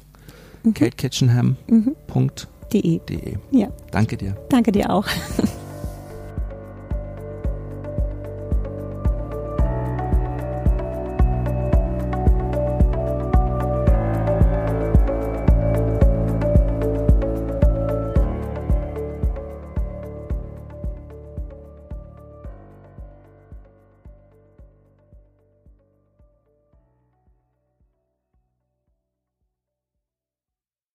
KateKitchenham.de. 0.64 3.00
De. 3.08 3.36
Ja, 3.50 3.68
Danke 3.90 4.16
dir. 4.16 4.36
danke 4.50 4.72
dir 4.72 4.90
auch. 4.90 5.06